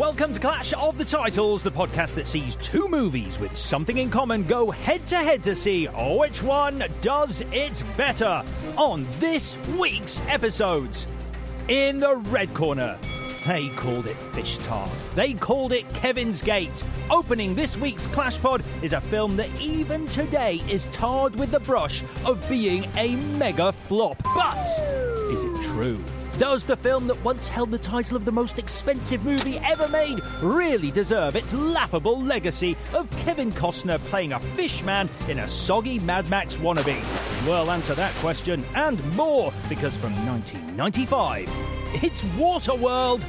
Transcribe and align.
Welcome 0.00 0.32
to 0.32 0.40
Clash 0.40 0.72
of 0.72 0.96
the 0.96 1.04
Titles, 1.04 1.62
the 1.62 1.70
podcast 1.70 2.14
that 2.14 2.26
sees 2.26 2.56
two 2.56 2.88
movies 2.88 3.38
with 3.38 3.54
something 3.54 3.98
in 3.98 4.08
common 4.08 4.44
go 4.44 4.70
head 4.70 5.06
to 5.08 5.16
head 5.16 5.44
to 5.44 5.54
see 5.54 5.84
which 5.88 6.42
one 6.42 6.82
does 7.02 7.42
it 7.52 7.82
better 7.98 8.42
on 8.78 9.06
this 9.18 9.58
week's 9.78 10.18
episodes. 10.26 11.06
In 11.68 12.00
the 12.00 12.16
red 12.16 12.54
corner, 12.54 12.96
they 13.46 13.68
called 13.76 14.06
it 14.06 14.16
Fish 14.16 14.56
Tar. 14.60 14.88
They 15.16 15.34
called 15.34 15.72
it 15.72 15.86
Kevin's 15.92 16.40
Gate. 16.40 16.82
Opening 17.10 17.54
this 17.54 17.76
week's 17.76 18.06
Clash 18.06 18.40
Pod 18.40 18.64
is 18.80 18.94
a 18.94 19.02
film 19.02 19.36
that 19.36 19.50
even 19.60 20.06
today 20.06 20.62
is 20.66 20.86
tarred 20.92 21.38
with 21.38 21.50
the 21.50 21.60
brush 21.60 22.02
of 22.24 22.42
being 22.48 22.88
a 22.96 23.16
mega 23.36 23.70
flop. 23.70 24.22
But 24.34 24.66
is 25.30 25.42
it 25.42 25.62
true? 25.74 26.02
Does 26.40 26.64
the 26.64 26.74
film 26.74 27.06
that 27.08 27.22
once 27.22 27.48
held 27.48 27.70
the 27.70 27.76
title 27.76 28.16
of 28.16 28.24
the 28.24 28.32
most 28.32 28.58
expensive 28.58 29.26
movie 29.26 29.58
ever 29.58 29.86
made 29.88 30.20
really 30.40 30.90
deserve 30.90 31.36
its 31.36 31.52
laughable 31.52 32.18
legacy 32.18 32.78
of 32.94 33.10
Kevin 33.10 33.52
Costner 33.52 33.98
playing 34.06 34.32
a 34.32 34.40
fishman 34.40 35.10
in 35.28 35.40
a 35.40 35.46
soggy 35.46 35.98
Mad 35.98 36.30
Max 36.30 36.56
wannabe? 36.56 36.96
We'll 37.46 37.70
answer 37.70 37.94
that 37.94 38.10
question 38.22 38.64
and 38.74 39.04
more 39.14 39.52
because 39.68 39.94
from 39.94 40.14
1995, 40.26 41.46
it's 42.02 42.22
Waterworld. 42.38 43.20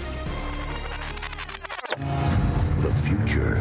The 2.82 2.94
future. 2.94 3.56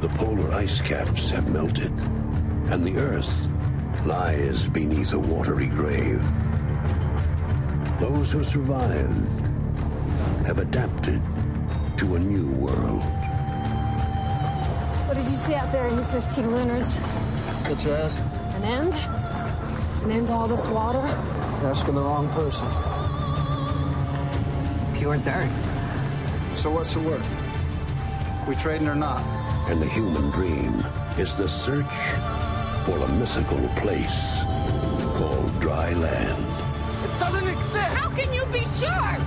The 0.00 0.08
polar 0.14 0.54
ice 0.54 0.80
caps 0.80 1.30
have 1.32 1.50
melted, 1.50 1.92
and 2.70 2.82
the 2.82 2.96
Earth 2.96 3.50
lies 4.06 4.70
beneath 4.70 5.12
a 5.12 5.18
watery 5.18 5.66
grave. 5.66 6.24
Those 8.00 8.32
who 8.32 8.42
survived 8.42 9.28
have 10.46 10.58
adapted 10.58 11.20
to 11.98 12.14
a 12.14 12.18
new 12.18 12.50
world. 12.52 13.02
What 15.06 15.18
did 15.18 15.28
you 15.28 15.36
see 15.36 15.54
out 15.54 15.70
there 15.70 15.86
in 15.86 15.96
your 15.96 16.06
15 16.06 16.50
lunars? 16.50 16.98
Such 17.60 17.84
as? 17.84 18.20
An 18.54 18.64
end? 18.64 18.94
An 20.04 20.12
end 20.12 20.28
to 20.28 20.32
all 20.32 20.48
this 20.48 20.66
water? 20.66 21.00
You're 21.00 21.70
asking 21.70 21.94
the 21.94 22.00
wrong 22.00 22.26
person. 22.30 22.66
Pure 24.96 25.18
dirt. 25.18 25.50
So 26.54 26.70
what's 26.70 26.94
the 26.94 27.00
word? 27.00 27.22
We 28.48 28.54
trading 28.54 28.88
or 28.88 28.94
not? 28.94 29.22
And 29.70 29.82
the 29.82 29.88
human 29.88 30.30
dream 30.30 30.82
is 31.18 31.36
the 31.36 31.48
search 31.48 31.94
for 32.86 32.96
a 32.96 33.08
mythical 33.12 33.68
place 33.76 34.42
called 35.16 35.60
dry 35.60 35.92
land. 35.92 36.49
Sure? 38.80 39.20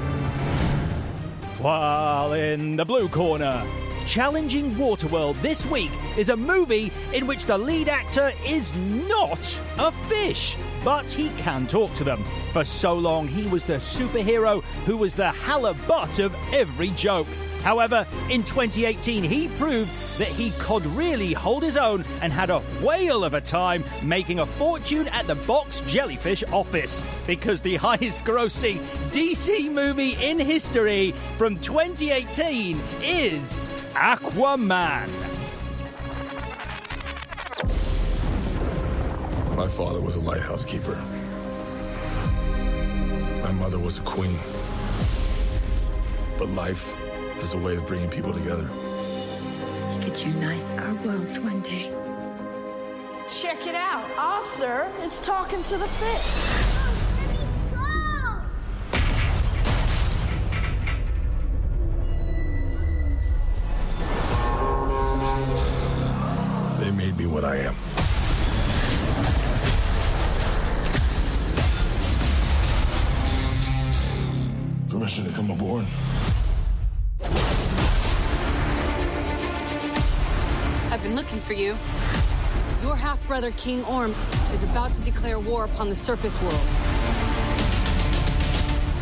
While 1.61 2.33
in 2.33 2.75
the 2.75 2.85
blue 2.85 3.07
corner, 3.07 3.63
challenging 4.05 4.75
Waterworld 4.75 5.41
this 5.41 5.65
week 5.67 5.91
is 6.17 6.29
a 6.29 6.35
movie 6.35 6.91
in 7.13 7.25
which 7.27 7.45
the 7.45 7.57
lead 7.57 7.87
actor 7.87 8.33
is 8.45 8.75
not 8.75 9.61
a 9.77 9.91
fish, 10.09 10.57
but 10.83 11.09
he 11.09 11.29
can 11.41 11.67
talk 11.67 11.93
to 11.95 12.03
them. 12.03 12.23
For 12.51 12.65
so 12.65 12.93
long, 12.93 13.27
he 13.27 13.47
was 13.47 13.63
the 13.63 13.75
superhero 13.75 14.61
who 14.85 14.97
was 14.97 15.15
the 15.15 15.31
halibut 15.31 16.19
of 16.19 16.35
every 16.51 16.89
joke. 16.89 17.27
However, 17.63 18.05
in 18.29 18.43
2018, 18.43 19.23
he 19.23 19.47
proved 19.47 19.89
that 20.19 20.27
he 20.27 20.51
could 20.59 20.85
really 20.87 21.31
hold 21.31 21.63
his 21.63 21.77
own 21.77 22.03
and 22.21 22.31
had 22.31 22.49
a 22.49 22.59
whale 22.81 23.23
of 23.23 23.33
a 23.33 23.41
time 23.41 23.85
making 24.03 24.41
a 24.41 24.45
fortune 24.45 25.07
at 25.07 25.27
the 25.27 25.35
box 25.35 25.79
jellyfish 25.87 26.43
office. 26.51 27.01
Because 27.25 27.61
the 27.61 27.75
highest 27.87 28.25
grossing 28.25 28.79
DC 29.11 29.71
movie 29.71 30.17
in 30.21 30.39
history 30.39 31.13
from 31.37 31.57
2018 31.57 32.81
is 33.01 33.57
Aquaman. 33.93 35.07
My 39.55 39.69
father 39.69 40.01
was 40.01 40.17
a 40.17 40.19
lighthouse 40.19 40.65
keeper. 40.65 41.01
My 43.41 43.51
mother 43.53 43.79
was 43.79 43.99
a 43.99 44.01
queen. 44.01 44.37
But 46.37 46.49
life 46.49 47.02
has 47.43 47.55
a 47.55 47.57
way 47.57 47.75
of 47.75 47.85
bringing 47.85 48.09
people 48.09 48.31
together. 48.31 48.69
We 49.91 50.01
could 50.01 50.17
unite 50.23 50.63
our 50.79 50.93
worlds 51.05 51.37
one 51.41 51.59
day. 51.59 51.93
Check 53.29 53.67
it 53.67 53.75
out. 53.75 54.09
Arthur 54.17 54.89
is 55.03 55.19
talking 55.19 55.61
to 55.63 55.77
the 55.77 55.85
fish. 55.85 56.39
They 66.79 66.91
made 66.91 67.17
me 67.17 67.25
what 67.25 67.43
I 67.43 67.57
am. 67.57 67.75
Permission 74.89 75.25
to 75.25 75.31
come 75.31 75.49
aboard. 75.49 75.85
Been 81.03 81.15
looking 81.15 81.41
for 81.41 81.53
you. 81.53 81.77
Your 82.81 82.95
half 82.95 83.19
brother, 83.27 83.51
King 83.51 83.83
Orm, 83.85 84.15
is 84.53 84.63
about 84.63 84.93
to 84.93 85.03
declare 85.03 85.37
war 85.37 85.65
upon 85.65 85.89
the 85.89 85.95
surface 85.95 86.41
world. 86.41 86.61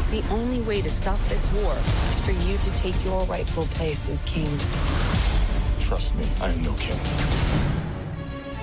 The 0.10 0.24
only 0.32 0.62
way 0.62 0.82
to 0.82 0.90
stop 0.90 1.20
this 1.30 1.52
war 1.54 1.74
is 2.10 2.20
for 2.22 2.32
you 2.32 2.58
to 2.58 2.74
take 2.74 2.96
your 3.06 3.24
rightful 3.26 3.66
place 3.68 4.10
as 4.10 4.24
king. 4.24 4.50
Trust 5.80 6.16
me, 6.16 6.26
I 6.42 6.50
am 6.50 6.64
no 6.64 6.74
king. 6.74 7.00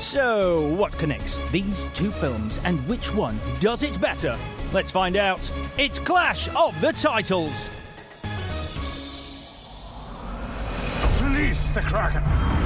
So, 0.01 0.69
what 0.75 0.93
connects 0.99 1.39
these 1.51 1.85
two 1.95 2.11
films 2.11 2.59
and 2.65 2.87
which 2.89 3.15
one 3.15 3.39
does 3.61 3.85
it 3.85 4.01
better? 4.01 4.37
Let's 4.73 4.91
find 4.91 5.17
out. 5.17 5.49
It's 5.79 6.01
Clash 6.01 6.49
of 6.57 6.79
the 6.81 6.93
Titles. 6.93 7.69
Release 11.23 11.73
the 11.73 11.81
Kraken! 11.81 12.58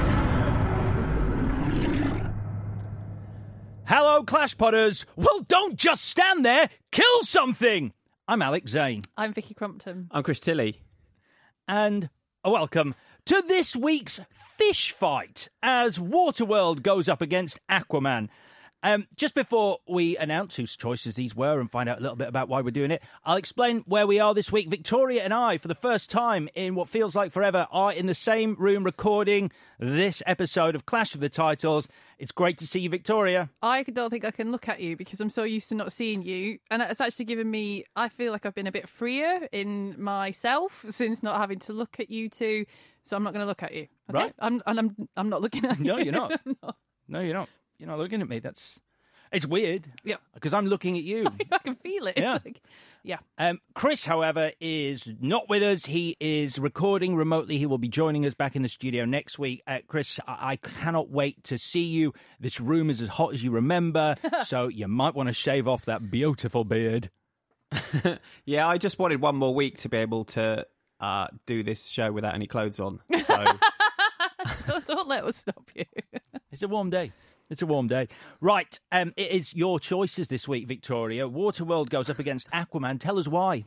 Hello, 4.13 4.23
Clash 4.23 4.55
Potters. 4.55 5.07
Well, 5.15 5.39
don't 5.47 5.75
just 5.75 6.05
stand 6.05 6.45
there. 6.45 6.69
Kill 6.91 7.23
something. 7.23 7.93
I'm 8.27 8.43
Alex 8.43 8.69
Zane. 8.69 9.01
I'm 9.17 9.33
Vicky 9.33 9.55
Crompton. 9.55 10.07
I'm 10.11 10.21
Chris 10.21 10.39
Tilly. 10.39 10.83
And 11.67 12.11
a 12.43 12.51
welcome 12.51 12.93
to 13.25 13.41
this 13.47 13.75
week's 13.75 14.19
fish 14.29 14.91
fight 14.91 15.49
as 15.63 15.97
Waterworld 15.97 16.83
goes 16.83 17.09
up 17.09 17.23
against 17.23 17.59
Aquaman. 17.67 18.29
Um, 18.83 19.07
just 19.15 19.33
before 19.33 19.79
we 19.87 20.17
announce 20.17 20.57
whose 20.57 20.75
choices 20.75 21.15
these 21.15 21.33
were 21.33 21.61
and 21.61 21.71
find 21.71 21.87
out 21.87 21.99
a 21.99 22.01
little 22.01 22.17
bit 22.17 22.27
about 22.27 22.49
why 22.49 22.59
we're 22.59 22.71
doing 22.71 22.91
it, 22.91 23.01
I'll 23.23 23.37
explain 23.37 23.79
where 23.87 24.05
we 24.05 24.19
are 24.19 24.33
this 24.33 24.51
week. 24.51 24.69
Victoria 24.69 25.23
and 25.23 25.33
I, 25.33 25.57
for 25.57 25.69
the 25.69 25.75
first 25.75 26.11
time 26.11 26.49
in 26.53 26.75
what 26.75 26.89
feels 26.89 27.15
like 27.15 27.31
forever, 27.31 27.65
are 27.71 27.93
in 27.93 28.07
the 28.07 28.13
same 28.13 28.57
room 28.59 28.83
recording 28.83 29.51
this 29.79 30.21
episode 30.25 30.75
of 30.75 30.85
Clash 30.85 31.15
of 31.15 31.21
the 31.21 31.29
Titles. 31.29 31.87
It's 32.19 32.33
great 32.33 32.57
to 32.57 32.67
see 32.67 32.81
you, 32.81 32.89
Victoria. 32.89 33.49
I 33.61 33.83
don't 33.83 34.09
think 34.09 34.25
I 34.25 34.31
can 34.31 34.51
look 34.51 34.67
at 34.67 34.81
you 34.81 34.97
because 34.97 35.21
I'm 35.21 35.29
so 35.29 35.43
used 35.43 35.69
to 35.69 35.75
not 35.75 35.93
seeing 35.93 36.21
you. 36.21 36.59
And 36.69 36.81
it's 36.81 36.99
actually 36.99 37.25
given 37.25 37.49
me, 37.49 37.85
I 37.95 38.09
feel 38.09 38.33
like 38.33 38.45
I've 38.45 38.55
been 38.55 38.67
a 38.67 38.71
bit 38.71 38.89
freer 38.89 39.47
in 39.53 39.95
myself 39.97 40.85
since 40.89 41.23
not 41.23 41.37
having 41.37 41.59
to 41.59 41.73
look 41.73 42.01
at 42.01 42.09
you 42.09 42.27
two. 42.27 42.65
So 43.03 43.15
I'm 43.15 43.23
not 43.23 43.31
going 43.31 43.43
to 43.43 43.47
look 43.47 43.63
at 43.63 43.73
you. 43.73 43.87
Okay? 44.09 44.19
Right. 44.19 44.33
I'm, 44.39 44.61
and 44.65 44.77
I'm, 44.77 45.07
I'm 45.15 45.29
not 45.29 45.41
looking 45.41 45.65
at 45.65 45.79
you. 45.79 45.85
No, 45.85 45.97
you're 45.97 46.11
not. 46.11 46.41
Not. 46.61 46.75
No, 47.07 47.19
you're 47.19 47.33
not. 47.33 47.49
You're 47.83 47.91
not 47.91 47.99
looking 47.99 48.21
at 48.21 48.29
me. 48.29 48.39
That's 48.39 48.79
it's 49.33 49.45
weird. 49.45 49.91
Yeah. 50.05 50.15
because 50.33 50.53
I'm 50.53 50.67
looking 50.67 50.95
at 50.95 51.03
you. 51.03 51.27
I 51.51 51.57
can 51.57 51.75
feel 51.75 52.07
it. 52.07 52.17
Yeah. 52.17 52.37
Like, 52.45 52.61
yeah. 53.03 53.17
Um, 53.37 53.59
Chris, 53.73 54.05
however, 54.05 54.51
is 54.61 55.13
not 55.19 55.49
with 55.49 55.63
us. 55.63 55.85
He 55.85 56.15
is 56.21 56.57
recording 56.57 57.17
remotely. 57.17 57.57
He 57.57 57.65
will 57.65 57.77
be 57.77 57.89
joining 57.89 58.25
us 58.25 58.33
back 58.33 58.55
in 58.55 58.61
the 58.61 58.69
studio 58.69 59.03
next 59.03 59.37
week. 59.37 59.61
Uh, 59.67 59.79
Chris, 59.85 60.17
I-, 60.25 60.51
I 60.51 60.55
cannot 60.55 61.09
wait 61.09 61.43
to 61.45 61.57
see 61.57 61.83
you. 61.83 62.13
This 62.39 62.61
room 62.61 62.89
is 62.89 63.01
as 63.01 63.09
hot 63.09 63.33
as 63.33 63.43
you 63.43 63.51
remember, 63.51 64.15
so 64.45 64.69
you 64.69 64.87
might 64.87 65.13
want 65.13 65.27
to 65.27 65.33
shave 65.33 65.67
off 65.67 65.83
that 65.87 66.09
beautiful 66.09 66.63
beard. 66.63 67.09
yeah, 68.45 68.65
I 68.65 68.77
just 68.77 68.97
wanted 68.97 69.19
one 69.19 69.35
more 69.35 69.53
week 69.53 69.79
to 69.79 69.89
be 69.89 69.97
able 69.97 70.23
to 70.25 70.65
uh, 71.01 71.27
do 71.45 71.63
this 71.63 71.89
show 71.89 72.13
without 72.13 72.33
any 72.33 72.47
clothes 72.47 72.79
on. 72.79 73.01
So 73.23 73.43
don't, 74.67 74.87
don't 74.87 75.07
let 75.09 75.25
us 75.25 75.35
stop 75.35 75.69
you. 75.75 75.83
It's 76.49 76.63
a 76.63 76.69
warm 76.69 76.89
day. 76.89 77.11
It's 77.49 77.61
a 77.61 77.65
warm 77.65 77.87
day. 77.87 78.07
Right, 78.41 78.79
um, 78.91 79.13
it 79.15 79.31
is 79.31 79.53
your 79.53 79.79
choices 79.79 80.27
this 80.27 80.47
week, 80.47 80.67
Victoria. 80.67 81.27
Waterworld 81.27 81.89
goes 81.89 82.09
up 82.09 82.19
against 82.19 82.49
Aquaman. 82.51 82.99
Tell 82.99 83.19
us 83.19 83.27
why. 83.27 83.65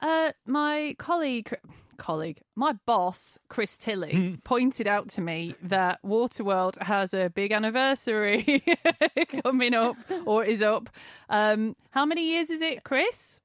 Uh, 0.00 0.32
my 0.46 0.94
colleague, 0.98 1.54
colleague, 1.96 2.42
my 2.54 2.74
boss, 2.86 3.38
Chris 3.48 3.76
Tilly, 3.76 4.38
pointed 4.44 4.86
out 4.86 5.08
to 5.10 5.20
me 5.20 5.54
that 5.62 6.00
Waterworld 6.04 6.80
has 6.82 7.14
a 7.14 7.30
big 7.30 7.52
anniversary 7.52 8.62
coming 9.42 9.74
up 9.74 9.96
or 10.24 10.44
is 10.44 10.62
up. 10.62 10.90
Um, 11.28 11.76
how 11.90 12.04
many 12.06 12.30
years 12.30 12.50
is 12.50 12.60
it, 12.60 12.84
Chris? 12.84 13.40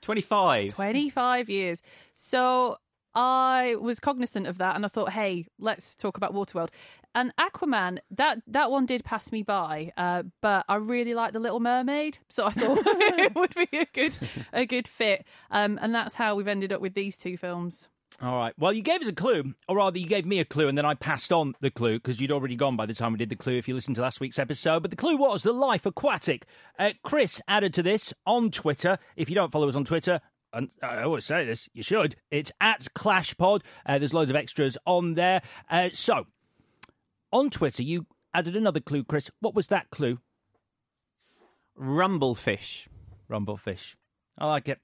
25. 0.00 0.72
25 0.72 1.50
years. 1.50 1.82
So 2.14 2.78
I 3.14 3.76
was 3.80 4.00
cognizant 4.00 4.46
of 4.46 4.58
that 4.58 4.76
and 4.76 4.84
I 4.84 4.88
thought, 4.88 5.10
hey, 5.10 5.46
let's 5.58 5.96
talk 5.96 6.16
about 6.16 6.34
Waterworld. 6.34 6.70
And 7.14 7.32
Aquaman, 7.36 7.98
that 8.10 8.42
that 8.46 8.70
one 8.70 8.86
did 8.86 9.04
pass 9.04 9.32
me 9.32 9.42
by, 9.42 9.92
uh, 9.96 10.22
but 10.40 10.64
I 10.68 10.76
really 10.76 11.14
like 11.14 11.32
the 11.32 11.40
Little 11.40 11.60
Mermaid, 11.60 12.18
so 12.28 12.46
I 12.46 12.50
thought 12.50 12.78
it 12.84 13.34
would 13.34 13.54
be 13.54 13.78
a 13.78 13.86
good 13.86 14.16
a 14.52 14.66
good 14.66 14.88
fit. 14.88 15.24
Um, 15.50 15.78
and 15.82 15.94
that's 15.94 16.14
how 16.14 16.34
we've 16.34 16.48
ended 16.48 16.72
up 16.72 16.80
with 16.80 16.94
these 16.94 17.16
two 17.16 17.36
films. 17.36 17.88
All 18.20 18.36
right. 18.36 18.52
Well, 18.58 18.72
you 18.72 18.82
gave 18.82 19.00
us 19.00 19.08
a 19.08 19.12
clue, 19.12 19.54
or 19.68 19.76
rather, 19.76 19.98
you 19.98 20.06
gave 20.06 20.26
me 20.26 20.38
a 20.38 20.44
clue, 20.44 20.68
and 20.68 20.76
then 20.76 20.84
I 20.84 20.94
passed 20.94 21.32
on 21.32 21.54
the 21.60 21.70
clue 21.70 21.94
because 21.94 22.20
you'd 22.20 22.30
already 22.30 22.56
gone 22.56 22.76
by 22.76 22.86
the 22.86 22.94
time 22.94 23.12
we 23.12 23.18
did 23.18 23.30
the 23.30 23.36
clue. 23.36 23.56
If 23.56 23.68
you 23.68 23.74
listened 23.74 23.96
to 23.96 24.02
last 24.02 24.20
week's 24.20 24.38
episode, 24.38 24.80
but 24.82 24.90
the 24.90 24.96
clue 24.96 25.16
was 25.16 25.42
the 25.42 25.52
Life 25.52 25.86
Aquatic. 25.86 26.46
Uh, 26.78 26.90
Chris 27.02 27.40
added 27.48 27.72
to 27.74 27.82
this 27.82 28.12
on 28.26 28.50
Twitter. 28.50 28.98
If 29.16 29.28
you 29.28 29.34
don't 29.34 29.50
follow 29.50 29.68
us 29.68 29.76
on 29.76 29.84
Twitter, 29.84 30.20
and 30.52 30.68
I 30.82 31.02
always 31.02 31.24
say 31.24 31.44
this, 31.44 31.68
you 31.72 31.82
should. 31.82 32.16
It's 32.30 32.52
at 32.60 32.86
ClashPod. 32.94 33.62
Uh, 33.86 33.98
there's 33.98 34.14
loads 34.14 34.30
of 34.30 34.36
extras 34.36 34.76
on 34.84 35.14
there. 35.14 35.42
Uh, 35.70 35.88
so, 35.92 36.26
on 37.32 37.50
Twitter, 37.50 37.82
you 37.82 38.06
added 38.34 38.56
another 38.56 38.80
clue, 38.80 39.04
Chris. 39.04 39.30
What 39.40 39.54
was 39.54 39.68
that 39.68 39.90
clue? 39.90 40.18
Rumblefish. 41.78 42.86
Rumblefish. 43.30 43.94
I 44.38 44.46
like 44.46 44.68
it. 44.68 44.78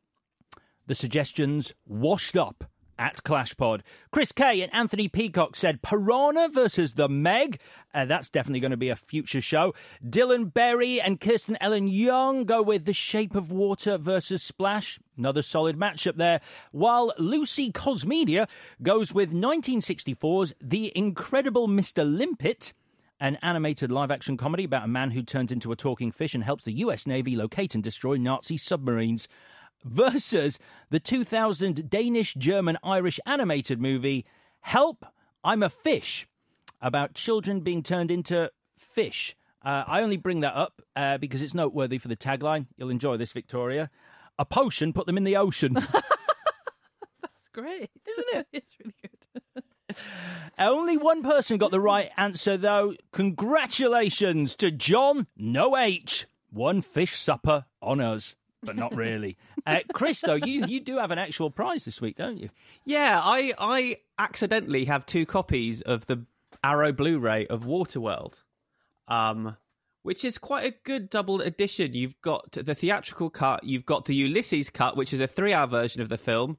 The 0.87 0.95
suggestions 0.95 1.73
washed 1.87 2.37
up 2.37 2.65
at 2.99 3.23
ClashPod. 3.23 3.83
Chris 4.11 4.33
Kay 4.33 4.63
and 4.63 4.75
Anthony 4.75 5.09
Peacock 5.09 5.57
said 5.57 5.83
Piranha 5.83 6.49
versus 6.49 6.95
the 6.95 7.09
Meg. 7.09 7.61
Uh, 7.95 8.05
that's 8.05 8.31
definitely 8.31 8.61
going 8.61 8.73
to 8.73 8.77
be 8.77 8.89
a 8.89 8.97
future 8.97 9.41
show. 9.41 9.75
Dylan 10.05 10.53
Berry 10.53 11.01
and 11.01 11.21
Kirsten 11.21 11.57
Ellen 11.61 11.89
Young 11.89 12.45
go 12.45 12.63
with 12.63 12.85
The 12.85 12.93
Shape 12.93 13.35
of 13.35 13.51
Water 13.53 13.99
versus 13.99 14.43
Splash. 14.43 14.99
Another 15.17 15.43
solid 15.43 15.79
matchup 15.79 16.17
there. 16.17 16.41
While 16.73 17.13
Lucy 17.19 17.73
Cosmedia 17.73 18.49
goes 18.83 19.13
with 19.13 19.33
1964's 19.33 20.55
The 20.61 20.93
Incredible 20.97 21.69
Mr. 21.69 22.05
Limpet 22.05 22.73
an 23.21 23.37
animated 23.43 23.91
live 23.91 24.11
action 24.11 24.37
comedy 24.37 24.65
about 24.65 24.85
a 24.85 24.89
man 24.89 25.11
who 25.11 25.23
turns 25.23 25.51
into 25.51 25.73
a 25.73 25.77
talking 25.77 26.13
fish 26.13 26.35
and 26.35 26.45
helps 26.45 26.65
the 26.65 26.73
US 26.75 27.07
Navy 27.07 27.35
locate 27.35 27.75
and 27.75 27.83
destroy 27.83 28.17
Nazi 28.17 28.57
submarines, 28.57 29.27
versus 29.85 30.59
the 30.91 31.01
2000 31.01 31.89
Danish, 31.89 32.35
German, 32.35 32.79
Irish 32.83 33.21
animated 33.27 33.81
movie 33.81 34.25
Help, 34.61 35.07
I'm 35.45 35.63
a 35.63 35.71
Fish, 35.71 36.27
about 36.81 37.15
children 37.15 37.61
being 37.61 37.83
turned 37.83 38.11
into 38.11 38.51
fish. 38.77 39.37
Uh, 39.65 39.85
I 39.87 40.03
only 40.03 40.17
bring 40.17 40.41
that 40.41 40.55
up 40.55 40.83
uh, 40.95 41.19
because 41.19 41.43
it's 41.43 41.55
noteworthy 41.55 41.99
for 41.99 42.09
the 42.09 42.17
tagline. 42.17 42.67
You'll 42.77 42.91
enjoy 42.91 43.17
this, 43.17 43.33
Victoria. 43.33 43.91
A 44.39 44.45
potion 44.45 44.93
put 44.93 45.07
them 45.07 45.17
in 45.17 45.25
the 45.25 45.37
ocean. 45.37 45.75
That's 47.23 47.49
great, 47.53 47.91
isn't 48.09 48.27
it? 48.35 48.47
it's 48.53 48.77
really 48.79 48.95
good. 49.03 49.65
Only 50.59 50.97
one 50.97 51.23
person 51.23 51.59
got 51.59 51.71
the 51.71 51.81
right 51.81 52.11
answer, 52.17 52.57
though. 52.57 52.95
Congratulations 53.13 54.55
to 54.57 54.71
John 54.71 55.27
No 55.37 55.77
H. 55.77 56.27
One 56.51 56.81
fish 56.81 57.15
supper 57.17 57.67
on 57.83 58.01
us, 58.01 58.35
but 58.63 58.77
not 58.77 58.95
really. 58.95 59.37
uh, 59.67 59.79
Chris, 59.93 60.21
though, 60.21 60.35
you, 60.35 60.67
you 60.67 60.81
do 60.81 60.99
have 60.99 61.11
an 61.11 61.19
actual 61.19 61.51
prize 61.51 61.85
this 61.85 62.01
week, 62.01 62.17
don't 62.17 62.39
you? 62.39 62.51
Yeah, 62.85 63.21
I 63.23 63.53
I 63.59 63.97
accidentally 64.19 64.87
have 64.87 65.07
two 65.07 65.27
copies 65.27 65.83
of 65.83 66.07
the 66.07 66.25
Arrow 66.63 66.93
Blu-ray 66.93 67.47
of 67.47 67.65
Waterworld, 67.65 68.43
um, 69.07 69.57
which 70.03 70.25
is 70.25 70.39
quite 70.39 70.67
a 70.67 70.77
good 70.85 71.09
double 71.11 71.41
edition. 71.41 71.95
You've 71.95 72.21
got 72.21 72.53
the 72.53 72.75
theatrical 72.75 73.31
cut, 73.31 73.65
you've 73.65 73.87
got 73.87 74.07
the 74.07 74.15
Ulysses 74.15 74.71
cut, 74.71 74.97
which 74.97 75.13
is 75.13 75.21
a 75.21 75.27
three-hour 75.27 75.69
version 75.69 76.03
of 76.03 76.09
the 76.09 76.19
film, 76.19 76.59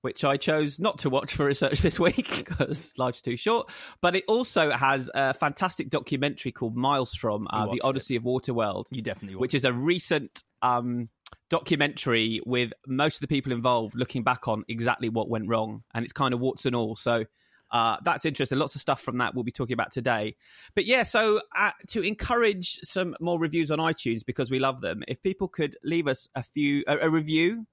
which 0.00 0.24
I 0.24 0.36
chose 0.36 0.78
not 0.78 0.98
to 0.98 1.10
watch 1.10 1.34
for 1.34 1.46
research 1.46 1.80
this 1.82 2.00
week 2.00 2.28
because 2.36 2.92
life's 2.98 3.22
too 3.22 3.36
short. 3.36 3.70
But 4.00 4.16
it 4.16 4.24
also 4.28 4.70
has 4.70 5.10
a 5.14 5.34
fantastic 5.34 5.90
documentary 5.90 6.52
called 6.52 6.76
Maelstrom, 6.76 7.46
uh, 7.50 7.66
The 7.66 7.80
Odyssey 7.82 8.16
of 8.16 8.24
Waterworld. 8.24 8.86
You 8.90 9.02
definitely 9.02 9.36
Which 9.36 9.54
is 9.54 9.64
a 9.64 9.72
recent 9.72 10.42
um, 10.62 11.08
documentary 11.48 12.40
with 12.44 12.72
most 12.86 13.16
of 13.16 13.20
the 13.20 13.28
people 13.28 13.52
involved 13.52 13.94
looking 13.94 14.22
back 14.22 14.48
on 14.48 14.64
exactly 14.68 15.08
what 15.08 15.28
went 15.28 15.48
wrong. 15.48 15.82
And 15.94 16.04
it's 16.04 16.12
kind 16.12 16.34
of 16.34 16.40
warts 16.40 16.66
and 16.66 16.74
all. 16.74 16.96
So 16.96 17.24
uh, 17.70 17.96
that's 18.04 18.24
interesting. 18.24 18.58
Lots 18.58 18.74
of 18.74 18.80
stuff 18.80 19.00
from 19.00 19.18
that 19.18 19.34
we'll 19.34 19.44
be 19.44 19.50
talking 19.50 19.74
about 19.74 19.90
today. 19.90 20.36
But 20.74 20.86
yeah, 20.86 21.02
so 21.02 21.40
uh, 21.56 21.72
to 21.88 22.02
encourage 22.02 22.78
some 22.82 23.16
more 23.20 23.38
reviews 23.38 23.70
on 23.70 23.78
iTunes 23.78 24.24
because 24.24 24.50
we 24.50 24.58
love 24.58 24.80
them, 24.80 25.02
if 25.08 25.22
people 25.22 25.48
could 25.48 25.76
leave 25.82 26.06
us 26.06 26.28
a 26.34 26.42
few 26.42 26.84
a, 26.86 26.98
a 26.98 27.10
review, 27.10 27.66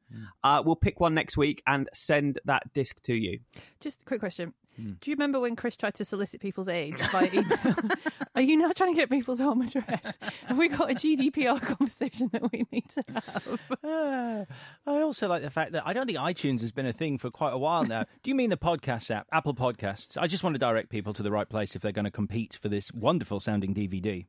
uh, 0.43 0.61
we'll 0.65 0.75
pick 0.75 0.99
one 0.99 1.13
next 1.13 1.37
week 1.37 1.61
and 1.67 1.89
send 1.93 2.39
that 2.45 2.73
disc 2.73 3.01
to 3.03 3.13
you. 3.13 3.39
Just 3.79 4.01
a 4.01 4.05
quick 4.05 4.19
question. 4.19 4.53
Do 4.75 5.11
you 5.11 5.13
remember 5.15 5.39
when 5.39 5.55
Chris 5.55 5.77
tried 5.77 5.95
to 5.95 6.05
solicit 6.05 6.41
people's 6.41 6.67
age 6.67 6.97
by 7.11 7.29
email? 7.33 7.75
Are 8.35 8.41
you 8.41 8.57
now 8.57 8.71
trying 8.71 8.93
to 8.93 8.99
get 8.99 9.09
people's 9.09 9.39
home 9.39 9.61
address? 9.61 10.17
Have 10.47 10.57
we 10.57 10.67
got 10.67 10.89
a 10.89 10.95
GDPR 10.95 11.61
conversation 11.77 12.29
that 12.33 12.51
we 12.51 12.65
need 12.71 12.89
to 12.89 13.03
have? 13.13 13.59
Uh, 13.83 14.45
I 14.87 15.01
also 15.01 15.27
like 15.27 15.43
the 15.43 15.51
fact 15.51 15.73
that 15.73 15.83
I 15.85 15.93
don't 15.93 16.07
think 16.07 16.17
iTunes 16.17 16.61
has 16.61 16.71
been 16.71 16.87
a 16.87 16.93
thing 16.93 17.17
for 17.17 17.29
quite 17.29 17.53
a 17.53 17.57
while 17.57 17.83
now. 17.83 18.05
Do 18.23 18.31
you 18.31 18.35
mean 18.35 18.49
the 18.49 18.57
podcast 18.57 19.11
app, 19.11 19.27
Apple 19.31 19.53
Podcasts? 19.53 20.17
I 20.19 20.27
just 20.27 20.43
want 20.43 20.55
to 20.55 20.59
direct 20.59 20.89
people 20.89 21.13
to 21.13 21.23
the 21.23 21.31
right 21.31 21.47
place 21.47 21.75
if 21.75 21.81
they're 21.81 21.91
going 21.91 22.05
to 22.05 22.11
compete 22.11 22.55
for 22.55 22.69
this 22.69 22.91
wonderful 22.91 23.39
sounding 23.39 23.73
DVD. 23.73 24.25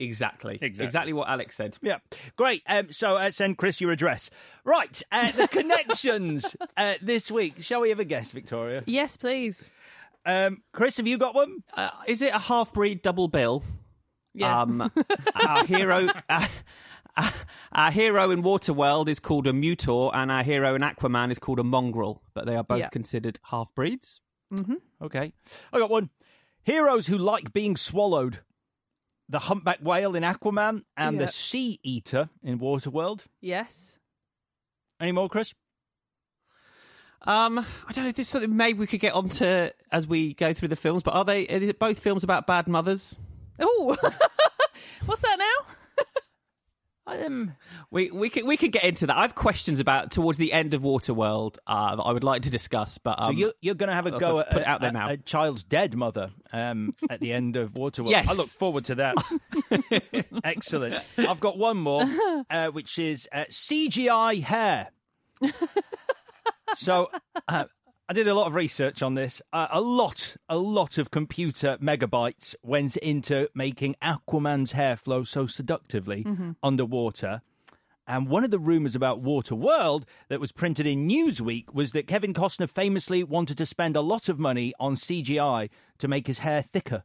Exactly. 0.00 0.54
Exactly. 0.60 0.84
Exactly 0.86 1.12
what 1.12 1.28
Alex 1.28 1.56
said. 1.56 1.78
Yeah, 1.82 1.98
great. 2.36 2.62
Um, 2.68 2.90
so 2.92 3.16
uh, 3.16 3.30
send 3.30 3.58
Chris 3.58 3.80
your 3.80 3.92
address. 3.92 4.28
Right, 4.64 5.00
uh, 5.12 5.30
the 5.32 5.46
connections 5.48 6.56
uh, 6.76 6.94
this 7.00 7.30
week. 7.30 7.62
Shall 7.62 7.80
we 7.80 7.90
have 7.90 8.00
a 8.00 8.04
guess, 8.04 8.32
Victoria? 8.32 8.82
Yes, 8.86 9.16
please. 9.16 9.68
Um, 10.26 10.62
Chris, 10.72 10.96
have 10.96 11.06
you 11.06 11.18
got 11.18 11.34
one? 11.34 11.62
Uh, 11.74 11.90
is 12.06 12.22
it 12.22 12.34
a 12.34 12.38
half 12.38 12.72
breed 12.72 13.02
double 13.02 13.28
bill? 13.28 13.62
Yeah. 14.34 14.62
Um, 14.62 14.90
our 15.34 15.64
hero. 15.64 16.08
Uh, 17.16 17.30
our 17.70 17.92
hero 17.92 18.32
in 18.32 18.42
Waterworld 18.42 19.06
is 19.06 19.20
called 19.20 19.46
a 19.46 19.52
Mutor, 19.52 20.10
and 20.12 20.32
our 20.32 20.42
hero 20.42 20.74
in 20.74 20.82
Aquaman 20.82 21.30
is 21.30 21.38
called 21.38 21.60
a 21.60 21.62
Mongrel, 21.62 22.20
but 22.34 22.44
they 22.44 22.56
are 22.56 22.64
both 22.64 22.80
Yeah. 22.80 22.88
considered 22.88 23.38
half 23.50 23.72
breeds. 23.72 24.20
Mm-hmm. 24.52 24.74
Okay, 25.00 25.32
I 25.72 25.78
got 25.78 25.90
one. 25.90 26.10
Heroes 26.64 27.06
who 27.06 27.16
like 27.16 27.52
being 27.52 27.76
swallowed. 27.76 28.40
The 29.28 29.38
humpback 29.38 29.78
whale 29.80 30.14
in 30.14 30.22
Aquaman 30.22 30.82
and 30.96 31.16
Yeah. 31.16 31.26
the 31.26 31.32
sea 31.32 31.78
eater 31.82 32.28
in 32.42 32.58
Waterworld. 32.58 33.20
Yes. 33.40 33.98
Any 35.00 35.12
more, 35.12 35.28
Chris? 35.28 35.54
Um, 37.22 37.58
I 37.58 37.92
don't 37.92 38.04
know. 38.04 38.10
This 38.12 38.26
is 38.26 38.28
something 38.28 38.54
maybe 38.54 38.78
we 38.78 38.86
could 38.86 39.00
get 39.00 39.14
onto 39.14 39.68
as 39.90 40.06
we 40.06 40.34
go 40.34 40.52
through 40.52 40.68
the 40.68 40.76
films. 40.76 41.02
But 41.02 41.14
are 41.14 41.24
they? 41.24 41.46
Are 41.48 41.62
it 41.62 41.78
both 41.78 41.98
films 41.98 42.22
about 42.22 42.46
bad 42.46 42.68
mothers? 42.68 43.14
Oh, 43.58 43.96
what's 45.06 45.22
that 45.22 45.38
now? 45.38 45.74
Um, 47.06 47.52
We 47.90 48.10
we 48.10 48.30
could 48.30 48.46
we 48.46 48.56
could 48.56 48.72
get 48.72 48.82
into 48.84 49.06
that. 49.06 49.16
I 49.16 49.22
have 49.22 49.34
questions 49.34 49.78
about 49.78 50.10
towards 50.10 50.38
the 50.38 50.52
end 50.54 50.72
of 50.72 50.80
Waterworld 50.82 51.58
uh, 51.66 51.96
that 51.96 52.02
I 52.02 52.12
would 52.12 52.24
like 52.24 52.42
to 52.42 52.50
discuss. 52.50 52.96
But 52.98 53.18
so 53.18 53.24
um, 53.26 53.36
you're, 53.36 53.52
you're 53.60 53.74
going 53.74 53.90
to 53.90 53.94
have 53.94 54.06
a 54.06 54.12
go 54.18 54.38
at 54.38 54.50
put 54.50 54.62
it 54.62 54.66
out 54.66 54.80
there 54.80 54.88
a- 54.90 54.92
now. 54.94 55.10
a 55.10 55.16
child's 55.18 55.62
dead 55.64 55.94
mother 55.94 56.30
um, 56.52 56.94
at 57.10 57.20
the 57.20 57.32
end 57.32 57.56
of 57.56 57.72
Waterworld. 57.74 58.08
Yes. 58.14 58.30
I 58.30 58.34
look 58.34 58.48
forward 58.48 58.84
to 58.86 58.94
that. 58.96 59.16
Excellent. 60.44 60.94
I've 61.18 61.40
got 61.40 61.58
one 61.58 61.76
more, 61.76 62.04
uh, 62.48 62.68
which 62.68 62.98
is 62.98 63.28
uh, 63.32 63.44
CGI 63.50 64.42
hair. 64.42 64.88
so 66.76 67.10
uh, 67.48 67.64
I 68.06 68.12
did 68.12 68.28
a 68.28 68.34
lot 68.34 68.46
of 68.48 68.54
research 68.54 69.02
on 69.02 69.14
this. 69.14 69.40
Uh, 69.50 69.66
a 69.70 69.80
lot, 69.80 70.36
a 70.48 70.58
lot 70.58 70.98
of 70.98 71.10
computer 71.10 71.78
megabytes 71.80 72.54
went 72.62 72.98
into 72.98 73.48
making 73.54 73.96
Aquaman's 74.02 74.72
hair 74.72 74.94
flow 74.96 75.24
so 75.24 75.46
seductively 75.46 76.26
underwater. 76.62 77.40
And 78.06 78.28
one 78.28 78.44
of 78.44 78.50
the 78.50 78.58
rumours 78.58 78.94
about 78.94 79.22
Waterworld 79.22 80.04
that 80.28 80.38
was 80.38 80.52
printed 80.52 80.86
in 80.86 81.08
Newsweek 81.08 81.72
was 81.72 81.92
that 81.92 82.06
Kevin 82.06 82.34
Costner 82.34 82.68
famously 82.68 83.24
wanted 83.24 83.56
to 83.56 83.64
spend 83.64 83.96
a 83.96 84.02
lot 84.02 84.28
of 84.28 84.38
money 84.38 84.74
on 84.78 84.96
CGI 84.96 85.70
to 85.96 86.06
make 86.08 86.26
his 86.26 86.40
hair 86.40 86.60
thicker 86.60 87.04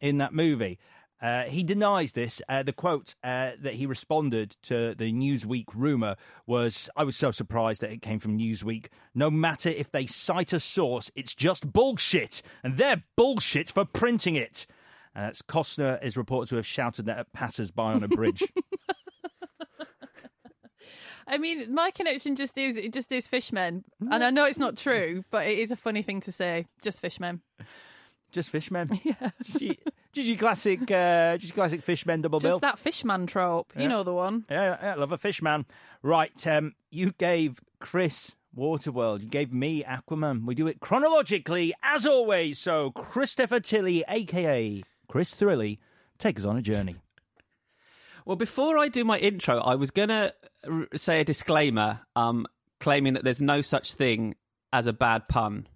in 0.00 0.18
that 0.18 0.34
movie. 0.34 0.80
Uh, 1.20 1.42
he 1.44 1.62
denies 1.62 2.12
this. 2.14 2.40
Uh, 2.48 2.62
the 2.62 2.72
quote 2.72 3.14
uh, 3.22 3.50
that 3.60 3.74
he 3.74 3.86
responded 3.86 4.56
to 4.62 4.94
the 4.94 5.12
Newsweek 5.12 5.66
rumour 5.74 6.16
was 6.46 6.88
I 6.96 7.04
was 7.04 7.16
so 7.16 7.30
surprised 7.30 7.82
that 7.82 7.92
it 7.92 8.00
came 8.00 8.18
from 8.18 8.38
Newsweek. 8.38 8.86
No 9.14 9.30
matter 9.30 9.68
if 9.68 9.90
they 9.90 10.06
cite 10.06 10.52
a 10.52 10.60
source, 10.60 11.10
it's 11.14 11.34
just 11.34 11.72
bullshit. 11.72 12.42
And 12.64 12.78
they're 12.78 13.02
bullshit 13.16 13.70
for 13.70 13.84
printing 13.84 14.36
it. 14.36 14.66
Uh, 15.14 15.30
Costner 15.48 16.02
is 16.02 16.16
reported 16.16 16.48
to 16.50 16.56
have 16.56 16.66
shouted 16.66 17.06
that 17.06 17.18
at 17.18 17.32
passers 17.32 17.70
by 17.70 17.92
on 17.92 18.02
a 18.02 18.08
bridge. 18.08 18.44
I 21.26 21.38
mean, 21.38 21.72
my 21.74 21.90
connection 21.90 22.34
just 22.34 22.56
is 22.58 22.76
it 22.76 22.92
just 22.92 23.12
is 23.12 23.28
fishmen, 23.28 23.84
and 24.00 24.24
I 24.24 24.30
know 24.30 24.46
it's 24.46 24.58
not 24.58 24.76
true, 24.76 25.22
but 25.30 25.46
it 25.46 25.60
is 25.60 25.70
a 25.70 25.76
funny 25.76 26.02
thing 26.02 26.20
to 26.22 26.32
say. 26.32 26.66
Just 26.82 27.00
fishmen. 27.00 27.42
Just 28.32 28.50
fishmen. 28.50 29.00
Yeah. 29.04 29.30
Gigi 30.12 30.36
classic, 30.36 30.90
uh, 30.90 31.36
Gigi 31.36 31.52
classic 31.52 31.82
fishman 31.82 32.20
double 32.22 32.40
bill. 32.40 32.50
Just 32.52 32.60
that 32.62 32.78
fishman 32.78 33.26
trope. 33.26 33.72
You 33.76 33.82
Yeah. 33.82 33.88
know 33.88 34.02
the 34.02 34.12
one. 34.12 34.44
Yeah, 34.50 34.76
yeah, 34.82 34.94
love 34.96 35.12
a 35.12 35.18
fishman. 35.18 35.66
Right, 36.02 36.46
um, 36.48 36.74
you 36.90 37.12
gave 37.12 37.60
Chris 37.78 38.32
Waterworld. 38.56 39.20
You 39.22 39.28
gave 39.28 39.52
me 39.52 39.84
Aquaman. 39.84 40.44
We 40.46 40.54
do 40.56 40.66
it 40.66 40.80
chronologically, 40.80 41.72
as 41.82 42.06
always. 42.06 42.58
So, 42.58 42.90
Christopher 42.90 43.60
Tilly, 43.60 44.02
aka 44.08 44.82
Chris 45.08 45.34
Thrilly, 45.34 45.78
take 46.18 46.38
us 46.38 46.44
on 46.44 46.56
a 46.56 46.62
journey. 46.62 46.96
Well, 48.26 48.36
before 48.36 48.78
I 48.78 48.88
do 48.88 49.04
my 49.04 49.18
intro, 49.18 49.58
I 49.58 49.76
was 49.76 49.90
gonna 49.90 50.32
r- 50.68 50.88
say 50.96 51.20
a 51.20 51.24
disclaimer, 51.24 52.00
um, 52.16 52.46
claiming 52.80 53.14
that 53.14 53.24
there's 53.24 53.40
no 53.42 53.62
such 53.62 53.94
thing 53.94 54.34
as 54.72 54.86
a 54.86 54.92
bad 54.92 55.28
pun. 55.28 55.66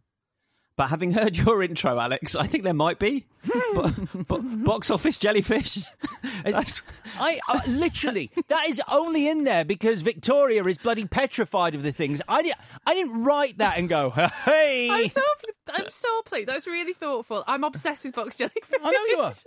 But 0.77 0.89
having 0.91 1.13
heard 1.13 1.37
your 1.39 1.63
intro, 1.63 1.99
Alex, 1.99 2.35
I 2.35 2.47
think 2.47 2.65
there 2.65 2.75
might 2.75 2.99
be. 2.99 3.27
Bo- 3.75 3.91
bo- 4.15 4.39
box 4.41 4.91
office 4.91 5.19
jellyfish. 5.19 5.79
That's- 6.45 6.83
I 7.19 7.39
uh, 7.49 7.61
literally 7.69 8.31
that 8.49 8.69
is 8.69 8.81
only 8.91 9.29
in 9.29 9.45
there 9.45 9.65
because 9.65 10.03
Victoria 10.03 10.65
is 10.65 10.79
bloody 10.79 11.05
petrified 11.07 11.75
of 11.77 11.83
the 11.85 11.93
things. 11.93 12.21
I 12.27 12.43
didn't. 12.43 12.59
I 12.87 12.95
didn't 12.95 13.23
write 13.23 13.59
that 13.59 13.79
and 13.79 13.89
go, 13.89 14.11
hey. 14.11 14.89
I'm 14.91 15.09
so 15.09 15.23
I'm 15.69 15.91
so 15.91 16.23
pleased. 16.23 16.49
That's 16.49 16.67
really 16.67 16.93
thoughtful. 16.93 17.45
I'm 17.47 17.63
obsessed 17.63 18.05
with 18.05 18.15
box 18.15 18.37
jellyfish. 18.37 18.63
I 18.83 18.91
know 18.91 19.05
you 19.07 19.19
are. 19.21 19.35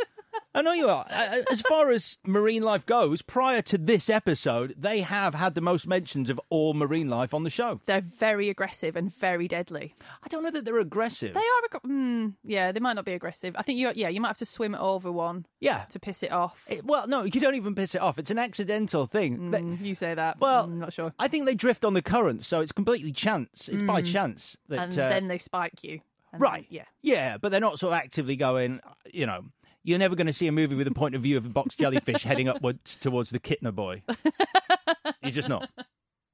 I 0.58 0.62
know 0.62 0.74
you 0.74 0.90
are. 0.90 1.06
As 1.10 1.62
far 1.62 1.92
as 1.92 2.18
marine 2.26 2.64
life 2.64 2.86
goes, 2.86 3.22
prior 3.22 3.62
to 3.64 3.78
this 3.78 4.10
episode, 4.10 4.74
they 4.78 5.02
have 5.02 5.36
had 5.36 5.54
the 5.56 5.62
most 5.62 5.88
mentions 5.88 6.30
of 6.30 6.40
all 6.50 6.74
marine 6.74 7.10
life 7.10 7.34
on 7.34 7.44
the 7.44 7.50
show. 7.50 7.80
They're 7.86 8.02
very 8.02 8.50
aggressive 8.50 8.96
and 8.96 9.14
very 9.16 9.48
deadly. 9.48 9.94
I 10.24 10.28
don't 10.30 10.44
know 10.44 10.50
that 10.52 10.66
they're 10.66 10.80
aggressive. 10.80 11.34
They 11.34 11.40
are. 11.40 11.44
Ag- 11.76 11.82
mm, 11.84 12.34
yeah, 12.44 12.72
they 12.72 12.80
might 12.80 12.94
not 12.94 13.06
be 13.06 13.14
aggressive. 13.14 13.56
I 13.58 13.62
think 13.62 13.78
you. 13.80 13.92
Yeah, 13.96 14.10
you 14.10 14.20
might 14.22 14.30
have 14.30 14.38
to 14.38 14.46
swim 14.46 14.74
over 14.76 15.12
one. 15.12 15.46
Yeah. 15.60 15.86
To 15.92 16.00
piss 16.00 16.24
it 16.24 16.32
off. 16.32 16.66
It- 16.68 16.86
well, 16.86 17.08
no, 17.08 17.24
you 17.24 17.40
don't 17.40 17.56
even 17.56 17.76
piss 17.76 17.94
it 17.96 18.02
off. 18.02 18.18
It's 18.18 18.32
an 18.32 18.40
accidental 18.40 19.06
thing. 19.06 19.52
They- 19.52 19.58
Mm, 19.62 19.82
you 19.84 19.96
say 19.96 20.14
that. 20.16 20.40
well, 20.40 20.64
I'm 20.64 20.80
not 20.80 20.94
sure. 20.94 21.14
I 21.20 21.28
think 21.28 21.46
they 21.46 21.56
drift 21.56 21.84
on 21.86 21.94
the 21.94 22.02
current, 22.02 22.46
so 22.46 22.62
it's 22.62 22.72
completely 22.72 23.12
chance. 23.12 23.68
It's 23.70 23.84
by 23.84 24.02
chance 24.02 24.58
that. 24.70 24.80
Mm. 24.80 24.84
and 24.84 25.00
uh, 25.00 25.10
then 25.10 25.28
they 25.28 25.38
spike 25.38 25.84
you. 25.84 26.00
Right. 26.34 26.66
yeah. 26.70 26.84
Yeah, 27.02 27.38
but 27.38 27.50
they're 27.52 27.60
not 27.62 27.80
sort 27.80 27.94
of 27.94 27.98
actively 28.00 28.36
going, 28.36 28.80
you 29.12 29.26
know. 29.26 29.46
You're 29.88 30.00
never 30.00 30.16
going 30.18 30.28
to 30.28 30.34
see 30.34 30.48
a 30.48 30.52
movie 30.52 30.76
with 30.76 30.86
a 30.88 30.92
point 30.92 31.16
of 31.16 31.22
view 31.22 31.38
of 31.38 31.46
a 31.46 31.50
box 31.50 31.74
jellyfish 31.78 32.24
heading 32.24 32.50
upwards 32.50 32.98
towards 32.98 33.30
the 33.30 33.40
Kittner 33.40 33.74
boy. 33.74 34.04
You're 35.22 35.32
just 35.32 35.48
not. 35.48 35.70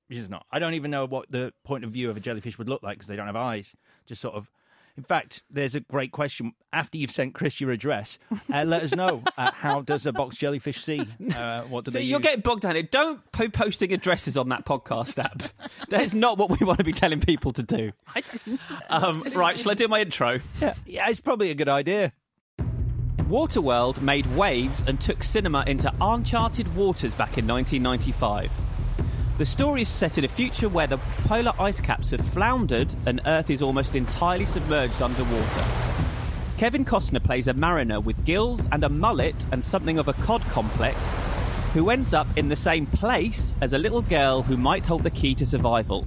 You're 0.09 0.17
just 0.19 0.31
not. 0.31 0.47
I 0.51 0.57
don't 0.57 0.73
even 0.73 0.89
know 0.89 1.05
what 1.05 1.29
the 1.29 1.53
point 1.63 1.83
of 1.83 1.91
view 1.91 2.09
of 2.09 2.17
a 2.17 2.19
jellyfish 2.19 2.57
would 2.57 2.67
look 2.67 2.81
like 2.81 2.97
because 2.97 3.07
they 3.07 3.15
don't 3.15 3.27
have 3.27 3.35
eyes. 3.35 3.75
Just 4.07 4.21
sort 4.21 4.33
of. 4.33 4.49
In 4.97 5.03
fact, 5.03 5.43
there's 5.51 5.75
a 5.75 5.81
great 5.81 6.11
question. 6.11 6.53
After 6.71 6.97
you've 6.97 7.11
sent 7.11 7.35
Chris 7.35 7.61
your 7.61 7.69
address, 7.69 8.17
uh, 8.51 8.63
let 8.63 8.81
us 8.81 8.95
know 8.95 9.21
uh, 9.37 9.51
how 9.51 9.81
does 9.81 10.07
a 10.07 10.11
box 10.11 10.35
jellyfish 10.37 10.81
see? 10.83 11.01
Uh, 11.35 11.61
what 11.63 11.85
do 11.85 11.91
So 11.91 11.99
they 11.99 12.03
you're 12.05 12.19
use? 12.19 12.23
getting 12.27 12.41
bogged 12.41 12.61
down. 12.63 12.73
here. 12.73 12.83
Don't 12.83 13.19
po- 13.31 13.49
posting 13.49 13.93
addresses 13.93 14.35
on 14.35 14.49
that 14.49 14.65
podcast 14.65 15.17
app. 15.23 15.43
that 15.89 16.01
is 16.01 16.15
not 16.15 16.39
what 16.39 16.59
we 16.59 16.65
want 16.65 16.79
to 16.79 16.83
be 16.83 16.91
telling 16.91 17.21
people 17.21 17.51
to 17.53 17.61
do. 17.63 17.91
I 18.15 18.21
didn't- 18.21 18.59
Um, 18.89 19.23
right, 19.35 19.59
shall 19.59 19.71
I 19.71 19.75
do 19.75 19.87
my 19.87 20.01
intro? 20.01 20.39
yeah, 20.59 20.73
yeah, 20.87 21.09
it's 21.09 21.21
probably 21.21 21.51
a 21.51 21.55
good 21.55 21.69
idea. 21.69 22.13
Waterworld 23.29 24.01
made 24.01 24.27
waves 24.35 24.83
and 24.85 24.99
took 24.99 25.23
cinema 25.23 25.63
into 25.65 25.91
uncharted 26.01 26.75
waters 26.75 27.15
back 27.15 27.37
in 27.37 27.47
1995. 27.47 28.51
The 29.37 29.45
story 29.45 29.83
is 29.83 29.87
set 29.87 30.17
in 30.17 30.25
a 30.25 30.27
future 30.27 30.67
where 30.67 30.87
the 30.87 30.97
polar 31.25 31.53
ice 31.57 31.79
caps 31.79 32.11
have 32.11 32.19
floundered 32.19 32.93
and 33.05 33.21
Earth 33.25 33.49
is 33.49 33.61
almost 33.61 33.95
entirely 33.95 34.45
submerged 34.45 35.01
underwater. 35.01 35.63
Kevin 36.57 36.83
Costner 36.83 37.23
plays 37.23 37.47
a 37.47 37.53
mariner 37.53 38.01
with 38.01 38.25
gills 38.25 38.67
and 38.73 38.83
a 38.83 38.89
mullet 38.89 39.45
and 39.53 39.63
something 39.63 39.97
of 39.97 40.09
a 40.09 40.13
cod 40.13 40.41
complex 40.49 40.97
who 41.73 41.89
ends 41.89 42.13
up 42.13 42.27
in 42.37 42.49
the 42.49 42.55
same 42.57 42.85
place 42.85 43.53
as 43.61 43.71
a 43.71 43.77
little 43.77 44.01
girl 44.01 44.43
who 44.43 44.57
might 44.57 44.85
hold 44.85 45.03
the 45.03 45.09
key 45.09 45.33
to 45.35 45.45
survival. 45.45 46.05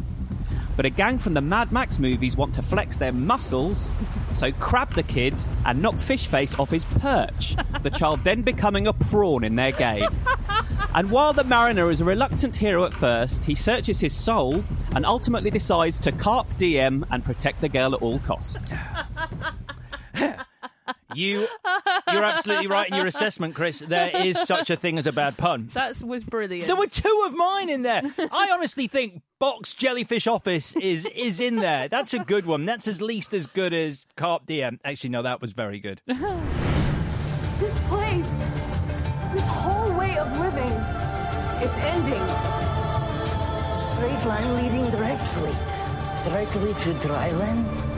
But 0.76 0.84
a 0.84 0.90
gang 0.90 1.16
from 1.18 1.34
the 1.34 1.40
Mad 1.40 1.72
Max 1.72 1.98
movies 1.98 2.36
want 2.36 2.54
to 2.54 2.62
flex 2.62 2.96
their 2.96 3.12
muscles, 3.12 3.90
so 4.34 4.52
crab 4.52 4.94
the 4.94 5.02
kid 5.02 5.34
and 5.64 5.80
knock 5.80 5.94
Fishface 5.94 6.58
off 6.58 6.70
his 6.70 6.84
perch, 6.84 7.56
the 7.82 7.90
child 7.90 8.22
then 8.24 8.42
becoming 8.42 8.86
a 8.86 8.92
prawn 8.92 9.42
in 9.42 9.56
their 9.56 9.72
game. 9.72 10.08
And 10.94 11.10
while 11.10 11.32
the 11.32 11.44
mariner 11.44 11.90
is 11.90 12.00
a 12.00 12.04
reluctant 12.04 12.56
hero 12.56 12.84
at 12.84 12.92
first, 12.92 13.44
he 13.44 13.54
searches 13.54 14.00
his 14.00 14.14
soul 14.14 14.64
and 14.94 15.04
ultimately 15.04 15.50
decides 15.50 15.98
to 16.00 16.12
carp 16.12 16.56
diem 16.56 17.04
and 17.10 17.24
protect 17.24 17.60
the 17.60 17.68
girl 17.68 17.94
at 17.94 18.02
all 18.02 18.18
costs. 18.20 18.72
You, 21.14 21.46
you're 22.12 22.24
absolutely 22.24 22.66
right 22.66 22.88
in 22.88 22.94
your 22.96 23.06
assessment, 23.06 23.54
Chris. 23.54 23.78
There 23.78 24.10
is 24.14 24.38
such 24.38 24.70
a 24.70 24.76
thing 24.76 24.98
as 24.98 25.06
a 25.06 25.12
bad 25.12 25.36
pun. 25.36 25.68
That 25.72 26.02
was 26.02 26.24
brilliant. 26.24 26.66
There 26.66 26.76
were 26.76 26.86
two 26.86 27.24
of 27.26 27.34
mine 27.34 27.70
in 27.70 27.82
there. 27.82 28.02
I 28.18 28.50
honestly 28.52 28.86
think 28.88 29.22
Box 29.38 29.72
Jellyfish 29.74 30.26
Office 30.26 30.74
is 30.76 31.06
is 31.14 31.40
in 31.40 31.56
there. 31.56 31.88
That's 31.88 32.12
a 32.14 32.18
good 32.18 32.46
one. 32.46 32.64
That's 32.66 32.88
at 32.88 33.00
least 33.00 33.32
as 33.34 33.46
good 33.46 33.72
as 33.72 34.06
Carp 34.16 34.46
Diem. 34.46 34.80
Actually, 34.84 35.10
no, 35.10 35.22
that 35.22 35.40
was 35.40 35.52
very 35.52 35.78
good. 35.78 36.00
This 37.58 37.80
place, 37.88 38.44
this 39.32 39.48
whole 39.48 39.90
way 39.98 40.18
of 40.18 40.30
living, 40.38 40.70
it's 41.64 41.78
ending. 41.78 42.22
Straight 43.80 44.26
line 44.26 44.54
leading 44.56 44.90
directly. 44.90 45.52
Directly 46.24 46.74
to 46.74 46.92
dry 47.00 47.30
land. 47.30 47.95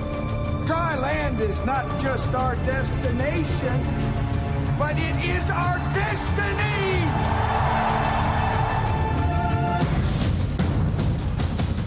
Dry 0.69 0.99
land 0.99 1.41
is 1.41 1.65
not 1.65 1.87
just 1.99 2.29
our 2.35 2.55
destination, 2.67 3.81
but 4.79 4.95
it 4.99 5.17
is 5.25 5.49
our 5.49 5.79
destiny! 5.95 7.09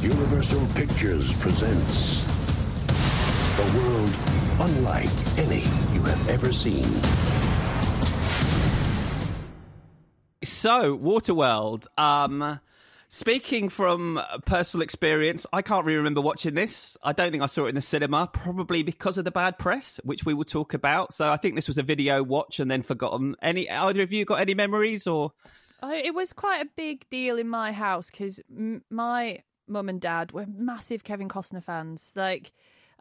Universal 0.01 0.65
Pictures 0.73 1.35
presents 1.35 2.25
a 3.59 3.77
world 3.77 4.17
unlike 4.61 5.37
any 5.37 5.61
you 5.93 6.01
have 6.01 6.27
ever 6.27 6.51
seen. 6.51 6.89
So, 10.43 10.97
Waterworld. 10.97 11.85
Um, 11.99 12.59
Speaking 13.13 13.67
from 13.67 14.21
personal 14.45 14.83
experience, 14.83 15.45
I 15.51 15.61
can't 15.61 15.85
really 15.85 15.97
remember 15.97 16.21
watching 16.21 16.53
this. 16.53 16.95
I 17.03 17.11
don't 17.11 17.29
think 17.29 17.43
I 17.43 17.47
saw 17.47 17.65
it 17.65 17.69
in 17.69 17.75
the 17.75 17.81
cinema, 17.81 18.29
probably 18.31 18.83
because 18.83 19.17
of 19.17 19.25
the 19.25 19.31
bad 19.31 19.59
press, 19.59 19.99
which 20.05 20.23
we 20.23 20.33
will 20.33 20.45
talk 20.45 20.73
about. 20.73 21.13
So 21.13 21.29
I 21.29 21.35
think 21.35 21.55
this 21.55 21.67
was 21.67 21.77
a 21.77 21.83
video 21.83 22.23
watch 22.23 22.61
and 22.61 22.71
then 22.71 22.81
forgotten. 22.81 23.35
Any 23.41 23.69
either 23.69 24.01
of 24.01 24.13
you 24.13 24.23
got 24.23 24.39
any 24.39 24.53
memories 24.53 25.07
or? 25.07 25.33
It 25.83 26.15
was 26.15 26.31
quite 26.31 26.61
a 26.61 26.69
big 26.77 27.05
deal 27.09 27.37
in 27.37 27.49
my 27.49 27.73
house 27.73 28.09
because 28.09 28.39
m- 28.49 28.85
my 28.89 29.43
mum 29.67 29.89
and 29.89 29.99
dad 29.99 30.31
were 30.31 30.45
massive 30.47 31.03
Kevin 31.03 31.27
Costner 31.27 31.61
fans. 31.61 32.13
Like, 32.15 32.53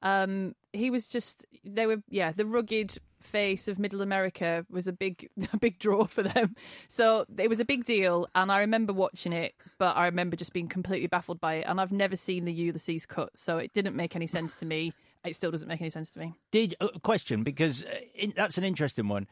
um, 0.02 0.56
he 0.72 0.90
was 0.90 1.06
just 1.06 1.46
they 1.64 1.86
were 1.86 2.02
yeah 2.08 2.32
the 2.32 2.46
rugged 2.46 2.98
face 3.20 3.68
of 3.68 3.78
middle 3.78 4.00
america 4.00 4.64
was 4.70 4.86
a 4.86 4.92
big 4.92 5.28
a 5.52 5.56
big 5.58 5.78
draw 5.78 6.04
for 6.04 6.22
them 6.22 6.54
so 6.88 7.24
it 7.38 7.48
was 7.48 7.60
a 7.60 7.64
big 7.64 7.84
deal 7.84 8.26
and 8.34 8.50
i 8.50 8.60
remember 8.60 8.92
watching 8.92 9.32
it 9.32 9.54
but 9.78 9.96
i 9.96 10.06
remember 10.06 10.36
just 10.36 10.52
being 10.52 10.68
completely 10.68 11.06
baffled 11.06 11.40
by 11.40 11.54
it 11.54 11.64
and 11.66 11.80
i've 11.80 11.92
never 11.92 12.16
seen 12.16 12.44
the 12.44 12.52
ulysses 12.52 13.06
cut 13.06 13.36
so 13.36 13.58
it 13.58 13.72
didn't 13.72 13.94
make 13.94 14.16
any 14.16 14.26
sense 14.26 14.58
to 14.58 14.66
me 14.66 14.92
it 15.24 15.34
still 15.36 15.50
doesn't 15.50 15.68
make 15.68 15.80
any 15.80 15.90
sense 15.90 16.10
to 16.10 16.18
me 16.18 16.32
Did 16.50 16.74
uh, 16.80 16.88
question 17.02 17.42
because 17.42 17.84
uh, 17.84 17.88
in, 18.14 18.32
that's 18.34 18.56
an 18.56 18.64
interesting 18.64 19.08
one. 19.08 19.26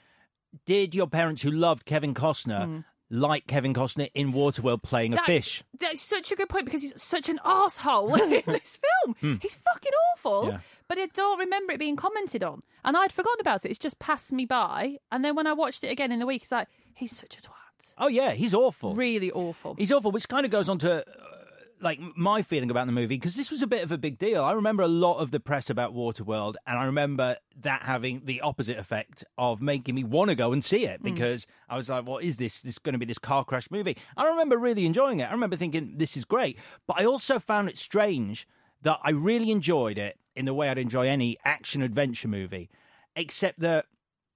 Did 0.67 0.95
your 0.95 1.07
parents 1.07 1.43
who 1.43 1.51
loved 1.51 1.85
Kevin 1.85 2.15
Costner 2.15 2.67
Mm. 2.67 2.85
Like 3.11 3.47
Kevin 3.47 3.73
Costner 3.75 4.11
in 4.15 4.33
Waterworld 4.33 4.83
playing 4.83 5.13
a 5.13 5.17
That's- 5.17 5.45
fish? 5.45 5.65
That's 5.79 6.01
such 6.01 6.31
a 6.33 6.37
good 6.37 6.49
point 6.49 6.65
because 6.67 6.83
he's 6.83 7.01
such 7.01 7.29
an 7.29 7.39
asshole 7.45 8.15
in 8.23 8.31
this 8.47 8.79
film. 9.05 9.17
Hmm. 9.21 9.35
He's 9.41 9.55
fucking 9.57 9.93
awful. 10.15 10.49
Yeah. 10.49 10.59
But 10.89 10.99
I 10.99 11.07
don't 11.07 11.39
remember 11.39 11.73
it 11.73 11.79
being 11.79 11.97
commented 11.97 12.43
on. 12.43 12.63
And 12.85 12.97
I'd 12.97 13.13
forgotten 13.13 13.41
about 13.41 13.65
it. 13.65 13.71
It's 13.71 13.79
just 13.79 13.99
passed 13.99 14.33
me 14.33 14.45
by. 14.47 14.99
And 15.13 15.25
then 15.25 15.35
when 15.37 15.47
I 15.47 15.53
watched 15.53 15.85
it 15.85 15.89
again 15.89 16.13
in 16.13 16.19
the 16.19 16.27
week, 16.27 16.43
it's 16.43 16.53
like, 16.53 16.69
he's 16.95 17.17
such 17.17 17.37
a 17.39 17.41
twat. 17.41 17.53
Oh 17.97 18.09
yeah, 18.09 18.33
he's 18.33 18.55
awful. 18.55 18.95
Really 18.95 19.31
awful. 19.31 19.75
He's 19.79 19.93
awful, 19.93 20.11
which 20.11 20.29
kind 20.29 20.45
of 20.45 20.51
goes 20.51 20.69
on 20.69 20.79
to 20.79 20.99
uh, 21.07 21.38
like 21.81 22.01
my 22.17 22.43
feeling 22.43 22.71
about 22.71 22.87
the 22.87 22.93
movie 22.93 23.17
because 23.17 23.37
this 23.37 23.51
was 23.51 23.63
a 23.63 23.67
bit 23.67 23.83
of 23.83 23.93
a 23.93 23.99
big 23.99 24.19
deal. 24.19 24.43
I 24.45 24.53
remember 24.53 24.83
a 24.83 24.89
lot 24.89 25.19
of 25.19 25.31
the 25.31 25.41
press 25.41 25.71
about 25.71 25.95
Waterworld, 25.95 26.55
and 26.67 26.79
I 26.79 26.85
remember 26.85 27.37
that 27.61 27.83
having 27.83 28.23
the 28.25 28.41
opposite 28.41 28.79
effect 28.79 29.25
of 29.37 29.61
making 29.63 29.95
me 29.95 30.05
want 30.05 30.31
to 30.31 30.35
go 30.35 30.53
and 30.53 30.65
see 30.65 30.85
it 30.87 31.01
Mm. 31.01 31.05
because 31.05 31.47
I 31.69 31.77
was 31.77 31.89
like, 31.89 32.07
"What 32.07 32.25
is 32.25 32.37
this? 32.37 32.61
This 32.63 32.79
going 32.79 32.95
to 32.95 32.99
be 32.99 33.07
this 33.07 33.19
car 33.19 33.45
crash 33.45 33.71
movie?" 33.71 33.97
I 34.17 34.27
remember 34.27 34.57
really 34.59 34.87
enjoying 34.87 35.21
it. 35.21 35.29
I 35.29 35.33
remember 35.33 35.57
thinking, 35.57 35.95
"This 35.97 36.17
is 36.17 36.25
great," 36.25 36.59
but 36.87 37.01
I 37.01 37.05
also 37.05 37.39
found 37.39 37.69
it 37.69 37.79
strange 37.79 38.47
that 38.83 38.99
I 39.03 39.11
really 39.11 39.51
enjoyed 39.51 39.99
it 39.99 40.19
in 40.37 40.45
the 40.45 40.55
way 40.55 40.69
I'd 40.69 40.79
enjoy 40.79 41.09
any 41.09 41.37
action 41.45 41.83
adventure 41.83 42.29
movie, 42.29 42.71
except 43.17 43.61
that 43.61 43.87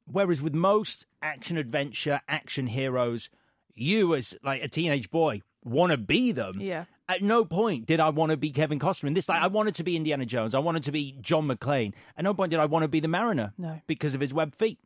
whereas 0.04 0.42
with 0.42 0.54
most 0.54 1.06
action 1.22 1.56
adventure 1.56 2.20
action 2.28 2.66
heroes 2.66 3.30
you 3.75 4.14
as 4.14 4.34
like 4.42 4.62
a 4.62 4.68
teenage 4.68 5.11
boy 5.11 5.40
want 5.64 5.92
to 5.92 5.96
be 5.96 6.32
them 6.32 6.61
Yeah. 6.61 6.84
At 7.09 7.23
no 7.23 7.44
point 7.44 7.87
did 7.87 8.00
i 8.00 8.09
want 8.09 8.30
to 8.30 8.37
be 8.37 8.50
kevin 8.50 8.78
costner 8.78 9.04
in 9.09 9.14
this. 9.14 9.28
Like 9.28 9.42
i 9.42 9.47
wanted 9.47 9.75
to 9.76 9.82
be 9.85 9.97
indiana 9.97 10.25
jones. 10.26 10.54
I 10.54 10.59
wanted 10.61 10.82
to 10.85 10.92
be 10.92 11.16
john 11.21 11.47
mcclane. 11.49 11.92
At 12.16 12.25
no 12.25 12.32
point 12.35 12.50
did 12.50 12.61
i 12.61 12.64
want 12.66 12.82
to 12.85 12.88
be 12.88 13.00
the 13.00 13.09
mariner 13.09 13.52
No. 13.59 13.80
because 13.87 14.14
of 14.14 14.21
his 14.21 14.32
web 14.32 14.54
feet. 14.54 14.78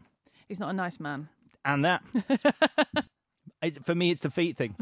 He's 0.48 0.58
not 0.60 0.70
a 0.70 0.72
nice 0.72 0.98
man. 1.00 1.28
and 1.64 1.84
that. 1.84 2.02
It, 3.62 3.84
for 3.86 3.94
me 3.94 4.10
it's 4.10 4.20
the 4.20 4.30
feet 4.30 4.56
thing 4.58 4.76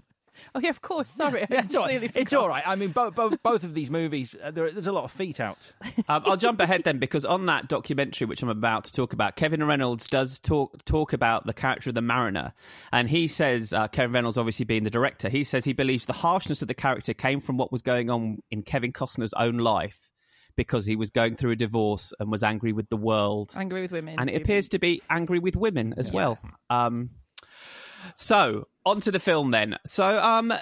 Oh, 0.54 0.60
yeah, 0.60 0.70
of 0.70 0.80
course. 0.82 1.08
Sorry. 1.24 1.46
Yeah, 1.50 1.62
it's 1.64 1.74
all 1.74 1.84
right. 1.86 2.10
It's 2.14 2.32
all 2.32 2.48
right. 2.48 2.62
I 2.66 2.74
mean, 2.76 2.90
both 2.90 3.14
both, 3.14 3.42
both 3.42 3.64
of 3.64 3.74
these 3.74 3.90
movies, 3.90 4.34
uh, 4.42 4.50
there, 4.50 4.70
there's 4.70 4.86
a 4.86 4.92
lot 4.92 5.04
of 5.04 5.10
feet 5.12 5.40
out. 5.40 5.72
um, 6.08 6.22
I'll 6.26 6.36
jump 6.36 6.60
ahead 6.60 6.84
then 6.84 6.98
because 6.98 7.24
on 7.24 7.46
that 7.46 7.68
documentary, 7.68 8.26
which 8.26 8.42
I'm 8.42 8.48
about 8.48 8.84
to 8.84 8.92
talk 8.92 9.12
about, 9.12 9.36
Kevin 9.36 9.62
Reynolds 9.64 10.08
does 10.08 10.40
talk 10.40 10.84
talk 10.84 11.12
about 11.12 11.46
the 11.46 11.52
character 11.52 11.90
of 11.90 11.94
the 11.94 12.02
Mariner, 12.02 12.52
and 12.92 13.08
he 13.10 13.28
says 13.28 13.72
uh, 13.72 13.88
Kevin 13.88 14.12
Reynolds, 14.12 14.38
obviously 14.38 14.64
being 14.64 14.84
the 14.84 14.90
director, 14.90 15.28
he 15.28 15.44
says 15.44 15.64
he 15.64 15.72
believes 15.72 16.06
the 16.06 16.12
harshness 16.12 16.62
of 16.62 16.68
the 16.68 16.74
character 16.74 17.14
came 17.14 17.40
from 17.40 17.56
what 17.56 17.72
was 17.72 17.82
going 17.82 18.10
on 18.10 18.38
in 18.50 18.62
Kevin 18.62 18.92
Costner's 18.92 19.34
own 19.34 19.58
life 19.58 20.10
because 20.56 20.86
he 20.86 20.94
was 20.94 21.10
going 21.10 21.34
through 21.34 21.50
a 21.50 21.56
divorce 21.56 22.12
and 22.20 22.30
was 22.30 22.42
angry 22.44 22.72
with 22.72 22.88
the 22.88 22.96
world, 22.96 23.50
Angry 23.56 23.82
with 23.82 23.90
women. 23.90 24.16
and 24.18 24.30
it 24.30 24.40
appears 24.40 24.68
to 24.68 24.78
be 24.78 25.02
angry 25.10 25.38
with 25.40 25.56
women 25.56 25.94
as 25.96 26.12
well. 26.12 26.38
Um, 26.70 27.10
so 28.16 28.68
on 28.84 29.00
to 29.02 29.10
the 29.10 29.20
film 29.20 29.50
then. 29.50 29.76
So 29.86 30.04
um, 30.04 30.52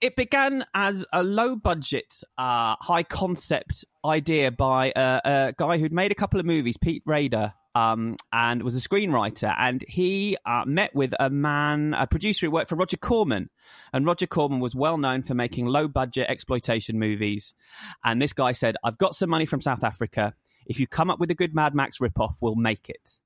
it 0.00 0.16
began 0.16 0.64
as 0.74 1.06
a 1.12 1.22
low 1.22 1.56
budget, 1.56 2.22
uh, 2.36 2.76
high 2.80 3.02
concept 3.02 3.84
idea 4.04 4.50
by 4.50 4.92
a, 4.94 5.20
a 5.24 5.54
guy 5.56 5.78
who'd 5.78 5.92
made 5.92 6.12
a 6.12 6.14
couple 6.14 6.38
of 6.38 6.46
movies, 6.46 6.76
Pete 6.76 7.02
Rader. 7.06 7.54
Um, 7.74 8.16
and 8.32 8.62
was 8.62 8.74
a 8.74 8.88
screenwriter, 8.88 9.54
and 9.58 9.84
he 9.86 10.38
uh, 10.46 10.64
met 10.64 10.94
with 10.94 11.12
a 11.20 11.28
man, 11.28 11.92
a 11.92 12.06
producer 12.06 12.46
who 12.46 12.50
worked 12.50 12.70
for 12.70 12.74
Roger 12.74 12.96
Corman, 12.96 13.50
and 13.92 14.06
Roger 14.06 14.26
Corman 14.26 14.60
was 14.60 14.74
well 14.74 14.96
known 14.96 15.22
for 15.22 15.34
making 15.34 15.66
low 15.66 15.86
budget 15.86 16.26
exploitation 16.30 16.98
movies. 16.98 17.54
And 18.02 18.22
this 18.22 18.32
guy 18.32 18.52
said, 18.52 18.76
"I've 18.82 18.96
got 18.96 19.14
some 19.14 19.28
money 19.28 19.44
from 19.44 19.60
South 19.60 19.84
Africa. 19.84 20.32
If 20.64 20.80
you 20.80 20.86
come 20.86 21.10
up 21.10 21.20
with 21.20 21.30
a 21.30 21.34
good 21.34 21.54
Mad 21.54 21.74
Max 21.74 21.98
ripoff, 21.98 22.36
we'll 22.40 22.54
make 22.54 22.88
it." 22.88 23.18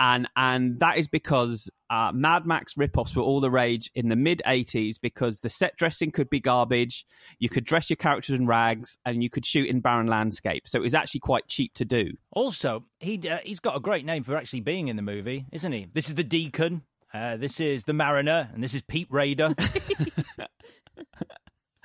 And 0.00 0.26
and 0.34 0.80
that 0.80 0.96
is 0.96 1.08
because 1.08 1.70
uh, 1.90 2.10
Mad 2.14 2.46
Max 2.46 2.74
ripoffs 2.74 3.14
were 3.14 3.22
all 3.22 3.40
the 3.40 3.50
rage 3.50 3.90
in 3.94 4.08
the 4.08 4.16
mid 4.16 4.40
'80s 4.46 4.96
because 5.00 5.40
the 5.40 5.50
set 5.50 5.76
dressing 5.76 6.10
could 6.10 6.30
be 6.30 6.40
garbage, 6.40 7.04
you 7.38 7.50
could 7.50 7.64
dress 7.64 7.90
your 7.90 7.98
characters 7.98 8.34
in 8.34 8.46
rags, 8.46 8.96
and 9.04 9.22
you 9.22 9.28
could 9.28 9.44
shoot 9.44 9.68
in 9.68 9.80
barren 9.80 10.06
landscapes. 10.06 10.70
So 10.72 10.78
it 10.78 10.82
was 10.82 10.94
actually 10.94 11.20
quite 11.20 11.48
cheap 11.48 11.74
to 11.74 11.84
do. 11.84 12.12
Also, 12.32 12.84
he 12.98 13.20
uh, 13.28 13.38
he's 13.44 13.60
got 13.60 13.76
a 13.76 13.80
great 13.80 14.06
name 14.06 14.22
for 14.22 14.36
actually 14.36 14.60
being 14.60 14.88
in 14.88 14.96
the 14.96 15.02
movie, 15.02 15.46
isn't 15.52 15.70
he? 15.70 15.86
This 15.92 16.08
is 16.08 16.14
the 16.14 16.24
Deacon. 16.24 16.82
Uh, 17.12 17.36
this 17.36 17.60
is 17.60 17.84
the 17.84 17.92
Mariner, 17.92 18.48
and 18.54 18.64
this 18.64 18.72
is 18.72 18.82
Pete 18.82 19.08
Rader. 19.10 19.54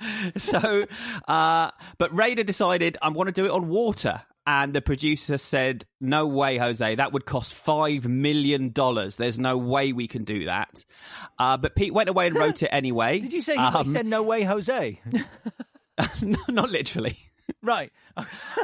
so, 0.36 0.86
uh, 1.28 1.70
but 1.98 2.14
Rader 2.14 2.44
decided 2.44 2.96
I 3.02 3.08
want 3.10 3.28
to 3.28 3.32
do 3.32 3.46
it 3.46 3.50
on 3.50 3.68
water. 3.68 4.22
And 4.46 4.72
the 4.72 4.80
producer 4.80 5.38
said, 5.38 5.84
No 6.00 6.26
way, 6.26 6.56
Jose. 6.58 6.94
That 6.94 7.12
would 7.12 7.24
cost 7.26 7.52
$5 7.52 8.04
million. 8.06 8.72
There's 8.72 9.38
no 9.40 9.56
way 9.58 9.92
we 9.92 10.06
can 10.06 10.22
do 10.24 10.44
that. 10.44 10.84
Uh, 11.38 11.56
but 11.56 11.74
Pete 11.74 11.92
went 11.92 12.08
away 12.08 12.28
and 12.28 12.36
wrote 12.36 12.62
it 12.62 12.68
anyway. 12.72 13.18
Did 13.20 13.32
you 13.32 13.40
say 13.40 13.54
he, 13.54 13.58
Um, 13.58 13.86
said 13.86 14.06
no 14.06 14.22
way, 14.22 14.44
Jose? 14.44 15.00
no, 16.22 16.38
not 16.48 16.70
literally. 16.70 17.16
right. 17.62 17.92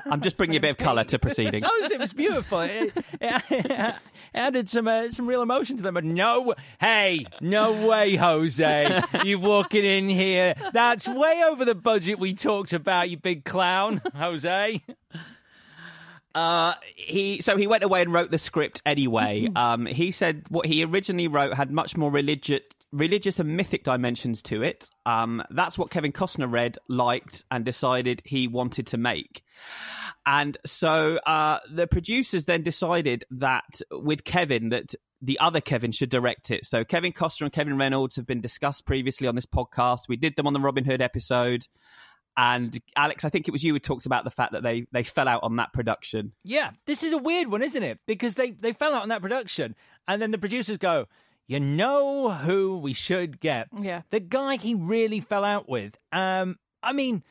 I'm 0.06 0.20
just 0.22 0.36
bringing 0.36 0.56
a 0.56 0.60
bit 0.60 0.70
of 0.70 0.78
colour 0.78 1.04
to 1.04 1.18
proceedings. 1.18 1.64
No, 1.66 1.86
it 1.86 1.98
was 1.98 2.12
beautiful. 2.12 2.60
It, 2.60 2.92
it- 3.20 3.42
it 3.50 3.94
added 4.34 4.68
some 4.68 4.88
uh, 4.88 5.10
some 5.10 5.26
real 5.26 5.42
emotion 5.42 5.76
to 5.76 5.82
them. 5.82 5.92
But 5.94 6.04
no, 6.04 6.54
hey, 6.80 7.26
no 7.40 7.86
way, 7.86 8.16
Jose, 8.16 9.02
you 9.24 9.38
walking 9.38 9.84
in 9.84 10.08
here. 10.08 10.54
That's 10.72 11.06
way 11.06 11.42
over 11.46 11.64
the 11.66 11.74
budget 11.74 12.18
we 12.18 12.32
talked 12.34 12.72
about. 12.72 13.10
You 13.10 13.18
big 13.18 13.44
clown, 13.44 14.00
Jose. 14.16 14.80
Uh, 16.34 16.74
he 16.96 17.42
so 17.42 17.56
he 17.56 17.66
went 17.66 17.82
away 17.82 18.02
and 18.02 18.12
wrote 18.12 18.30
the 18.30 18.38
script 18.38 18.82
anyway. 18.86 19.48
Um, 19.54 19.86
he 19.86 20.10
said 20.10 20.44
what 20.48 20.66
he 20.66 20.84
originally 20.84 21.28
wrote 21.28 21.54
had 21.54 21.70
much 21.70 21.96
more 21.96 22.10
religious, 22.10 22.60
religious 22.90 23.38
and 23.38 23.56
mythic 23.56 23.84
dimensions 23.84 24.42
to 24.42 24.62
it. 24.62 24.88
Um, 25.06 25.42
that's 25.50 25.76
what 25.76 25.90
Kevin 25.90 26.12
Costner 26.12 26.50
read, 26.50 26.78
liked, 26.88 27.44
and 27.50 27.64
decided 27.64 28.22
he 28.24 28.48
wanted 28.48 28.86
to 28.88 28.96
make. 28.96 29.42
And 30.24 30.56
so 30.64 31.16
uh, 31.26 31.58
the 31.70 31.86
producers 31.86 32.44
then 32.44 32.62
decided 32.62 33.24
that 33.30 33.80
with 33.90 34.24
Kevin 34.24 34.68
that 34.68 34.94
the 35.20 35.38
other 35.38 35.60
Kevin 35.60 35.92
should 35.92 36.10
direct 36.10 36.50
it. 36.50 36.64
So 36.66 36.84
Kevin 36.84 37.12
Costner 37.12 37.42
and 37.42 37.52
Kevin 37.52 37.78
Reynolds 37.78 38.16
have 38.16 38.26
been 38.26 38.40
discussed 38.40 38.86
previously 38.86 39.28
on 39.28 39.36
this 39.36 39.46
podcast. 39.46 40.08
We 40.08 40.16
did 40.16 40.36
them 40.36 40.46
on 40.46 40.52
the 40.52 40.60
Robin 40.60 40.84
Hood 40.84 41.00
episode. 41.00 41.66
And 42.36 42.80
Alex, 42.96 43.24
I 43.24 43.28
think 43.28 43.46
it 43.46 43.50
was 43.52 43.62
you 43.62 43.74
who 43.74 43.78
talked 43.78 44.06
about 44.06 44.24
the 44.24 44.30
fact 44.30 44.52
that 44.52 44.62
they, 44.62 44.86
they 44.90 45.02
fell 45.02 45.28
out 45.28 45.42
on 45.42 45.56
that 45.56 45.72
production. 45.72 46.32
Yeah, 46.44 46.70
this 46.86 47.02
is 47.02 47.12
a 47.12 47.18
weird 47.18 47.48
one, 47.48 47.62
isn't 47.62 47.82
it? 47.82 47.98
Because 48.06 48.36
they 48.36 48.52
they 48.52 48.72
fell 48.72 48.94
out 48.94 49.02
on 49.02 49.10
that 49.10 49.20
production, 49.20 49.74
and 50.08 50.22
then 50.22 50.30
the 50.30 50.38
producers 50.38 50.78
go, 50.78 51.06
"You 51.46 51.60
know 51.60 52.30
who 52.30 52.78
we 52.78 52.94
should 52.94 53.38
get? 53.40 53.68
Yeah. 53.78 54.02
the 54.10 54.20
guy 54.20 54.56
he 54.56 54.74
really 54.74 55.20
fell 55.20 55.44
out 55.44 55.68
with." 55.68 55.98
Um, 56.10 56.58
I 56.82 56.94
mean, 56.94 57.22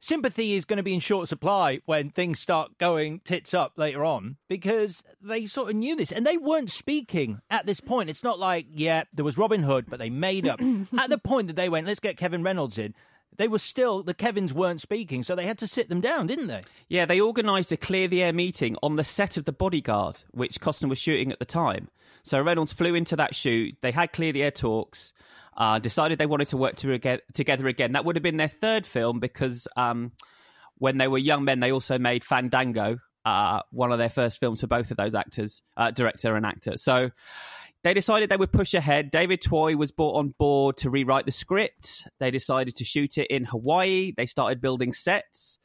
sympathy 0.00 0.54
is 0.54 0.64
going 0.64 0.78
to 0.78 0.82
be 0.82 0.94
in 0.94 1.00
short 1.00 1.28
supply 1.28 1.80
when 1.84 2.08
things 2.10 2.40
start 2.40 2.78
going 2.78 3.20
tits 3.24 3.52
up 3.52 3.72
later 3.76 4.04
on 4.04 4.36
because 4.48 5.02
they 5.20 5.44
sort 5.46 5.70
of 5.70 5.76
knew 5.76 5.94
this 5.96 6.12
and 6.12 6.26
they 6.26 6.38
weren't 6.38 6.70
speaking 6.70 7.40
at 7.50 7.66
this 7.66 7.80
point. 7.80 8.08
It's 8.08 8.24
not 8.24 8.38
like, 8.38 8.66
yeah, 8.72 9.04
there 9.12 9.24
was 9.24 9.36
Robin 9.36 9.62
Hood, 9.62 9.86
but 9.88 9.98
they 9.98 10.10
made 10.10 10.48
up 10.48 10.60
at 10.98 11.10
the 11.10 11.18
point 11.18 11.48
that 11.48 11.56
they 11.56 11.68
went, 11.68 11.86
"Let's 11.86 12.00
get 12.00 12.16
Kevin 12.16 12.42
Reynolds 12.42 12.78
in." 12.78 12.94
They 13.38 13.48
were 13.48 13.58
still 13.58 14.02
the 14.02 14.14
Kevins 14.14 14.52
weren't 14.52 14.80
speaking, 14.80 15.22
so 15.22 15.34
they 15.34 15.46
had 15.46 15.58
to 15.58 15.68
sit 15.68 15.88
them 15.88 16.00
down, 16.00 16.26
didn't 16.26 16.48
they? 16.48 16.62
Yeah, 16.88 17.06
they 17.06 17.20
organised 17.20 17.72
a 17.72 17.76
clear 17.76 18.08
the 18.08 18.22
air 18.22 18.32
meeting 18.32 18.76
on 18.82 18.96
the 18.96 19.04
set 19.04 19.36
of 19.36 19.44
The 19.44 19.52
Bodyguard, 19.52 20.22
which 20.32 20.60
Costner 20.60 20.88
was 20.88 20.98
shooting 20.98 21.32
at 21.32 21.38
the 21.38 21.44
time. 21.44 21.88
So 22.24 22.40
Reynolds 22.42 22.72
flew 22.72 22.94
into 22.94 23.16
that 23.16 23.34
shoot. 23.34 23.76
They 23.80 23.92
had 23.92 24.12
clear 24.12 24.32
the 24.32 24.42
air 24.42 24.50
talks. 24.50 25.14
Uh, 25.56 25.80
decided 25.80 26.18
they 26.18 26.26
wanted 26.26 26.46
to 26.46 26.56
work 26.56 26.76
to, 26.76 27.20
together 27.32 27.66
again. 27.66 27.92
That 27.92 28.04
would 28.04 28.14
have 28.14 28.22
been 28.22 28.36
their 28.36 28.46
third 28.46 28.86
film 28.86 29.18
because 29.18 29.66
um, 29.76 30.12
when 30.76 30.98
they 30.98 31.08
were 31.08 31.18
young 31.18 31.42
men, 31.42 31.58
they 31.58 31.72
also 31.72 31.98
made 31.98 32.22
Fandango, 32.22 32.98
uh, 33.24 33.62
one 33.72 33.90
of 33.90 33.98
their 33.98 34.08
first 34.08 34.38
films 34.38 34.60
for 34.60 34.68
both 34.68 34.92
of 34.92 34.96
those 34.96 35.16
actors, 35.16 35.62
uh, 35.76 35.90
director 35.90 36.36
and 36.36 36.46
actor. 36.46 36.76
So, 36.76 37.10
they 37.84 37.94
decided 37.94 38.28
they 38.28 38.36
would 38.36 38.52
push 38.52 38.74
ahead. 38.74 39.10
David 39.10 39.40
Twohy 39.40 39.76
was 39.76 39.92
brought 39.92 40.16
on 40.16 40.34
board 40.38 40.76
to 40.78 40.90
rewrite 40.90 41.26
the 41.26 41.32
script. 41.32 42.06
They 42.18 42.30
decided 42.30 42.76
to 42.76 42.84
shoot 42.84 43.18
it 43.18 43.28
in 43.28 43.44
Hawaii. 43.44 44.12
They 44.16 44.26
started 44.26 44.60
building 44.60 44.92
sets, 44.92 45.58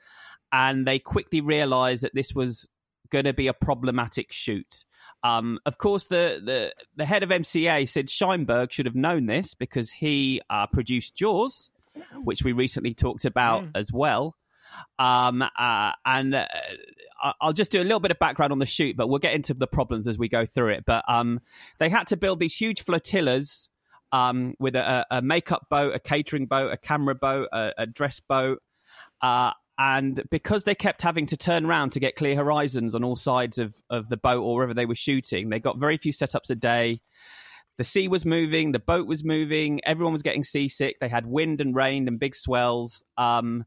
and 0.51 0.85
they 0.85 0.99
quickly 0.99 1.41
realized 1.41 2.03
that 2.03 2.13
this 2.13 2.33
was 2.33 2.69
going 3.09 3.25
to 3.25 3.33
be 3.33 3.47
a 3.47 3.53
problematic 3.53 4.31
shoot. 4.31 4.85
Um, 5.23 5.59
of 5.65 5.77
course, 5.77 6.07
the, 6.07 6.41
the 6.43 6.73
the 6.95 7.05
head 7.05 7.23
of 7.23 7.29
MCA 7.29 7.87
Sid 7.87 8.07
Sheinberg 8.07 8.71
should 8.71 8.85
have 8.85 8.95
known 8.95 9.25
this 9.25 9.53
because 9.53 9.91
he 9.91 10.41
uh, 10.49 10.67
produced 10.67 11.15
Jaws, 11.15 11.71
which 12.23 12.43
we 12.43 12.51
recently 12.51 12.93
talked 12.93 13.25
about 13.25 13.65
as 13.73 13.91
well. 13.91 14.35
Um, 14.99 15.41
uh, 15.41 15.91
and 16.05 16.35
uh, 16.35 16.45
I'll 17.41 17.53
just 17.53 17.71
do 17.71 17.81
a 17.81 17.83
little 17.83 17.99
bit 17.99 18.11
of 18.11 18.19
background 18.19 18.51
on 18.51 18.59
the 18.59 18.65
shoot, 18.65 18.95
but 18.95 19.07
we'll 19.07 19.19
get 19.19 19.33
into 19.33 19.53
the 19.53 19.67
problems 19.67 20.07
as 20.07 20.17
we 20.17 20.27
go 20.27 20.45
through 20.45 20.69
it. 20.69 20.83
But 20.85 21.03
um, 21.07 21.39
they 21.79 21.89
had 21.89 22.07
to 22.07 22.17
build 22.17 22.39
these 22.39 22.55
huge 22.55 22.83
flotillas 22.83 23.69
um, 24.11 24.55
with 24.59 24.75
a, 24.75 25.05
a 25.09 25.21
makeup 25.21 25.67
boat, 25.69 25.95
a 25.95 25.99
catering 25.99 26.45
boat, 26.45 26.71
a 26.71 26.77
camera 26.77 27.15
boat, 27.15 27.49
a, 27.51 27.73
a 27.79 27.85
dress 27.85 28.19
boat. 28.19 28.61
Uh, 29.21 29.51
and 29.77 30.21
because 30.29 30.65
they 30.65 30.75
kept 30.75 31.01
having 31.01 31.25
to 31.27 31.37
turn 31.37 31.65
around 31.65 31.91
to 31.93 31.99
get 31.99 32.15
clear 32.15 32.35
horizons 32.35 32.93
on 32.93 33.03
all 33.03 33.15
sides 33.15 33.57
of, 33.57 33.75
of 33.89 34.09
the 34.09 34.17
boat 34.17 34.41
or 34.41 34.55
wherever 34.55 34.73
they 34.73 34.85
were 34.85 34.95
shooting, 34.95 35.49
they 35.49 35.59
got 35.59 35.79
very 35.79 35.97
few 35.97 36.13
setups 36.13 36.51
a 36.51 36.55
day. 36.55 37.01
The 37.79 37.83
sea 37.83 38.07
was 38.07 38.23
moving, 38.23 38.71
the 38.71 38.79
boat 38.79 39.07
was 39.07 39.23
moving, 39.23 39.81
everyone 39.83 40.13
was 40.13 40.21
getting 40.21 40.43
seasick. 40.43 40.99
They 40.99 41.09
had 41.09 41.25
wind 41.25 41.59
and 41.59 41.75
rain 41.75 42.07
and 42.07 42.19
big 42.19 42.35
swells. 42.35 43.03
Um, 43.17 43.65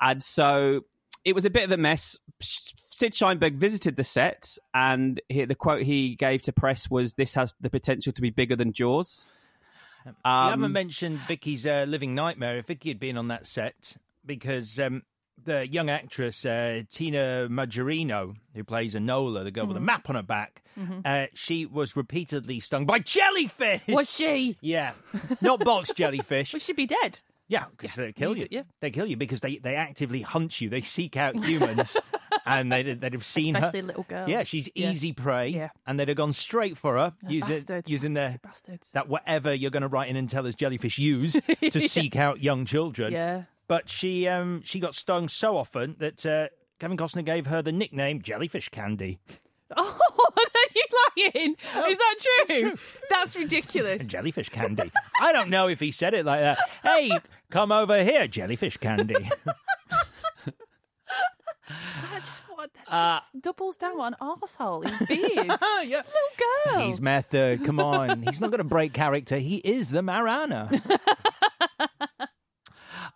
and 0.00 0.22
so 0.22 0.82
it 1.24 1.34
was 1.34 1.44
a 1.44 1.50
bit 1.50 1.64
of 1.64 1.70
a 1.72 1.76
mess. 1.76 2.18
Sid 2.40 3.12
Sheinberg 3.12 3.54
visited 3.54 3.96
the 3.96 4.04
set, 4.04 4.56
and 4.72 5.20
he, 5.28 5.44
the 5.44 5.54
quote 5.54 5.82
he 5.82 6.14
gave 6.16 6.42
to 6.42 6.52
press 6.52 6.88
was, 6.90 7.14
"This 7.14 7.34
has 7.34 7.54
the 7.60 7.70
potential 7.70 8.12
to 8.12 8.22
be 8.22 8.30
bigger 8.30 8.56
than 8.56 8.72
Jaws." 8.72 9.26
you 10.04 10.12
Um, 10.24 10.50
haven't 10.50 10.72
mentioned 10.72 11.18
Vicky's 11.26 11.66
uh, 11.66 11.84
living 11.88 12.14
nightmare. 12.14 12.58
If 12.58 12.66
Vicky 12.66 12.90
had 12.90 13.00
been 13.00 13.16
on 13.18 13.26
that 13.28 13.46
set, 13.46 13.96
because 14.24 14.78
um, 14.78 15.02
the 15.44 15.66
young 15.66 15.90
actress 15.90 16.44
uh, 16.46 16.82
Tina 16.88 17.48
Majorino, 17.50 18.36
who 18.54 18.62
plays 18.64 18.94
Enola, 18.94 19.42
the 19.42 19.50
girl 19.50 19.66
with 19.66 19.74
the 19.74 19.80
Mhm. 19.80 19.84
map 19.86 20.08
on 20.08 20.14
her 20.14 20.22
back, 20.22 20.62
Mhm. 20.78 21.02
uh, 21.04 21.26
she 21.34 21.66
was 21.66 21.96
repeatedly 21.96 22.60
stung 22.60 22.86
by 22.86 23.00
jellyfish. 23.00 23.82
Was 23.88 24.08
she? 24.14 24.56
Yeah, 24.60 24.92
not 25.40 25.60
box 25.64 25.92
jellyfish. 25.92 26.52
We 26.54 26.60
should 26.60 26.76
be 26.76 26.86
dead. 26.86 27.20
Yeah, 27.48 27.66
because 27.70 27.94
they 27.94 28.12
kill 28.12 28.34
You 28.36 28.42
you. 28.42 28.48
do- 28.48 28.56
yeah. 28.56 28.62
They 28.80 28.90
kill 28.90 29.06
you 29.06 29.16
because 29.16 29.40
they, 29.40 29.58
they 29.58 29.74
actively 29.76 30.22
hunt 30.22 30.60
you. 30.60 30.68
They 30.68 30.80
seek 30.80 31.16
out 31.16 31.38
humans, 31.44 31.96
and 32.46 32.72
they 32.72 32.82
they'd 32.82 33.12
have 33.12 33.24
seen 33.24 33.54
Especially 33.54 33.80
her. 33.80 33.86
little 33.86 34.02
girls. 34.02 34.28
Yeah, 34.28 34.42
she's 34.42 34.68
Yeah. 34.74 34.90
easy 34.90 35.12
prey, 35.12 35.48
Yeah. 35.50 35.68
and 35.86 35.98
they'd 36.00 36.08
have 36.08 36.16
gone 36.16 36.32
straight 36.32 36.76
for 36.76 36.96
her 36.96 37.12
using 37.28 37.54
bastards. 37.54 37.88
using 37.90 38.14
their 38.14 38.38
Bastards. 38.42 38.90
that 38.94 39.08
whatever 39.08 39.54
you're 39.54 39.70
going 39.70 39.82
to 39.82 39.88
write 39.88 40.08
in 40.08 40.16
and 40.16 40.28
tell 40.28 40.46
us 40.46 40.54
jellyfish 40.56 40.98
use 40.98 41.32
to 41.48 41.56
Yeah. 41.60 41.86
seek 41.86 42.16
out 42.16 42.42
young 42.42 42.64
children. 42.64 43.12
Yeah. 43.12 43.44
But 43.68 43.88
she 43.88 44.26
um 44.26 44.62
she 44.62 44.80
got 44.80 44.94
stung 44.96 45.28
so 45.28 45.56
often 45.56 45.94
that 45.98 46.26
uh, 46.26 46.48
Kevin 46.80 46.96
Costner 46.96 47.24
gave 47.24 47.46
her 47.46 47.62
the 47.62 47.72
nickname 47.72 48.22
Jellyfish 48.22 48.68
Candy. 48.70 49.18
Oh, 49.76 49.98
lying? 51.16 51.56
Is 51.88 51.98
that 51.98 52.14
true? 52.48 52.74
That's 53.10 53.36
ridiculous. 53.36 54.06
Jellyfish 54.06 54.48
Candy. 54.48 54.90
I 55.20 55.32
don't 55.32 55.50
know 55.50 55.68
if 55.68 55.80
he 55.80 55.90
said 55.90 56.14
it 56.14 56.24
like 56.26 56.40
that. 56.40 56.58
Hey, 56.82 57.10
come 57.50 57.72
over 57.72 58.02
here, 58.02 58.26
Jellyfish 58.26 58.76
Candy. 58.78 59.14
I 61.68 62.20
just 62.20 62.42
want 62.48 62.70
that 62.74 62.94
Uh, 62.94 63.20
just 63.32 63.42
doubles 63.42 63.76
down 63.76 64.00
on 64.00 64.14
arsehole. 64.20 64.88
He's 64.88 65.08
being 65.08 65.50
a 65.50 65.58
little 65.82 66.02
girl. 66.66 66.86
He's 66.86 67.00
method. 67.00 67.64
Come 67.64 67.80
on. 67.80 68.22
He's 68.22 68.40
not 68.40 68.50
going 68.50 68.58
to 68.58 68.64
break 68.64 68.92
character. 68.92 69.36
He 69.38 69.56
is 69.56 69.90
the 69.90 70.02
Marana. 70.02 70.70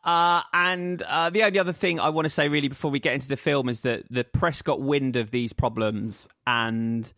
Uh, 0.02 0.42
and 0.54 1.02
uh, 1.02 1.28
the 1.30 1.42
only 1.42 1.58
other 1.58 1.74
thing 1.74 2.00
I 2.00 2.08
want 2.08 2.24
to 2.24 2.30
say, 2.30 2.48
really, 2.48 2.68
before 2.68 2.90
we 2.90 3.00
get 3.00 3.12
into 3.14 3.28
the 3.28 3.36
film, 3.36 3.68
is 3.68 3.82
that 3.82 4.04
the 4.10 4.24
press 4.24 4.62
got 4.62 4.80
wind 4.80 5.16
of 5.16 5.30
these 5.30 5.52
problems 5.52 6.26
and 6.46 7.12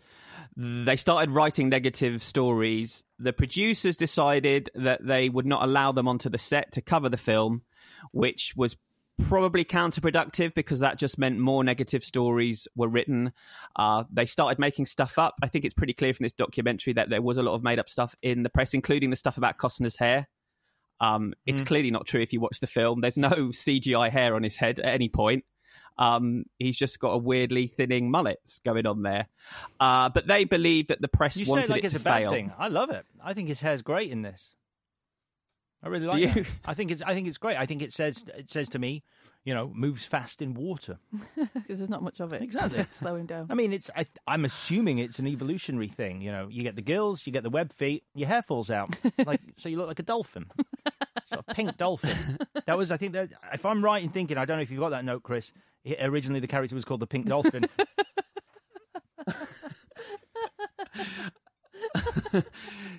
they 0.56 0.96
started 0.96 1.30
writing 1.30 1.68
negative 1.68 2.22
stories. 2.22 3.04
The 3.18 3.32
producers 3.32 3.96
decided 3.96 4.70
that 4.74 5.04
they 5.06 5.28
would 5.28 5.46
not 5.46 5.62
allow 5.62 5.92
them 5.92 6.06
onto 6.08 6.28
the 6.28 6.38
set 6.38 6.72
to 6.72 6.82
cover 6.82 7.08
the 7.08 7.16
film, 7.16 7.62
which 8.12 8.52
was 8.56 8.76
probably 9.28 9.64
counterproductive 9.64 10.52
because 10.54 10.80
that 10.80 10.98
just 10.98 11.18
meant 11.18 11.38
more 11.38 11.62
negative 11.62 12.02
stories 12.02 12.66
were 12.74 12.88
written. 12.88 13.32
Uh, 13.76 14.04
they 14.10 14.26
started 14.26 14.58
making 14.58 14.86
stuff 14.86 15.18
up. 15.18 15.34
I 15.42 15.48
think 15.48 15.64
it's 15.64 15.74
pretty 15.74 15.92
clear 15.92 16.12
from 16.14 16.24
this 16.24 16.32
documentary 16.32 16.92
that 16.94 17.08
there 17.10 17.22
was 17.22 17.36
a 17.38 17.42
lot 17.42 17.54
of 17.54 17.62
made 17.62 17.78
up 17.78 17.88
stuff 17.88 18.14
in 18.22 18.42
the 18.42 18.50
press, 18.50 18.74
including 18.74 19.10
the 19.10 19.16
stuff 19.16 19.36
about 19.36 19.58
Costner's 19.58 19.96
hair. 19.98 20.28
Um, 21.00 21.34
it's 21.46 21.62
Mm. 21.62 21.66
clearly 21.66 21.90
not 21.90 22.06
true 22.06 22.20
if 22.20 22.32
you 22.32 22.40
watch 22.40 22.60
the 22.60 22.66
film. 22.66 23.00
There's 23.00 23.18
no 23.18 23.30
CGI 23.52 24.10
hair 24.10 24.34
on 24.34 24.42
his 24.42 24.56
head 24.56 24.78
at 24.80 24.86
any 24.94 25.08
point. 25.08 25.44
Um, 25.98 26.44
he's 26.58 26.76
just 26.76 26.98
got 27.00 27.10
a 27.10 27.18
weirdly 27.18 27.66
thinning 27.66 28.10
mullets 28.10 28.60
going 28.60 28.86
on 28.86 29.02
there. 29.02 29.26
Uh, 29.80 30.08
but 30.08 30.26
they 30.26 30.44
believe 30.44 30.88
that 30.88 31.00
the 31.00 31.08
press 31.08 31.36
You 31.36 31.46
wanted 31.46 31.64
it 31.64 31.70
like 31.70 31.84
it 31.84 31.92
it's 31.92 31.94
to 31.94 32.00
a 32.00 32.04
bad 32.12 32.18
fail. 32.22 32.30
thing. 32.32 32.52
I 32.58 32.68
love 32.68 32.90
it. 32.90 33.04
I 33.22 33.34
think 33.34 33.48
his 33.48 33.60
hair's 33.60 33.82
great 33.82 34.10
in 34.10 34.22
this. 34.22 34.50
I 35.84 35.88
really 35.88 36.06
Do 36.06 36.12
like 36.12 36.20
you? 36.36 36.42
it. 36.42 36.46
I 36.64 36.74
think 36.74 36.90
it's 36.92 37.02
I 37.02 37.12
think 37.12 37.26
it's 37.26 37.38
great. 37.38 37.56
I 37.56 37.66
think 37.66 37.82
it 37.82 37.92
says 37.92 38.24
it 38.38 38.48
says 38.48 38.68
to 38.68 38.78
me, 38.78 39.02
you 39.44 39.52
know, 39.52 39.68
moves 39.74 40.04
fast 40.04 40.40
in 40.40 40.54
water. 40.54 40.98
Because 41.54 41.78
there's 41.78 41.90
not 41.90 42.02
much 42.04 42.20
of 42.20 42.32
it. 42.32 42.40
Exactly. 42.40 42.84
Slow 42.90 43.16
him 43.16 43.26
down. 43.26 43.48
I 43.50 43.54
mean, 43.54 43.72
it's 43.72 43.90
I, 43.96 44.06
I'm 44.28 44.44
assuming 44.44 44.98
it's 44.98 45.18
an 45.18 45.26
evolutionary 45.26 45.88
thing. 45.88 46.20
You 46.20 46.30
know, 46.30 46.46
you 46.48 46.62
get 46.62 46.76
the 46.76 46.82
gills, 46.82 47.26
you 47.26 47.32
get 47.32 47.42
the 47.42 47.50
web 47.50 47.72
feet, 47.72 48.04
your 48.14 48.28
hair 48.28 48.42
falls 48.42 48.70
out, 48.70 48.94
like 49.26 49.40
so 49.56 49.68
you 49.68 49.76
look 49.76 49.88
like 49.88 49.98
a 49.98 50.04
dolphin, 50.04 50.46
so 51.32 51.42
pink 51.54 51.76
dolphin. 51.76 52.38
That 52.66 52.76
was, 52.78 52.90
I 52.90 52.96
think, 52.96 53.12
that 53.14 53.30
if 53.52 53.64
I'm 53.66 53.84
right 53.84 54.02
in 54.02 54.10
thinking, 54.10 54.36
I 54.38 54.44
don't 54.44 54.58
know 54.58 54.62
if 54.62 54.70
you've 54.70 54.80
got 54.80 54.90
that 54.90 55.04
note, 55.04 55.22
Chris. 55.22 55.52
i- 55.86 55.96
Originally, 56.00 56.40
the 56.40 56.46
character 56.46 56.74
was 56.74 56.84
called 56.84 57.00
the 57.00 57.06
pink 57.06 57.26
dolphin. 57.26 57.64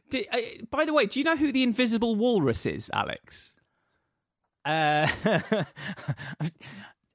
Di- 0.10 0.28
uh, 0.32 0.38
by 0.70 0.86
the 0.86 0.94
way, 0.94 1.06
do 1.06 1.20
you 1.20 1.24
know 1.24 1.36
who 1.38 1.52
the 1.52 1.64
Invisible 1.64 2.16
Walrus 2.16 2.66
is, 2.66 2.90
Alex? 2.94 3.56
Uh, 4.66 5.08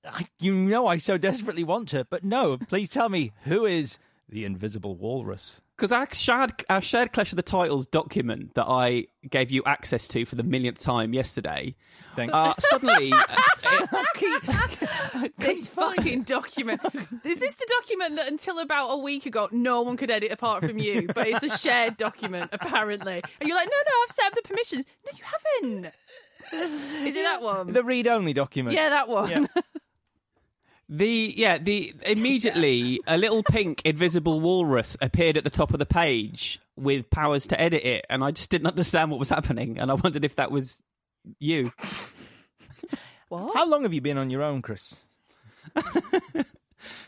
I- 0.04 0.28
you 0.40 0.54
know, 0.54 0.87
I 0.87 0.98
so 0.98 1.18
desperately 1.18 1.64
want 1.64 1.88
to, 1.90 2.07
but 2.09 2.24
no. 2.24 2.57
Please 2.57 2.88
tell 2.88 3.09
me 3.09 3.33
who 3.44 3.64
is 3.66 3.98
the 4.28 4.44
Invisible 4.44 4.96
Walrus. 4.96 5.61
Because 5.78 5.92
our 5.92 6.12
shared, 6.12 6.64
our 6.68 6.80
shared 6.80 7.12
Clash 7.12 7.30
of 7.30 7.36
the 7.36 7.42
Titles 7.42 7.86
document 7.86 8.54
that 8.54 8.66
I 8.66 9.06
gave 9.30 9.52
you 9.52 9.62
access 9.64 10.08
to 10.08 10.24
for 10.24 10.34
the 10.34 10.42
millionth 10.42 10.80
time 10.80 11.14
yesterday, 11.14 11.76
Thank 12.16 12.32
uh, 12.34 12.54
suddenly 12.58 13.12
this 15.38 15.68
fucking 15.68 16.24
document. 16.24 16.80
Is 17.24 17.38
this 17.38 17.54
the 17.54 17.66
document 17.80 18.16
that 18.16 18.26
until 18.26 18.58
about 18.58 18.88
a 18.88 18.96
week 18.96 19.26
ago 19.26 19.48
no 19.52 19.82
one 19.82 19.96
could 19.96 20.10
edit 20.10 20.32
apart 20.32 20.64
from 20.64 20.78
you? 20.78 21.06
But 21.14 21.28
it's 21.28 21.44
a 21.44 21.56
shared 21.56 21.96
document, 21.96 22.50
apparently. 22.52 23.22
And 23.40 23.48
you're 23.48 23.56
like, 23.56 23.68
no, 23.68 23.76
no, 23.86 23.92
I've 24.02 24.10
set 24.10 24.26
up 24.26 24.34
the 24.34 24.42
permissions. 24.42 24.84
No, 25.06 25.12
you 25.16 25.24
haven't. 25.62 25.94
Is 27.06 27.14
it 27.14 27.22
that 27.22 27.40
one? 27.40 27.72
The 27.72 27.84
read-only 27.84 28.32
document. 28.32 28.74
yeah, 28.74 28.88
that 28.88 29.08
one. 29.08 29.30
Yeah. 29.30 29.46
The 30.90 31.35
yeah, 31.37 31.59
the 31.59 31.92
immediately 32.07 32.98
a 33.07 33.18
little 33.18 33.42
pink 33.42 33.83
invisible 33.85 34.40
walrus 34.40 34.96
appeared 35.03 35.37
at 35.37 35.44
the 35.44 35.51
top 35.51 35.72
of 35.74 35.79
the 35.79 35.87
page 35.87 36.61
with 36.77 37.11
powers 37.11 37.46
to 37.48 37.61
edit 37.61 37.85
it, 37.85 38.07
and 38.09 38.24
I 38.24 38.31
just 38.31 38.48
didn't 38.48 38.68
understand 38.68 39.11
what 39.11 39.18
was 39.18 39.29
happening, 39.29 39.79
and 39.79 39.90
I 39.90 39.94
wondered 39.94 40.24
if 40.24 40.37
that 40.37 40.51
was 40.51 40.83
you. 41.38 41.72
What? 43.29 43.55
How 43.55 43.68
long 43.68 43.83
have 43.83 43.92
you 43.92 44.01
been 44.01 44.16
on 44.16 44.31
your 44.31 44.42
own, 44.42 44.62
Chris? 44.62 44.94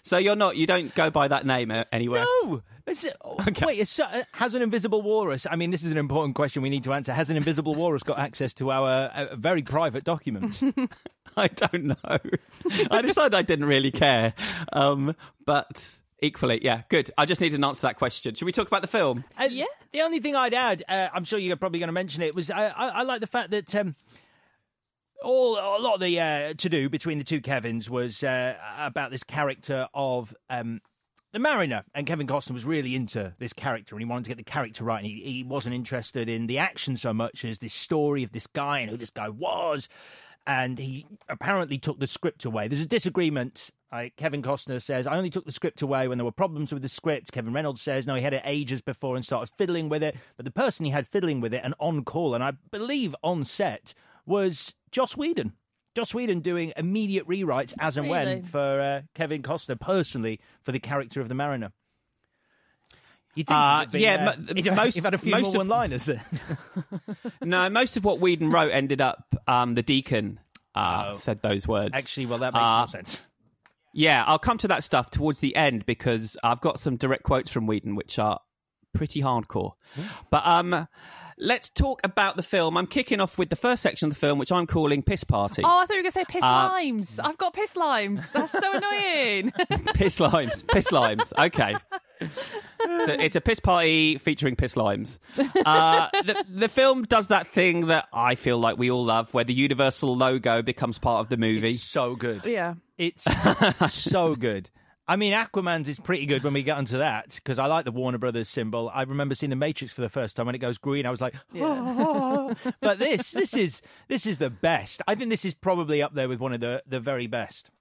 So 0.02 0.18
you're 0.18 0.36
not 0.36 0.56
you 0.56 0.66
don't 0.66 0.94
go 0.94 1.10
by 1.10 1.28
that 1.28 1.46
name 1.46 1.70
uh, 1.70 1.84
anywhere. 1.92 2.24
No. 2.44 2.62
It's, 2.86 3.06
oh, 3.24 3.36
Wait, 3.62 3.78
it's, 3.78 4.00
uh, 4.00 4.24
has 4.32 4.54
an 4.54 4.62
invisible 4.62 5.00
walrus? 5.00 5.46
I 5.48 5.56
mean, 5.56 5.70
this 5.70 5.84
is 5.84 5.92
an 5.92 5.98
important 5.98 6.34
question 6.34 6.62
we 6.62 6.70
need 6.70 6.84
to 6.84 6.92
answer. 6.92 7.12
Has 7.12 7.30
an 7.30 7.36
invisible 7.36 7.74
walrus 7.74 8.02
got 8.02 8.18
access 8.18 8.52
to 8.54 8.70
our 8.72 8.88
uh, 8.88 9.36
very 9.36 9.62
private 9.62 10.02
documents? 10.02 10.62
I 11.36 11.48
don't 11.48 11.84
know. 11.84 12.18
I 12.90 13.02
decided 13.02 13.34
I 13.34 13.42
didn't 13.42 13.66
really 13.66 13.90
care, 13.90 14.34
um, 14.72 15.14
but 15.46 15.96
equally, 16.20 16.60
yeah, 16.64 16.82
good. 16.88 17.10
I 17.16 17.26
just 17.26 17.40
needed 17.40 17.56
an 17.56 17.64
answer 17.64 17.80
to 17.80 17.86
that 17.86 17.96
question. 17.96 18.34
Should 18.34 18.46
we 18.46 18.52
talk 18.52 18.66
about 18.66 18.82
the 18.82 18.88
film? 18.88 19.24
Uh, 19.38 19.48
yeah. 19.50 19.66
The 19.92 20.02
only 20.02 20.18
thing 20.20 20.34
I'd 20.34 20.54
add, 20.54 20.82
uh, 20.88 21.08
I'm 21.12 21.24
sure 21.24 21.38
you're 21.38 21.56
probably 21.56 21.78
going 21.78 21.88
to 21.88 21.92
mention 21.92 22.22
it, 22.22 22.34
was 22.34 22.50
I, 22.50 22.66
I, 22.66 22.88
I 22.88 23.02
like 23.02 23.20
the 23.20 23.26
fact 23.26 23.50
that 23.50 23.74
um, 23.74 23.94
all 25.22 25.54
a 25.54 25.82
lot 25.82 25.94
of 25.94 26.00
the 26.00 26.20
uh, 26.20 26.54
to 26.54 26.68
do 26.68 26.88
between 26.88 27.18
the 27.18 27.24
two 27.24 27.40
Kevins 27.40 27.88
was 27.88 28.22
uh, 28.22 28.54
about 28.78 29.10
this 29.10 29.22
character 29.22 29.88
of 29.94 30.34
um, 30.48 30.80
the 31.32 31.38
Mariner, 31.38 31.84
and 31.94 32.06
Kevin 32.06 32.26
Costner 32.26 32.52
was 32.52 32.64
really 32.64 32.94
into 32.94 33.34
this 33.38 33.52
character, 33.52 33.94
and 33.94 34.02
he 34.02 34.06
wanted 34.06 34.24
to 34.24 34.30
get 34.30 34.38
the 34.38 34.44
character 34.44 34.84
right, 34.84 34.98
and 34.98 35.06
he, 35.06 35.22
he 35.22 35.44
wasn't 35.44 35.74
interested 35.74 36.28
in 36.28 36.46
the 36.46 36.58
action 36.58 36.96
so 36.96 37.12
much 37.12 37.44
as 37.44 37.58
this 37.58 37.74
story 37.74 38.22
of 38.22 38.32
this 38.32 38.46
guy 38.46 38.80
and 38.80 38.90
who 38.90 38.96
this 38.96 39.10
guy 39.10 39.28
was. 39.28 39.88
And 40.46 40.78
he 40.78 41.06
apparently 41.28 41.78
took 41.78 42.00
the 42.00 42.06
script 42.06 42.46
away. 42.46 42.66
There's 42.66 42.80
a 42.80 42.86
disagreement 42.86 43.70
Kevin 44.16 44.42
Costner 44.42 44.80
says, 44.80 45.06
I 45.06 45.16
only 45.16 45.30
took 45.30 45.44
the 45.44 45.52
script 45.52 45.82
away 45.82 46.06
when 46.06 46.16
there 46.16 46.24
were 46.24 46.30
problems 46.30 46.72
with 46.72 46.82
the 46.82 46.88
script. 46.88 47.32
Kevin 47.32 47.52
Reynolds 47.52 47.82
says, 47.82 48.06
no, 48.06 48.14
he 48.14 48.22
had 48.22 48.34
it 48.34 48.42
ages 48.44 48.80
before 48.80 49.16
and 49.16 49.24
started 49.24 49.52
fiddling 49.56 49.88
with 49.88 50.02
it. 50.02 50.16
But 50.36 50.44
the 50.44 50.52
person 50.52 50.86
he 50.86 50.92
had 50.92 51.08
fiddling 51.08 51.40
with 51.40 51.52
it 51.52 51.62
and 51.64 51.74
on 51.80 52.04
call, 52.04 52.34
and 52.34 52.44
I 52.44 52.52
believe 52.70 53.16
on 53.22 53.44
set, 53.44 53.92
was 54.30 54.72
Joss 54.92 55.16
Whedon. 55.16 55.52
Joss 55.94 56.14
Whedon 56.14 56.40
doing 56.40 56.72
immediate 56.76 57.26
rewrites 57.26 57.74
as 57.80 57.96
and 57.96 58.06
Really? 58.10 58.36
when 58.36 58.42
for 58.42 58.80
uh, 58.80 59.02
Kevin 59.14 59.42
Costner 59.42 59.78
personally 59.78 60.40
for 60.62 60.70
the 60.72 60.78
character 60.78 61.20
of 61.20 61.28
the 61.28 61.34
Mariner. 61.34 61.72
You 63.34 63.44
think 63.44 63.50
Uh, 63.58 63.86
been, 63.86 64.00
yeah, 64.00 64.14
uh, 64.14 64.24
mo- 64.36 64.46
you'd- 64.54 64.70
most- 64.70 64.96
you've 64.96 65.04
had 65.04 65.14
a 65.14 65.18
few 65.18 65.30
most 65.32 65.52
more 65.54 65.62
of- 65.62 65.68
one-liners 65.68 66.04
there. 66.06 66.24
no, 67.42 67.68
most 67.70 67.96
of 67.96 68.04
what 68.04 68.20
Whedon 68.20 68.50
wrote 68.50 68.70
ended 68.72 69.00
up 69.00 69.24
um, 69.46 69.74
the 69.74 69.82
Deacon 69.82 70.40
uh, 70.74 71.14
said 71.16 71.42
those 71.42 71.66
words. 71.66 71.90
Oh. 71.94 71.98
Actually, 71.98 72.26
well, 72.26 72.38
that 72.38 72.52
makes 72.54 72.62
Uh, 72.62 72.78
more 72.78 72.88
sense. 72.88 73.20
Yeah, 73.92 74.22
I'll 74.26 74.38
come 74.38 74.58
to 74.58 74.68
that 74.68 74.84
stuff 74.84 75.10
towards 75.10 75.40
the 75.40 75.54
end 75.56 75.84
because 75.86 76.36
I've 76.44 76.60
got 76.60 76.78
some 76.78 76.96
direct 76.96 77.24
quotes 77.24 77.50
from 77.50 77.66
Whedon 77.66 77.96
which 77.96 78.18
are 78.20 78.38
pretty 78.94 79.20
hardcore. 79.22 79.72
But 80.30 80.46
um, 80.46 80.86
let's 81.40 81.68
talk 81.70 82.00
about 82.04 82.36
the 82.36 82.42
film. 82.42 82.76
I'm 82.76 82.86
kicking 82.86 83.20
off 83.20 83.38
with 83.38 83.48
the 83.50 83.56
first 83.56 83.82
section 83.82 84.08
of 84.08 84.14
the 84.14 84.20
film, 84.20 84.38
which 84.38 84.52
I'm 84.52 84.66
calling 84.66 85.02
Piss 85.02 85.24
Party. 85.24 85.62
Oh, 85.64 85.68
I 85.68 85.86
thought 85.86 85.90
you 85.94 85.96
were 85.96 86.02
going 86.02 86.04
to 86.04 86.10
say 86.12 86.24
piss 86.28 86.44
Uh, 86.44 86.68
limes. 86.72 87.18
I've 87.18 87.38
got 87.38 87.54
piss 87.54 87.76
limes. 87.76 88.28
That's 88.28 88.52
so 88.52 88.72
annoying. 88.76 89.52
piss 89.94 90.20
limes. 90.20 90.62
Piss 90.62 90.92
limes. 90.92 91.32
Okay. 91.38 91.74
It's 92.20 93.08
a, 93.08 93.24
it's 93.24 93.36
a 93.36 93.40
piss 93.40 93.60
party 93.60 94.18
featuring 94.18 94.54
piss 94.54 94.76
limes. 94.76 95.18
Uh, 95.38 96.08
the, 96.24 96.44
the 96.50 96.68
film 96.68 97.04
does 97.04 97.28
that 97.28 97.46
thing 97.46 97.86
that 97.86 98.08
I 98.12 98.34
feel 98.34 98.58
like 98.58 98.76
we 98.76 98.90
all 98.90 99.04
love, 99.04 99.32
where 99.32 99.44
the 99.44 99.54
Universal 99.54 100.16
logo 100.16 100.60
becomes 100.62 100.98
part 100.98 101.20
of 101.20 101.28
the 101.30 101.36
movie. 101.38 101.76
so 101.76 102.14
good. 102.16 102.44
yeah. 102.44 102.74
It's 102.98 103.24
so 103.94 104.34
good. 104.34 104.68
I 105.10 105.16
mean, 105.16 105.32
Aquaman's 105.32 105.88
is 105.88 105.98
pretty 105.98 106.24
good 106.24 106.44
when 106.44 106.52
we 106.52 106.62
get 106.62 106.76
onto 106.78 106.98
that 106.98 107.34
because 107.34 107.58
I 107.58 107.66
like 107.66 107.84
the 107.84 107.90
Warner 107.90 108.18
Brothers 108.18 108.48
symbol. 108.48 108.88
I 108.94 109.02
remember 109.02 109.34
seeing 109.34 109.50
the 109.50 109.56
Matrix 109.56 109.92
for 109.92 110.02
the 110.02 110.08
first 110.08 110.36
time 110.36 110.46
when 110.46 110.54
it 110.54 110.58
goes 110.58 110.78
green. 110.78 111.04
I 111.04 111.10
was 111.10 111.20
like, 111.20 111.34
"Oh." 111.56 112.54
but 112.80 113.00
this, 113.00 113.32
this 113.32 113.52
is 113.52 113.82
this 114.06 114.24
is 114.24 114.38
the 114.38 114.50
best. 114.50 115.02
I 115.08 115.16
think 115.16 115.30
this 115.30 115.44
is 115.44 115.52
probably 115.52 116.00
up 116.00 116.14
there 116.14 116.28
with 116.28 116.38
one 116.38 116.52
of 116.52 116.60
the 116.60 116.84
the 116.86 117.00
very 117.00 117.26
best. 117.26 117.72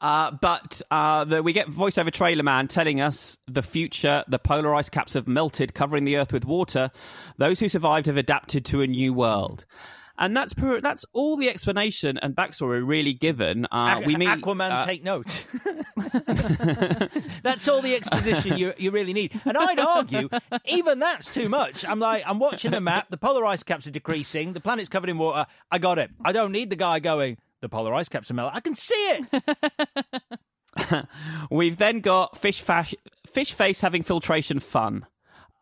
Uh, 0.00 0.32
but 0.32 0.82
uh, 0.90 1.26
the, 1.26 1.44
we 1.44 1.52
get 1.52 1.68
voiceover 1.68 2.10
trailer 2.10 2.42
man 2.42 2.66
telling 2.66 3.00
us 3.00 3.38
the 3.46 3.62
future. 3.62 4.24
The 4.26 4.40
polar 4.40 4.74
ice 4.74 4.90
caps 4.90 5.14
have 5.14 5.28
melted, 5.28 5.74
covering 5.74 6.04
the 6.04 6.16
Earth 6.16 6.32
with 6.32 6.44
water. 6.44 6.90
Those 7.38 7.60
who 7.60 7.68
survived 7.68 8.06
have 8.06 8.16
adapted 8.16 8.64
to 8.64 8.82
a 8.82 8.88
new 8.88 9.12
world. 9.12 9.64
And 10.16 10.36
that's 10.36 10.52
per, 10.52 10.80
that's 10.80 11.04
all 11.12 11.36
the 11.36 11.48
explanation 11.48 12.18
and 12.18 12.36
backstory 12.36 12.86
really 12.86 13.14
given. 13.14 13.66
Uh, 13.66 13.98
Aqu- 13.98 14.06
we 14.06 14.16
meet 14.16 14.28
Aquaman, 14.28 14.70
uh, 14.70 14.84
take 14.84 15.02
note. 15.02 15.44
that's 17.42 17.66
all 17.66 17.82
the 17.82 17.96
exposition 17.96 18.56
you 18.56 18.74
you 18.78 18.92
really 18.92 19.12
need. 19.12 19.32
And 19.44 19.58
I'd 19.58 19.80
argue 19.80 20.28
even 20.66 21.00
that's 21.00 21.30
too 21.30 21.48
much. 21.48 21.84
I'm 21.84 21.98
like, 21.98 22.22
I'm 22.26 22.38
watching 22.38 22.70
the 22.70 22.80
map. 22.80 23.08
The 23.10 23.16
polar 23.16 23.44
ice 23.44 23.64
caps 23.64 23.88
are 23.88 23.90
decreasing. 23.90 24.52
The 24.52 24.60
planet's 24.60 24.88
covered 24.88 25.10
in 25.10 25.18
water. 25.18 25.46
I 25.70 25.78
got 25.78 25.98
it. 25.98 26.10
I 26.24 26.30
don't 26.30 26.52
need 26.52 26.70
the 26.70 26.76
guy 26.76 27.00
going. 27.00 27.38
The 27.60 27.68
polar 27.68 27.94
ice 27.94 28.08
caps 28.08 28.30
are 28.30 28.34
melting. 28.34 28.56
I 28.56 28.60
can 28.60 28.74
see 28.74 28.94
it. 28.94 29.44
We've 31.50 31.76
then 31.76 32.00
got 32.00 32.36
fish 32.36 32.60
fash, 32.60 32.94
fish 33.26 33.52
face 33.52 33.80
having 33.80 34.02
filtration 34.02 34.60
fun, 34.60 35.06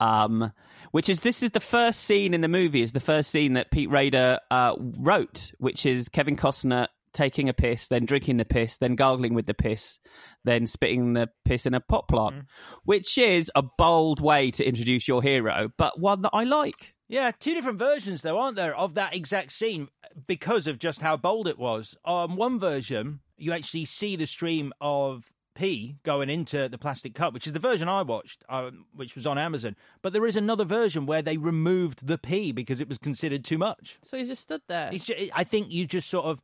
um, 0.01 0.53
which 0.93 1.09
is 1.09 1.21
this 1.21 1.43
is 1.43 1.51
the 1.51 1.61
first 1.61 2.01
scene 2.05 2.33
in 2.33 2.41
the 2.41 2.49
movie. 2.49 2.83
Is 2.83 2.93
the 2.93 3.01
first 3.01 3.31
scene 3.31 3.55
that 3.55 3.71
Pete 3.71 3.91
Rader 3.91 4.39
uh, 4.51 4.77
wrote, 4.79 5.53
which 5.59 5.85
is 5.85 6.09
Kevin 6.09 6.37
Costner 6.37 6.87
taking 7.13 7.49
a 7.49 7.53
piss, 7.53 7.89
then 7.89 8.05
drinking 8.05 8.39
the 8.39 8.45
piss, 8.45 8.77
then 8.79 8.95
gargling 8.95 9.35
with 9.35 9.47
the 9.47 9.55
piss, 9.55 9.99
then 10.45 10.67
spitting 10.67 11.13
the 11.13 11.29
piss 11.45 11.67
in 11.67 11.75
a 11.75 11.81
pot 11.81 12.09
plant, 12.09 12.47
which 12.85 13.19
is 13.19 13.51
a 13.55 13.63
bold 13.63 14.21
way 14.21 14.51
to 14.51 14.65
introduce 14.65 15.07
your 15.07 15.23
hero, 15.23 15.71
but 15.77 16.01
one 16.01 16.23
that 16.23 16.31
I 16.33 16.45
like. 16.45 16.95
Yeah, 17.09 17.31
two 17.39 17.55
different 17.55 17.79
versions 17.79 18.23
though, 18.23 18.39
aren't 18.39 18.57
there, 18.57 18.75
of 18.75 18.95
that 18.95 19.15
exact 19.15 19.53
scene 19.53 19.89
because 20.27 20.67
of 20.67 20.79
just 20.79 21.03
how 21.03 21.17
bold 21.17 21.47
it 21.47 21.59
was. 21.59 21.95
On 22.05 22.37
one 22.37 22.59
version, 22.59 23.21
you 23.37 23.53
actually 23.53 23.85
see 23.85 24.17
the 24.17 24.27
stream 24.27 24.73
of 24.81 25.32
pee 25.55 25.97
going 26.03 26.31
into 26.31 26.69
the 26.69 26.79
plastic 26.79 27.15
cup, 27.15 27.35
which 27.35 27.47
is 27.47 27.53
the 27.53 27.59
version 27.59 27.89
I 27.89 28.03
watched, 28.03 28.45
uh, 28.49 28.71
which 28.95 29.15
was 29.15 29.27
on 29.27 29.39
Amazon. 29.39 29.77
But 30.03 30.13
there 30.13 30.27
is 30.27 30.37
another 30.37 30.65
version 30.65 31.07
where 31.07 31.23
they 31.23 31.37
removed 31.37 32.07
the 32.07 32.19
p 32.19 32.53
because 32.53 32.81
it 32.81 32.89
was 32.89 32.99
considered 32.99 33.45
too 33.45 33.59
much. 33.59 33.99
So 34.03 34.17
he 34.19 34.25
just 34.25 34.43
stood 34.43 34.63
there. 34.69 34.91
It's 34.93 35.07
ju- 35.07 35.31
I 35.35 35.45
think 35.45 35.71
you 35.71 35.87
just 35.87 36.09
sort 36.11 36.27
of 36.27 36.41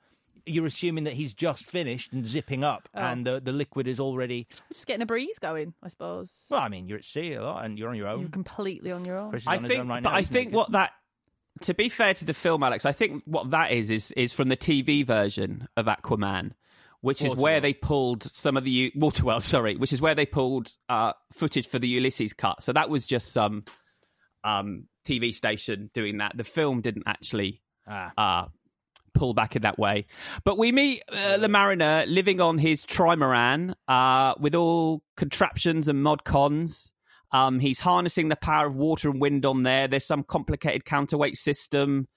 you're 0.47 0.64
assuming 0.66 1.05
that 1.05 1.12
he's 1.12 1.35
just 1.35 1.66
finished 1.71 2.12
and 2.14 2.27
zipping 2.27 2.64
up, 2.64 2.88
Oh. 2.94 3.01
and 3.01 3.27
the 3.27 3.38
the 3.40 3.53
liquid 3.53 3.87
is 3.87 4.01
already. 4.01 4.47
Just 4.73 4.87
getting 4.87 5.03
a 5.03 5.07
breeze 5.07 5.38
going, 5.38 5.75
I 5.83 5.88
suppose. 5.88 6.31
Well, 6.49 6.61
I 6.61 6.68
mean, 6.68 6.88
you're 6.88 6.99
at 6.99 7.05
sea 7.05 7.35
a 7.35 7.42
lot, 7.42 7.64
and 7.66 7.79
you're 7.79 7.90
on 7.90 7.97
your 7.97 8.09
own. 8.09 8.21
You're 8.21 8.31
completely 8.31 8.90
on 8.92 9.05
your 9.05 9.18
own. 9.18 9.31
Chris 9.31 9.42
is 9.42 9.47
I 9.49 9.57
on 9.57 9.62
his 9.64 9.68
think, 9.68 9.81
own 9.81 9.88
right 9.88 10.03
but 10.03 10.11
now, 10.11 10.16
I 10.16 10.23
think 10.25 10.51
he? 10.51 10.57
what 10.57 10.73
that. 10.73 10.92
To 11.62 11.75
be 11.75 11.88
fair 11.88 12.14
to 12.14 12.25
the 12.25 12.35
film, 12.35 12.62
Alex, 12.62 12.87
I 12.87 12.92
think 12.92 13.25
what 13.27 13.51
that 13.51 13.73
is 13.73 13.90
is 13.90 14.11
is 14.12 14.33
from 14.33 14.49
the 14.49 14.57
TV 14.57 15.05
version 15.05 15.66
of 15.77 15.87
Aquaman, 15.87 16.53
which 17.00 17.22
is 17.22 17.34
where 17.34 17.61
they 17.61 17.72
pulled 17.74 18.22
some 18.24 18.56
of 18.56 18.64
the 18.64 18.70
U- 18.70 18.90
Waterworld, 18.96 19.42
sorry, 19.56 19.76
which 19.76 19.92
is 19.92 20.00
where 20.00 20.14
they 20.14 20.26
pulled 20.26 20.72
uh, 20.88 21.12
footage 21.32 21.66
for 21.66 21.78
the 21.78 21.88
Ulysses 21.88 22.32
cut. 22.32 22.62
So 22.62 22.72
that 22.72 22.90
was 22.90 23.06
just 23.06 23.32
some 23.32 23.64
um, 24.44 24.84
TV 25.06 25.34
station 25.34 25.90
doing 25.94 26.18
that. 26.18 26.37
The 26.37 26.44
film 26.44 26.80
didn't 26.80 27.04
actually 27.06 27.62
Ah. 27.90 28.12
uh, 28.18 28.48
pull 29.14 29.32
back 29.34 29.56
in 29.56 29.62
that 29.62 29.78
way. 29.78 30.06
But 30.44 30.58
we 30.58 30.70
meet 30.72 31.02
uh, 31.11 31.38
the 31.38 31.48
mariner 31.48 32.04
living 32.06 32.40
on 32.40 32.58
his 32.58 32.84
trimaran 32.84 33.74
uh, 33.88 34.34
with 34.38 34.54
all 34.54 35.02
contraptions 35.16 35.88
and 35.88 36.02
mod 36.02 36.22
cons. 36.24 36.92
Um, 37.32 37.58
he's 37.61 37.80
harnessing 37.80 38.28
the 38.28 38.37
power 38.37 38.66
of 38.66 38.76
water 38.76 39.08
and 39.11 39.20
wind 39.20 39.44
on 39.46 39.62
there. 39.62 39.88
There's 39.88 40.06
some 40.06 40.22
complicated 40.22 40.84
counterweight 40.84 41.37
system. 41.37 42.08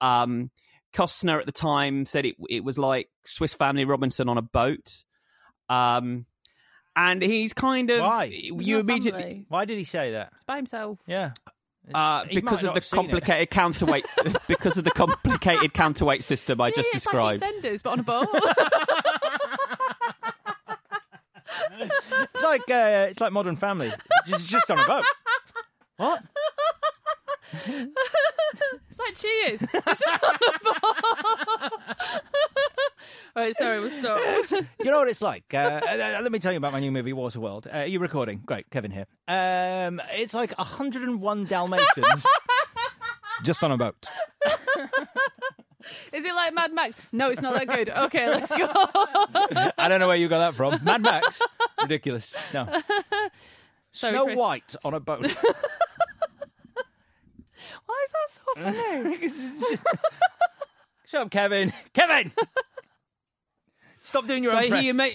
Um, 0.00 0.50
Costner 0.92 1.38
at 1.38 1.46
the 1.46 1.52
time 1.52 2.04
said 2.04 2.26
it, 2.26 2.36
it 2.48 2.64
was 2.64 2.78
like 2.78 3.08
Swiss 3.24 3.54
Family 3.54 3.84
Robinson 3.84 4.28
on 4.28 4.38
a 4.38 4.42
boat. 4.42 5.04
Um, 5.68 6.26
and 6.96 7.22
he's 7.22 7.52
kind 7.52 7.90
of 7.90 8.00
Why? 8.00 8.24
you 8.24 8.78
immediately 8.80 9.44
Why 9.48 9.64
did 9.64 9.78
he 9.78 9.84
say 9.84 10.12
that? 10.12 10.30
It's 10.34 10.44
by 10.44 10.56
himself. 10.56 10.98
Yeah. 11.06 11.30
uh, 11.94 12.24
because 12.32 12.64
of 12.64 12.74
the 12.74 12.80
have 12.80 12.84
seen 12.84 12.98
it. 12.98 13.02
complicated 13.02 13.50
counterweight 13.50 14.04
because 14.48 14.76
of 14.76 14.84
the 14.84 14.90
complicated 14.90 15.72
counterweight 15.72 16.24
system 16.24 16.60
I 16.60 16.68
Yeah, 16.68 16.72
just 16.74 16.88
yeah, 16.92 16.96
it's 16.96 17.04
described. 17.04 17.40
like 17.42 17.54
EastEnders, 17.54 17.82
but 17.82 17.90
on 17.90 18.00
a 18.00 18.02
boat. 18.02 18.28
It's 22.34 22.42
like 22.44 22.70
uh, 22.70 23.06
it's 23.10 23.20
like 23.20 23.32
Modern 23.32 23.56
Family. 23.56 23.90
It's 24.26 24.46
just 24.46 24.70
on 24.70 24.78
a 24.78 24.86
boat. 24.86 25.04
What? 25.96 26.22
It's 27.52 28.98
like 28.98 29.14
Cheers. 29.16 29.62
It's 29.62 30.00
just 30.00 30.24
on 30.24 30.36
the 30.40 30.58
boat. 30.64 31.72
All 33.36 33.36
right, 33.36 33.54
sorry, 33.56 33.80
we'll 33.80 33.90
stop. 33.90 34.20
You 34.78 34.86
know 34.86 34.98
what 34.98 35.08
it's 35.08 35.22
like. 35.22 35.52
Uh, 35.52 35.80
uh, 35.88 36.18
let 36.22 36.30
me 36.32 36.38
tell 36.38 36.52
you 36.52 36.58
about 36.58 36.72
my 36.72 36.80
new 36.80 36.92
movie, 36.92 37.12
Waterworld. 37.12 37.66
Uh, 37.66 37.78
are 37.78 37.86
you 37.86 37.98
recording? 37.98 38.42
Great, 38.44 38.70
Kevin 38.70 38.90
here. 38.90 39.06
Um, 39.28 40.00
it's 40.12 40.34
like 40.34 40.56
101 40.58 41.44
Dalmatians 41.46 42.26
just 43.42 43.62
on 43.62 43.72
a 43.72 43.76
boat. 43.76 44.06
Is 46.12 46.24
it 46.24 46.34
like 46.34 46.54
Mad 46.54 46.72
Max? 46.72 46.96
No, 47.10 47.30
it's 47.30 47.40
not 47.40 47.54
that 47.54 47.68
good. 47.68 47.88
Okay, 47.90 48.28
let's 48.28 48.48
go. 48.50 48.68
I 49.78 49.88
don't 49.88 49.98
know 49.98 50.06
where 50.08 50.16
you 50.16 50.28
got 50.28 50.38
that 50.38 50.54
from. 50.54 50.78
Mad 50.84 51.02
Max, 51.02 51.40
ridiculous. 51.82 52.34
No, 52.54 52.66
Sorry, 53.92 54.14
Snow 54.14 54.24
Chris. 54.26 54.38
White 54.38 54.76
on 54.84 54.94
a 54.94 55.00
boat. 55.00 55.36
Why 58.12 58.64
is 58.64 58.72
that 58.74 59.02
so 59.02 59.02
funny? 59.02 59.18
Just- 59.28 59.84
Shut 61.06 61.22
up, 61.22 61.30
Kevin. 61.30 61.72
Kevin, 61.92 62.32
stop 64.02 64.26
doing 64.26 64.42
your 64.44 64.52
so 64.52 64.58
own 64.58 64.72
he 64.80 64.88
ima- 64.88 65.08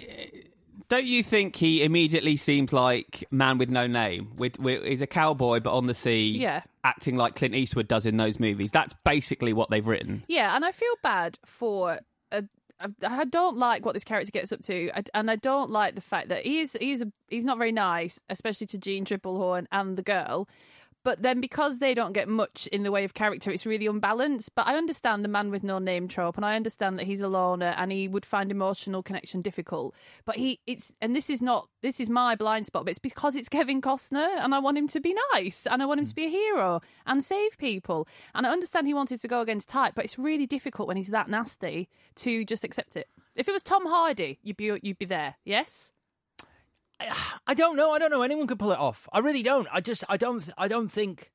don't 0.89 1.05
you 1.05 1.23
think 1.23 1.55
he 1.55 1.84
immediately 1.84 2.38
seems 2.38 2.71
like 2.71 3.23
man 3.31 3.58
with 3.58 3.69
no 3.69 3.88
name? 3.88 4.34
With, 4.36 4.60
with, 4.60 4.84
he's 4.84 5.01
a 5.01 5.08
cowboy, 5.08 5.60
but 5.62 5.73
on 5.73 5.88
the 5.88 5.95
sea, 5.95 6.38
Yeah. 6.39 6.62
acting 6.84 7.15
like 7.17 7.36
Clint 7.36 7.55
Eastwood 7.55 7.88
does 7.88 8.05
in 8.05 8.17
those 8.17 8.39
movies. 8.39 8.69
That's 8.71 8.93
basically 9.03 9.51
what 9.53 9.69
they've 9.71 9.86
written. 9.86 10.23
Yeah, 10.27 10.55
and 10.55 10.63
I 10.65 10.71
feel 10.71 10.93
bad 11.01 11.39
for. 11.45 11.99
Uh, 12.31 12.41
a, 12.79 12.91
I- 13.03 13.23
don't 13.25 13.58
like 13.58 13.86
what 13.86 13.93
this 13.93 14.03
character 14.03 14.31
gets 14.31 14.51
up 14.51 14.62
to, 14.63 14.91
and 15.13 15.31
I 15.31 15.38
don't 15.38 15.71
like 15.71 15.95
the 15.95 16.01
fact 16.01 16.27
that 16.29 16.45
he 16.45 16.60
is 16.60 16.77
he's 16.79 17.01
a, 17.01 17.12
he's 17.29 17.45
not 17.45 17.58
very 17.58 17.71
nice, 17.71 18.19
especially 18.29 18.67
to 18.67 18.77
Jeanne 18.77 19.05
Tripplehorn 19.05 19.65
and 19.71 19.97
the 19.97 20.03
girl. 20.03 20.47
But 21.06 21.22
then 21.22 21.39
because 21.39 21.78
they 21.78 21.94
don't 21.94 22.13
get 22.13 22.28
much 22.28 22.65
in 22.72 22.82
the 22.82 22.91
way 22.91 23.04
of 23.04 23.13
character, 23.13 23.52
it's 23.52 23.68
really 23.68 23.86
unbalanced. 23.86 24.56
But 24.56 24.65
I 24.65 24.76
understand 24.76 25.24
the 25.24 25.30
man 25.30 25.52
with 25.52 25.63
no 25.63 25.78
name 25.78 26.08
trope, 26.08 26.36
and 26.36 26.44
I 26.44 26.56
understand 26.56 26.98
that 26.98 27.06
he's 27.06 27.22
a 27.22 27.28
loner 27.28 27.76
and 27.78 27.91
he 27.91 28.08
would 28.08 28.26
find 28.26 28.50
emotional 28.50 29.04
connection 29.04 29.44
difficult. 29.44 29.94
But 30.26 30.38
he, 30.38 30.60
it's, 30.65 30.91
and 31.02 31.15
this 31.15 31.30
is 31.30 31.44
not, 31.44 31.70
this 31.84 32.00
is 32.00 32.10
my 32.10 32.36
blind 32.36 32.65
spot, 32.65 32.86
but 32.86 32.89
it's 32.89 32.98
because 32.98 33.36
it's 33.36 33.50
Kevin 33.50 33.84
Costner, 33.84 34.28
and 34.39 34.56
I 34.56 34.58
want 34.58 34.80
him 34.80 34.88
to 34.88 35.00
be 35.00 35.15
nice, 35.32 35.68
and 35.68 35.84
I 35.84 35.86
want 35.86 36.00
him 36.00 36.08
to 36.08 36.15
be 36.15 36.26
a 36.26 36.30
hero 36.30 36.82
and 37.06 37.24
save 37.24 37.56
people. 37.60 38.08
And 38.34 38.48
I 38.48 38.50
understand 38.50 38.88
he 38.88 38.96
wanted 38.96 39.22
to 39.22 39.28
go 39.28 39.41
against 39.41 39.70
type, 39.70 39.94
but 39.94 40.06
it's 40.06 40.18
really 40.18 40.48
difficult 40.48 40.88
when 40.88 40.98
he's 40.98 41.10
that 41.10 41.30
nasty 41.30 41.88
to 42.15 42.44
just 42.46 42.63
accept 42.63 42.98
it. 42.98 43.08
If 43.36 43.48
it 43.48 43.52
was 43.52 43.62
Tom 43.62 43.86
Hardy, 43.86 44.39
you'd 44.41 44.58
be 44.58 44.72
you'd 44.82 44.98
be 44.98 45.06
there. 45.06 45.36
Yes. 45.44 45.91
I 47.47 47.53
don't 47.53 47.75
know. 47.75 47.91
I 47.91 47.99
don't 47.99 48.12
know. 48.12 48.21
Anyone 48.21 48.47
could 48.47 48.60
pull 48.60 48.71
it 48.71 48.79
off. 48.79 49.08
I 49.12 49.19
really 49.19 49.43
don't. 49.43 49.67
I 49.71 49.81
just. 49.81 50.03
I 50.10 50.17
don't. 50.17 50.47
I 50.58 50.67
don't 50.67 50.89
think. 50.89 51.31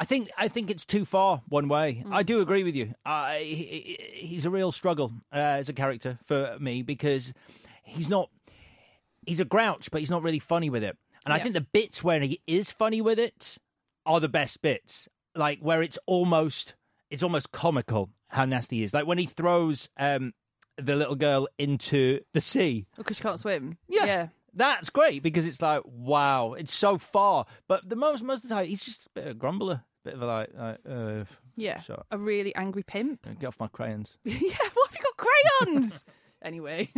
I 0.00 0.04
think. 0.04 0.30
I 0.36 0.48
think 0.48 0.70
it's 0.70 0.84
too 0.84 1.04
far 1.04 1.42
one 1.48 1.68
way. 1.68 2.04
I 2.10 2.22
do 2.22 2.40
agree 2.40 2.64
with 2.64 2.74
you. 2.74 2.94
I, 3.04 3.38
he, 3.38 3.98
he's 4.12 4.46
a 4.46 4.50
real 4.50 4.72
struggle 4.72 5.12
uh, 5.32 5.36
as 5.36 5.68
a 5.68 5.72
character 5.72 6.18
for 6.24 6.56
me 6.58 6.82
because 6.82 7.32
he's 7.82 8.08
not. 8.08 8.30
He's 9.26 9.40
a 9.40 9.44
grouch, 9.44 9.90
but 9.90 10.00
he's 10.00 10.10
not 10.10 10.22
really 10.22 10.38
funny 10.38 10.68
with 10.68 10.84
it. 10.84 10.96
And 11.24 11.32
I 11.32 11.38
think 11.38 11.54
the 11.54 11.62
bits 11.62 12.04
where 12.04 12.20
he 12.20 12.42
is 12.46 12.70
funny 12.70 13.00
with 13.00 13.18
it 13.18 13.56
are 14.04 14.20
the 14.20 14.28
best 14.28 14.60
bits. 14.60 15.08
Like 15.34 15.60
where 15.60 15.82
it's 15.82 15.98
almost. 16.06 16.74
It's 17.10 17.22
almost 17.22 17.52
comical 17.52 18.10
how 18.28 18.44
nasty 18.44 18.78
he 18.78 18.82
is. 18.82 18.92
Like 18.92 19.06
when 19.06 19.18
he 19.18 19.26
throws 19.26 19.88
um, 19.96 20.34
the 20.76 20.96
little 20.96 21.14
girl 21.14 21.48
into 21.58 22.20
the 22.32 22.40
sea. 22.40 22.86
Because 22.96 23.16
she 23.16 23.22
can't 23.22 23.38
swim. 23.38 23.78
Yeah. 23.88 24.04
Yeah. 24.04 24.26
That's 24.56 24.90
great 24.90 25.22
because 25.22 25.46
it's 25.46 25.60
like, 25.60 25.82
wow, 25.84 26.52
it's 26.54 26.72
so 26.74 26.98
far. 26.98 27.46
But 27.68 27.88
the 27.88 27.96
most 27.96 28.22
most 28.22 28.44
of 28.44 28.48
the 28.50 28.54
time, 28.54 28.66
he's 28.66 28.84
just 28.84 29.06
a 29.06 29.10
bit 29.14 29.24
of 29.24 29.30
a 29.30 29.34
grumbler, 29.34 29.82
a 30.04 30.08
bit 30.08 30.14
of 30.14 30.22
a 30.22 30.26
like, 30.26 30.50
like 30.56 30.78
uh, 30.88 31.24
Yeah. 31.56 31.80
shut. 31.80 32.06
A 32.10 32.18
really 32.18 32.54
angry 32.54 32.82
pimp. 32.82 33.26
get 33.40 33.46
off 33.46 33.58
my 33.60 33.68
crayons. 33.68 34.16
yeah. 34.24 34.32
What 34.74 34.90
have 34.90 34.96
you 34.98 35.02
got 35.02 35.16
crayons? 35.66 36.04
anyway. 36.42 36.90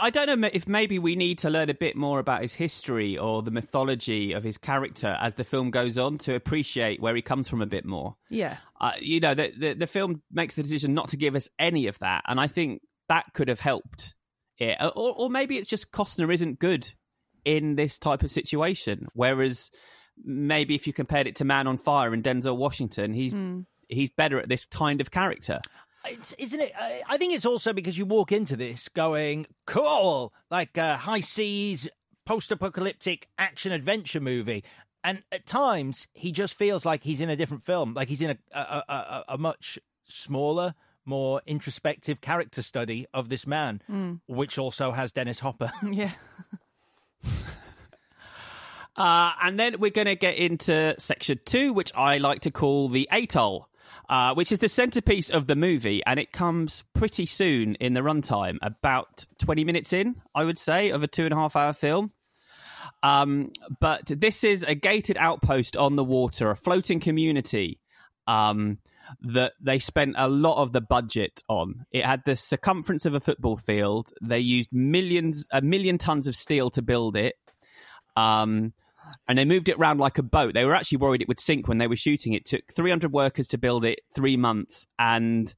I 0.00 0.08
don't 0.08 0.40
know 0.40 0.48
if 0.50 0.66
maybe 0.66 0.98
we 0.98 1.14
need 1.14 1.36
to 1.40 1.50
learn 1.50 1.68
a 1.68 1.74
bit 1.74 1.94
more 1.94 2.18
about 2.18 2.40
his 2.40 2.54
history 2.54 3.18
or 3.18 3.42
the 3.42 3.50
mythology 3.50 4.32
of 4.32 4.42
his 4.42 4.56
character 4.56 5.18
as 5.20 5.34
the 5.34 5.44
film 5.44 5.70
goes 5.70 5.98
on 5.98 6.16
to 6.18 6.34
appreciate 6.34 7.02
where 7.02 7.14
he 7.14 7.20
comes 7.20 7.48
from 7.48 7.60
a 7.60 7.66
bit 7.66 7.84
more. 7.84 8.16
Yeah. 8.30 8.56
Uh, 8.80 8.92
you 8.98 9.20
know, 9.20 9.34
the, 9.34 9.52
the 9.56 9.74
the 9.74 9.86
film 9.86 10.22
makes 10.32 10.54
the 10.54 10.62
decision 10.62 10.94
not 10.94 11.08
to 11.08 11.18
give 11.18 11.34
us 11.34 11.50
any 11.58 11.86
of 11.86 11.98
that, 11.98 12.22
and 12.26 12.40
I 12.40 12.46
think 12.46 12.80
that 13.10 13.26
could 13.34 13.48
have 13.48 13.60
helped 13.60 14.14
it. 14.58 14.78
Or, 14.80 15.14
or 15.16 15.30
maybe 15.30 15.56
it's 15.58 15.68
just 15.68 15.90
Costner 15.92 16.32
isn't 16.32 16.58
good 16.58 16.92
in 17.44 17.76
this 17.76 17.98
type 17.98 18.22
of 18.22 18.30
situation, 18.30 19.06
whereas 19.14 19.70
maybe 20.24 20.74
if 20.74 20.86
you 20.86 20.92
compared 20.92 21.26
it 21.26 21.36
to 21.36 21.44
Man 21.44 21.66
on 21.66 21.76
Fire 21.76 22.12
and 22.14 22.22
Denzel 22.22 22.56
Washington, 22.56 23.12
he's 23.14 23.32
Hmm. 23.32 23.60
he's 23.88 24.10
better 24.10 24.38
at 24.38 24.48
this 24.48 24.64
kind 24.64 25.00
of 25.00 25.10
character. 25.10 25.60
It's, 26.06 26.32
isn't 26.38 26.60
it? 26.60 26.72
I, 26.78 27.02
I 27.08 27.16
think 27.16 27.32
it's 27.34 27.46
also 27.46 27.72
because 27.72 27.96
you 27.98 28.04
walk 28.06 28.30
into 28.32 28.56
this 28.56 28.88
going, 28.88 29.46
cool, 29.66 30.32
like 30.50 30.76
a 30.76 30.96
high 30.98 31.20
seas, 31.20 31.88
post 32.26 32.52
apocalyptic 32.52 33.28
action 33.38 33.72
adventure 33.72 34.20
movie. 34.20 34.64
And 35.02 35.22
at 35.32 35.46
times, 35.46 36.06
he 36.12 36.32
just 36.32 36.54
feels 36.54 36.84
like 36.86 37.02
he's 37.04 37.20
in 37.20 37.28
a 37.30 37.36
different 37.36 37.62
film, 37.62 37.92
like 37.94 38.08
he's 38.08 38.22
in 38.22 38.30
a, 38.30 38.38
a, 38.52 38.60
a, 38.60 38.92
a, 38.94 39.24
a 39.34 39.38
much 39.38 39.78
smaller, 40.08 40.74
more 41.04 41.42
introspective 41.46 42.20
character 42.20 42.62
study 42.62 43.06
of 43.14 43.28
this 43.28 43.46
man, 43.46 43.82
Mm. 43.90 44.20
which 44.26 44.58
also 44.58 44.92
has 44.92 45.12
Dennis 45.12 45.40
Hopper. 45.40 45.70
yeah. 45.90 46.12
Uh, 48.96 49.32
and 49.42 49.58
then 49.58 49.74
we're 49.80 49.90
going 49.90 50.06
to 50.06 50.14
get 50.14 50.36
into 50.36 50.94
section 50.98 51.38
two, 51.44 51.72
which 51.72 51.90
I 51.96 52.18
like 52.18 52.42
to 52.42 52.52
call 52.52 52.88
the 52.88 53.08
atoll, 53.10 53.68
uh, 54.08 54.34
which 54.34 54.52
is 54.52 54.60
the 54.60 54.68
centerpiece 54.68 55.28
of 55.30 55.48
the 55.48 55.56
movie, 55.56 56.00
and 56.06 56.20
it 56.20 56.30
comes 56.30 56.84
pretty 56.94 57.26
soon 57.26 57.74
in 57.76 57.94
the 57.94 58.02
runtime, 58.02 58.56
about 58.62 59.26
20 59.38 59.64
minutes 59.64 59.92
in, 59.92 60.22
I 60.32 60.44
would 60.44 60.58
say, 60.58 60.90
of 60.90 61.02
a 61.02 61.08
two 61.08 61.24
and 61.24 61.32
a 61.34 61.36
half 61.36 61.56
hour 61.56 61.72
film. 61.72 62.12
Um, 63.02 63.50
but 63.80 64.02
this 64.06 64.44
is 64.44 64.62
a 64.62 64.76
gated 64.76 65.16
outpost 65.18 65.76
on 65.76 65.96
the 65.96 66.04
water, 66.04 66.50
a 66.52 66.56
floating 66.56 67.00
community 67.00 67.80
um, 68.28 68.78
that 69.22 69.52
they 69.60 69.78
spent 69.78 70.14
a 70.16 70.28
lot 70.28 70.62
of 70.62 70.72
the 70.72 70.80
budget 70.80 71.42
on. 71.48 71.86
It 71.92 72.04
had 72.04 72.22
the 72.24 72.36
circumference 72.36 73.06
of 73.06 73.14
a 73.14 73.20
football 73.20 73.56
field. 73.56 74.12
They 74.22 74.40
used 74.40 74.70
millions, 74.72 75.46
a 75.50 75.62
million 75.62 75.98
tons 75.98 76.26
of 76.26 76.36
steel 76.36 76.70
to 76.70 76.82
build 76.82 77.16
it. 77.16 77.36
Um, 78.16 78.72
and 79.28 79.38
they 79.38 79.44
moved 79.44 79.68
it 79.68 79.76
around 79.76 79.98
like 79.98 80.18
a 80.18 80.22
boat. 80.22 80.54
They 80.54 80.64
were 80.64 80.74
actually 80.74 80.98
worried 80.98 81.22
it 81.22 81.28
would 81.28 81.40
sink 81.40 81.68
when 81.68 81.78
they 81.78 81.86
were 81.86 81.96
shooting. 81.96 82.32
It 82.32 82.44
took 82.44 82.62
300 82.72 83.12
workers 83.12 83.48
to 83.48 83.58
build 83.58 83.84
it, 83.84 84.00
three 84.14 84.36
months. 84.36 84.86
And 84.98 85.54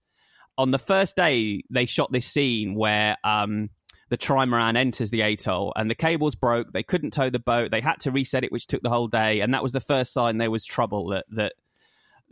on 0.59 0.71
the 0.71 0.79
first 0.79 1.17
day, 1.17 1.63
they 1.71 1.87
shot 1.87 2.13
this 2.13 2.27
scene 2.27 2.75
where 2.75 3.17
um, 3.25 3.71
the 4.09 4.19
trimaran 4.19 4.77
enters 4.77 5.11
the 5.11 5.23
atoll 5.23 5.73
and 5.77 5.91
the 5.91 5.95
cables 5.95 6.35
broke. 6.35 6.73
They 6.73 6.83
couldn't 6.83 7.13
tow 7.13 7.31
the 7.31 7.39
boat. 7.39 7.71
They 7.71 7.81
had 7.81 8.01
to 8.01 8.11
reset 8.11 8.45
it, 8.45 8.53
which 8.53 8.67
took 8.67 8.83
the 8.83 8.91
whole 8.91 9.09
day. 9.09 9.41
And 9.41 9.53
that 9.55 9.63
was 9.63 9.73
the 9.73 9.81
first 9.81 10.13
sign 10.13 10.39
there 10.39 10.51
was 10.51 10.65
trouble 10.65 11.09
that 11.09 11.27
that 11.31 11.53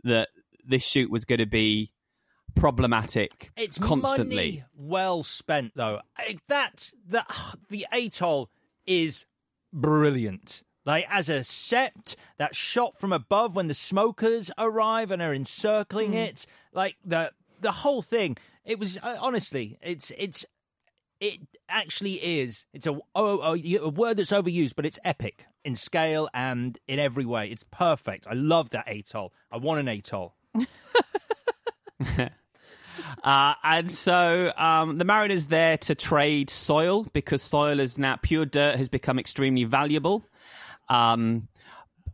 that 0.03 0.29
this 0.67 0.83
shoot 0.85 1.09
was 1.11 1.25
going 1.25 1.39
to 1.39 1.45
be 1.45 1.91
problematic 2.55 3.51
It's 3.57 3.77
constantly. 3.77 4.35
money 4.35 4.63
well 4.75 5.23
spent, 5.23 5.73
though. 5.75 6.01
That 6.47 6.91
that 7.09 7.29
the 7.69 7.85
atoll 7.91 8.49
is 8.85 9.25
brilliant. 9.73 10.63
Like 10.85 11.07
as 11.09 11.29
a 11.29 11.43
set, 11.43 12.15
that 12.37 12.55
shot 12.55 12.97
from 12.97 13.11
above 13.11 13.55
when 13.55 13.67
the 13.67 13.73
smokers 13.73 14.51
arrive 14.57 15.11
and 15.11 15.21
are 15.21 15.33
encircling 15.33 16.11
Hmm. 16.11 16.17
it, 16.17 16.45
like 16.73 16.95
the 17.03 17.31
the 17.59 17.71
whole 17.71 18.01
thing. 18.01 18.37
It 18.63 18.79
was 18.79 18.97
uh, 19.01 19.17
honestly, 19.19 19.77
it's 19.81 20.11
it's 20.17 20.45
it 21.19 21.39
actually 21.69 22.13
is. 22.41 22.65
It's 22.73 22.85
a 22.87 22.91
oh, 22.91 23.01
oh, 23.15 23.55
a 23.55 23.89
word 23.89 24.17
that's 24.17 24.31
overused, 24.31 24.73
but 24.75 24.85
it's 24.85 24.99
epic 25.03 25.45
in 25.63 25.75
scale 25.75 26.29
and 26.33 26.77
in 26.87 26.99
every 26.99 27.25
way. 27.25 27.47
It's 27.49 27.65
perfect. 27.71 28.27
I 28.29 28.33
love 28.33 28.69
that 28.71 28.87
atoll. 28.87 29.33
I 29.51 29.57
want 29.57 29.79
an 29.79 29.87
atoll. 29.87 30.35
Uh, 33.23 33.55
and 33.63 33.89
so 33.91 34.53
um, 34.55 34.99
the 34.99 35.05
Mariners 35.05 35.47
there 35.47 35.77
to 35.79 35.95
trade 35.95 36.47
soil 36.51 37.05
because 37.11 37.41
soil 37.41 37.79
is 37.79 37.97
now 37.97 38.17
pure 38.21 38.45
dirt 38.45 38.75
has 38.75 38.87
become 38.87 39.17
extremely 39.17 39.63
valuable. 39.63 40.23
Um, 40.89 41.47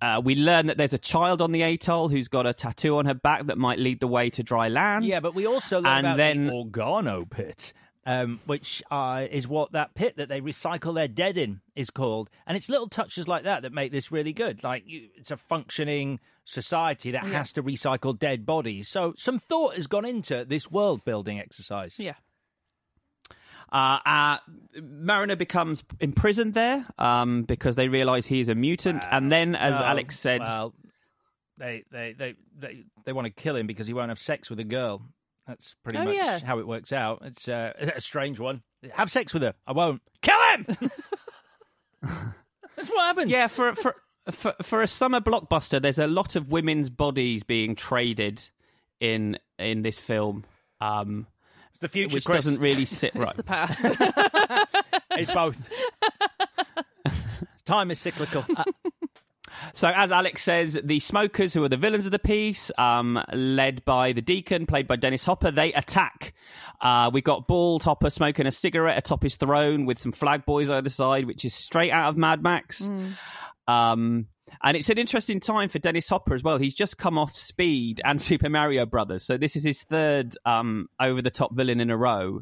uh, 0.02 0.22
we 0.24 0.36
learn 0.36 0.68
that 0.68 0.78
there's 0.78 0.94
a 0.94 0.98
child 0.98 1.42
on 1.42 1.52
the 1.52 1.64
atoll 1.64 2.08
who's 2.08 2.30
got 2.30 2.48
a 2.48 2.54
tattoo 2.54 2.98
on 2.98 3.06
her 3.08 3.14
back 3.14 3.48
that 3.48 3.58
might 3.58 3.78
lead 3.78 4.00
the 4.00 4.08
way 4.08 4.30
to 4.30 4.42
dry 4.42 4.70
land. 4.70 5.04
Yeah, 5.04 5.20
but 5.20 5.36
we 5.36 5.46
also 5.46 5.82
learn 5.82 5.98
And 5.98 6.08
about 6.08 6.18
then- 6.18 6.48
the 6.48 6.54
Organo 6.54 7.30
pit, 7.30 7.74
um, 8.06 8.40
which 8.46 8.82
uh, 8.90 9.26
is 9.30 9.48
what 9.48 9.72
that 9.74 9.94
pit 9.94 10.18
that 10.18 10.28
they 10.30 10.42
recycle 10.42 10.94
their 10.96 11.08
dead 11.08 11.38
in 11.38 11.62
is 11.76 11.90
called. 11.90 12.30
And 12.48 12.58
it's 12.58 12.70
little 12.70 12.88
touches 12.90 13.28
like 13.28 13.44
that 13.44 13.62
that 13.62 13.74
make 13.74 13.92
this 13.92 14.12
really 14.12 14.34
good. 14.34 14.64
Like 14.64 14.84
you, 14.88 15.10
it's 15.16 15.32
a 15.32 15.38
functioning 15.38 16.20
society 16.46 17.12
that 17.12 17.24
Yeah. 17.24 17.30
has 17.34 17.54
to 17.54 17.64
recycle 17.64 18.18
dead 18.18 18.46
bodies. 18.46 18.90
So 18.90 19.14
some 19.18 19.38
thought 19.38 19.76
has 19.76 19.88
gone 19.88 20.06
into 20.06 20.44
this 20.46 20.72
world 20.72 21.06
building 21.06 21.40
exercise. 21.40 21.96
Yeah. 22.00 22.16
Uh, 23.72 24.00
uh, 24.06 24.38
Mariner 24.82 25.38
becomes 25.38 25.84
imprisoned 26.02 26.54
there 26.54 26.86
um, 27.00 27.44
because 27.44 27.78
they 27.78 27.88
realise 27.88 28.26
he's 28.26 28.50
a 28.50 28.56
mutant. 28.56 29.06
and 29.10 29.32
then, 29.32 29.56
as 29.56 29.80
No, 29.80 29.86
Alex 29.86 30.20
said, 30.20 30.42
well, 30.42 30.74
they 31.58 31.84
they 31.92 32.14
they 32.14 32.36
they, 32.60 32.84
they 33.06 33.14
want 33.14 33.28
to 33.28 33.32
kill 33.32 33.56
him 33.56 33.68
because 33.68 33.88
he 33.88 33.94
won't 33.94 34.10
have 34.10 34.20
sex 34.20 34.50
with 34.50 34.60
a 34.60 34.66
girl. 34.66 35.04
That's 35.52 35.76
pretty 35.84 35.98
Oh, 36.00 36.06
much 36.06 36.16
yeah. 36.16 36.40
how 36.40 36.60
it 36.60 36.68
works 36.68 36.94
out. 36.94 37.20
It's 37.26 37.50
uh, 37.50 37.74
a 37.96 38.00
strange 38.00 38.40
one. 38.40 38.62
Have 38.94 39.12
sex 39.12 39.34
with 39.34 39.44
her. 39.44 39.54
I 39.68 39.74
won't. 39.74 40.02
Kill 40.22 40.40
him. 40.54 40.66
That's 42.76 42.90
what 42.90 43.02
happens. 43.06 43.30
Yeah, 43.30 43.48
for 43.48 43.76
for 43.76 43.96
for 44.32 44.54
for 44.62 44.82
a 44.82 44.88
summer 44.88 45.20
blockbuster, 45.20 45.82
there's 45.82 46.00
a 46.00 46.08
lot 46.08 46.38
of 46.38 46.52
women's 46.54 46.90
bodies 46.90 47.44
being 47.44 47.76
traded 47.76 48.48
in 49.02 49.38
in 49.60 49.82
this 49.82 50.00
film. 50.00 50.46
Um, 50.80 51.28
It's 51.72 51.82
the 51.82 51.90
future, 51.90 52.16
which 52.16 52.26
Chris. 52.26 52.46
doesn't 52.46 52.62
really 52.62 52.86
sit 52.86 53.12
It's 53.14 53.20
right. 53.26 53.36
the 53.36 53.44
past. 53.44 53.82
It's 55.12 55.32
both. 55.32 55.70
Time 57.66 57.92
is 57.92 58.00
cyclical. 58.00 58.46
So, 59.74 59.92
as 59.94 60.12
Alex 60.12 60.44
says, 60.44 60.80
the 60.84 61.00
smokers, 61.00 61.54
who 61.54 61.64
are 61.64 61.70
the 61.70 61.78
villains 61.78 62.06
of 62.06 62.12
the 62.12 62.20
piece, 62.20 62.72
um, 62.78 63.24
led 63.34 63.84
by 63.86 64.12
the 64.14 64.22
deacon, 64.22 64.66
played 64.66 64.88
by 64.88 64.96
Dennis 64.96 65.24
Hopper, 65.24 65.52
they 65.52 65.74
attack. 65.74 66.34
Uh, 66.80 67.10
we 67.14 67.22
got 67.22 67.48
bald 67.48 67.84
Hopper 67.84 68.10
smoking 68.10 68.48
a 68.48 68.52
cigarette 68.52 68.98
atop 68.98 69.24
his 69.24 69.36
throne 69.36 69.86
with 69.86 70.00
some 70.00 70.12
flag 70.12 70.46
boys 70.46 70.70
either 70.70 70.90
side, 70.90 71.26
which 71.26 71.46
is 71.46 71.54
straight 71.54 71.92
out 71.92 72.10
of 72.10 72.18
Mad 72.18 72.42
Max. 72.42 72.82
Um, 73.68 74.28
and 74.64 74.76
it's 74.76 74.90
an 74.90 74.98
interesting 74.98 75.40
time 75.40 75.70
for 75.70 75.80
Dennis 75.80 76.10
Hopper 76.10 76.34
as 76.34 76.44
well. 76.44 76.58
He's 76.58 76.74
just 76.74 76.98
come 76.98 77.18
off 77.18 77.36
Speed 77.36 78.02
and 78.04 78.22
Super 78.22 78.50
Mario 78.50 78.86
Brothers, 78.86 79.26
so 79.26 79.38
this 79.38 79.56
is 79.56 79.64
his 79.64 79.84
third 79.84 80.36
um, 80.46 80.88
over 81.00 81.22
the 81.22 81.32
top 81.32 81.56
villain 81.56 81.80
in 81.80 81.90
a 81.90 81.98
row. 81.98 82.42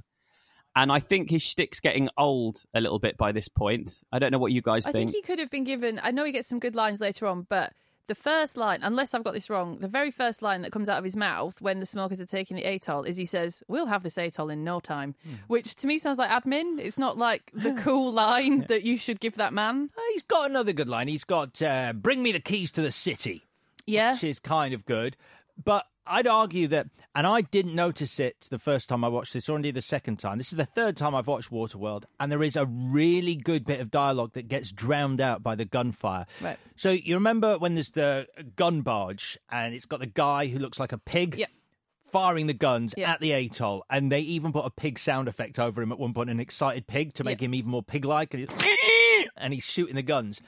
And 0.75 0.91
I 0.91 0.99
think 0.99 1.29
his 1.29 1.41
shtick's 1.41 1.79
getting 1.79 2.09
old 2.17 2.63
a 2.73 2.81
little 2.81 2.99
bit 2.99 3.17
by 3.17 3.31
this 3.31 3.47
point. 3.47 4.01
I 4.11 4.19
don't 4.19 4.31
know 4.31 4.39
what 4.39 4.51
you 4.51 4.61
guys 4.61 4.85
think. 4.85 4.95
I 4.95 4.99
think 4.99 5.11
he 5.11 5.21
could 5.21 5.39
have 5.39 5.49
been 5.49 5.63
given. 5.63 5.99
I 6.03 6.11
know 6.11 6.23
he 6.23 6.31
gets 6.31 6.47
some 6.47 6.59
good 6.59 6.75
lines 6.75 6.99
later 6.99 7.25
on, 7.27 7.47
but 7.49 7.73
the 8.07 8.15
first 8.15 8.57
line, 8.57 8.79
unless 8.81 9.13
I've 9.13 9.23
got 9.23 9.33
this 9.33 9.49
wrong, 9.49 9.79
the 9.79 9.87
very 9.87 10.09
first 10.09 10.41
line 10.41 10.63
that 10.63 10.71
comes 10.71 10.89
out 10.89 10.97
of 10.97 11.03
his 11.03 11.15
mouth 11.15 11.61
when 11.61 11.79
the 11.79 11.85
smokers 11.85 12.19
are 12.19 12.25
taking 12.25 12.57
the 12.57 12.63
atoll 12.63 13.03
is 13.03 13.17
he 13.17 13.25
says, 13.25 13.63
"We'll 13.67 13.85
have 13.85 14.03
this 14.03 14.17
atoll 14.17 14.49
in 14.49 14.63
no 14.63 14.79
time," 14.79 15.15
which 15.47 15.75
to 15.77 15.87
me 15.87 15.99
sounds 15.99 16.17
like 16.17 16.29
admin. 16.29 16.79
It's 16.79 16.97
not 16.97 17.17
like 17.17 17.51
the 17.53 17.73
cool 17.73 18.11
line 18.11 18.65
that 18.67 18.83
you 18.83 18.97
should 18.97 19.19
give 19.19 19.35
that 19.35 19.53
man. 19.53 19.91
He's 20.13 20.23
got 20.23 20.49
another 20.49 20.73
good 20.73 20.89
line. 20.89 21.07
He's 21.07 21.23
got 21.23 21.61
uh, 21.61 21.93
"Bring 21.93 22.23
me 22.23 22.31
the 22.31 22.39
keys 22.39 22.71
to 22.73 22.81
the 22.81 22.91
city," 22.91 23.43
Yeah, 23.85 24.13
which 24.13 24.23
is 24.23 24.39
kind 24.39 24.73
of 24.73 24.85
good. 24.85 25.15
But 25.63 25.85
I'd 26.07 26.25
argue 26.27 26.67
that, 26.69 26.87
and 27.13 27.27
I 27.27 27.41
didn't 27.41 27.75
notice 27.75 28.19
it 28.19 28.47
the 28.49 28.57
first 28.57 28.89
time 28.89 29.03
I 29.03 29.07
watched 29.09 29.33
this, 29.33 29.47
or 29.47 29.55
indeed 29.55 29.75
the 29.75 29.81
second 29.81 30.17
time. 30.17 30.37
This 30.39 30.51
is 30.51 30.57
the 30.57 30.65
third 30.65 30.97
time 30.97 31.13
I've 31.13 31.27
watched 31.27 31.51
Waterworld, 31.51 32.05
and 32.19 32.31
there 32.31 32.41
is 32.41 32.55
a 32.55 32.65
really 32.65 33.35
good 33.35 33.63
bit 33.65 33.79
of 33.79 33.91
dialogue 33.91 34.33
that 34.33 34.47
gets 34.47 34.71
drowned 34.71 35.21
out 35.21 35.43
by 35.43 35.53
the 35.55 35.65
gunfire. 35.65 36.25
Right. 36.41 36.57
So 36.75 36.89
you 36.89 37.13
remember 37.15 37.57
when 37.59 37.75
there's 37.75 37.91
the 37.91 38.27
gun 38.55 38.81
barge, 38.81 39.37
and 39.51 39.73
it's 39.75 39.85
got 39.85 39.99
the 39.99 40.07
guy 40.07 40.47
who 40.47 40.57
looks 40.59 40.79
like 40.79 40.91
a 40.91 40.97
pig. 40.97 41.35
Yep. 41.37 41.49
Firing 42.11 42.47
the 42.47 42.53
guns 42.55 42.95
Yeah. 42.97 43.11
at 43.11 43.19
the 43.19 43.33
atoll, 43.33 43.85
and 43.87 44.09
they 44.09 44.21
even 44.21 44.51
put 44.51 44.65
a 44.65 44.71
pig 44.71 44.97
sound 44.97 45.27
effect 45.27 45.59
over 45.59 45.79
him 45.79 45.91
at 45.91 45.99
one 45.99 46.11
point, 46.15 46.31
an 46.31 46.39
excited 46.39 46.87
pig 46.87 47.13
to 47.13 47.23
make 47.23 47.39
him 47.39 47.53
even 47.53 47.69
more 47.69 47.83
pig-like, 47.83 48.33
and 48.33 48.49
and 49.37 49.53
he's 49.53 49.63
shooting 49.63 49.93
the 49.93 50.01
guns 50.01 50.41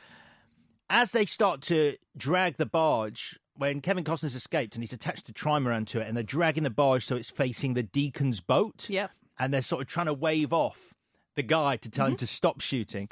as 0.89 1.12
they 1.12 1.26
start 1.26 1.62
to 1.62 1.95
drag 2.18 2.58
the 2.58 2.66
barge, 2.66 3.39
when 3.58 3.82
Kevin 3.82 4.04
Costner's 4.04 4.36
escaped 4.36 4.76
and 4.76 4.84
he's 4.84 4.93
attached 4.93 5.30
a 5.30 5.34
trimaran 5.34 5.86
to 5.88 6.02
it, 6.02 6.08
and 6.08 6.16
they're 6.16 6.24
dragging 6.24 6.64
the 6.64 6.70
barge 6.70 7.06
so 7.06 7.16
it's 7.16 7.30
facing 7.30 7.74
the 7.74 7.84
deacon's 7.84 8.39
boat. 8.41 8.89
Yeah. 8.89 9.08
And 9.39 9.54
they're 9.54 9.62
sort 9.62 9.82
of 9.82 9.88
trying 9.88 10.06
to 10.08 10.14
wave 10.14 10.54
off 10.54 10.93
the 11.36 11.43
guy 11.43 11.78
to 11.78 11.89
tell 11.89 12.06
him 12.08 12.14
Mm-hmm. 12.14 12.18
to 12.20 12.28
stop 12.28 12.62
shooting. 12.62 13.10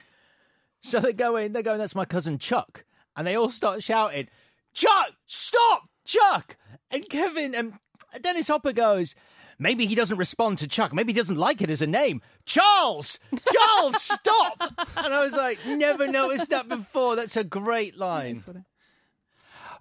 So 0.81 0.99
they're 0.99 1.11
going, 1.13 1.51
they're 1.53 1.63
going, 1.63 1.79
that's 1.79 1.95
my 1.95 2.05
cousin 2.05 2.37
Chuck. 2.37 2.85
And 3.15 3.25
they 3.27 3.35
all 3.35 3.49
start 3.49 3.83
shouting, 3.83 4.27
Chuck, 4.73 5.11
stop, 5.27 5.89
Chuck. 6.05 6.55
And 6.91 7.07
Kevin 7.09 7.53
and 7.55 7.73
Dennis 8.21 8.47
Hopper 8.47 8.73
goes, 8.73 9.15
Maybe 9.61 9.85
he 9.87 9.93
doesn't 9.95 10.15
respond 10.17 10.59
to 10.59 10.69
Chuck. 10.69 10.93
Maybe 10.93 11.11
he 11.11 11.17
doesn't 11.19 11.35
like 11.35 11.61
it 11.61 11.69
as 11.69 11.81
a 11.81 11.87
name. 11.87 12.21
Charles! 12.45 13.19
Charles, 13.51 14.01
stop! 14.01 14.55
And 14.95 15.13
I 15.13 15.19
was 15.21 15.33
like, 15.33 15.59
never 15.65 16.07
noticed 16.07 16.51
that 16.51 16.69
before. 16.69 17.17
That's 17.17 17.35
a 17.35 17.43
great 17.43 17.97
line. 17.97 18.41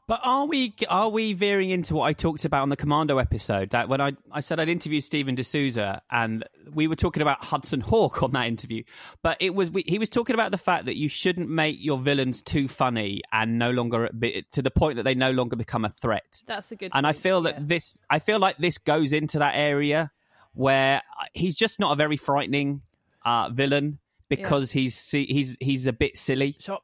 But 0.09 0.21
are 0.25 0.47
we 0.47 0.75
are 0.89 1.11
we 1.11 1.35
veering 1.35 1.69
into 1.69 1.95
what 1.95 2.05
I 2.05 2.15
talked 2.15 2.47
about 2.47 2.63
on 2.63 2.71
the 2.71 2.77
Commando 2.77 3.19
episode? 3.19 3.71
That 3.71 3.91
when 3.91 4.01
I, 4.01 4.13
I 4.33 4.41
said 4.41 4.59
I'd 4.59 4.71
interviewed 4.71 5.05
Steven 5.05 5.35
de 5.35 5.45
Souza 5.45 6.01
and 6.11 6.45
we 6.73 6.89
were 6.89 6.95
talking 6.95 7.21
about 7.21 7.45
Hudson 7.45 7.83
Hawk 7.83 8.23
on 8.23 8.33
that 8.33 8.47
interview, 8.47 8.85
but 9.23 9.37
it 9.39 9.55
was 9.55 9.71
we, 9.71 9.85
he 9.87 9.99
was 9.99 10.09
talking 10.09 10.33
about 10.33 10.51
the 10.51 10.59
fact 10.59 10.87
that 10.87 10.97
you 10.97 11.11
shouldn't 11.11 11.51
make 11.51 11.77
your 11.79 11.99
villains 11.99 12.41
too 12.41 12.69
funny 12.69 13.21
and 13.31 13.59
no 13.59 13.71
longer 13.71 14.09
be- 14.19 14.47
to 14.53 14.63
the 14.63 14.71
point 14.71 14.97
that 14.97 15.03
they 15.03 15.15
no 15.15 15.31
longer 15.31 15.57
become 15.57 15.85
a 15.85 15.91
threat. 15.91 16.43
That's 16.47 16.73
a 16.73 16.77
good. 16.77 16.91
And 16.95 17.07
I 17.07 17.13
point, 17.13 17.23
feel 17.23 17.45
yeah. 17.45 17.53
that 17.53 17.69
this 17.69 17.99
I 18.09 18.19
feel 18.19 18.39
like 18.39 18.57
this 18.57 18.79
goes 18.79 19.13
into 19.13 19.39
that 19.41 19.57
area 19.57 20.11
where 20.55 21.03
he's 21.35 21.55
just 21.55 21.79
not 21.79 21.93
a 21.93 21.97
very 21.97 22.17
frightening 22.17 22.81
uh, 23.27 23.51
villain 23.51 23.99
because 24.31 24.73
he's 24.73 25.11
he's 25.11 25.59
he's 25.61 25.87
a 25.87 25.93
bit 25.93 26.17
silly. 26.17 26.57
So 26.61 26.79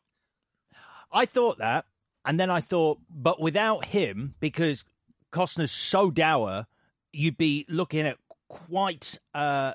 I 1.11 1.25
thought 1.25 1.57
that, 1.57 1.87
and 2.25 2.39
then 2.41 2.51
I 2.51 2.61
thought, 2.61 2.99
but 3.11 3.41
without 3.41 3.85
him, 3.87 4.35
because 4.41 4.85
Costner's 5.33 5.70
so 5.72 6.11
dour, 6.11 6.66
you'd 7.12 7.37
be 7.37 7.66
looking 7.68 8.07
at 8.07 8.16
quite 8.49 9.18
uh, 9.35 9.72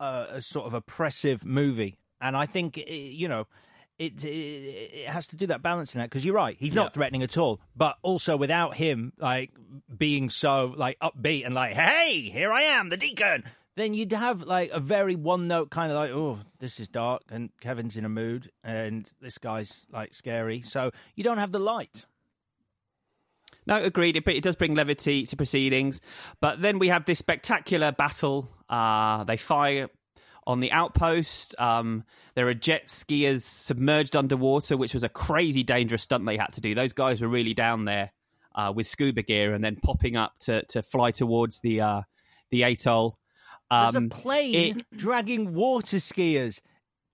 a, 0.00 0.26
a 0.34 0.42
sort 0.42 0.66
of 0.66 0.74
oppressive 0.74 1.44
movie. 1.44 1.98
And 2.20 2.36
I 2.36 2.46
think, 2.46 2.78
eh, 2.78 2.82
you 2.88 3.28
know, 3.28 3.46
it, 3.98 4.24
it, 4.24 4.28
it 4.28 5.08
has 5.08 5.26
to 5.28 5.36
do 5.36 5.46
that 5.48 5.62
balancing 5.62 6.00
act 6.00 6.10
because 6.10 6.24
you're 6.24 6.34
right. 6.34 6.56
He's 6.58 6.74
not 6.74 6.86
Yeah. 6.86 6.90
threatening 6.90 7.22
at 7.22 7.36
all, 7.36 7.60
but 7.76 7.96
also 8.02 8.36
without 8.36 8.76
him, 8.76 9.12
like 9.18 9.50
being 9.96 10.30
so 10.30 10.74
like 10.76 10.98
upbeat 11.00 11.46
and 11.46 11.54
like, 11.54 11.74
"Hey, 11.74 12.22
here 12.32 12.52
I 12.52 12.62
am, 12.62 12.88
the 12.88 12.96
deacon." 12.96 13.44
Then 13.76 13.92
you'd 13.94 14.12
have 14.12 14.42
like 14.42 14.70
a 14.70 14.80
very 14.80 15.16
one 15.16 15.48
note 15.48 15.70
kind 15.70 15.90
of 15.90 15.96
like, 15.96 16.10
"Oh, 16.10 16.40
this 16.60 16.78
is 16.78 16.88
dark," 16.88 17.22
and 17.30 17.50
Kevin's 17.60 17.96
in 17.96 18.04
a 18.04 18.08
mood, 18.08 18.50
and 18.62 19.10
this 19.20 19.38
guy's 19.38 19.84
like 19.92 20.14
scary. 20.14 20.62
So 20.62 20.90
you 21.16 21.24
don't 21.24 21.38
have 21.38 21.52
the 21.52 21.58
light. 21.58 22.06
No, 23.66 23.82
agreed. 23.82 24.16
It, 24.16 24.28
it 24.28 24.42
does 24.42 24.56
bring 24.56 24.74
levity 24.74 25.26
to 25.26 25.36
proceedings. 25.36 26.00
But 26.40 26.60
then 26.60 26.78
we 26.78 26.88
have 26.88 27.04
this 27.04 27.18
spectacular 27.18 27.92
battle. 27.92 28.50
Uh, 28.68 29.24
they 29.24 29.36
fire 29.36 29.88
on 30.46 30.60
the 30.60 30.70
outpost. 30.70 31.54
Um, 31.58 32.04
there 32.34 32.48
are 32.48 32.54
jet 32.54 32.86
skiers 32.86 33.42
submerged 33.42 34.16
underwater, 34.16 34.76
which 34.76 34.94
was 34.94 35.04
a 35.04 35.08
crazy 35.08 35.62
dangerous 35.62 36.02
stunt 36.02 36.26
they 36.26 36.36
had 36.36 36.52
to 36.52 36.60
do. 36.60 36.74
Those 36.74 36.92
guys 36.92 37.20
were 37.20 37.28
really 37.28 37.54
down 37.54 37.86
there 37.86 38.12
uh, 38.54 38.72
with 38.74 38.86
scuba 38.86 39.22
gear 39.22 39.54
and 39.54 39.64
then 39.64 39.76
popping 39.76 40.16
up 40.16 40.34
to, 40.40 40.64
to 40.66 40.82
fly 40.82 41.10
towards 41.10 41.60
the 41.60 41.80
uh, 41.80 42.02
the 42.50 42.62
atoll. 42.62 43.18
There's 43.70 43.94
Um, 43.94 44.06
a 44.06 44.08
plane 44.08 44.78
it- 44.80 44.86
dragging 44.96 45.54
water 45.54 45.96
skiers. 45.98 46.60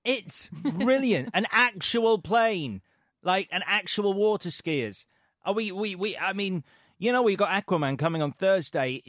It's 0.04 0.48
brilliant. 0.48 1.30
an 1.34 1.46
actual 1.50 2.18
plane, 2.18 2.82
like 3.22 3.48
an 3.52 3.62
actual 3.66 4.12
water 4.14 4.48
skiers. 4.48 5.04
Are 5.44 5.52
we? 5.54 5.72
We? 5.72 5.94
We? 5.94 6.16
I 6.16 6.32
mean, 6.32 6.64
you 6.98 7.12
know, 7.12 7.22
we 7.22 7.36
got 7.36 7.48
Aquaman 7.50 7.98
coming 7.98 8.22
on 8.22 8.32
Thursday. 8.32 9.02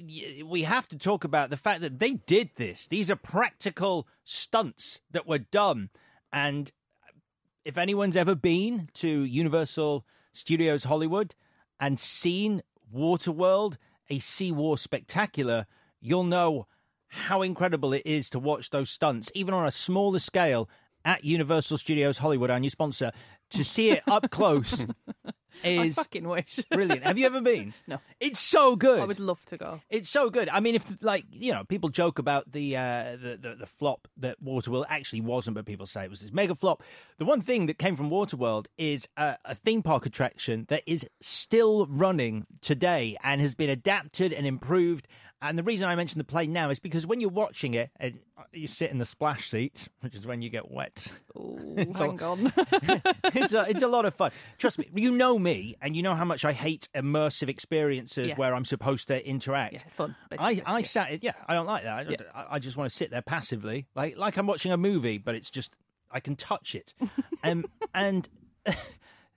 We 0.46 0.64
have 0.64 0.88
to 0.90 0.98
talk 0.98 1.24
about 1.24 1.50
the 1.50 1.58
fact 1.58 1.82
that 1.82 2.00
they 2.00 2.14
did 2.16 2.52
this. 2.56 2.88
These 2.88 3.10
are 3.10 3.16
practical 3.16 4.08
stunts 4.24 5.02
that 5.12 5.28
were 5.28 5.40
done, 5.40 5.90
and 6.32 6.72
if 7.66 7.78
anyone's 7.78 8.16
ever 8.18 8.36
been 8.36 8.90
to 8.96 9.08
Universal 9.24 10.06
Studios 10.34 10.86
Hollywood 10.86 11.36
and 11.80 12.00
seen 12.00 12.62
Waterworld, 12.94 13.78
a 14.10 14.20
Sea 14.20 14.52
War 14.52 14.78
spectacular, 14.78 15.68
you'll 16.00 16.24
know 16.24 16.68
how 17.12 17.42
incredible 17.42 17.94
it 17.94 18.04
is 18.06 18.30
to 18.32 18.40
watch 18.40 18.70
those 18.70 18.90
stunts, 18.90 19.30
even 19.36 19.54
on 19.54 19.68
a 19.68 19.72
smaller 19.72 20.20
scale 20.20 20.70
at 21.04 21.24
Universal 21.24 21.78
Studios 21.78 22.18
Hollywood, 22.18 22.50
our 22.50 22.60
new 22.60 22.70
sponsor, 22.70 23.12
to 23.52 23.64
see 23.64 23.92
it 23.92 24.04
up 24.08 24.32
close 24.32 24.86
is 25.64 25.98
I 25.98 26.02
fucking 26.04 26.28
wish. 26.28 26.60
brilliant. 26.72 27.04
Have 27.04 27.18
you 27.18 27.26
ever 27.26 27.42
been? 27.42 27.74
No. 27.88 28.00
It's 28.22 28.40
so 28.40 28.78
good. 28.78 29.02
I 29.02 29.06
would 29.06 29.20
love 29.20 29.44
to 29.48 29.58
go. 29.58 29.82
It's 29.90 30.10
so 30.10 30.30
good. 30.30 30.48
I 30.48 30.62
mean, 30.62 30.76
if 30.76 30.86
like 31.02 31.26
you 31.30 31.52
know, 31.52 31.66
people 31.66 31.90
joke 31.90 32.20
about 32.20 32.50
the 32.50 32.78
uh, 32.78 33.18
the, 33.22 33.38
the 33.42 33.56
the 33.60 33.66
flop 33.66 34.08
that 34.18 34.42
Waterworld 34.42 34.86
actually 34.88 35.22
wasn't, 35.22 35.56
but 35.56 35.66
people 35.66 35.88
say 35.88 36.06
it 36.06 36.10
was 36.10 36.22
this 36.22 36.32
mega 36.32 36.56
flop. 36.56 36.84
The 37.18 37.26
one 37.26 37.42
thing 37.42 37.66
that 37.66 37.78
came 37.78 37.98
from 37.98 38.10
Waterworld 38.10 38.68
is 38.78 39.10
a, 39.18 39.36
a 39.44 39.56
theme 39.56 39.84
park 39.84 40.06
attraction 40.06 40.68
that 40.70 40.84
is 40.86 41.06
still 41.22 41.86
running 41.88 42.46
today 42.62 43.18
and 43.24 43.42
has 43.42 43.56
been 43.56 43.70
adapted 43.70 44.32
and 44.32 44.46
improved. 44.48 45.08
And 45.44 45.58
the 45.58 45.64
reason 45.64 45.88
I 45.88 45.96
mention 45.96 46.20
the 46.20 46.24
plane 46.24 46.54
now 46.54 46.70
is 46.70 46.80
because 46.80 47.08
when 47.08 47.20
you're 47.20 47.30
watching 47.32 47.74
it 47.74 47.90
and 48.00 48.20
you 48.54 48.68
sit 48.68 48.92
in 48.92 49.00
the 49.00 49.06
splash 49.06 49.50
seat, 49.50 49.88
which 50.02 50.14
is 50.16 50.26
when 50.28 50.42
you 50.44 50.50
get 50.50 50.70
wet. 50.70 51.12
Ooh, 51.36 51.58
It's 51.78 51.98
hang 52.00 52.22
all- 52.22 52.34
on. 52.34 52.54
it's 53.34 53.54
a, 53.54 53.66
it's 53.70 53.82
a 53.82 53.88
lot 53.88 54.06
of 54.06 54.14
fun. 54.14 54.32
Trust 54.60 54.78
me, 54.78 54.88
you 54.94 55.10
know 55.12 55.40
me, 55.40 55.76
and 55.82 55.96
you 55.96 56.04
know 56.04 56.14
how 56.14 56.26
much 56.26 56.46
I 56.46 56.54
hate 56.54 56.90
immersive 56.96 57.50
experiences 57.50 58.30
Yeah. 58.30 58.36
where 58.36 58.54
I'm 58.54 58.66
supposed 58.66 59.08
to 59.08 59.28
interact. 59.28 59.74
Yeah, 59.74 59.80
fun, 59.96 60.16
I, 60.38 60.62
I 60.66 60.82
sat. 60.84 61.24
Yeah, 61.24 61.34
I 61.48 61.54
don't 61.56 61.66
like 61.66 61.84
that. 61.86 61.94
I, 61.98 62.02
Yeah. 62.10 62.18
I, 62.36 62.46
I 62.56 62.60
just 62.60 62.78
want 62.78 62.92
to 62.92 62.96
sit 62.96 63.10
there 63.10 63.22
passively, 63.24 63.88
like 63.96 64.18
like 64.18 64.38
I'm 64.38 64.46
watching 64.48 64.72
a 64.72 64.78
movie, 64.78 65.18
but 65.18 65.34
it's 65.34 65.50
just 65.50 65.72
I 66.12 66.20
can 66.20 66.36
touch 66.36 66.76
it, 66.76 66.94
um, 67.44 67.66
and. 67.94 68.30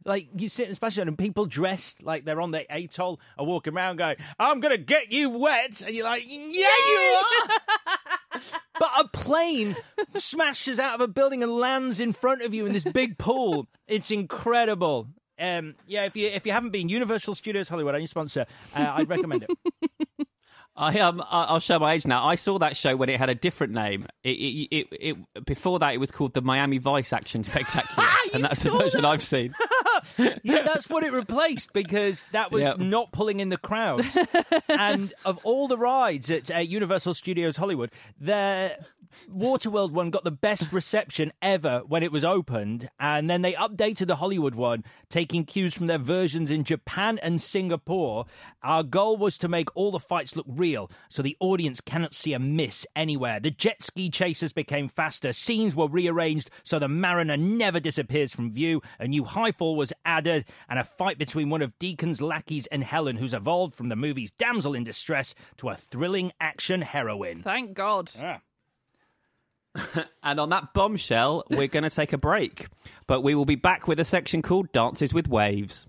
Like 0.05 0.28
you 0.36 0.48
sit 0.48 0.64
in 0.64 0.70
the 0.70 0.74
special 0.74 1.07
and 1.07 1.16
people 1.16 1.46
dressed 1.46 2.02
like 2.02 2.24
they're 2.24 2.40
on 2.40 2.50
the 2.50 2.66
atoll 2.70 3.20
are 3.38 3.44
walking 3.44 3.74
around 3.74 3.96
going, 3.96 4.16
"I'm 4.38 4.61
gonna 4.61 4.76
get 4.76 5.12
you 5.12 5.30
wet," 5.30 5.80
and 5.80 5.94
you're 5.94 6.05
like, 6.05 6.24
"Yeah, 6.26 6.68
you 6.88 7.22
are." 7.22 8.40
but 8.78 8.90
a 8.98 9.09
plane 9.09 9.76
smashes 10.16 10.78
out 10.78 10.96
of 10.96 11.00
a 11.00 11.09
building 11.09 11.42
and 11.42 11.52
lands 11.52 12.00
in 12.00 12.12
front 12.12 12.42
of 12.42 12.52
you 12.52 12.66
in 12.66 12.72
this 12.72 12.84
big 12.84 13.16
pool. 13.18 13.66
It's 13.86 14.11
incredible. 14.11 15.09
Um, 15.38 15.74
yeah, 15.86 16.05
if 16.05 16.16
you 16.16 16.28
if 16.28 16.46
you 16.46 16.52
haven't 16.52 16.70
been, 16.70 16.88
Universal 16.88 17.34
Studios 17.34 17.68
Hollywood, 17.68 17.94
our 17.94 18.00
new 18.00 18.07
sponsor, 18.07 18.46
uh, 18.76 18.92
I'd 18.96 19.09
recommend 19.09 19.44
it. 19.44 20.28
I 20.76 20.98
um 20.98 21.22
I'll 21.28 21.60
show 21.60 21.78
my 21.78 21.92
age 21.94 22.06
now. 22.06 22.24
I 22.24 22.34
saw 22.34 22.58
that 22.58 22.76
show 22.76 22.96
when 22.96 23.08
it 23.08 23.18
had 23.18 23.30
a 23.30 23.34
different 23.34 23.72
name. 23.74 24.06
It 24.24 24.30
it, 24.30 24.68
it, 24.90 25.16
it 25.34 25.44
before 25.46 25.78
that 25.78 25.94
it 25.94 25.98
was 25.98 26.10
called 26.10 26.34
the 26.34 26.42
Miami 26.42 26.78
Vice 26.78 27.12
Action 27.12 27.44
Spectacular, 27.44 28.08
and 28.34 28.42
that's 28.44 28.62
the 28.64 28.70
version 28.70 29.04
I've 29.04 29.22
seen. 29.22 29.54
yeah, 30.42 30.62
that's 30.62 30.88
what 30.90 31.04
it 31.04 31.12
replaced 31.12 31.72
because 31.72 32.24
that 32.32 32.50
was 32.50 32.62
Yep. 32.62 32.78
not 32.78 33.12
pulling 33.12 33.38
in 33.40 33.50
the 33.50 33.56
crowds. 33.56 34.16
and 34.68 35.12
of 35.24 35.38
all 35.44 35.68
the 35.68 35.78
rides 35.78 36.30
at 36.30 36.50
uh, 36.52 36.58
Universal 36.58 37.14
Studios 37.14 37.56
Hollywood, 37.56 37.90
the 38.20 38.76
Waterworld 39.30 39.92
one 39.92 40.10
got 40.10 40.24
the 40.24 40.30
best 40.30 40.72
reception 40.72 41.32
ever 41.40 41.82
when 41.86 42.02
it 42.02 42.12
was 42.12 42.24
opened, 42.24 42.88
and 42.98 43.28
then 43.28 43.42
they 43.42 43.52
updated 43.54 44.06
the 44.06 44.16
Hollywood 44.16 44.54
one, 44.54 44.84
taking 45.08 45.44
cues 45.44 45.74
from 45.74 45.86
their 45.86 45.98
versions 45.98 46.50
in 46.50 46.64
Japan 46.64 47.18
and 47.22 47.40
Singapore. 47.40 48.26
Our 48.62 48.82
goal 48.82 49.16
was 49.16 49.38
to 49.38 49.48
make 49.48 49.68
all 49.74 49.90
the 49.90 49.98
fights 49.98 50.36
look 50.36 50.46
real, 50.48 50.90
so 51.08 51.22
the 51.22 51.36
audience 51.40 51.80
cannot 51.80 52.14
see 52.14 52.32
a 52.32 52.38
miss 52.38 52.86
anywhere. 52.96 53.40
The 53.40 53.50
jet 53.50 53.82
ski 53.82 54.10
chasers 54.10 54.52
became 54.52 54.88
faster, 54.88 55.32
scenes 55.32 55.76
were 55.76 55.88
rearranged 55.88 56.50
so 56.62 56.78
the 56.78 56.88
Mariner 56.88 57.36
never 57.36 57.80
disappears 57.80 58.32
from 58.32 58.52
view, 58.52 58.80
a 58.98 59.08
new 59.08 59.24
high 59.24 59.52
fall 59.52 59.76
was 59.76 59.92
added, 60.04 60.46
and 60.68 60.78
a 60.78 60.84
fight 60.84 61.18
between 61.18 61.50
one 61.50 61.62
of 61.62 61.78
Deacon's 61.78 62.20
lackeys 62.20 62.66
and 62.68 62.84
Helen, 62.84 63.16
who's 63.16 63.34
evolved 63.34 63.74
from 63.74 63.88
the 63.88 63.96
movie's 63.96 64.30
damsel 64.30 64.74
in 64.74 64.84
distress 64.84 65.34
to 65.58 65.68
a 65.68 65.76
thrilling 65.76 66.32
action 66.40 66.82
heroine. 66.82 67.42
Thank 67.42 67.74
God. 67.74 68.10
And 70.22 70.40
on 70.40 70.48
that 70.48 70.72
bombshell, 70.72 71.44
we're 71.50 71.68
going 71.68 71.82
to 71.82 71.90
take 71.90 72.14
a 72.14 72.18
break, 72.18 72.68
but 73.06 73.20
we 73.22 73.34
will 73.34 73.44
be 73.44 73.56
back 73.56 73.86
with 73.86 74.00
a 74.00 74.04
section 74.06 74.40
called 74.40 74.72
Dances 74.72 75.12
with 75.12 75.28
Waves. 75.28 75.86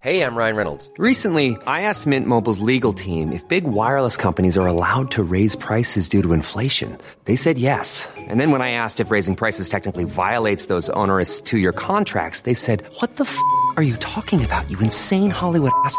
Hey, 0.00 0.20
I'm 0.20 0.36
Ryan 0.36 0.56
Reynolds. 0.56 0.90
Recently, 0.98 1.56
I 1.66 1.80
asked 1.88 2.06
Mint 2.06 2.26
Mobile's 2.26 2.60
legal 2.60 2.92
team 2.92 3.32
if 3.32 3.48
big 3.48 3.64
wireless 3.64 4.18
companies 4.18 4.58
are 4.58 4.66
allowed 4.66 5.10
to 5.12 5.22
raise 5.22 5.56
prices 5.56 6.10
due 6.10 6.22
to 6.22 6.34
inflation. 6.34 6.98
They 7.24 7.36
said 7.36 7.56
yes. 7.56 8.06
And 8.28 8.38
then 8.38 8.50
when 8.50 8.60
I 8.60 8.72
asked 8.72 9.00
if 9.00 9.10
raising 9.10 9.34
prices 9.34 9.70
technically 9.70 10.04
violates 10.04 10.66
those 10.66 10.90
onerous 10.90 11.40
two 11.40 11.56
year 11.56 11.72
contracts, 11.72 12.42
they 12.42 12.52
said, 12.52 12.84
What 13.00 13.16
the 13.16 13.24
f 13.24 13.38
are 13.78 13.82
you 13.82 13.96
talking 13.96 14.44
about, 14.44 14.70
you 14.70 14.78
insane 14.80 15.30
Hollywood 15.30 15.72
ass? 15.86 15.98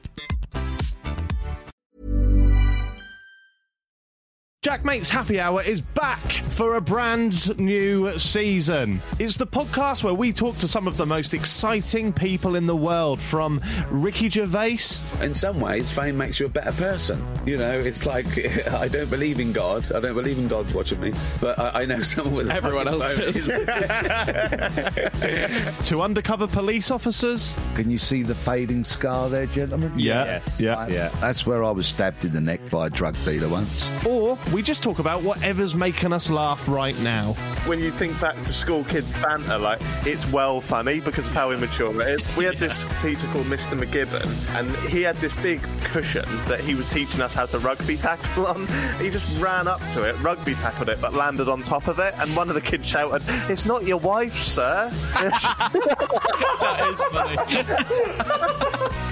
Jack 4.63 4.85
Mate's 4.85 5.09
Happy 5.09 5.39
Hour 5.39 5.63
is 5.63 5.81
back 5.81 6.19
for 6.49 6.75
a 6.75 6.81
brand 6.81 7.57
new 7.57 8.19
season. 8.19 9.01
It's 9.17 9.35
the 9.35 9.47
podcast 9.47 10.03
where 10.03 10.13
we 10.13 10.31
talk 10.31 10.55
to 10.57 10.67
some 10.67 10.87
of 10.87 10.97
the 10.97 11.05
most 11.07 11.33
exciting 11.33 12.13
people 12.13 12.55
in 12.55 12.67
the 12.67 12.75
world, 12.75 13.19
from 13.19 13.59
Ricky 13.89 14.29
Gervais. 14.29 14.77
In 15.19 15.33
some 15.33 15.59
ways, 15.59 15.91
fame 15.91 16.15
makes 16.15 16.39
you 16.39 16.45
a 16.45 16.49
better 16.49 16.73
person. 16.73 17.27
You 17.43 17.57
know, 17.57 17.71
it's 17.71 18.05
like 18.05 18.27
I 18.67 18.87
don't 18.87 19.09
believe 19.09 19.39
in 19.39 19.51
God. 19.51 19.91
I 19.93 19.99
don't 19.99 20.13
believe 20.13 20.37
in 20.37 20.47
God's 20.47 20.75
watching 20.75 20.99
me, 20.99 21.13
but 21.39 21.57
I, 21.57 21.81
I 21.81 21.85
know 21.85 22.01
someone 22.03 22.35
with 22.35 22.51
a 22.51 22.53
Everyone 22.53 22.87
else 22.87 23.13
phone 23.13 23.23
is. 23.23 23.47
to 25.89 26.03
undercover 26.03 26.45
police 26.45 26.91
officers. 26.91 27.59
Can 27.73 27.89
you 27.89 27.97
see 27.97 28.21
the 28.21 28.35
fading 28.35 28.83
scar 28.83 29.27
there, 29.27 29.47
gentlemen? 29.47 29.91
Yeah. 29.97 30.25
Yes. 30.25 30.61
Yeah. 30.61 30.85
Yeah. 30.85 31.09
That's 31.19 31.47
where 31.47 31.63
I 31.63 31.71
was 31.71 31.87
stabbed 31.87 32.25
in 32.25 32.31
the 32.31 32.41
neck 32.41 32.61
by 32.69 32.85
a 32.85 32.89
drug 32.91 33.15
dealer 33.25 33.49
once. 33.49 33.89
Or 34.05 34.37
we 34.53 34.61
just 34.61 34.83
talk 34.83 34.99
about 34.99 35.23
whatever's 35.23 35.73
making 35.75 36.11
us 36.11 36.29
laugh 36.29 36.67
right 36.67 36.97
now. 36.99 37.33
when 37.65 37.79
you 37.79 37.89
think 37.91 38.19
back 38.19 38.35
to 38.35 38.51
school 38.53 38.83
kid 38.85 39.05
banter, 39.21 39.57
like 39.57 39.79
it's 40.05 40.29
well 40.31 40.59
funny 40.59 40.99
because 40.99 41.27
of 41.27 41.33
how 41.33 41.51
immature 41.51 42.01
it 42.01 42.07
is. 42.19 42.35
We 42.37 42.43
had 42.45 42.55
this 42.57 42.83
teacher 43.01 43.27
called 43.27 43.45
Mr. 43.45 43.79
McGibbon, 43.79 44.25
and 44.59 44.75
he 44.91 45.01
had 45.03 45.15
this 45.17 45.35
big 45.41 45.61
cushion 45.83 46.25
that 46.47 46.59
he 46.59 46.75
was 46.75 46.89
teaching 46.89 47.21
us 47.21 47.33
how 47.33 47.45
to 47.47 47.59
rugby 47.59 47.95
tackle 47.97 48.47
on. 48.47 48.67
He 48.99 49.09
just 49.09 49.25
ran 49.39 49.67
up 49.67 49.79
to 49.93 50.03
it, 50.03 50.19
rugby 50.21 50.53
tackled 50.55 50.89
it, 50.89 50.99
but 50.99 51.13
landed 51.13 51.47
on 51.47 51.61
top 51.61 51.87
of 51.87 51.99
it, 51.99 52.13
and 52.17 52.35
one 52.35 52.49
of 52.49 52.55
the 52.55 52.61
kids 52.61 52.87
shouted, 52.87 53.21
"It's 53.49 53.65
not 53.65 53.85
your 53.85 53.97
wife, 53.97 54.35
sir." 54.41 54.89
that 55.13 56.87
is 56.91 57.01
funny. 57.03 57.37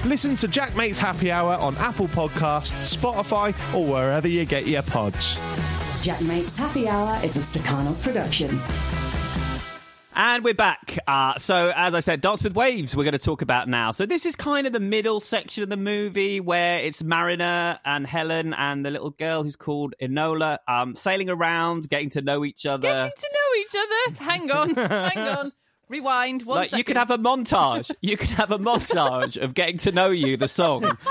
Listen 0.08 0.34
to 0.36 0.48
Jack 0.48 0.74
Mate's 0.76 0.98
Happy 0.98 1.30
Hour 1.30 1.54
on 1.60 1.76
Apple 1.76 2.08
Podcasts, 2.08 2.96
Spotify, 2.96 3.54
or 3.74 3.86
wherever 3.86 4.26
you 4.26 4.44
get 4.44 4.66
your 4.66 4.82
pods. 4.82 5.29
Jack 6.02 6.22
Mate's 6.22 6.56
Happy 6.56 6.88
Hour 6.88 7.18
is 7.24 7.36
a 7.36 7.40
Stakhanov 7.40 8.00
production. 8.02 8.60
And 10.14 10.44
we're 10.44 10.54
back. 10.54 10.98
Uh, 11.06 11.38
so, 11.38 11.72
as 11.74 11.94
I 11.94 12.00
said, 12.00 12.20
Dance 12.20 12.42
with 12.42 12.54
Waves, 12.54 12.96
we're 12.96 13.04
going 13.04 13.12
to 13.12 13.18
talk 13.18 13.42
about 13.42 13.68
now. 13.68 13.90
So, 13.90 14.06
this 14.06 14.26
is 14.26 14.34
kind 14.36 14.66
of 14.66 14.72
the 14.72 14.80
middle 14.80 15.20
section 15.20 15.62
of 15.62 15.68
the 15.70 15.76
movie 15.76 16.40
where 16.40 16.78
it's 16.80 17.02
Mariner 17.02 17.78
and 17.84 18.06
Helen 18.06 18.52
and 18.52 18.84
the 18.84 18.90
little 18.90 19.10
girl 19.10 19.42
who's 19.44 19.56
called 19.56 19.94
Enola 20.02 20.58
um, 20.68 20.94
sailing 20.94 21.30
around, 21.30 21.88
getting 21.88 22.10
to 22.10 22.22
know 22.22 22.44
each 22.44 22.66
other. 22.66 22.88
Getting 22.88 23.12
to 23.16 23.30
know 23.32 23.60
each 23.60 23.74
other. 23.78 24.24
Hang 24.24 24.50
on, 24.50 24.74
hang 24.74 25.28
on. 25.36 25.52
Rewind. 25.90 26.44
One 26.44 26.56
like 26.56 26.72
you 26.72 26.84
could 26.84 26.96
have 26.96 27.10
a 27.10 27.18
montage. 27.18 27.90
You 28.00 28.16
could 28.16 28.30
have 28.30 28.50
a 28.52 28.58
montage 28.58 29.36
of 29.36 29.52
getting 29.54 29.76
to 29.78 29.92
know 29.92 30.08
you, 30.10 30.36
the 30.36 30.48
song, 30.48 30.82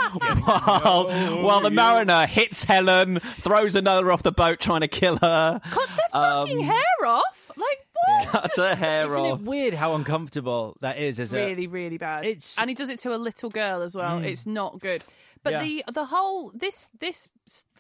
while 0.43 1.09
while 1.43 1.61
the 1.61 1.69
mariner 1.71 2.25
hits 2.25 2.63
Helen, 2.63 3.19
throws 3.19 3.75
another 3.75 4.11
off 4.11 4.23
the 4.23 4.32
boat, 4.32 4.59
trying 4.59 4.82
to 4.82 4.88
kill 4.88 5.17
her. 5.17 5.59
Cuts 5.69 5.95
her 5.97 6.01
fucking 6.11 6.61
hair 6.61 7.05
off. 7.05 7.51
Like 7.55 7.86
what? 7.93 8.27
Cuts 8.30 8.57
her 8.57 8.75
hair 8.75 9.05
Isn't 9.05 9.19
off. 9.19 9.39
it 9.41 9.45
weird 9.45 9.73
how 9.73 9.93
uncomfortable 9.95 10.77
that 10.82 10.97
is? 10.97 11.19
As 11.19 11.34
a, 11.34 11.36
really, 11.36 11.67
really 11.67 11.97
bad. 11.97 12.25
It's- 12.25 12.55
and 12.57 12.69
he 12.69 12.73
does 12.73 12.89
it 12.89 12.99
to 12.99 13.13
a 13.13 13.17
little 13.17 13.49
girl 13.49 13.82
as 13.82 13.95
well. 13.95 14.19
Mm. 14.19 14.25
It's 14.25 14.45
not 14.45 14.80
good. 14.80 15.03
But 15.43 15.53
Yeah. 15.53 15.59
the 15.63 15.84
the 15.93 16.05
whole 16.05 16.51
this 16.55 16.88
this 16.99 17.30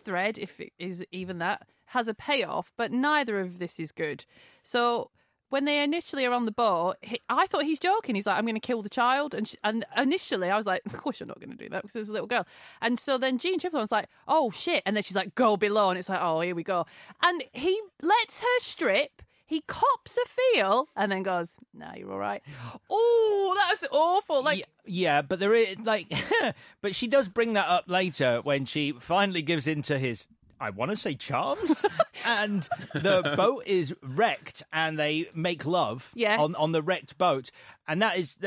thread, 0.03 0.37
if 0.37 0.59
it 0.59 0.73
is 0.77 1.05
even 1.11 1.39
that, 1.39 1.67
has 1.87 2.07
a 2.07 2.13
payoff. 2.13 2.71
But 2.77 2.91
neither 2.91 3.39
of 3.39 3.59
this 3.59 3.79
is 3.79 3.91
good. 3.91 4.25
So 4.63 5.11
when 5.49 5.65
they 5.65 5.83
initially 5.83 6.25
are 6.25 6.33
on 6.33 6.45
the 6.45 6.51
boat, 6.51 6.95
he, 7.01 7.21
I 7.29 7.47
thought 7.47 7.63
he's 7.63 7.79
joking. 7.79 8.15
He's 8.15 8.25
like, 8.25 8.37
"I'm 8.37 8.45
going 8.45 8.55
to 8.55 8.59
kill 8.59 8.81
the 8.81 8.89
child," 8.89 9.33
and 9.33 9.47
sh 9.47 9.55
and 9.63 9.85
initially 9.97 10.49
I 10.49 10.57
was 10.57 10.65
like, 10.65 10.81
"Of 10.85 10.93
course 10.97 11.19
you're 11.19 11.27
not 11.27 11.39
going 11.39 11.51
to 11.51 11.57
do 11.57 11.69
that 11.69 11.81
because 11.81 11.93
there's 11.93 12.09
a 12.09 12.13
little 12.13 12.27
girl." 12.27 12.45
And 12.81 12.97
so 12.97 13.17
then 13.17 13.37
Jean 13.37 13.59
Triplett 13.59 13.81
was 13.81 13.91
like, 13.91 14.07
"Oh 14.27 14.51
shit!" 14.51 14.83
And 14.85 14.95
then 14.95 15.03
she's 15.03 15.15
like, 15.15 15.35
"Go 15.35 15.57
below," 15.57 15.89
and 15.89 15.99
it's 15.99 16.09
like, 16.09 16.21
"Oh, 16.21 16.41
here 16.41 16.55
we 16.55 16.63
go." 16.63 16.85
And 17.21 17.43
he 17.51 17.81
lets 18.01 18.41
her 18.41 18.59
strip. 18.59 19.21
He 19.45 19.61
cops 19.61 20.15
a 20.15 20.27
feel 20.29 20.89
and 20.95 21.11
then 21.11 21.23
goes, 21.23 21.53
"No, 21.73 21.87
you're 21.97 22.11
all 22.11 22.19
right." 22.19 22.43
Oh, 22.89 23.55
that's 23.57 23.83
awful. 23.91 24.43
Like, 24.43 24.65
Yeah, 24.85 25.23
but 25.23 25.39
there 25.39 25.55
is 25.55 25.77
like, 25.83 26.13
but 26.81 26.93
she 26.95 27.07
does 27.07 27.27
bring 27.27 27.53
that 27.53 27.67
up 27.67 27.85
later 27.87 28.41
when 28.43 28.65
she 28.65 28.91
finally 28.91 29.41
gives 29.41 29.65
in 29.65 29.81
to 29.83 29.97
his. 29.97 30.27
I 30.59 30.69
want 30.71 30.91
to 30.91 30.97
say 30.97 31.15
charms, 31.15 31.85
and 32.25 32.67
the 32.93 33.33
boat 33.35 33.63
is 33.65 33.93
wrecked, 34.03 34.63
and 34.73 34.97
they 34.99 35.29
make 35.33 35.65
love 35.65 36.09
Yes. 36.15 36.39
on 36.39 36.55
on 36.55 36.71
the 36.71 36.81
wrecked 36.81 37.17
boat, 37.17 37.51
and 37.87 38.01
that 38.01 38.17
is 38.17 38.37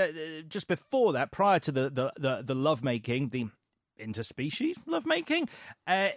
just 0.49 0.69
before 0.69 1.13
that, 1.15 1.31
prior 1.31 1.59
to 1.61 1.73
the 1.73 1.91
the 1.91 2.13
the, 2.19 2.43
the 2.43 2.55
love 2.55 2.83
making, 2.85 3.29
the 3.31 3.47
interspecies 4.01 4.77
love 4.87 5.07
making. 5.07 5.49
Uh, 5.87 6.09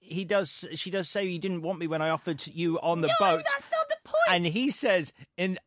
he 0.00 0.24
does. 0.24 0.64
She 0.74 0.90
does 0.90 1.08
say 1.08 1.24
you 1.26 1.38
didn't 1.38 1.62
want 1.62 1.78
me 1.78 1.86
when 1.86 2.02
I 2.02 2.10
offered 2.10 2.44
you 2.46 2.80
on 2.80 3.00
the 3.00 3.08
no, 3.08 3.14
boat. 3.20 3.42
that's 3.44 3.68
not 3.70 3.88
the 3.88 3.96
point. 4.04 4.16
And 4.28 4.46
he 4.46 4.70
says, 4.70 5.12
in 5.36 5.58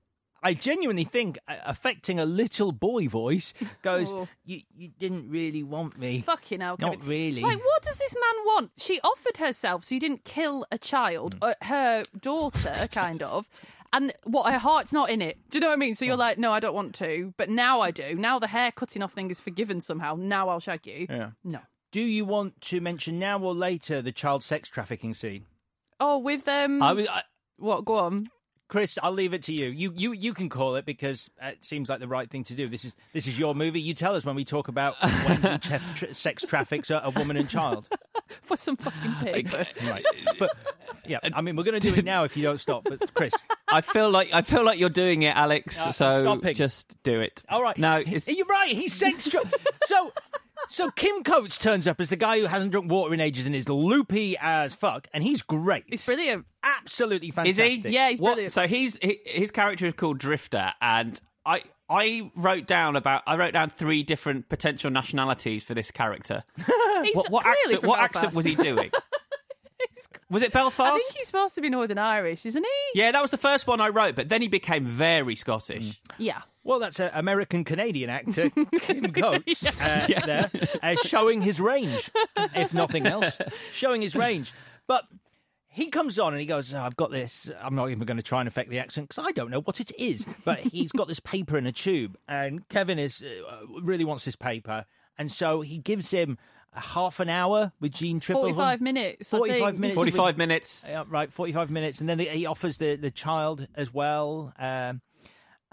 I 0.44 0.54
genuinely 0.54 1.06
think, 1.06 1.38
uh, 1.48 1.56
affecting 1.66 2.20
a 2.20 2.26
little 2.26 2.72
boy 2.72 3.08
voice, 3.08 3.54
goes, 3.82 4.12
Oh. 4.14 4.28
you, 4.46 4.62
you 4.76 4.90
didn't 5.00 5.30
really 5.30 5.64
want 5.64 5.98
me. 5.98 6.22
Fucking 6.22 6.60
hell, 6.62 6.76
Not 6.80 6.94
Kevin. 6.94 7.08
really. 7.08 7.42
Like, 7.42 7.64
what 7.64 7.82
does 7.84 7.98
this 7.98 8.14
man 8.14 8.46
want? 8.46 8.72
She 8.78 9.00
offered 9.02 9.38
herself 9.38 9.86
so 9.86 9.96
you 9.96 10.02
didn't 10.02 10.26
kill 10.26 10.66
a 10.72 10.78
child, 10.78 11.40
Mm. 11.40 11.50
uh, 11.52 11.66
her 11.66 12.04
daughter, 12.20 12.88
kind 12.92 13.24
of. 13.24 13.48
And 13.94 14.12
what 14.24 14.52
her 14.52 14.58
heart's 14.58 14.92
not 14.92 15.10
in 15.12 15.22
it. 15.22 15.38
Do 15.50 15.58
you 15.58 15.62
know 15.62 15.68
what 15.68 15.74
I 15.74 15.78
mean? 15.78 15.94
So 15.96 16.04
you're 16.04 16.16
like, 16.18 16.38
no, 16.40 16.52
I 16.52 16.60
don't 16.60 16.74
want 16.74 16.96
to, 16.96 17.34
but 17.38 17.48
now 17.50 17.80
I 17.82 17.92
do. 17.92 18.16
Now 18.16 18.40
the 18.40 18.48
hair 18.48 18.72
cutting 18.72 19.04
off 19.04 19.14
thing 19.14 19.30
is 19.30 19.40
forgiven 19.40 19.82
somehow. 19.82 20.16
Now 20.18 20.50
I'll 20.50 20.60
shag 20.60 20.88
you. 20.88 21.06
Yeah. 21.10 21.32
No. 21.44 21.60
Do 21.92 22.02
you 22.02 22.26
want 22.26 22.60
to 22.62 22.82
mention 22.82 23.20
now 23.20 23.38
or 23.38 23.54
later 23.54 24.02
the 24.02 24.12
child 24.12 24.44
sex 24.44 24.68
trafficking 24.68 25.14
scene? 25.14 25.46
Oh, 26.00 26.18
with 26.18 26.48
um, 26.48 26.82
I 26.82 26.94
was- 26.94 27.08
I- 27.08 27.22
what? 27.58 27.86
Go 27.86 27.98
on. 27.98 28.30
Chris, 28.74 28.98
I'll 29.04 29.12
leave 29.12 29.36
it 29.36 29.44
to 29.44 29.54
you. 29.54 29.68
You 29.70 29.94
you 29.96 30.14
you 30.14 30.34
can 30.34 30.50
call 30.50 30.78
it 30.78 30.84
because 30.84 31.30
it 31.40 31.64
seems 31.64 31.90
like 31.90 32.00
the 32.00 32.08
right 32.08 32.28
thing 32.28 32.44
to 32.46 32.56
do. 32.56 32.68
This 32.68 32.86
is 32.86 32.96
this 33.14 33.28
is 33.28 33.38
your 33.38 33.54
movie. 33.54 33.80
You 33.80 33.94
tell 33.94 34.16
us 34.16 34.26
when 34.26 34.34
we 34.34 34.44
talk 34.44 34.68
about 34.68 34.96
when 35.00 35.60
tra- 35.60 35.80
tra- 35.96 36.14
sex 36.16 36.44
traffics 36.44 36.90
a, 36.90 37.00
a 37.04 37.12
woman 37.12 37.38
and 37.38 37.48
child. 37.48 37.88
For 38.42 38.58
some 38.58 38.76
fucking 38.78 39.14
paper. 39.22 39.68
Right. 39.86 40.04
But 40.40 40.58
yeah, 41.06 41.20
I 41.22 41.42
mean 41.42 41.56
we're 41.56 41.66
going 41.66 41.80
to 41.80 41.88
do 41.92 41.94
it 41.96 42.04
now 42.04 42.24
if 42.24 42.36
you 42.36 42.42
don't 42.42 42.60
stop. 42.60 42.86
But 42.86 43.14
Chris, 43.14 43.34
I 43.68 43.82
feel 43.82 44.10
like 44.10 44.34
I 44.34 44.42
feel 44.42 44.66
like 44.66 44.80
you're 44.80 44.90
doing 44.90 45.22
it, 45.22 45.36
Alex. 45.36 45.80
Uh, 45.80 45.92
so 45.92 46.22
stopping. 46.24 46.56
just 46.56 46.98
do 47.04 47.22
it. 47.22 47.44
all 47.50 47.62
right. 47.62 47.78
No, 47.78 48.02
He- 48.02 48.16
it's, 48.16 48.28
you're 48.28 48.48
right. 48.48 48.72
He's 48.72 48.94
sex 48.94 49.30
tra- 49.30 49.42
so. 49.86 50.12
So 50.70 50.90
Kim 50.92 51.24
Coates 51.24 51.58
turns 51.58 51.88
up 51.88 52.00
as 52.00 52.10
the 52.10 52.16
guy 52.16 52.40
who 52.40 52.46
hasn't 52.46 52.72
drunk 52.72 52.90
water 52.90 53.14
in 53.14 53.20
ages 53.20 53.46
and 53.46 53.56
is 53.56 53.68
loopy 53.70 54.36
as 54.40 54.74
fuck, 54.74 55.08
and 55.14 55.24
he's 55.24 55.42
great. 55.42 55.84
He's 55.88 56.06
brilliant. 56.06 56.46
Absolutely 56.64 57.28
Is 57.30 57.34
fantastic. 57.36 57.86
he? 57.86 57.90
Yeah, 57.90 58.10
he's 58.10 58.20
What- 58.22 58.30
brilliant. 58.32 58.52
So 58.54 58.68
he's 58.68 58.98
he, 59.02 59.20
his 59.26 59.52
character 59.52 59.86
is 59.86 59.94
called 59.94 60.18
Drifter, 60.20 60.74
and 60.82 61.20
I 61.46 61.62
I 61.90 62.32
wrote 62.36 62.66
down 62.66 62.96
about 62.96 63.24
I 63.28 63.36
wrote 63.38 63.54
down 63.54 63.70
three 63.70 64.04
different 64.04 64.48
potential 64.50 64.90
nationalities 64.90 65.64
for 65.64 65.74
this 65.74 65.92
character. 65.92 66.44
He's 67.04 67.16
what 67.18 67.30
what 67.30 67.44
clearly 67.44 67.58
accent? 67.66 67.80
from 67.82 67.90
What 67.90 68.00
accent 68.00 68.34
was 68.34 68.46
he 68.46 68.56
doing? 68.56 68.90
was 70.30 70.44
it 70.44 70.52
Belfast? 70.52 70.82
I 70.94 70.98
think 70.98 71.14
he's 71.14 71.28
supposed 71.28 71.56
to 71.56 71.62
be 71.62 71.70
Northern 71.70 71.98
Irish, 71.98 72.46
isn't 72.46 72.64
he? 72.64 73.00
Yeah, 73.00 73.12
that 73.12 73.22
was 73.22 73.32
the 73.32 73.38
first 73.38 73.68
one 73.68 73.82
I 73.82 73.90
wrote, 73.90 74.16
but 74.16 74.30
then 74.30 74.42
he 74.42 74.48
became 74.48 74.86
very 74.86 75.36
Scottish. 75.36 76.02
Yeah. 76.18 76.42
Well, 76.64 76.80
that's 76.80 77.00
an 77.00 77.12
American 77.14 77.64
Canadian 77.66 78.10
actor, 78.10 78.50
Kim 78.80 79.12
Coates, 79.12 79.66
uh, 79.82 80.06
Yeah. 80.08 80.26
there, 80.26 80.52
uh, 80.82 80.96
showing 81.04 81.42
his 81.42 81.60
range, 81.60 82.10
if 82.56 82.74
nothing 82.74 83.06
else, 83.06 83.38
showing 83.74 84.02
his 84.02 84.16
range. 84.16 84.54
But 84.88 85.04
he 85.68 85.90
comes 85.90 86.18
on 86.20 86.34
and 86.34 86.40
he 86.40 86.46
goes, 86.46 86.74
"Oh, 86.74 86.80
I've 86.80 86.96
got 86.96 87.12
this. 87.12 87.50
I'm 87.62 87.76
not 87.76 87.90
even 87.90 88.06
going 88.06 88.18
to 88.18 88.24
try 88.24 88.40
and 88.40 88.48
affect 88.48 88.70
the 88.70 88.80
accent 88.80 89.10
because 89.10 89.26
I 89.28 89.32
don't 89.32 89.50
know 89.52 89.60
what 89.62 89.82
it 89.82 89.92
is. 89.98 90.26
But 90.46 90.60
he's 90.60 90.92
got 90.92 91.08
this 91.08 91.20
paper 91.20 91.58
in 91.58 91.66
a 91.66 91.72
tube, 91.74 92.16
and 92.30 92.66
Kevin 92.70 93.00
is 93.00 93.22
uh, 93.24 93.66
really 93.82 94.06
wants 94.06 94.24
this 94.24 94.36
paper. 94.38 94.86
And 95.18 95.30
so 95.32 95.62
he 95.62 95.80
gives 95.80 96.12
him 96.12 96.38
a 96.38 96.63
half 96.76 97.20
an 97.20 97.30
hour 97.30 97.72
with 97.80 97.94
Jeanne 97.94 98.20
Tripplehorn. 98.20 98.56
45 98.56 98.82
minutes. 98.82 99.34
I 99.34 99.38
45 99.38 99.60
think. 99.60 99.80
minutes. 99.80 99.96
45 99.96 100.38
minutes. 100.38 100.86
Yeah, 100.88 101.04
right, 101.08 101.32
45 101.32 101.70
minutes. 101.70 102.00
And 102.00 102.10
then 102.10 102.20
he 102.20 102.46
offers 102.46 102.78
the, 102.78 102.96
the 102.96 103.12
child 103.12 103.68
as 103.76 103.94
well. 103.94 104.54
Um, 104.58 105.02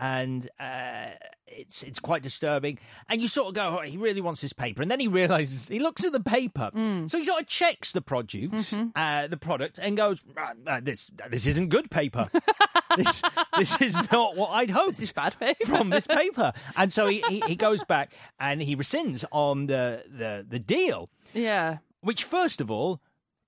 and 0.01 0.49
uh, 0.59 1.11
it's 1.47 1.83
it's 1.85 2.01
quite 2.01 2.23
disturbing. 2.23 2.79
And 3.09 3.21
you 3.21 3.29
sort 3.29 3.49
of 3.49 3.55
go, 3.55 3.79
oh, 3.79 3.83
he 3.83 3.97
really 3.99 4.21
wants 4.21 4.41
this 4.41 4.53
paper. 4.53 4.83
And 4.83 4.91
then 4.91 4.99
he 4.99 5.07
realizes, 5.09 5.69
he 5.69 5.79
looks 5.79 6.03
at 6.05 6.13
the 6.13 6.21
paper. 6.21 6.71
So 7.07 7.19
he 7.19 7.25
sort 7.25 7.43
of 7.43 7.47
checks 7.47 7.93
the 7.93 8.01
produce, 8.01 8.75
uh, 8.97 9.27
the 9.29 9.37
product, 9.37 9.79
and 9.81 9.97
goes, 9.97 10.25
"Ah, 10.37 10.53
ah, 10.67 10.81
this 10.83 11.11
this 11.29 11.47
isn't 11.47 11.69
good 11.69 11.91
paper. 11.91 12.31
this 12.97 13.23
this 13.59 13.81
is 13.81 13.95
not 14.11 14.37
what 14.37 14.49
I'd 14.51 14.71
hoped 14.71 14.93
This 14.97 15.03
is 15.03 15.13
bad 15.13 15.39
paper. 15.39 15.67
from 15.67 15.91
this 15.91 16.07
paper. 16.21 16.53
And 16.77 16.93
so 16.93 17.07
he, 17.07 17.21
he, 17.29 17.41
he 17.41 17.57
goes 17.57 17.85
back 17.85 18.13
and 18.41 18.63
he 18.63 18.75
rescinds 18.75 19.25
on 19.31 19.67
the, 19.67 20.03
the, 20.09 20.45
the 20.49 20.59
deal 20.59 21.09
Yeah. 21.35 21.79
which 22.01 22.25
first 22.25 22.61
of 22.61 22.71
all 22.71 23.01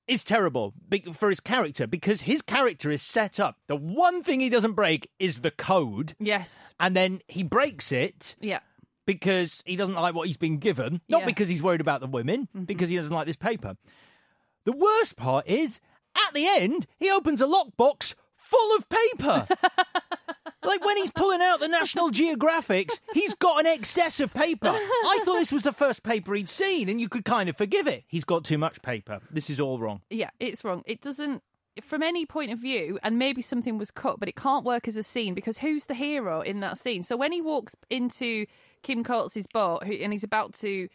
is 0.09 0.25
terrible 0.25 0.75
for 1.13 1.29
his 1.29 1.41
character 1.41 1.87
because 1.87 2.23
his 2.23 2.43
character 2.43 2.91
is 2.91 3.03
set 3.03 3.39
up. 3.39 3.57
The 3.69 3.77
one 3.77 4.23
thing 4.23 4.41
he 4.41 4.49
doesn't 4.49 4.73
break 4.73 5.09
is 5.19 5.41
the 5.41 5.51
code, 5.51 6.15
Yes. 6.19 6.75
and 6.81 6.97
then 6.97 7.21
he 7.29 7.43
breaks 7.43 7.93
it 7.93 8.35
Yeah. 8.41 8.61
because 9.07 9.63
he 9.65 9.77
doesn't 9.77 9.95
like 9.95 10.15
what 10.15 10.27
he's 10.27 10.37
been 10.37 10.59
given, 10.59 11.01
not 11.09 11.21
Yeah. 11.21 11.27
because 11.27 11.49
he's 11.49 11.63
worried 11.63 11.81
about 11.81 12.01
the 12.01 12.07
women, 12.09 12.49
mm-hmm. 12.55 12.65
because 12.65 12.89
he 12.89 12.97
doesn't 12.97 13.15
like 13.15 13.27
this 13.27 13.37
paper. 13.37 13.77
The 14.65 14.73
worst 14.73 15.17
part 15.17 15.47
is 15.49 15.81
at 16.17 16.35
the 16.35 16.47
end 16.47 16.87
he 16.99 17.11
opens 17.11 17.41
a 17.41 17.47
lockbox 17.47 18.15
full 18.33 18.77
of 18.77 18.89
paper. 18.89 19.47
Like 20.65 20.85
when 20.85 20.97
he's 20.97 21.11
pulling 21.11 21.41
out 21.41 21.61
the 21.61 21.69
National 21.69 22.11
Geographics, 22.11 23.01
he's 23.15 23.35
got 23.35 23.61
an 23.61 23.67
excess 23.67 24.21
of 24.21 24.33
paper. 24.33 24.69
I 24.69 25.21
thought 25.25 25.39
this 25.39 25.53
was 25.53 25.65
the 25.65 25.73
first 25.73 26.03
paper 26.03 26.35
he'd 26.35 26.49
seen, 26.49 26.89
and 26.89 27.01
you 27.01 27.09
could 27.09 27.25
kind 27.25 27.49
of 27.49 27.57
forgive 27.57 27.87
it. 27.87 28.05
He's 28.07 28.25
got 28.25 28.45
too 28.45 28.59
much 28.59 28.83
paper. 28.83 29.21
This 29.31 29.51
is 29.51 29.61
all 29.61 29.79
wrong. 29.79 30.03
Yeah, 30.11 30.31
it's 30.39 30.65
wrong. 30.65 30.83
It 30.87 31.01
doesn't, 31.01 31.43
from 31.83 32.03
any 32.03 32.27
point 32.27 32.53
of 32.53 32.59
view, 32.59 32.99
and 33.03 33.19
maybe 33.19 33.43
something 33.43 33.79
was 33.79 33.91
cut, 33.91 34.21
but 34.21 34.29
it 34.29 34.37
can't 34.37 34.65
work 34.65 34.87
as 34.87 34.97
a 34.97 35.03
scene 35.03 35.35
because 35.35 35.59
who's 35.59 35.87
the 35.87 35.95
hero 35.95 36.41
in 36.41 36.61
that 36.61 36.79
scene? 36.79 37.03
So 37.03 37.17
when 37.17 37.33
he 37.33 37.41
walks 37.41 37.75
into 37.91 38.47
Kim 38.83 39.03
Coates' 39.03 39.47
boat 39.53 39.83
and 39.85 40.13
he's 40.13 40.25
about 40.25 40.55
to 40.55 40.89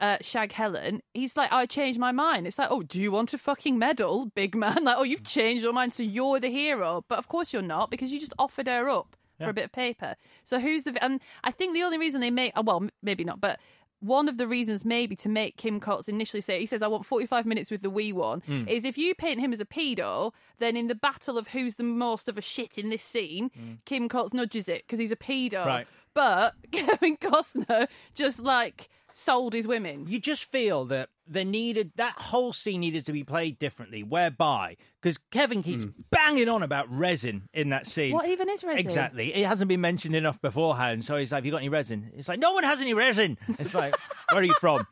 uh, 0.00 0.16
shag 0.20 0.52
Helen, 0.52 1.02
he's 1.14 1.36
like, 1.36 1.52
I 1.52 1.66
changed 1.66 1.98
my 1.98 2.12
mind. 2.12 2.46
It's 2.46 2.58
like, 2.58 2.70
oh, 2.70 2.82
do 2.82 3.00
you 3.00 3.12
want 3.12 3.34
a 3.34 3.38
fucking 3.38 3.78
medal, 3.78 4.26
big 4.34 4.54
man? 4.54 4.84
Like, 4.84 4.96
oh, 4.98 5.02
you've 5.02 5.24
changed 5.24 5.62
your 5.62 5.72
mind, 5.72 5.92
so 5.94 6.02
you're 6.02 6.40
the 6.40 6.50
hero. 6.50 7.04
But 7.08 7.18
of 7.18 7.28
course 7.28 7.52
you're 7.52 7.62
not 7.62 7.90
because 7.90 8.10
you 8.12 8.18
just 8.20 8.34
offered 8.38 8.66
her 8.66 8.88
up 8.88 9.16
for 9.38 9.48
a 9.48 9.54
bit 9.54 9.64
of 9.64 9.72
paper. 9.72 10.16
So 10.44 10.60
who's 10.60 10.84
the, 10.84 11.02
and 11.02 11.20
I 11.44 11.50
think 11.50 11.72
the 11.74 11.82
only 11.82 11.96
reason 11.96 12.20
they 12.20 12.30
make, 12.30 12.52
oh, 12.56 12.62
well, 12.62 12.86
maybe 13.02 13.24
not, 13.24 13.40
but 13.40 13.58
one 14.00 14.28
of 14.28 14.38
the 14.38 14.46
reasons 14.46 14.84
maybe 14.84 15.14
to 15.16 15.28
make 15.28 15.56
Kim 15.58 15.78
Coates 15.80 16.08
initially 16.08 16.40
say 16.40 16.58
he 16.58 16.64
says 16.64 16.80
I 16.80 16.88
want 16.88 17.04
45 17.04 17.44
minutes 17.44 17.70
with 17.70 17.82
the 17.82 17.90
wee 17.90 18.12
one 18.14 18.40
Hmm. 18.46 18.66
is 18.66 18.84
if 18.86 18.96
you 18.96 19.14
paint 19.14 19.40
him 19.40 19.52
as 19.52 19.60
a 19.60 19.66
pedo 19.66 20.32
then 20.58 20.74
in 20.74 20.86
the 20.86 20.94
battle 20.94 21.36
of 21.36 21.48
who's 21.48 21.74
the 21.74 21.82
most 21.82 22.26
of 22.26 22.38
a 22.38 22.40
shit 22.40 22.78
in 22.78 22.88
this 22.88 23.02
scene 23.02 23.50
Kim 23.84 24.08
Coates 24.08 24.32
nudges 24.32 24.70
it 24.70 24.84
because 24.86 24.98
he's 24.98 25.12
a 25.12 25.16
pedo. 25.16 25.66
Right. 25.66 25.86
but 26.14 26.54
Kevin 26.72 27.18
Costner 27.18 27.88
just 28.14 28.40
like 28.40 28.88
sold 29.20 29.52
his 29.52 29.66
women 29.66 30.06
You 30.08 30.18
just 30.18 30.44
feel 30.44 30.84
that 30.86 31.10
there 31.26 31.44
needed 31.44 31.92
that 31.96 32.18
whole 32.18 32.52
scene 32.52 32.80
needed 32.80 33.06
to 33.06 33.12
be 33.12 33.22
played 33.22 33.58
differently, 33.58 34.02
whereby 34.02 34.76
because 35.00 35.18
Kevin 35.30 35.62
keeps 35.62 35.84
hmm. 35.84 35.90
banging 36.10 36.48
on 36.48 36.62
about 36.62 36.90
resin 36.90 37.48
in 37.52 37.68
that 37.68 37.86
scene. 37.86 38.12
what 38.12 38.28
even 38.28 38.48
is 38.48 38.64
resin 38.64 38.80
Exactly. 38.80 39.32
It 39.34 39.46
hasn't 39.46 39.68
been 39.68 39.80
mentioned 39.80 40.16
enough 40.16 40.40
beforehand. 40.40 41.04
So 41.04 41.16
he's 41.16 41.30
like, 41.32 41.38
Have 41.38 41.46
you 41.46 41.52
got 41.52 41.58
any 41.58 41.68
resin? 41.68 42.10
It's 42.16 42.28
like, 42.28 42.40
No 42.40 42.52
one 42.52 42.64
has 42.64 42.80
any 42.80 42.94
resin. 42.94 43.38
It's 43.58 43.74
like, 43.74 43.94
Where 44.30 44.40
are 44.40 44.44
you 44.44 44.54
from? 44.54 44.86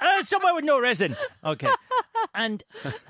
Uh, 0.00 0.22
somewhere 0.24 0.54
with 0.54 0.64
no 0.64 0.80
resin. 0.80 1.14
Okay. 1.44 1.68
And 2.34 2.62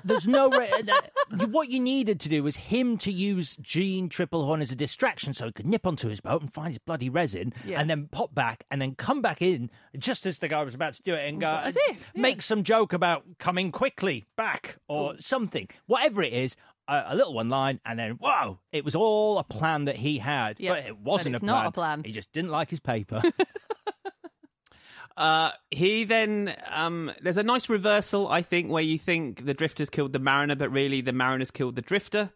there's 0.03 0.27
no. 0.27 0.49
Re- 0.49 0.69
uh, 0.71 1.45
what 1.47 1.69
you 1.69 1.79
needed 1.79 2.19
to 2.21 2.29
do 2.29 2.43
was 2.43 2.55
him 2.55 2.97
to 2.99 3.11
use 3.11 3.55
Jeanne 3.57 4.09
Tripplehorn 4.09 4.61
as 4.61 4.71
a 4.71 4.75
distraction 4.75 5.33
so 5.33 5.45
he 5.45 5.51
could 5.51 5.65
nip 5.65 5.85
onto 5.87 6.09
his 6.09 6.19
boat 6.21 6.41
and 6.41 6.53
find 6.53 6.69
his 6.69 6.77
bloody 6.79 7.09
resin 7.09 7.53
Yeah. 7.65 7.79
and 7.79 7.89
then 7.89 8.07
pop 8.11 8.33
back 8.35 8.65
and 8.71 8.81
then 8.81 8.95
come 8.95 9.21
back 9.21 9.41
in 9.41 9.69
just 9.97 10.25
as 10.25 10.39
the 10.39 10.47
guy 10.47 10.63
was 10.63 10.73
about 10.75 10.93
to 10.95 11.01
do 11.03 11.13
it 11.13 11.27
and 11.29 11.39
go, 11.39 11.61
if, 11.65 11.75
yeah. 11.87 11.95
make 12.15 12.41
some 12.41 12.63
joke 12.63 12.91
about 12.93 13.23
coming 13.39 13.71
quickly 13.71 14.25
back 14.35 14.77
or 14.87 15.15
something. 15.19 15.67
Whatever 15.85 16.21
it 16.23 16.33
is, 16.33 16.55
a, 16.87 17.03
a 17.07 17.15
little 17.15 17.33
one 17.33 17.49
line, 17.49 17.79
and 17.85 17.97
then 17.97 18.11
whoa, 18.13 18.59
it 18.71 18.83
was 18.83 18.95
all 18.95 19.37
a 19.39 19.43
plan 19.43 19.85
that 19.85 19.95
he 19.95 20.17
had, 20.17 20.59
Yeah, 20.59 20.71
but 20.71 20.85
it 20.85 20.97
wasn't 20.97 21.33
but 21.33 21.37
it's 21.37 21.43
a 21.43 21.45
not 21.45 21.55
plan. 21.59 21.65
a 21.67 21.71
plan. 21.71 22.03
He 22.03 22.11
just 22.11 22.31
didn't 22.33 22.51
like 22.51 22.69
his 22.69 22.79
paper. 22.81 23.21
Uh, 25.15 25.51
he 25.69 26.05
then 26.05 26.55
um, 26.71 27.11
there's 27.21 27.37
a 27.37 27.43
nice 27.43 27.69
reversal, 27.69 28.27
I 28.27 28.41
think, 28.41 28.71
where 28.71 28.83
you 28.83 28.97
think 28.97 29.45
the 29.45 29.53
drifter's 29.53 29.89
killed 29.89 30.13
the 30.13 30.19
mariner, 30.19 30.55
but 30.55 30.71
really 30.71 31.01
the 31.01 31.13
mariner's 31.13 31.51
killed 31.51 31.75
the 31.75 31.81
drifter. 31.81 32.31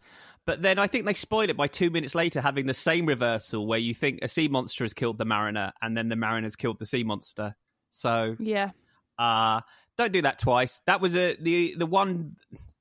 But 0.46 0.62
then 0.62 0.78
I 0.78 0.86
think 0.86 1.04
they 1.04 1.14
spoil 1.14 1.50
it 1.50 1.56
by 1.56 1.66
two 1.66 1.90
minutes 1.90 2.14
later 2.14 2.40
having 2.40 2.66
the 2.66 2.74
same 2.74 3.04
reversal 3.04 3.66
where 3.66 3.78
you 3.78 3.92
think 3.94 4.20
a 4.22 4.28
sea 4.28 4.48
monster 4.48 4.84
has 4.84 4.94
killed 4.94 5.18
the 5.18 5.26
mariner 5.26 5.72
and 5.82 5.96
then 5.96 6.08
the 6.08 6.16
mariner's 6.16 6.56
killed 6.56 6.78
the 6.78 6.86
sea 6.86 7.04
monster. 7.04 7.54
So 7.90 8.36
yeah 8.38 8.70
uh, 9.18 9.60
don't 9.96 10.12
do 10.12 10.22
that 10.22 10.38
twice. 10.38 10.80
That 10.86 11.00
was 11.00 11.16
a 11.16 11.36
the 11.36 11.74
the 11.76 11.86
one 11.86 12.36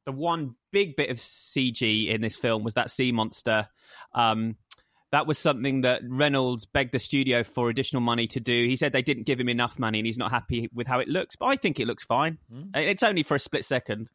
the 0.06 0.12
one 0.12 0.56
big 0.72 0.95
bit 0.95 1.10
of 1.10 1.18
CG 1.18 2.08
in 2.08 2.22
this 2.22 2.38
film 2.38 2.64
was 2.64 2.76
that 2.76 2.91
sea 2.91 3.12
monster. 3.12 3.68
Um, 4.14 4.56
that 5.12 5.26
was 5.28 5.38
something 5.39 5.82
that 5.82 6.01
Reynolds 6.05 6.66
begged 6.66 6.91
the 6.91 6.99
studio 6.99 7.43
for 7.43 7.70
additional 7.70 8.01
money 8.01 8.28
to 8.28 8.39
do. 8.39 8.66
He 8.68 8.76
said 8.76 8.91
they 8.91 9.01
didn't 9.01 9.26
give 9.26 9.39
him 9.39 9.49
enough 9.49 9.80
money, 9.80 9.99
and 9.99 10.05
he's 10.05 10.18
not 10.18 10.32
happy 10.32 10.70
with 10.74 10.88
how 10.88 10.99
it 10.99 11.08
looks. 11.08 11.36
But 11.36 11.45
I 11.47 11.55
think 11.55 11.80
it 11.80 11.88
looks 11.88 12.03
fine. 12.03 12.38
It's 12.76 13.03
only 13.03 13.24
for 13.24 13.36
a 13.36 13.39
split 13.39 13.64
second. 13.66 14.12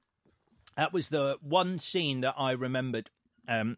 That 0.77 0.93
was 0.93 1.09
the 1.09 1.37
one 1.41 1.79
scene 1.79 2.21
that 2.23 2.35
I 2.37 2.53
remembered 2.53 3.11
um, 3.49 3.77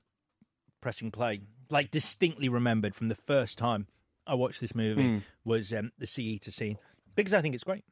pressing 0.80 1.10
play, 1.10 1.40
like 1.70 1.90
distinctly 1.90 2.48
remembered 2.48 2.94
from 2.94 3.08
the 3.08 3.14
first 3.14 3.58
time 3.58 3.86
I 4.26 4.34
watched 4.34 4.60
this 4.60 4.74
movie 4.74 5.02
Hmm. 5.02 5.18
was 5.44 5.72
um, 5.72 5.92
the 5.98 6.06
Sea 6.06 6.22
Eater 6.24 6.50
scene 6.50 6.78
because 7.14 7.34
I 7.34 7.40
think 7.42 7.54
it's 7.54 7.64
great. 7.64 7.84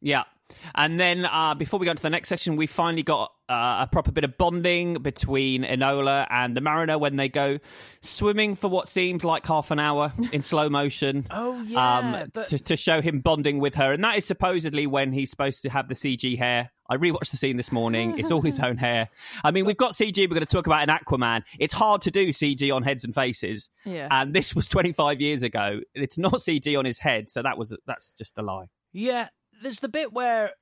Yeah. 0.00 0.24
And 0.74 0.98
then 0.98 1.24
uh, 1.26 1.54
before 1.54 1.78
we 1.78 1.84
go 1.86 1.90
into 1.92 2.02
the 2.02 2.10
next 2.10 2.28
section, 2.28 2.56
we 2.56 2.66
finally 2.66 3.02
got 3.02 3.32
uh, 3.48 3.78
a 3.82 3.88
proper 3.90 4.10
bit 4.12 4.24
of 4.24 4.36
bonding 4.38 4.94
between 4.94 5.62
Enola 5.64 6.26
and 6.30 6.56
the 6.56 6.60
Mariner 6.60 6.98
when 6.98 7.16
they 7.16 7.28
go 7.28 7.58
swimming 8.02 8.54
for 8.54 8.68
what 8.68 8.88
seems 8.88 9.24
like 9.24 9.46
half 9.46 9.70
an 9.70 9.78
hour 9.78 10.12
in 10.32 10.42
slow 10.42 10.68
motion. 10.68 11.26
Oh, 11.30 11.60
yeah, 11.62 11.98
Um, 11.98 12.30
but- 12.34 12.46
to, 12.48 12.58
to 12.58 12.76
show 12.76 13.00
him 13.00 13.20
bonding 13.20 13.58
with 13.60 13.74
her. 13.76 13.92
And 13.92 14.02
that 14.04 14.16
is 14.18 14.24
supposedly 14.26 14.86
when 14.86 15.12
he's 15.12 15.30
supposed 15.30 15.62
to 15.62 15.70
have 15.70 15.88
the 15.88 15.94
CG 15.94 16.38
hair. 16.38 16.70
I 16.90 16.96
rewatched 16.96 17.30
the 17.32 17.36
scene 17.36 17.58
this 17.58 17.70
morning. 17.70 18.18
It's 18.18 18.30
all 18.30 18.40
his 18.40 18.58
own 18.62 18.78
hair. 18.78 19.10
I 19.44 19.50
mean, 19.50 19.66
we've 19.66 19.76
got 19.76 19.92
CG. 19.92 20.16
We're 20.18 20.28
going 20.34 20.40
to 20.40 20.46
talk 20.46 20.66
about 20.66 20.88
an 20.88 20.94
Aquaman. 20.96 21.42
It's 21.58 21.74
hard 21.74 22.00
to 22.02 22.10
do 22.10 22.30
CG 22.30 22.74
on 22.74 22.82
heads 22.82 23.04
and 23.04 23.14
faces. 23.14 23.68
Yeah. 23.84 24.08
And 24.10 24.32
this 24.34 24.54
was 24.54 24.66
25 24.68 25.20
years 25.20 25.42
ago. 25.42 25.80
It's 25.94 26.16
not 26.18 26.32
CG 26.34 26.78
on 26.78 26.86
his 26.86 26.98
head. 26.98 27.30
So 27.30 27.42
that 27.42 27.58
was 27.58 27.76
that's 27.86 28.12
just 28.12 28.32
a 28.38 28.42
lie. 28.42 28.66
Yeah, 28.94 29.28
there's 29.62 29.80
the 29.80 29.88
bit 29.88 30.12
where 30.12 30.52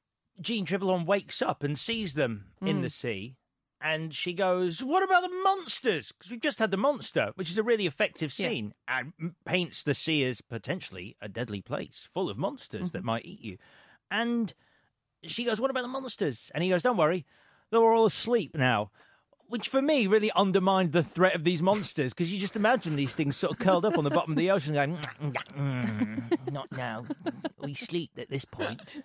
Jeanne 0.41 0.67
Tripplehorn 0.67 1.07
wakes 1.07 1.41
up 1.43 1.63
and 1.63 1.79
sees 1.79 2.15
them 2.15 2.53
in 2.61 2.79
Mm. 2.79 2.83
the 2.83 2.91
sea, 2.91 3.37
and 3.81 4.15
she 4.15 4.33
goes, 4.33 4.83
"What 4.83 5.03
about 5.03 5.23
the 5.23 5.35
monsters? 5.43 6.13
Because 6.13 6.31
we've 6.31 6.41
just 6.41 6.59
had 6.59 6.71
the 6.71 6.77
monster, 6.77 7.33
which 7.37 7.51
is 7.51 7.59
a 7.59 7.63
really 7.63 7.87
effective 7.87 8.37
Yeah. 8.39 8.49
scene, 8.49 8.75
and 8.87 9.35
paints 9.45 9.83
the 9.83 9.95
sea 9.95 10.25
as 10.25 10.41
potentially 10.41 11.17
a 11.21 11.29
deadly 11.29 11.63
place 11.63 12.09
full 12.11 12.29
of 12.29 12.39
monsters 12.39 12.93
that 12.93 13.05
might 13.05 13.25
eat 13.25 13.41
you." 13.41 13.59
And 14.11 14.55
she 15.23 15.45
goes, 15.45 15.61
"What 15.61 15.71
about 15.71 15.83
the 15.83 15.89
monsters?" 15.89 16.51
And 16.55 16.63
he 16.63 16.71
goes, 16.71 16.83
"Don't 16.83 16.97
worry, 16.97 17.27
they're 17.71 17.81
all 17.81 18.07
asleep 18.07 18.55
now." 18.55 18.91
Which 19.49 19.69
for 19.69 19.81
me 19.81 20.07
really 20.07 20.31
undermined 20.33 20.93
the 20.93 21.03
threat 21.03 21.35
of 21.35 21.45
these 21.45 21.63
monsters 21.63 22.13
because 22.13 22.33
you 22.33 22.39
just 22.41 22.57
imagine 22.57 22.97
these 22.97 23.15
things 23.15 23.37
sort 23.37 23.53
of 23.53 23.59
curled 23.59 23.85
up 23.85 23.97
on 23.99 24.05
the 24.05 24.11
bottom 24.11 24.33
of 24.33 24.39
the 24.39 24.51
ocean 24.51 24.75
going, 24.75 24.97
"Mm, 25.57 26.53
not 26.53 26.71
now. 26.73 27.05
We 27.59 27.75
sleep 27.75 28.11
at 28.19 28.29
this 28.31 28.45
point. 28.45 29.03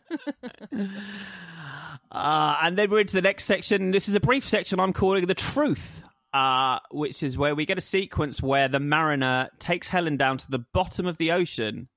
Uh, 2.11 2.57
and 2.63 2.77
then 2.77 2.89
we're 2.89 2.99
into 2.99 3.13
the 3.13 3.21
next 3.21 3.45
section. 3.45 3.91
This 3.91 4.09
is 4.09 4.15
a 4.15 4.19
brief 4.19 4.47
section 4.47 4.79
I'm 4.79 4.93
calling 4.93 5.27
The 5.27 5.33
Truth, 5.33 6.03
uh, 6.33 6.79
which 6.91 7.23
is 7.23 7.37
where 7.37 7.55
we 7.55 7.65
get 7.65 7.77
a 7.77 7.81
sequence 7.81 8.41
where 8.41 8.67
the 8.67 8.79
mariner 8.79 9.49
takes 9.59 9.87
Helen 9.89 10.17
down 10.17 10.37
to 10.39 10.51
the 10.51 10.59
bottom 10.59 11.05
of 11.05 11.17
the 11.17 11.31
ocean 11.31 11.87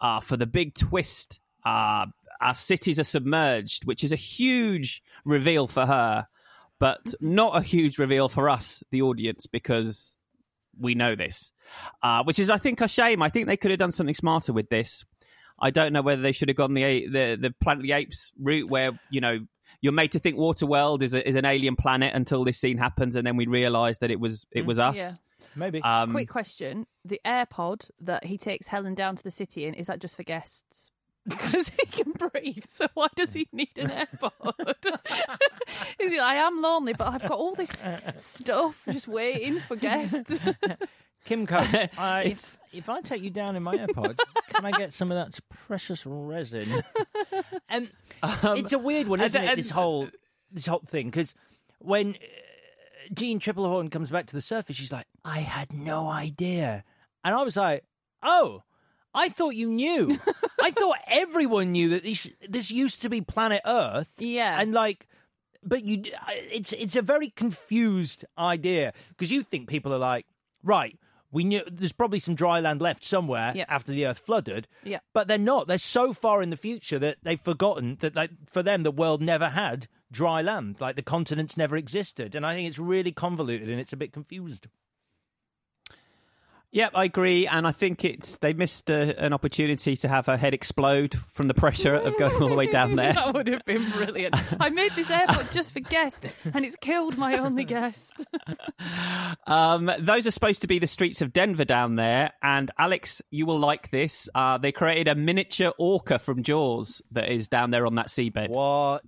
uh, 0.00 0.20
for 0.20 0.36
the 0.36 0.46
big 0.46 0.74
twist. 0.74 1.40
Uh, 1.64 2.06
our 2.40 2.54
cities 2.54 2.98
are 2.98 3.04
submerged, 3.04 3.84
which 3.86 4.04
is 4.04 4.12
a 4.12 4.16
huge 4.16 5.02
reveal 5.24 5.66
for 5.66 5.86
her, 5.86 6.28
but 6.78 7.14
not 7.20 7.56
a 7.56 7.62
huge 7.62 7.98
reveal 7.98 8.28
for 8.28 8.48
us, 8.48 8.82
the 8.90 9.02
audience, 9.02 9.46
because 9.46 10.16
we 10.78 10.94
know 10.94 11.14
this. 11.14 11.52
Uh, 12.02 12.22
which 12.24 12.38
is, 12.38 12.50
I 12.50 12.58
think, 12.58 12.80
a 12.80 12.88
shame. 12.88 13.22
I 13.22 13.28
think 13.28 13.46
they 13.46 13.56
could 13.56 13.70
have 13.70 13.78
done 13.78 13.92
something 13.92 14.14
smarter 14.14 14.52
with 14.52 14.68
this. 14.68 15.04
I 15.60 15.70
don't 15.70 15.92
know 15.92 16.02
whether 16.02 16.22
they 16.22 16.32
should 16.32 16.48
have 16.48 16.56
gone 16.56 16.74
the 16.74 17.08
the 17.08 17.38
the 17.40 17.54
Planet 17.60 17.80
of 17.80 17.82
the 17.82 17.92
Apes 17.92 18.32
route, 18.38 18.70
where 18.70 18.98
you 19.10 19.20
know 19.20 19.40
you're 19.80 19.92
made 19.92 20.12
to 20.12 20.18
think 20.18 20.36
Waterworld 20.36 21.02
is 21.02 21.14
a, 21.14 21.26
is 21.26 21.34
an 21.34 21.44
alien 21.44 21.76
planet 21.76 22.14
until 22.14 22.44
this 22.44 22.58
scene 22.58 22.78
happens, 22.78 23.16
and 23.16 23.26
then 23.26 23.36
we 23.36 23.46
realise 23.46 23.98
that 23.98 24.10
it 24.10 24.20
was 24.20 24.46
it 24.52 24.64
was 24.64 24.78
us. 24.78 24.96
Yeah. 24.96 25.10
Maybe. 25.56 25.82
Um, 25.82 26.12
Quick 26.12 26.28
question: 26.28 26.86
The 27.04 27.20
AirPod 27.26 27.90
that 28.00 28.24
he 28.24 28.38
takes 28.38 28.68
Helen 28.68 28.94
down 28.94 29.16
to 29.16 29.22
the 29.22 29.30
city 29.30 29.66
in 29.66 29.74
is 29.74 29.88
that 29.88 30.00
just 30.00 30.16
for 30.16 30.22
guests? 30.22 30.92
Because 31.28 31.68
he 31.70 31.86
can 31.86 32.12
breathe, 32.12 32.64
so 32.68 32.86
why 32.94 33.08
does 33.16 33.34
he 33.34 33.48
need 33.52 33.70
an 33.76 33.88
AirPod? 33.90 34.74
is 35.98 36.12
he? 36.12 36.18
Like, 36.18 36.26
I 36.26 36.34
am 36.36 36.62
lonely, 36.62 36.94
but 36.94 37.08
I've 37.08 37.22
got 37.22 37.38
all 37.38 37.54
this 37.54 37.86
stuff 38.16 38.82
just 38.90 39.08
waiting 39.08 39.60
for 39.60 39.76
guests. 39.76 40.38
Kim 41.24 41.46
Coates, 41.46 41.74
uh, 41.98 42.22
if 42.24 42.56
if 42.72 42.88
I 42.88 43.00
take 43.02 43.22
you 43.22 43.30
down 43.30 43.54
in 43.56 43.62
my 43.62 43.76
AirPod, 43.76 44.18
can 44.48 44.64
I 44.64 44.70
get 44.70 44.94
some 44.94 45.10
of 45.12 45.16
that 45.16 45.38
precious 45.66 46.06
resin? 46.06 46.82
and 47.68 47.90
it's 48.22 48.72
a 48.72 48.78
weird 48.78 49.08
one, 49.08 49.20
isn't 49.20 49.42
it? 49.42 49.48
and- 49.50 49.58
This 49.58 49.70
whole 49.70 50.08
this 50.50 50.66
whole 50.66 50.82
thing 50.86 51.08
because 51.08 51.34
when 51.80 52.14
uh, 52.14 52.16
Jeanne 53.12 53.40
Tripplehorn 53.40 53.90
comes 53.90 54.10
back 54.10 54.24
to 54.26 54.34
the 54.34 54.40
surface, 54.40 54.76
she's 54.76 54.92
like, 54.92 55.06
"I 55.24 55.40
had 55.40 55.72
no 55.74 56.08
idea," 56.08 56.84
and 57.24 57.34
I 57.34 57.42
was 57.42 57.56
like, 57.56 57.84
"Oh." 58.22 58.62
I 59.18 59.28
thought 59.28 59.54
you 59.54 59.68
knew. 59.68 60.18
I 60.62 60.70
thought 60.70 60.98
everyone 61.06 61.72
knew 61.72 61.88
that 61.90 62.02
this 62.04 62.30
this 62.48 62.70
used 62.70 63.02
to 63.02 63.08
be 63.08 63.20
planet 63.20 63.62
Earth. 63.66 64.12
Yeah, 64.18 64.60
and 64.60 64.72
like, 64.72 65.06
but 65.62 65.84
you, 65.84 66.02
it's 66.50 66.72
it's 66.72 66.96
a 66.96 67.02
very 67.02 67.28
confused 67.30 68.24
idea 68.38 68.92
because 69.10 69.30
you 69.32 69.42
think 69.42 69.68
people 69.68 69.92
are 69.92 69.98
like, 69.98 70.26
right, 70.62 70.96
we 71.30 71.44
knew 71.44 71.62
there's 71.70 71.92
probably 71.92 72.18
some 72.18 72.34
dry 72.34 72.60
land 72.60 72.80
left 72.80 73.04
somewhere 73.04 73.52
Yeah. 73.54 73.66
after 73.68 73.92
the 73.92 74.06
Earth 74.06 74.18
flooded. 74.18 74.66
Yeah. 74.84 75.00
But 75.12 75.28
they're 75.28 75.38
not. 75.38 75.66
They're 75.66 75.78
so 75.78 76.12
far 76.12 76.42
in 76.42 76.50
the 76.50 76.56
future 76.56 76.98
that 77.00 77.18
they've 77.22 77.40
forgotten 77.40 77.96
that, 78.00 78.14
like, 78.16 78.30
for 78.50 78.62
them, 78.62 78.82
the 78.82 78.90
world 78.90 79.20
never 79.20 79.50
had 79.50 79.88
dry 80.10 80.40
land. 80.40 80.76
Like, 80.80 80.96
the 80.96 81.02
continents 81.02 81.56
never 81.56 81.76
existed. 81.76 82.34
And 82.34 82.46
I 82.46 82.54
think 82.54 82.66
it's 82.68 82.78
really 82.78 83.12
convoluted 83.12 83.68
and 83.68 83.78
it's 83.78 83.92
a 83.92 83.96
bit 83.96 84.10
confused. 84.12 84.68
Yep, 86.70 86.92
I 86.94 87.04
agree, 87.04 87.46
and 87.46 87.66
I 87.66 87.72
think 87.72 88.04
it's 88.04 88.36
they 88.36 88.52
missed 88.52 88.90
a, 88.90 89.18
an 89.18 89.32
opportunity 89.32 89.96
to 89.96 90.06
have 90.08 90.26
her 90.26 90.36
head 90.36 90.52
explode 90.52 91.14
from 91.32 91.48
the 91.48 91.54
pressure 91.54 91.94
of 91.94 92.16
going 92.18 92.42
all 92.42 92.48
the 92.50 92.54
way 92.54 92.66
down 92.66 92.94
there. 92.96 93.14
that 93.14 93.32
would 93.32 93.48
have 93.48 93.64
been 93.64 93.88
brilliant. 93.90 94.34
I 94.60 94.68
made 94.68 94.92
this 94.94 95.08
airport 95.08 95.50
just 95.52 95.72
for 95.72 95.80
guests, 95.80 96.30
and 96.52 96.66
it's 96.66 96.76
killed 96.76 97.16
my 97.16 97.38
only 97.38 97.64
guest. 97.64 98.12
Um, 99.46 99.90
those 99.98 100.26
are 100.26 100.30
supposed 100.30 100.60
to 100.62 100.68
be 100.68 100.78
the 100.78 100.86
streets 100.86 101.22
of 101.22 101.32
Denver 101.32 101.64
down 101.64 101.96
there, 101.96 102.32
and 102.42 102.70
Alex, 102.78 103.22
you 103.30 103.46
will 103.46 103.58
like 103.58 103.90
this. 103.90 104.28
Uh, 104.34 104.58
they 104.58 104.72
created 104.72 105.08
a 105.08 105.14
miniature 105.14 105.72
orca 105.78 106.18
from 106.18 106.42
Jaws 106.42 107.00
that 107.12 107.30
is 107.30 107.48
down 107.48 107.70
there 107.70 107.86
on 107.86 107.94
that 107.96 108.08
seabed. 108.08 108.50
What? 108.50 109.02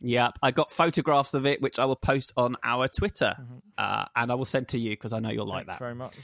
Yep, 0.00 0.32
I 0.42 0.50
got 0.50 0.70
photographs 0.70 1.34
of 1.34 1.46
it, 1.46 1.60
which 1.62 1.78
I 1.78 1.86
will 1.86 1.96
post 1.96 2.32
on 2.36 2.56
our 2.62 2.88
Twitter, 2.88 3.34
uh, 3.78 4.04
and 4.14 4.30
I 4.30 4.34
will 4.34 4.44
send 4.44 4.68
to 4.68 4.78
you 4.78 4.90
because 4.90 5.12
I 5.12 5.18
know 5.20 5.30
you'll 5.30 5.46
like 5.46 5.66
Mm-hmm. 5.66 5.70
Thanks 5.70 5.78
that. 5.78 5.84
very 5.84 5.94
much. 5.94 6.14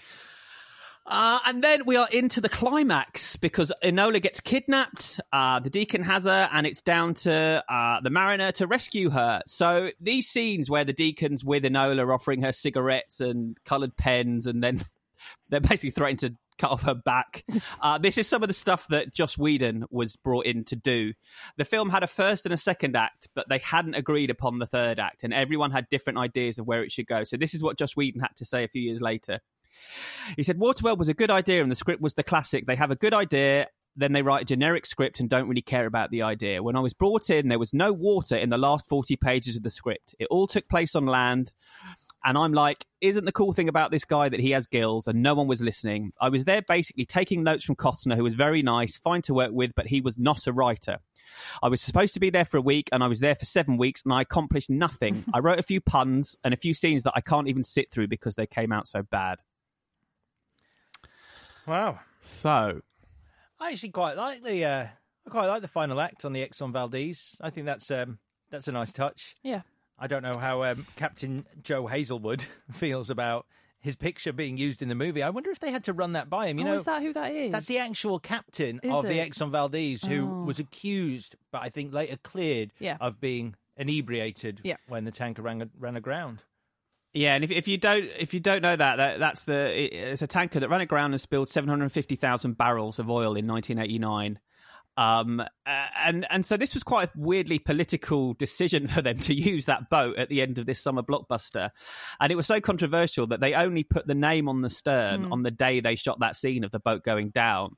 Uh, 1.06 1.38
and 1.46 1.62
then 1.62 1.82
we 1.84 1.96
are 1.96 2.08
into 2.12 2.40
the 2.40 2.48
climax 2.48 3.36
because 3.36 3.70
Enola 3.82 4.22
gets 4.22 4.40
kidnapped. 4.40 5.20
Uh, 5.32 5.60
the 5.60 5.68
deacon 5.68 6.02
has 6.02 6.24
her, 6.24 6.48
and 6.50 6.66
it's 6.66 6.80
down 6.80 7.14
to 7.14 7.62
uh, 7.68 8.00
the 8.00 8.10
mariner 8.10 8.52
to 8.52 8.66
rescue 8.66 9.10
her. 9.10 9.42
So 9.46 9.90
these 10.00 10.28
scenes 10.28 10.70
where 10.70 10.84
the 10.84 10.94
deacon's 10.94 11.44
with 11.44 11.64
Enola 11.64 12.12
offering 12.12 12.42
her 12.42 12.52
cigarettes 12.52 13.20
and 13.20 13.58
coloured 13.64 13.96
pens, 13.96 14.46
and 14.46 14.62
then 14.62 14.80
they're 15.50 15.60
basically 15.60 15.90
threatening 15.90 16.16
to 16.18 16.36
cut 16.56 16.70
off 16.70 16.82
her 16.84 16.94
back. 16.94 17.44
Uh, 17.80 17.98
this 17.98 18.16
is 18.16 18.26
some 18.26 18.42
of 18.42 18.48
the 18.48 18.54
stuff 18.54 18.86
that 18.88 19.12
Joss 19.12 19.36
Whedon 19.36 19.84
was 19.90 20.16
brought 20.16 20.46
in 20.46 20.64
to 20.64 20.76
do. 20.76 21.12
The 21.58 21.66
film 21.66 21.90
had 21.90 22.02
a 22.02 22.06
first 22.06 22.46
and 22.46 22.54
a 22.54 22.56
second 22.56 22.96
act, 22.96 23.28
but 23.34 23.46
they 23.50 23.58
hadn't 23.58 23.94
agreed 23.94 24.30
upon 24.30 24.58
the 24.58 24.64
third 24.64 24.98
act, 24.98 25.22
and 25.22 25.34
everyone 25.34 25.70
had 25.70 25.90
different 25.90 26.18
ideas 26.18 26.58
of 26.58 26.66
where 26.66 26.82
it 26.82 26.90
should 26.90 27.06
go. 27.06 27.24
So 27.24 27.36
this 27.36 27.52
is 27.52 27.62
what 27.62 27.76
Joss 27.76 27.94
Whedon 27.94 28.22
had 28.22 28.36
to 28.36 28.46
say 28.46 28.64
a 28.64 28.68
few 28.68 28.80
years 28.80 29.02
later. 29.02 29.40
He 30.36 30.42
said 30.42 30.58
Waterworld 30.58 30.98
was 30.98 31.08
a 31.08 31.14
good 31.14 31.30
idea 31.30 31.62
and 31.62 31.70
the 31.70 31.76
script 31.76 32.00
was 32.00 32.14
the 32.14 32.22
classic. 32.22 32.66
They 32.66 32.76
have 32.76 32.90
a 32.90 32.96
good 32.96 33.14
idea, 33.14 33.68
then 33.96 34.12
they 34.12 34.22
write 34.22 34.42
a 34.42 34.46
generic 34.46 34.86
script 34.86 35.20
and 35.20 35.28
don't 35.28 35.48
really 35.48 35.62
care 35.62 35.86
about 35.86 36.10
the 36.10 36.22
idea. 36.22 36.62
When 36.62 36.76
I 36.76 36.80
was 36.80 36.94
brought 36.94 37.30
in, 37.30 37.48
there 37.48 37.58
was 37.58 37.72
no 37.72 37.92
water 37.92 38.36
in 38.36 38.50
the 38.50 38.58
last 38.58 38.88
40 38.88 39.16
pages 39.16 39.56
of 39.56 39.62
the 39.62 39.70
script. 39.70 40.14
It 40.18 40.28
all 40.30 40.46
took 40.46 40.68
place 40.68 40.94
on 40.94 41.06
land. 41.06 41.54
And 42.26 42.38
I'm 42.38 42.54
like, 42.54 42.86
isn't 43.02 43.26
the 43.26 43.32
cool 43.32 43.52
thing 43.52 43.68
about 43.68 43.90
this 43.90 44.06
guy 44.06 44.30
that 44.30 44.40
he 44.40 44.52
has 44.52 44.66
gills 44.66 45.06
and 45.06 45.22
no 45.22 45.34
one 45.34 45.46
was 45.46 45.60
listening? 45.60 46.12
I 46.18 46.30
was 46.30 46.46
there 46.46 46.62
basically 46.62 47.04
taking 47.04 47.44
notes 47.44 47.64
from 47.64 47.76
Costner, 47.76 48.16
who 48.16 48.24
was 48.24 48.34
very 48.34 48.62
nice, 48.62 48.96
fine 48.96 49.20
to 49.22 49.34
work 49.34 49.52
with, 49.52 49.74
but 49.74 49.88
he 49.88 50.00
was 50.00 50.18
not 50.18 50.46
a 50.46 50.52
writer. 50.52 51.00
I 51.62 51.68
was 51.68 51.82
supposed 51.82 52.14
to 52.14 52.20
be 52.20 52.30
there 52.30 52.46
for 52.46 52.56
a 52.56 52.62
week 52.62 52.88
and 52.92 53.04
I 53.04 53.08
was 53.08 53.20
there 53.20 53.34
for 53.34 53.44
seven 53.44 53.76
weeks 53.76 54.02
and 54.04 54.12
I 54.12 54.22
accomplished 54.22 54.70
nothing. 54.70 55.24
I 55.34 55.40
wrote 55.40 55.58
a 55.58 55.62
few 55.62 55.82
puns 55.82 56.36
and 56.42 56.54
a 56.54 56.56
few 56.56 56.72
scenes 56.72 57.02
that 57.02 57.12
I 57.14 57.20
can't 57.20 57.48
even 57.48 57.62
sit 57.62 57.90
through 57.90 58.08
because 58.08 58.36
they 58.36 58.46
came 58.46 58.72
out 58.72 58.88
so 58.88 59.02
bad. 59.02 59.40
Wow. 61.66 62.00
So, 62.18 62.82
I 63.60 63.72
actually 63.72 63.90
quite 63.90 64.16
like 64.16 64.42
the 64.42 64.64
uh, 64.64 64.86
I 65.26 65.30
quite 65.30 65.46
like 65.46 65.62
the 65.62 65.68
final 65.68 66.00
act 66.00 66.24
on 66.24 66.32
the 66.32 66.46
Exxon 66.46 66.72
Valdez. 66.72 67.36
I 67.40 67.50
think 67.50 67.66
that's 67.66 67.90
um, 67.90 68.18
that's 68.50 68.68
a 68.68 68.72
nice 68.72 68.92
touch. 68.92 69.34
Yeah. 69.42 69.62
I 69.98 70.06
don't 70.06 70.22
know 70.22 70.36
how 70.38 70.64
um, 70.64 70.86
Captain 70.96 71.46
Joe 71.62 71.86
Hazelwood 71.86 72.44
feels 72.72 73.10
about 73.10 73.46
his 73.78 73.96
picture 73.96 74.32
being 74.32 74.56
used 74.56 74.82
in 74.82 74.88
the 74.88 74.94
movie. 74.94 75.22
I 75.22 75.30
wonder 75.30 75.50
if 75.50 75.60
they 75.60 75.70
had 75.70 75.84
to 75.84 75.92
run 75.92 76.12
that 76.14 76.28
by 76.30 76.46
him. 76.48 76.58
You 76.58 76.64
oh, 76.64 76.68
know, 76.68 76.74
is 76.74 76.84
that 76.84 77.02
who 77.02 77.12
that 77.12 77.32
is? 77.32 77.52
that's 77.52 77.66
the 77.66 77.78
actual 77.78 78.18
captain 78.18 78.80
Is 78.82 78.90
of 78.90 79.04
the? 79.06 79.18
Exxon 79.18 79.50
Valdez 79.50 80.02
who 80.04 80.26
Oh. 80.26 80.44
was 80.44 80.58
accused, 80.58 81.36
but 81.52 81.62
I 81.62 81.68
think 81.68 81.92
later 81.92 82.16
cleared 82.16 82.72
Yeah. 82.80 82.96
of 83.00 83.20
being 83.20 83.54
inebriated 83.76 84.60
Yeah. 84.64 84.76
when 84.88 85.04
the 85.04 85.10
tanker 85.10 85.42
ran, 85.42 85.70
ran 85.78 85.96
aground. 85.96 86.42
Yeah, 87.14 87.36
and 87.36 87.44
if, 87.44 87.52
if 87.52 87.68
you 87.68 87.78
don't 87.78 88.10
if 88.18 88.34
you 88.34 88.40
don't 88.40 88.60
know 88.60 88.74
that, 88.74 88.96
that 88.96 89.18
that's 89.20 89.44
the 89.44 90.10
it's 90.12 90.22
a 90.22 90.26
tanker 90.26 90.58
that 90.60 90.68
ran 90.68 90.80
aground 90.80 91.12
and 91.12 91.20
spilled 91.20 91.48
seven 91.48 91.68
hundred 91.70 91.92
fifty 91.92 92.16
thousand 92.16 92.58
barrels 92.58 92.98
of 92.98 93.08
oil 93.08 93.36
in 93.36 93.46
nineteen 93.46 93.78
eighty 93.78 94.00
nine. 94.00 94.40
Um, 94.96 95.42
and 95.64 96.26
and 96.30 96.46
so 96.46 96.56
this 96.56 96.74
was 96.74 96.82
quite 96.82 97.08
a 97.08 97.12
weirdly 97.16 97.58
political 97.58 98.34
decision 98.34 98.86
for 98.88 99.00
them 99.02 99.18
to 99.20 99.34
use 99.34 99.66
that 99.66 99.90
boat 99.90 100.16
at 100.16 100.28
the 100.28 100.42
end 100.42 100.58
of 100.58 100.66
this 100.66 100.82
summer 100.82 101.02
blockbuster, 101.02 101.70
and 102.20 102.32
it 102.32 102.36
was 102.36 102.46
so 102.46 102.60
controversial 102.60 103.28
that 103.28 103.40
they 103.40 103.54
only 103.54 103.84
put 103.84 104.06
the 104.06 104.14
name 104.14 104.48
on 104.48 104.60
the 104.62 104.70
stern 104.70 105.24
Hmm. 105.24 105.32
on 105.32 105.42
the 105.42 105.50
day 105.50 105.80
they 105.80 105.94
shot 105.96 106.18
that 106.20 106.36
scene 106.36 106.64
of 106.64 106.72
the 106.72 106.80
boat 106.80 107.04
going 107.04 107.30
down. 107.30 107.76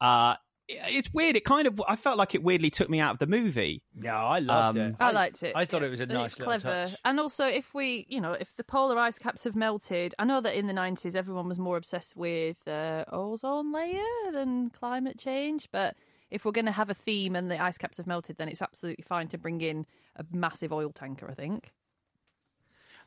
Uh, 0.00 0.34
it's 0.68 1.12
weird. 1.12 1.36
It 1.36 1.44
kind 1.44 1.66
of 1.66 1.80
I 1.88 1.96
felt 1.96 2.16
like 2.16 2.34
it 2.34 2.42
weirdly 2.42 2.70
took 2.70 2.88
me 2.88 3.00
out 3.00 3.12
of 3.12 3.18
the 3.18 3.26
movie. 3.26 3.82
Yeah, 4.00 4.22
I 4.22 4.38
loved 4.38 4.78
Um, 4.78 4.86
it. 4.88 4.94
I 5.00 5.10
liked 5.12 5.42
it. 5.42 5.52
I 5.54 5.64
thought 5.64 5.82
it 5.82 5.90
was 5.90 6.00
a 6.00 6.04
And 6.04 6.12
nice 6.12 6.32
it's 6.32 6.38
little 6.40 6.58
clever. 6.60 6.86
touch. 6.90 6.98
And 7.04 7.20
also, 7.20 7.46
if 7.46 7.74
we, 7.74 8.06
you 8.08 8.20
know, 8.20 8.32
if 8.32 8.54
the 8.56 8.64
polar 8.64 8.98
ice 8.98 9.18
caps 9.18 9.44
have 9.44 9.54
melted, 9.54 10.14
I 10.18 10.24
know 10.24 10.40
that 10.40 10.54
in 10.54 10.66
the 10.66 10.72
nineties 10.72 11.14
everyone 11.16 11.48
was 11.48 11.58
more 11.58 11.76
obsessed 11.76 12.16
with 12.16 12.66
uh, 12.66 13.04
ozone 13.12 13.72
layer 13.72 14.02
than 14.32 14.70
climate 14.70 15.18
change. 15.18 15.68
But 15.70 15.96
if 16.30 16.44
we're 16.44 16.52
going 16.52 16.64
to 16.66 16.72
have 16.72 16.90
a 16.90 16.94
theme 16.94 17.36
and 17.36 17.50
the 17.50 17.60
ice 17.62 17.78
caps 17.78 17.98
have 17.98 18.06
melted, 18.06 18.38
then 18.38 18.48
it's 18.48 18.62
absolutely 18.62 19.04
fine 19.06 19.28
to 19.28 19.38
bring 19.38 19.60
in 19.60 19.86
a 20.16 20.24
massive 20.32 20.72
oil 20.72 20.90
tanker. 20.90 21.28
I 21.30 21.34
think. 21.34 21.72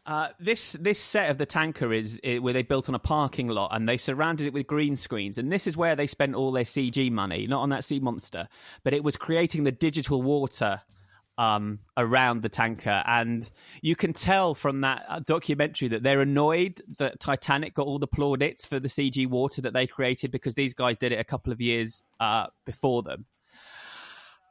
Uh, 0.07 0.29
this 0.39 0.71
this 0.79 0.99
set 1.01 1.29
of 1.29 1.37
the 1.37 1.45
tanker 1.45 1.91
is, 1.91 2.17
i 2.25 2.39
where 2.39 2.53
they 2.53 2.61
built 2.61 2.87
on 2.87 2.95
a 2.95 2.99
parking 2.99 3.49
lot 3.49 3.69
and 3.73 3.89
they 3.89 3.97
surrounded 3.97 4.47
it 4.47 4.53
with 4.53 4.65
green 4.65 4.95
screens 4.95 5.37
and 5.37 5.51
this 5.51 5.67
is 5.67 5.75
where 5.75 5.97
they 5.97 6.07
spent 6.07 6.33
all 6.33 6.53
their 6.53 6.63
CG 6.63 7.11
money, 7.11 7.45
not 7.45 7.61
on 7.61 7.69
that 7.69 7.83
sea 7.83 7.99
monster, 7.99 8.47
but 8.85 8.93
it 8.93 9.03
was 9.03 9.17
creating 9.17 9.65
the 9.65 9.71
digital 9.71 10.21
water 10.21 10.81
um, 11.37 11.79
around 11.97 12.41
the 12.41 12.47
tanker 12.47 13.03
and 13.05 13.51
you 13.81 13.97
can 13.97 14.13
tell 14.13 14.55
from 14.55 14.79
that 14.79 15.03
uh, 15.09 15.19
documentary 15.19 15.89
that 15.89 16.03
they're 16.03 16.21
annoyed 16.21 16.81
that 16.99 17.19
Titanic 17.19 17.73
got 17.73 17.85
all 17.85 17.99
the 17.99 18.07
plaudits 18.07 18.63
for 18.63 18.79
the 18.79 18.87
CG 18.87 19.27
water 19.27 19.61
that 19.61 19.73
they 19.73 19.85
created 19.85 20.31
because 20.31 20.55
these 20.55 20.73
guys 20.73 20.95
did 20.97 21.11
it 21.11 21.19
a 21.19 21.25
couple 21.25 21.51
of 21.51 21.59
years 21.59 22.01
uh, 22.21 22.45
before 22.65 23.03
them. 23.03 23.25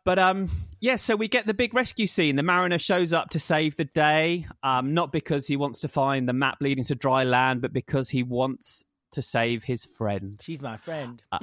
But 0.07 0.21
um, 0.21 0.49
yeah, 0.79 0.95
so 0.97 1.17
we 1.17 1.27
get 1.27 1.47
the 1.47 1.53
big 1.53 1.75
rescue 1.75 2.07
scene. 2.07 2.37
The 2.37 2.45
mariner 2.45 2.79
shows 2.79 3.13
up 3.13 3.31
to 3.31 3.41
save 3.41 3.75
the 3.75 3.87
day, 3.87 4.47
um, 4.63 4.95
not 4.95 5.11
because 5.11 5.49
he 5.49 5.57
wants 5.57 5.81
to 5.81 5.89
find 5.89 6.29
the 6.29 6.33
map 6.33 6.59
leading 6.61 6.85
to 6.85 6.95
dry 6.95 7.25
land, 7.25 7.61
but 7.61 7.73
because 7.73 8.11
he 8.11 8.23
wants 8.23 8.85
to 9.11 9.21
save 9.21 9.65
his 9.65 9.85
friend. 9.85 10.39
She's 10.41 10.63
my 10.63 10.77
friend. 10.77 11.21
Uh, 11.33 11.41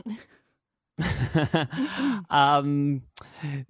um, 2.30 3.01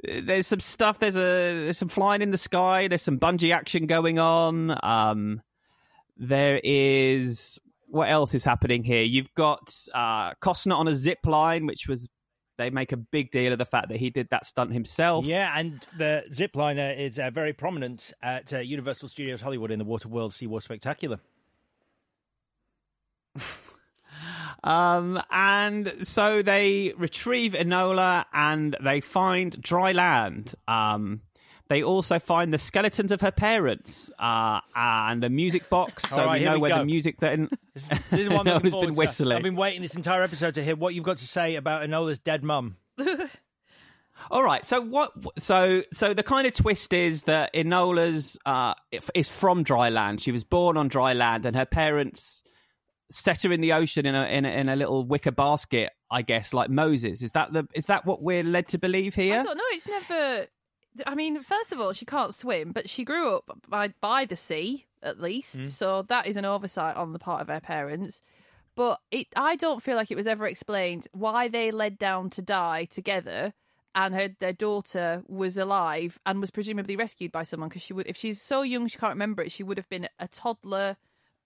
there's 0.03 0.45
some 0.45 0.59
stuff. 0.59 0.99
There's 0.99 1.15
a 1.15 1.63
there's 1.63 1.79
some 1.79 1.89
flying 1.89 2.21
in 2.21 2.29
the 2.29 2.37
sky. 2.37 2.87
There's 2.87 3.01
some 3.01 3.17
bungee 3.17 3.51
action 3.51 3.87
going 3.87 4.19
on. 4.19 4.77
Um, 4.83 5.41
there 6.17 6.61
is 6.63 7.59
what 7.87 8.09
else 8.09 8.35
is 8.35 8.43
happening 8.43 8.83
here? 8.83 9.01
You've 9.01 9.33
got 9.33 9.75
uh, 9.91 10.35
Costner 10.35 10.75
on 10.75 10.87
a 10.87 10.93
zip 10.93 11.25
line, 11.25 11.65
which 11.65 11.87
was 11.87 12.09
they 12.63 12.69
make 12.69 12.91
a 12.91 12.97
big 12.97 13.31
deal 13.31 13.51
of 13.51 13.57
the 13.57 13.65
fact 13.65 13.89
that 13.89 13.97
he 13.97 14.09
did 14.09 14.29
that 14.29 14.45
stunt 14.45 14.71
himself. 14.71 15.25
Yeah, 15.25 15.53
and 15.57 15.85
the 15.97 16.23
zipliner 16.31 16.97
is 16.97 17.19
uh, 17.19 17.29
very 17.29 17.53
prominent 17.53 18.13
at 18.21 18.53
uh, 18.53 18.59
Universal 18.59 19.09
Studios 19.09 19.41
Hollywood 19.41 19.71
in 19.71 19.79
the 19.79 19.85
Waterworld 19.85 20.31
SeaWorld 20.31 20.63
Spectacular. 20.63 21.19
Um, 24.63 25.21
and 25.29 25.93
so 26.07 26.41
they 26.41 26.93
retrieve 26.97 27.51
Enola 27.51 28.23
and 28.31 28.77
they 28.81 29.01
find 29.01 29.61
dry 29.61 29.91
land. 29.91 30.55
Um, 30.69 31.19
they 31.73 31.81
also 31.83 32.19
find 32.19 32.53
the 32.53 32.57
skeletons 32.59 33.11
of 33.11 33.21
her 33.21 33.31
parents 33.31 34.11
uh, 34.19 34.59
and 34.75 35.23
a 35.23 35.29
music 35.29 35.69
box, 35.69 36.03
so 36.09 36.21
All 36.21 36.27
right, 36.27 36.39
we 36.41 36.45
know 36.45 36.53
we 36.53 36.59
where 36.59 36.69
go. 36.71 36.77
the 36.79 36.85
music 36.85 37.19
that 37.21 37.33
en- 37.33 37.49
This 37.73 37.89
is 38.11 38.29
what 38.29 38.47
I'm 38.47 38.53
looking 38.53 38.69
Enola's 38.69 38.71
forward 38.71 38.85
been 38.87 38.93
to. 38.93 38.99
whistling. 38.99 39.37
I've 39.37 39.43
been 39.43 39.55
waiting 39.55 39.81
this 39.81 39.95
entire 39.95 40.21
episode 40.21 40.53
to 40.53 40.63
hear 40.63 40.75
what 40.75 40.93
you've 40.93 41.03
got 41.03 41.17
to 41.17 41.27
say 41.27 41.55
about 41.55 41.81
Enola's 41.81 42.19
dead 42.19 42.43
mum. 42.43 42.77
All 44.31 44.43
right. 44.43 44.65
So 44.65 44.81
what? 44.81 45.11
So 45.39 45.81
so 45.91 46.13
the 46.13 46.23
kind 46.23 46.47
of 46.47 46.53
twist 46.53 46.93
is 46.93 47.23
that 47.23 47.53
Enola's 47.53 48.37
uh, 48.45 48.73
is 49.15 49.27
from 49.29 49.63
dry 49.63 49.89
land. 49.89 50.21
She 50.21 50.31
was 50.31 50.43
born 50.43 50.77
on 50.77 50.87
dry 50.87 51.13
land, 51.13 51.45
and 51.45 51.55
her 51.55 51.65
parents 51.65 52.43
set 53.11 53.43
her 53.43 53.51
in 53.51 53.61
the 53.61 53.73
ocean 53.73 54.05
in 54.05 54.15
a 54.15 54.25
in 54.25 54.45
a, 54.45 54.49
in 54.49 54.69
a 54.69 54.75
little 54.75 55.03
wicker 55.05 55.31
basket. 55.31 55.89
I 56.09 56.21
guess 56.21 56.53
like 56.53 56.69
Moses. 56.69 57.21
Is 57.21 57.31
that 57.31 57.51
the 57.51 57.67
is 57.73 57.87
that 57.87 58.05
what 58.05 58.21
we're 58.21 58.43
led 58.43 58.67
to 58.69 58.77
believe 58.77 59.15
here? 59.15 59.39
I 59.39 59.43
don't 59.43 59.57
know. 59.57 59.63
It's 59.71 59.87
never. 59.87 60.47
I 61.07 61.15
mean, 61.15 61.41
first 61.43 61.71
of 61.71 61.79
all, 61.79 61.93
she 61.93 62.05
can't 62.05 62.33
swim, 62.33 62.71
but 62.71 62.89
she 62.89 63.03
grew 63.03 63.35
up 63.35 63.59
by 63.67 63.89
by 63.99 64.25
the 64.25 64.35
sea 64.35 64.85
at 65.01 65.19
least, 65.19 65.55
Hmm. 65.57 65.65
so 65.65 66.01
that 66.03 66.27
is 66.27 66.37
an 66.37 66.45
oversight 66.45 66.95
on 66.95 67.11
the 67.13 67.19
part 67.19 67.41
of 67.41 67.47
her 67.49 67.59
parents. 67.59 68.21
But 68.75 68.99
it, 69.11 69.27
I 69.35 69.55
don't 69.55 69.83
feel 69.83 69.95
like 69.95 70.09
it 70.11 70.15
was 70.17 70.27
ever 70.27 70.47
explained 70.47 71.07
why 71.11 71.47
they 71.47 71.71
led 71.71 71.97
down 71.99 72.29
to 72.31 72.41
die 72.41 72.85
together, 72.85 73.53
and 73.93 74.15
her 74.15 74.29
their 74.39 74.53
daughter 74.53 75.23
was 75.27 75.57
alive 75.57 76.19
and 76.25 76.39
was 76.41 76.51
presumably 76.51 76.95
rescued 76.95 77.31
by 77.31 77.43
someone 77.43 77.69
because 77.69 77.81
she 77.83 77.93
would, 77.93 78.07
if 78.07 78.17
she's 78.17 78.41
so 78.41 78.61
young 78.61 78.87
she 78.87 78.97
can't 78.97 79.13
remember 79.13 79.43
it, 79.43 79.51
she 79.51 79.61
would 79.63 79.77
have 79.77 79.89
been 79.89 80.07
a 80.19 80.27
toddler 80.27 80.97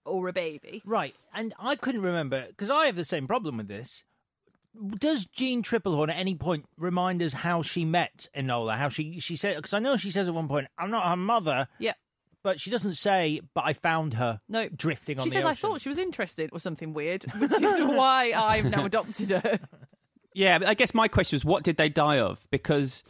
or 0.04 0.28
a 0.28 0.32
baby. 0.32 0.80
Right, 0.86 1.14
and 1.34 1.52
I 1.58 1.76
couldn't 1.76 2.00
remember 2.02 2.46
because 2.48 2.70
I 2.70 2.86
have 2.86 2.96
the 2.96 3.04
same 3.04 3.26
problem 3.26 3.56
with 3.58 3.68
this. 3.68 4.04
Does 4.98 5.26
Jeanne 5.26 5.62
Tripplehorn 5.62 6.10
at 6.10 6.18
any 6.18 6.34
point 6.34 6.66
remind 6.76 7.22
us 7.22 7.32
how 7.32 7.62
she 7.62 7.84
met 7.84 8.28
Enola? 8.36 8.76
How 8.76 8.88
she 8.88 9.20
she 9.20 9.36
said 9.36 9.56
because 9.56 9.74
I 9.74 9.78
know 9.78 9.96
she 9.96 10.10
says 10.10 10.28
at 10.28 10.34
one 10.34 10.48
point, 10.48 10.68
"I'm 10.78 10.90
not 10.90 11.08
her 11.08 11.16
mother." 11.16 11.68
Yeah. 11.78 11.94
But 12.44 12.60
she 12.60 12.70
doesn't 12.70 12.94
say, 12.94 13.40
"But 13.54 13.64
I 13.66 13.72
found 13.72 14.14
her." 14.14 14.40
No, 14.48 14.68
drifting 14.68 15.18
on 15.18 15.24
She 15.24 15.30
the 15.30 15.34
says, 15.34 15.44
"I 15.44 15.54
thought 15.54 15.80
she 15.80 15.88
was 15.88 15.98
interested" 15.98 16.50
or 16.52 16.60
something 16.60 16.94
weird, 16.94 17.24
which 17.24 17.52
is 17.60 17.78
why 17.80 18.32
I've 18.32 18.70
now 18.70 18.84
adopted 18.84 19.30
her. 19.30 19.58
Yeah, 20.34 20.60
I 20.64 20.74
guess 20.74 20.94
my 20.94 21.08
question 21.08 21.34
was, 21.34 21.44
what 21.44 21.64
did 21.64 21.78
they 21.78 21.88
die 21.88 22.20
of? 22.20 22.46
Because 22.52 23.02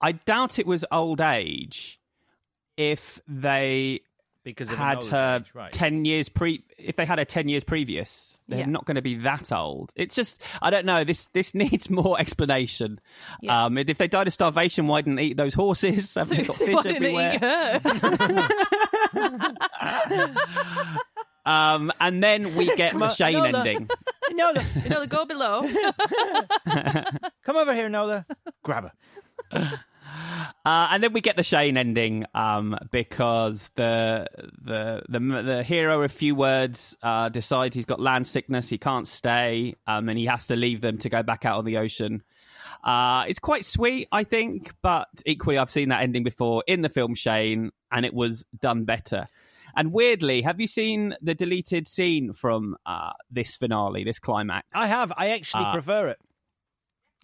I 0.00 0.10
doubt 0.12 0.58
it 0.58 0.66
was 0.66 0.84
old 0.90 1.20
age. 1.20 2.00
If 2.76 3.20
they 3.28 4.00
because 4.44 4.70
of 4.70 4.78
had 4.78 5.04
her 5.04 5.36
age, 5.40 5.50
right. 5.54 5.72
ten 5.72 6.04
years 6.04 6.28
pre, 6.28 6.62
if 6.78 6.96
they 6.96 7.06
had 7.06 7.18
her 7.18 7.24
ten 7.24 7.48
years 7.48 7.64
previous, 7.64 8.40
they're 8.48 8.60
Yeah. 8.60 8.66
not 8.66 8.84
going 8.84 8.96
to 8.96 9.02
be 9.02 9.14
that 9.16 9.52
old. 9.52 9.92
It's 9.96 10.14
just 10.14 10.40
I 10.60 10.70
don't 10.70 10.84
know. 10.86 11.04
This 11.04 11.26
this 11.26 11.54
needs 11.62 11.88
more 11.90 12.18
explanation. 12.20 13.00
Yeah. 13.40 13.64
Um, 13.66 13.78
if 13.78 13.98
they 13.98 14.08
died 14.08 14.26
of 14.26 14.32
starvation, 14.32 14.86
why 14.86 15.00
didn't 15.02 15.16
they 15.16 15.24
eat 15.24 15.36
those 15.36 15.54
horses? 15.54 16.14
Haven't 16.16 16.36
they 16.38 16.44
got 16.44 16.56
fish 16.56 16.74
Why 16.74 16.82
didn't 16.82 17.02
they 17.02 17.14
everywhere? 17.30 17.76
eat 17.76 17.90
her? 17.92 18.48
Um, 21.44 21.90
and 22.00 22.22
then 22.22 22.54
we 22.54 22.66
get 22.76 22.92
Come 22.92 23.00
the 23.00 23.06
on, 23.06 23.14
Shane 23.14 23.34
Enola. 23.34 23.54
ending. 23.66 23.90
Enola, 24.30 24.84
you 24.84 24.90
know, 24.90 25.06
go 25.06 25.24
below. 25.24 25.62
come 27.44 27.56
over 27.56 27.74
here, 27.74 27.88
Nola. 27.88 28.24
Grab 28.62 28.92
her. 29.50 29.80
Uh, 30.64 30.88
and 30.92 31.02
then 31.02 31.12
we 31.12 31.20
get 31.20 31.36
the 31.36 31.42
Shane 31.42 31.76
ending 31.76 32.24
um, 32.34 32.76
because 32.90 33.70
the, 33.74 34.26
the 34.62 35.02
the 35.08 35.18
the 35.42 35.62
hero 35.62 36.02
of 36.02 36.12
few 36.12 36.34
words 36.34 36.96
uh, 37.02 37.28
decides 37.28 37.74
he's 37.74 37.84
got 37.86 38.00
land 38.00 38.26
sickness, 38.26 38.68
he 38.68 38.78
can't 38.78 39.08
stay, 39.08 39.74
um, 39.86 40.08
and 40.08 40.18
he 40.18 40.26
has 40.26 40.46
to 40.48 40.56
leave 40.56 40.80
them 40.80 40.98
to 40.98 41.08
go 41.08 41.22
back 41.22 41.44
out 41.44 41.58
on 41.58 41.64
the 41.64 41.78
ocean. 41.78 42.22
Uh, 42.84 43.24
it's 43.28 43.38
quite 43.38 43.64
sweet, 43.64 44.08
I 44.12 44.24
think, 44.24 44.72
but 44.82 45.08
equally, 45.26 45.58
I've 45.58 45.70
seen 45.70 45.90
that 45.90 46.02
ending 46.02 46.24
before 46.24 46.64
in 46.66 46.82
the 46.82 46.88
film 46.88 47.14
Shane, 47.14 47.70
and 47.90 48.04
it 48.06 48.14
was 48.14 48.44
done 48.60 48.84
better. 48.84 49.28
And 49.74 49.92
weirdly, 49.92 50.42
have 50.42 50.60
you 50.60 50.66
seen 50.66 51.14
the 51.22 51.34
deleted 51.34 51.88
scene 51.88 52.32
from 52.34 52.76
uh, 52.84 53.12
this 53.30 53.56
finale, 53.56 54.04
this 54.04 54.18
climax? 54.18 54.66
I 54.74 54.86
have. 54.86 55.12
I 55.16 55.30
actually 55.30 55.64
Uh, 55.64 55.72
prefer 55.72 56.08
it. 56.08 56.18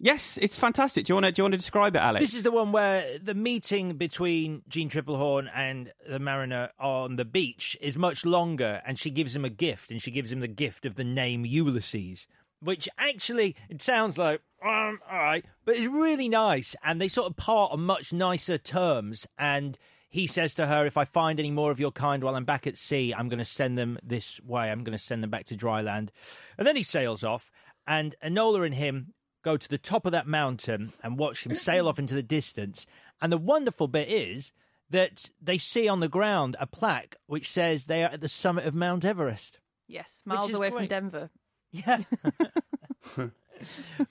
Yes, 0.01 0.37
it's 0.41 0.57
fantastic. 0.57 1.05
Do 1.05 1.11
you 1.11 1.15
want 1.15 1.25
to 1.25 1.31
do 1.31 1.41
you 1.41 1.43
want 1.43 1.53
to 1.53 1.57
describe 1.57 1.95
it, 1.95 1.99
Alex? 1.99 2.23
This 2.23 2.33
is 2.33 2.43
the 2.43 2.51
one 2.51 2.71
where 2.71 3.19
the 3.19 3.33
meeting 3.33 3.97
between 3.97 4.61
Jeanne 4.69 4.89
Tripplehorn 4.89 5.49
and 5.53 5.91
the 6.07 6.19
mariner 6.19 6.69
on 6.79 7.17
the 7.17 7.25
beach 7.25 7.77
is 7.81 7.97
much 7.97 8.25
longer, 8.25 8.81
and 8.85 8.97
she 8.97 9.09
gives 9.09 9.35
him 9.35 9.43
a 9.43 9.49
gift, 9.49 9.91
and 9.91 10.01
she 10.01 10.11
gives 10.11 10.31
him 10.31 10.39
the 10.39 10.47
gift 10.47 10.85
of 10.85 10.95
the 10.95 11.03
name 11.03 11.45
Ulysses, 11.45 12.27
which 12.61 12.87
actually 12.97 13.55
it 13.69 13.81
sounds 13.81 14.17
like 14.17 14.41
um, 14.63 14.99
all 15.09 15.17
right, 15.17 15.45
but 15.65 15.75
it's 15.75 15.87
really 15.87 16.29
nice, 16.29 16.75
and 16.83 17.01
they 17.01 17.07
sort 17.07 17.27
of 17.27 17.35
part 17.35 17.71
on 17.73 17.81
much 17.81 18.13
nicer 18.13 18.57
terms. 18.57 19.27
And 19.37 19.77
he 20.09 20.27
says 20.27 20.53
to 20.55 20.67
her, 20.67 20.85
"If 20.85 20.97
I 20.97 21.03
find 21.05 21.39
any 21.39 21.51
more 21.51 21.71
of 21.71 21.79
your 21.79 21.91
kind 21.91 22.23
while 22.23 22.35
I'm 22.35 22.45
back 22.45 22.67
at 22.67 22.77
sea, 22.77 23.13
I'm 23.13 23.27
going 23.27 23.39
to 23.39 23.45
send 23.45 23.77
them 23.77 23.99
this 24.01 24.39
way. 24.45 24.71
I'm 24.71 24.83
going 24.83 24.97
to 24.97 25.03
send 25.03 25.23
them 25.23 25.29
back 25.29 25.45
to 25.45 25.57
dry 25.57 25.81
land." 25.81 26.11
And 26.57 26.65
then 26.65 26.77
he 26.77 26.83
sails 26.83 27.23
off, 27.23 27.51
and 27.85 28.15
Enola 28.23 28.65
and 28.65 28.75
him 28.75 29.13
go 29.43 29.57
to 29.57 29.69
the 29.69 29.77
top 29.77 30.05
of 30.05 30.11
that 30.11 30.27
mountain 30.27 30.93
and 31.03 31.17
watch 31.17 31.45
him 31.45 31.55
sail 31.55 31.87
off 31.87 31.99
into 31.99 32.15
the 32.15 32.23
distance. 32.23 32.85
And 33.21 33.31
the 33.31 33.37
wonderful 33.37 33.87
bit 33.87 34.09
is 34.09 34.51
that 34.89 35.29
they 35.41 35.57
see 35.57 35.87
on 35.87 35.99
the 35.99 36.07
ground 36.07 36.55
a 36.59 36.67
plaque 36.67 37.15
which 37.27 37.49
says 37.49 37.85
they 37.85 38.03
are 38.03 38.11
at 38.11 38.21
the 38.21 38.29
summit 38.29 38.65
of 38.65 38.75
Mount 38.75 39.05
Everest. 39.05 39.59
Yes, 39.87 40.21
miles 40.25 40.49
is 40.49 40.55
away 40.55 40.71
from. 40.71 40.87
Denver. 40.87 41.29
Yeah. 41.71 41.99
Here 43.15 43.31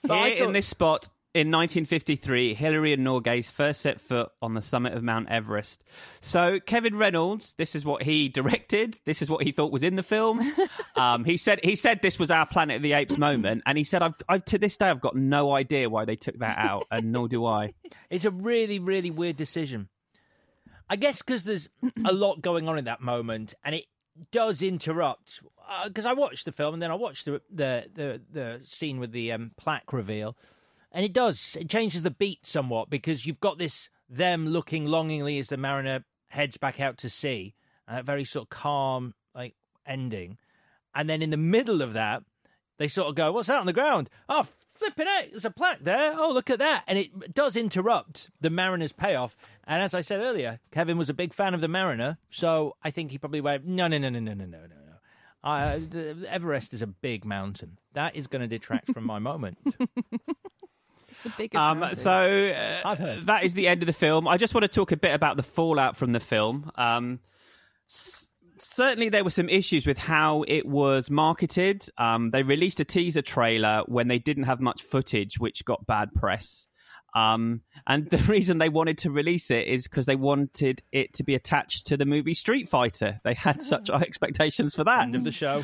I 0.09 0.29
in 0.29 0.53
this 0.53 0.67
spot 0.67 1.09
in 1.39 1.53
1953, 1.53 2.55
Hillary 2.55 2.93
and 2.93 3.07
Norgay 3.07 3.49
first 3.49 3.83
set 3.83 4.01
foot 4.01 4.33
on 4.43 4.55
the 4.55 4.61
summit 4.61 4.93
of 4.93 5.05
Mount 5.05 5.29
Everest. 5.29 5.85
So 6.21 6.59
Kevin 6.59 6.97
Reynolds, 6.97 7.55
this 7.55 7.77
is 7.77 7.85
what 7.85 8.03
he 8.03 8.29
directed. 8.29 8.97
This 9.05 9.23
is 9.23 9.31
what 9.31 9.45
he 9.45 9.53
thought 9.53 9.71
was 9.71 9.85
in 9.85 9.95
the 9.95 10.03
film. 10.03 10.53
um, 10.97 11.25
he 11.25 11.37
said 11.37 11.61
he 11.63 11.77
said 11.77 12.03
this 12.03 12.19
was 12.19 12.33
our 12.33 12.45
Planet 12.45 12.79
of 12.79 12.83
the 12.83 12.93
Apes 12.93 13.17
moment, 13.17 13.63
and 13.67 13.79
he 13.79 13.85
said, 13.85 14.03
"I've, 14.03 14.17
I've 14.29 14.45
to 14.47 14.59
this 14.59 14.77
day 14.77 14.87
I've 14.87 15.01
got 15.01 15.15
no 15.15 15.55
idea 15.55 15.89
why 15.89 16.05
they 16.05 16.17
took 16.17 16.41
that 16.41 16.59
out, 16.59 16.87
and 16.91 17.13
nor 17.13 17.29
do 17.29 17.47
I." 17.47 17.75
It's 18.11 18.25
a 18.25 18.31
really, 18.31 18.79
really 18.79 19.11
weird 19.11 19.37
decision. 19.37 19.91
I 20.91 20.97
guess 20.97 21.23
because 21.23 21.45
there's 21.45 21.69
a 22.05 22.13
lot 22.13 22.41
going 22.41 22.69
on 22.69 22.79
in 22.79 22.87
that 22.87 23.01
moment, 23.01 23.55
and 23.63 23.77
it 23.77 23.85
does 24.33 24.61
interrupt. 24.61 25.41
Because 25.85 26.07
I 26.07 26.15
watched 26.15 26.47
the 26.47 26.53
film, 26.53 26.75
and 26.75 26.83
then 26.83 26.91
I 26.91 26.95
watched 26.95 27.27
the 27.27 27.43
the 27.49 27.85
the, 27.95 28.21
the 28.33 28.61
scene 28.65 28.99
with 28.99 29.13
the 29.13 29.31
um, 29.33 29.53
plaque 29.57 29.93
reveal, 29.93 30.37
and 30.93 31.05
it 31.05 31.13
does. 31.13 31.57
It 31.61 31.69
changes 31.69 32.03
the 32.03 32.11
beat 32.11 32.47
somewhat 32.47 32.91
because 32.91 33.27
you've 33.27 33.41
got 33.41 33.59
this 33.59 33.89
them 34.09 34.49
looking 34.49 34.87
longingly 34.87 35.39
as 35.39 35.49
the 35.49 35.57
mariner 35.57 36.05
heads 36.29 36.57
back 36.57 36.81
out 36.81 36.97
to 36.99 37.11
sea, 37.11 37.55
and 37.87 37.97
that 37.97 38.05
very 38.05 38.25
sort 38.25 38.45
of 38.45 38.51
calm 38.51 39.15
like 39.35 39.55
ending. 39.87 40.39
And 40.95 41.09
then 41.09 41.23
in 41.23 41.31
the 41.31 41.37
middle 41.37 41.83
of 41.83 41.93
that, 41.93 42.23
they 42.79 42.89
sort 42.89 43.09
of 43.09 43.15
go, 43.15 43.33
"What's 43.33 43.49
that 43.49 43.61
on 43.61 43.67
the 43.67 43.73
ground?" 43.73 44.09
Oh, 44.29 44.47
flipping 44.75 45.07
it! 45.09 45.31
There's 45.31 45.45
a 45.45 45.51
plaque 45.51 45.85
there. 45.85 46.15
Oh, 46.17 46.33
look 46.33 46.49
at 46.49 46.59
that! 46.59 46.85
And 46.87 46.99
it 46.99 47.35
does 47.35 47.57
interrupt 47.57 48.31
the 48.41 48.51
Mariner's 48.51 48.93
payoff. 48.93 49.37
And 49.65 49.83
as 49.83 49.95
I 49.95 50.01
said 50.01 50.21
earlier, 50.21 50.61
Kevin 50.71 50.97
was 50.97 51.11
a 51.11 51.15
big 51.15 51.35
fan 51.35 51.53
of 51.53 51.61
the 51.61 51.69
Mariner, 51.69 52.19
so 52.31 52.77
I 52.83 52.91
think 52.91 53.11
he 53.11 53.19
probably 53.19 53.41
went, 53.41 53.67
"No, 53.67 53.89
no, 53.89 53.99
no, 53.99 54.09
no, 54.09 54.21
no, 54.21 54.33
no, 54.33 54.47
no, 54.47 54.59
no." 54.59 54.65
Uh, 55.45 55.79
Everest 56.29 56.75
is 56.75 56.83
a 56.83 56.87
big 56.87 57.25
mountain. 57.25 57.79
That 57.93 58.17
is 58.17 58.27
going 58.27 58.43
to 58.43 58.49
detract 58.49 58.93
from 58.93 59.05
my 59.05 59.19
moment. 59.19 59.59
It's 61.09 61.21
the 61.21 61.33
biggest. 61.37 61.61
Um, 61.61 61.95
so 61.95 62.49
uh, 62.49 63.21
that 63.25 63.45
is 63.45 63.55
the 63.55 63.67
end 63.69 63.83
of 63.83 63.87
the 63.87 63.93
film. 63.93 64.29
I 64.29 64.37
just 64.37 64.55
want 64.55 64.63
to 64.63 64.69
talk 64.69 64.93
a 64.93 64.97
bit 64.97 65.15
about 65.15 65.37
the 65.37 65.43
fallout 65.43 65.97
from 65.97 66.13
the 66.13 66.21
film. 66.21 66.71
Um, 66.77 67.21
s- 67.91 68.29
certainly, 68.59 69.09
there 69.09 69.25
were 69.25 69.31
some 69.31 69.49
issues 69.49 69.87
with 69.87 69.99
how 69.99 70.45
it 70.47 70.67
was 70.67 71.11
marketed. 71.11 71.87
Um, 71.99 72.31
they 72.31 72.43
released 72.43 72.79
a 72.81 72.85
teaser 72.85 73.23
trailer 73.23 73.83
when 73.87 74.09
they 74.09 74.19
didn't 74.19 74.45
have 74.45 74.61
much 74.61 74.83
footage, 74.83 75.39
which 75.39 75.65
got 75.65 75.87
bad 75.87 76.15
press. 76.15 76.68
Um, 77.15 77.63
and 77.87 78.09
the 78.09 78.19
reason 78.29 78.59
they 78.59 78.69
wanted 78.69 78.99
to 78.99 79.11
release 79.11 79.51
it 79.51 79.67
is 79.67 79.85
because 79.85 80.07
they 80.07 80.17
wanted 80.17 80.83
it 80.93 81.15
to 81.15 81.25
be 81.25 81.35
attached 81.35 81.87
to 81.87 81.97
the 81.97 82.07
movie 82.07 82.35
Street 82.35 82.69
Fighter. 82.69 83.19
They 83.25 83.35
had 83.35 83.63
such 83.63 83.89
high 83.89 84.01
expectations 84.01 84.75
for 84.75 84.85
that. 84.85 85.03
End 85.03 85.15
of 85.15 85.25
the 85.25 85.33
show. 85.33 85.63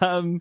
um, 0.06 0.40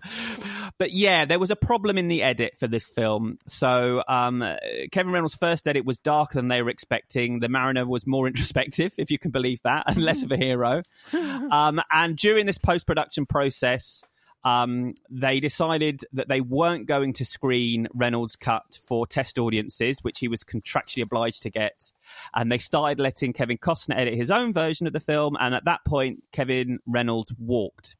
but 0.77 0.91
yeah, 0.91 1.25
there 1.25 1.39
was 1.39 1.51
a 1.51 1.55
problem 1.55 1.97
in 1.97 2.07
the 2.07 2.23
edit 2.23 2.57
for 2.57 2.67
this 2.67 2.87
film. 2.87 3.37
So 3.47 4.03
um, 4.07 4.43
Kevin 4.91 5.11
Reynolds' 5.11 5.35
first 5.35 5.67
edit 5.67 5.85
was 5.85 5.99
darker 5.99 6.35
than 6.35 6.47
they 6.47 6.61
were 6.61 6.69
expecting. 6.69 7.39
The 7.39 7.49
Mariner 7.49 7.85
was 7.85 8.05
more 8.05 8.27
introspective, 8.27 8.93
if 8.97 9.11
you 9.11 9.19
can 9.19 9.31
believe 9.31 9.61
that, 9.63 9.83
and 9.87 9.97
less 9.97 10.23
of 10.23 10.31
a 10.31 10.37
hero. 10.37 10.83
Um, 11.13 11.81
and 11.91 12.17
during 12.17 12.45
this 12.45 12.57
post 12.57 12.85
production 12.85 13.25
process, 13.25 14.03
um, 14.47 14.93
they 15.09 15.41
decided 15.41 16.05
that 16.13 16.29
they 16.29 16.39
weren't 16.39 16.85
going 16.85 17.11
to 17.11 17.25
screen 17.25 17.89
Reynolds' 17.93 18.37
cut 18.37 18.79
for 18.81 19.05
test 19.05 19.37
audiences, 19.37 19.99
which 20.03 20.19
he 20.19 20.29
was 20.29 20.45
contractually 20.45 21.03
obliged 21.03 21.43
to 21.43 21.49
get. 21.49 21.91
And 22.33 22.49
they 22.49 22.57
started 22.57 22.97
letting 22.97 23.33
Kevin 23.33 23.57
Costner 23.57 23.97
edit 23.97 24.13
his 24.13 24.31
own 24.31 24.53
version 24.53 24.87
of 24.87 24.93
the 24.93 25.01
film. 25.01 25.35
And 25.37 25.53
at 25.53 25.65
that 25.65 25.81
point, 25.85 26.23
Kevin 26.31 26.79
Reynolds 26.85 27.33
walked. 27.37 27.97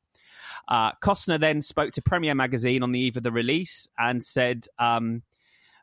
Uh, 0.69 0.93
Costner 1.03 1.37
then 1.37 1.61
spoke 1.61 1.91
to 1.91 2.01
Premiere 2.01 2.35
Magazine 2.35 2.81
on 2.81 2.93
the 2.93 2.99
eve 3.01 3.17
of 3.17 3.23
the 3.23 3.31
release 3.31 3.89
and 3.99 4.23
said 4.23 4.67
um, 4.79 5.23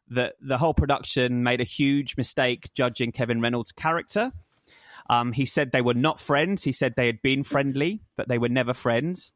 that 0.09 0.33
the 0.41 0.57
whole 0.57 0.75
production 0.75 1.43
made 1.43 1.61
a 1.61 1.65
huge 1.65 2.17
mistake 2.17 2.73
judging 2.73 3.13
Kevin 3.13 3.43
Reynolds' 3.43 3.73
character. 3.73 4.33
Um, 5.11 5.33
he 5.33 5.45
said 5.45 5.71
they 5.71 5.83
were 5.83 5.95
not 5.95 6.19
friends. 6.19 6.65
He 6.65 6.73
said 6.73 6.95
they 6.97 7.07
had 7.07 7.21
been 7.23 7.45
friendly, 7.45 8.03
but 8.17 8.29
they 8.29 8.39
were 8.39 8.49
never 8.49 8.73
friends. 8.73 9.33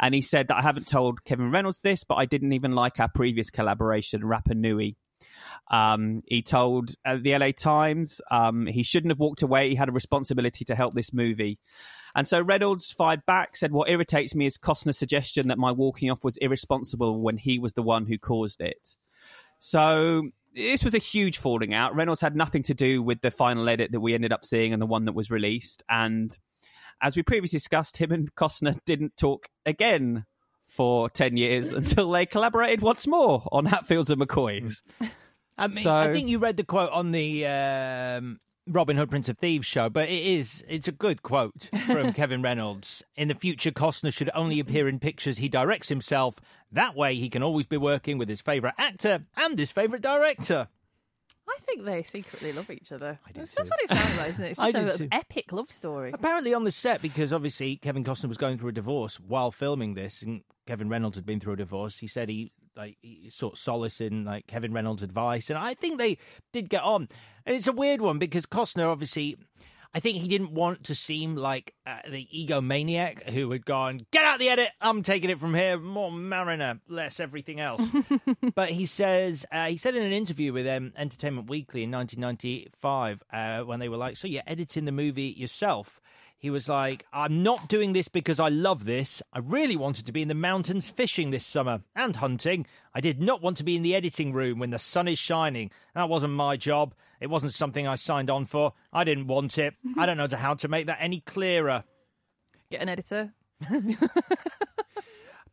And 0.00 0.14
he 0.14 0.20
said 0.20 0.48
that 0.48 0.56
I 0.56 0.62
haven't 0.62 0.88
told 0.88 1.24
Kevin 1.24 1.50
Reynolds 1.50 1.80
this, 1.80 2.04
but 2.04 2.16
I 2.16 2.24
didn't 2.24 2.52
even 2.52 2.72
like 2.72 2.98
our 2.98 3.08
previous 3.08 3.50
collaboration, 3.50 4.22
Rapa 4.22 4.56
Nui. 4.56 4.96
Um, 5.70 6.22
he 6.26 6.42
told 6.42 6.90
uh, 7.06 7.18
the 7.22 7.36
LA 7.38 7.50
Times 7.56 8.20
um, 8.30 8.66
he 8.66 8.82
shouldn't 8.82 9.12
have 9.12 9.20
walked 9.20 9.42
away. 9.42 9.68
He 9.68 9.74
had 9.76 9.88
a 9.88 9.92
responsibility 9.92 10.64
to 10.66 10.74
help 10.74 10.94
this 10.94 11.12
movie. 11.12 11.58
And 12.14 12.28
so 12.28 12.40
Reynolds 12.42 12.92
fired 12.92 13.24
back, 13.26 13.56
said, 13.56 13.72
What 13.72 13.88
irritates 13.88 14.34
me 14.34 14.46
is 14.46 14.58
Costner's 14.58 14.98
suggestion 14.98 15.48
that 15.48 15.58
my 15.58 15.72
walking 15.72 16.10
off 16.10 16.24
was 16.24 16.36
irresponsible 16.38 17.22
when 17.22 17.38
he 17.38 17.58
was 17.58 17.72
the 17.72 17.82
one 17.82 18.06
who 18.06 18.18
caused 18.18 18.60
it. 18.60 18.96
So 19.58 20.30
this 20.54 20.84
was 20.84 20.94
a 20.94 20.98
huge 20.98 21.38
falling 21.38 21.72
out. 21.74 21.94
Reynolds 21.94 22.20
had 22.20 22.36
nothing 22.36 22.62
to 22.64 22.74
do 22.74 23.02
with 23.02 23.20
the 23.20 23.30
final 23.30 23.68
edit 23.68 23.92
that 23.92 24.00
we 24.00 24.14
ended 24.14 24.32
up 24.32 24.44
seeing 24.44 24.72
and 24.72 24.80
the 24.82 24.86
one 24.86 25.04
that 25.06 25.12
was 25.14 25.30
released. 25.30 25.82
And 25.88 26.36
as 27.00 27.16
we 27.16 27.22
previously 27.22 27.58
discussed, 27.58 27.96
him 27.96 28.12
and 28.12 28.34
Costner 28.34 28.78
didn't 28.84 29.16
talk 29.16 29.48
again 29.66 30.24
for 30.68 31.10
10 31.10 31.36
years 31.36 31.72
until 31.72 32.10
they 32.10 32.26
collaborated 32.26 32.80
once 32.82 33.06
more 33.06 33.46
on 33.52 33.66
Hatfields 33.66 34.10
and 34.10 34.20
McCoys. 34.20 34.82
I 35.58 35.68
mean, 35.68 35.78
So- 35.78 35.94
I 35.94 36.12
think 36.12 36.28
you 36.28 36.38
read 36.38 36.56
the 36.56 36.64
quote 36.64 36.90
on 36.90 37.12
the 37.12 37.46
um, 37.46 38.38
Robin 38.66 38.96
Hood 38.96 39.10
Prince 39.10 39.28
of 39.28 39.38
Thieves 39.38 39.66
show, 39.66 39.88
but 39.90 40.08
it 40.08 40.22
is 40.24 40.62
it's 40.68 40.86
a 40.88 40.92
good 40.92 41.22
quote 41.22 41.68
from 41.86 42.12
Kevin 42.14 42.42
Reynolds. 42.42 43.02
In 43.16 43.28
the 43.28 43.34
future, 43.34 43.70
Costner 43.70 44.12
should 44.12 44.30
only 44.34 44.60
appear 44.60 44.88
in 44.88 44.98
pictures 45.00 45.38
he 45.38 45.48
directs 45.48 45.88
himself. 45.88 46.38
That 46.70 46.94
way, 46.94 47.16
he 47.16 47.28
can 47.28 47.42
always 47.42 47.66
be 47.66 47.76
working 47.76 48.18
with 48.18 48.28
his 48.28 48.40
favorite 48.40 48.74
actor 48.78 49.24
and 49.36 49.58
his 49.58 49.72
favorite 49.72 50.02
director. 50.02 50.68
I 51.48 51.58
think 51.66 51.84
they 51.84 52.02
secretly 52.04 52.52
love 52.52 52.70
each 52.70 52.92
other. 52.92 53.18
That's, 53.34 53.52
that's 53.52 53.68
what 53.68 53.80
it 53.82 53.88
sounds 53.88 54.16
like, 54.18 54.28
isn't 54.30 54.44
it? 54.44 54.50
It's 54.52 54.60
I 54.60 54.72
just 54.72 54.86
do 54.98 55.04
an 55.04 55.10
too. 55.10 55.16
epic 55.16 55.52
love 55.52 55.70
story. 55.70 56.12
Apparently 56.14 56.54
on 56.54 56.62
the 56.64 56.70
set, 56.70 57.02
because 57.02 57.32
obviously 57.32 57.76
Kevin 57.76 58.04
Costner 58.04 58.28
was 58.28 58.38
going 58.38 58.58
through 58.58 58.68
a 58.70 58.72
divorce 58.72 59.18
while 59.18 59.50
filming 59.50 59.94
this, 59.94 60.22
and 60.22 60.42
Kevin 60.66 60.88
Reynolds 60.88 61.16
had 61.16 61.26
been 61.26 61.40
through 61.40 61.54
a 61.54 61.56
divorce. 61.56 61.98
He 61.98 62.06
said 62.06 62.28
he 62.28 62.52
like 62.76 62.96
he 63.02 63.28
sought 63.30 63.58
solace 63.58 64.00
in 64.00 64.24
like 64.24 64.46
Kevin 64.46 64.72
Reynolds' 64.72 65.02
advice, 65.02 65.50
and 65.50 65.58
I 65.58 65.74
think 65.74 65.98
they 65.98 66.18
did 66.52 66.68
get 66.68 66.82
on. 66.82 67.08
And 67.44 67.56
it's 67.56 67.66
a 67.66 67.72
weird 67.72 68.00
one 68.00 68.18
because 68.18 68.46
Costner 68.46 68.90
obviously. 68.90 69.36
I 69.94 70.00
think 70.00 70.16
he 70.16 70.26
didn't 70.26 70.52
want 70.52 70.84
to 70.84 70.94
seem 70.94 71.36
like 71.36 71.74
uh, 71.86 71.98
the 72.08 72.26
egomaniac 72.34 73.28
who 73.28 73.50
had 73.50 73.66
gone, 73.66 74.06
get 74.10 74.24
out 74.24 74.38
the 74.38 74.48
edit, 74.48 74.70
I'm 74.80 75.02
taking 75.02 75.28
it 75.28 75.38
from 75.38 75.54
here, 75.54 75.78
more 75.78 76.10
Mariner, 76.10 76.80
less 76.88 77.20
everything 77.20 77.60
else. 77.60 77.82
but 78.54 78.70
he 78.70 78.86
says, 78.86 79.44
uh, 79.52 79.66
he 79.66 79.76
said 79.76 79.94
in 79.94 80.02
an 80.02 80.14
interview 80.14 80.50
with 80.50 80.66
um, 80.66 80.94
Entertainment 80.96 81.50
Weekly 81.50 81.82
in 81.82 81.90
1995, 81.90 83.22
uh, 83.30 83.66
when 83.66 83.80
they 83.80 83.90
were 83.90 83.98
like, 83.98 84.16
so 84.16 84.26
you're 84.26 84.42
editing 84.46 84.86
the 84.86 84.92
movie 84.92 85.34
yourself. 85.36 86.00
He 86.42 86.50
was 86.50 86.68
like, 86.68 87.06
I'm 87.12 87.44
not 87.44 87.68
doing 87.68 87.92
this 87.92 88.08
because 88.08 88.40
I 88.40 88.48
love 88.48 88.84
this. 88.84 89.22
I 89.32 89.38
really 89.38 89.76
wanted 89.76 90.06
to 90.06 90.12
be 90.12 90.22
in 90.22 90.28
the 90.28 90.34
mountains 90.34 90.90
fishing 90.90 91.30
this 91.30 91.46
summer 91.46 91.82
and 91.94 92.16
hunting. 92.16 92.66
I 92.92 93.00
did 93.00 93.20
not 93.22 93.40
want 93.40 93.58
to 93.58 93.64
be 93.64 93.76
in 93.76 93.82
the 93.82 93.94
editing 93.94 94.32
room 94.32 94.58
when 94.58 94.70
the 94.70 94.80
sun 94.80 95.06
is 95.06 95.20
shining. 95.20 95.70
That 95.94 96.08
wasn't 96.08 96.32
my 96.34 96.56
job. 96.56 96.96
It 97.20 97.30
wasn't 97.30 97.54
something 97.54 97.86
I 97.86 97.94
signed 97.94 98.28
on 98.28 98.46
for. 98.46 98.72
I 98.92 99.04
didn't 99.04 99.28
want 99.28 99.56
it. 99.56 99.74
I 99.96 100.04
don't 100.04 100.16
know 100.16 100.26
how 100.36 100.54
to 100.54 100.66
make 100.66 100.86
that 100.86 100.98
any 101.00 101.20
clearer. 101.20 101.84
Get 102.72 102.82
an 102.82 102.88
editor. 102.88 103.32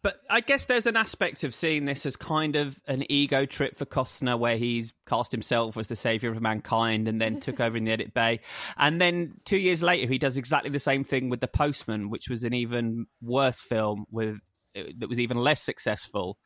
But 0.02 0.22
I 0.30 0.40
guess 0.40 0.66
there's 0.66 0.86
an 0.86 0.96
aspect 0.96 1.44
of 1.44 1.54
seeing 1.54 1.84
this 1.84 2.06
as 2.06 2.16
kind 2.16 2.56
of 2.56 2.80
an 2.88 3.04
ego 3.12 3.46
trip 3.46 3.76
for 3.76 3.86
Costner, 3.86 4.40
where 4.40 4.56
he's 4.56 4.94
cast 5.06 5.32
himself 5.32 5.76
as 5.76 5.90
the 5.90 5.98
savior 5.98 6.32
of 6.32 6.42
mankind 6.42 7.10
and 7.10 7.20
then 7.22 7.42
took 7.42 7.60
over 7.60 7.76
in 7.76 7.84
the 7.84 7.92
edit 7.92 8.14
bay. 8.14 8.40
And 8.78 9.02
then 9.02 9.34
two 9.44 9.58
years 9.58 9.84
later, 9.84 10.08
he 10.08 10.18
does 10.18 10.38
exactly 10.38 10.70
the 10.70 10.80
same 10.80 11.04
thing 11.04 11.30
with 11.30 11.42
The 11.42 11.50
Postman, 11.50 12.10
which 12.10 12.30
was 12.30 12.46
an 12.46 12.54
even 12.54 13.08
worse 13.22 13.60
film 13.60 14.06
with 14.10 14.38
that 14.74 15.10
was 15.10 15.20
even 15.20 15.38
less 15.38 15.62
successful, 15.62 16.38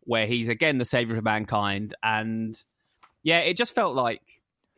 where 0.00 0.26
he's 0.26 0.48
again 0.48 0.78
the 0.78 0.84
savior 0.84 1.16
of 1.16 1.24
mankind. 1.24 1.94
And 2.02 2.56
yeah, 3.22 3.38
it 3.38 3.56
just 3.56 3.74
felt 3.74 3.94
like 3.94 4.22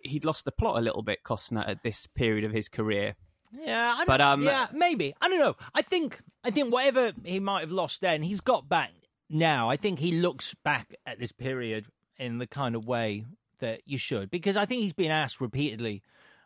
he'd 0.03 0.27
lost 0.27 0.45
the 0.45 0.53
plot 0.53 0.77
a 0.77 0.83
little 0.83 1.03
bit, 1.03 1.25
Costner, 1.25 1.67
at 1.67 1.83
this 1.83 2.07
period 2.07 2.45
of 2.45 2.53
his 2.53 2.69
career. 2.69 3.17
Yeah, 3.53 3.95
I 3.97 4.05
But, 4.05 4.21
um, 4.21 4.43
yeah, 4.43 4.67
maybe. 4.73 5.15
I 5.21 5.29
don't 5.29 5.39
know. 5.39 5.57
I 5.75 5.83
think 5.83 6.21
I 6.45 6.51
think 6.51 6.73
whatever 6.73 7.13
he 7.25 7.41
might 7.41 7.61
have 7.61 7.73
lost 7.73 8.01
then, 8.01 8.23
he's 8.23 8.41
got 8.41 8.69
back 8.69 8.93
now. 9.29 9.71
I 9.71 9.77
think 9.77 9.99
he 9.99 10.13
looks 10.13 10.55
back 10.65 10.95
at 11.07 11.19
this 11.19 11.33
period 11.33 11.87
in 12.19 12.39
the 12.39 12.47
kind 12.47 12.75
of 12.75 12.87
way 12.87 13.27
that 13.61 13.81
you 13.87 13.99
should, 13.99 14.31
because 14.31 14.57
I 14.57 14.65
think 14.65 14.83
he's 14.83 14.93
been 14.93 15.11
asked 15.11 15.41
repeatedly 15.41 16.03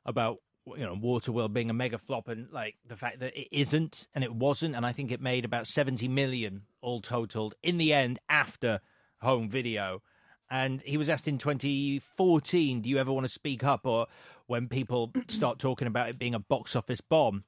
about 0.07 0.39
you 0.67 0.85
know 0.85 0.97
Waterworld 0.97 1.53
being 1.53 1.71
a 1.71 1.75
mega 1.75 1.99
flop 1.99 2.29
and 2.29 2.49
like 2.51 2.77
the 2.87 2.97
fact 2.97 3.21
that 3.21 3.39
it 3.39 3.49
isn't 3.51 4.07
and 4.15 4.25
it 4.25 4.35
wasn't, 4.35 4.75
and 4.75 4.87
I 4.87 4.93
think 4.93 5.11
it 5.11 5.21
made 5.21 5.45
about 5.45 5.67
seventy 5.67 6.09
million 6.09 6.63
all 6.81 7.01
totaled 7.01 7.55
in 7.63 7.79
the 7.79 7.93
end 7.93 8.19
after 8.29 8.81
home 9.21 9.49
video. 9.49 10.03
And 10.51 10.83
he 10.85 10.99
was 10.99 11.09
asked 11.09 11.27
in 11.29 11.39
2014, 11.39 12.83
do 12.83 12.91
you 12.91 12.99
ever 12.99 13.11
want 13.11 13.25
to 13.25 13.33
speak 13.33 13.65
up 13.65 13.87
or 13.87 14.07
when 14.53 14.69
people 14.69 15.11
start 15.29 15.59
talking 15.59 15.89
about 15.89 16.11
it 16.11 16.19
being 16.19 16.35
a 16.35 16.39
box 16.39 16.77
office 16.77 17.01
bomb? 17.01 17.45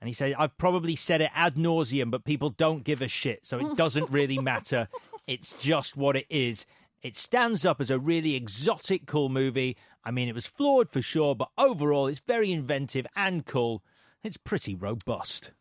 And 0.00 0.08
he 0.08 0.12
said, 0.12 0.34
I've 0.38 0.58
probably 0.58 0.96
said 0.96 1.22
it 1.22 1.30
ad 1.34 1.54
nauseum, 1.54 2.10
but 2.10 2.24
people 2.24 2.50
don't 2.50 2.84
give 2.84 3.00
a 3.00 3.08
shit, 3.08 3.46
so 3.46 3.58
it 3.58 3.76
doesn't 3.76 4.10
really 4.10 4.38
matter. 4.38 4.88
It's 5.26 5.52
just 5.54 5.96
what 5.96 6.16
it 6.16 6.26
is. 6.28 6.66
It 7.02 7.16
stands 7.16 7.64
up 7.64 7.80
as 7.80 7.90
a 7.90 7.98
really 7.98 8.34
exotic, 8.34 9.06
cool 9.06 9.28
movie. 9.28 9.76
I 10.04 10.10
mean, 10.10 10.28
it 10.28 10.34
was 10.34 10.46
flawed 10.46 10.90
for 10.90 11.02
sure, 11.02 11.34
but 11.34 11.50
overall, 11.56 12.06
it's 12.06 12.20
very 12.20 12.52
inventive 12.52 13.06
and 13.14 13.44
cool. 13.44 13.82
It's 14.22 14.36
pretty 14.36 14.74
robust. 14.74 15.52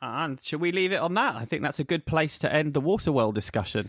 And 0.00 0.40
should 0.40 0.60
we 0.60 0.72
leave 0.72 0.92
it 0.92 1.00
on 1.00 1.14
that? 1.14 1.36
I 1.36 1.44
think 1.44 1.62
that's 1.62 1.80
a 1.80 1.84
good 1.84 2.06
place 2.06 2.38
to 2.38 2.52
end 2.52 2.74
the 2.74 2.82
Waterworld 2.82 3.34
discussion. 3.34 3.88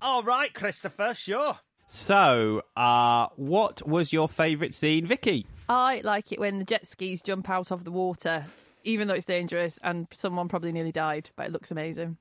All 0.00 0.22
right, 0.22 0.52
Christopher, 0.52 1.14
sure. 1.14 1.58
So, 1.86 2.62
uh, 2.76 3.28
what 3.36 3.86
was 3.86 4.12
your 4.12 4.28
favourite 4.28 4.72
scene, 4.74 5.04
Vicky? 5.04 5.46
I 5.68 6.00
like 6.04 6.32
it 6.32 6.38
when 6.38 6.58
the 6.58 6.64
jet 6.64 6.86
skis 6.86 7.22
jump 7.22 7.48
out 7.48 7.70
of 7.70 7.84
the 7.84 7.90
water, 7.92 8.44
even 8.84 9.08
though 9.08 9.14
it's 9.14 9.24
dangerous 9.26 9.78
and 9.82 10.06
someone 10.12 10.48
probably 10.48 10.72
nearly 10.72 10.92
died, 10.92 11.30
but 11.36 11.46
it 11.46 11.52
looks 11.52 11.70
amazing. 11.70 12.18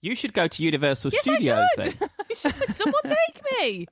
You 0.00 0.14
should 0.14 0.32
go 0.32 0.46
to 0.48 0.62
Universal 0.62 1.10
Yes, 1.12 1.20
I 1.26 1.32
Studios 1.34 1.68
should. 1.74 1.84
then. 1.98 2.10
I 2.30 2.34
should. 2.34 2.74
Someone 2.74 3.02
take 3.04 3.42
me. 3.60 3.86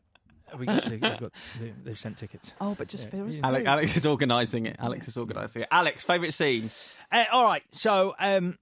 We 0.57 0.65
got 0.67 0.85
to, 0.85 0.91
we've 0.91 1.01
got, 1.01 1.21
they- 1.61 1.75
they've 1.85 1.99
sent 1.99 2.19
tickets. 2.19 2.53
Oh, 2.61 2.77
but 2.77 2.87
just 2.89 3.09
for 3.11 3.25
us. 3.27 3.41
Alex. 3.43 3.67
Alex 3.67 3.97
is 3.97 4.07
organising 4.07 4.67
it. 4.67 4.77
Alex 4.79 5.09
is 5.09 5.17
organising 5.17 5.63
it. 5.63 5.69
Alex, 5.73 6.05
favourite 6.07 6.33
scene? 6.35 6.71
Uh, 7.11 7.25
all 7.33 7.43
right, 7.43 7.65
so 7.73 8.15
um, 8.21 8.57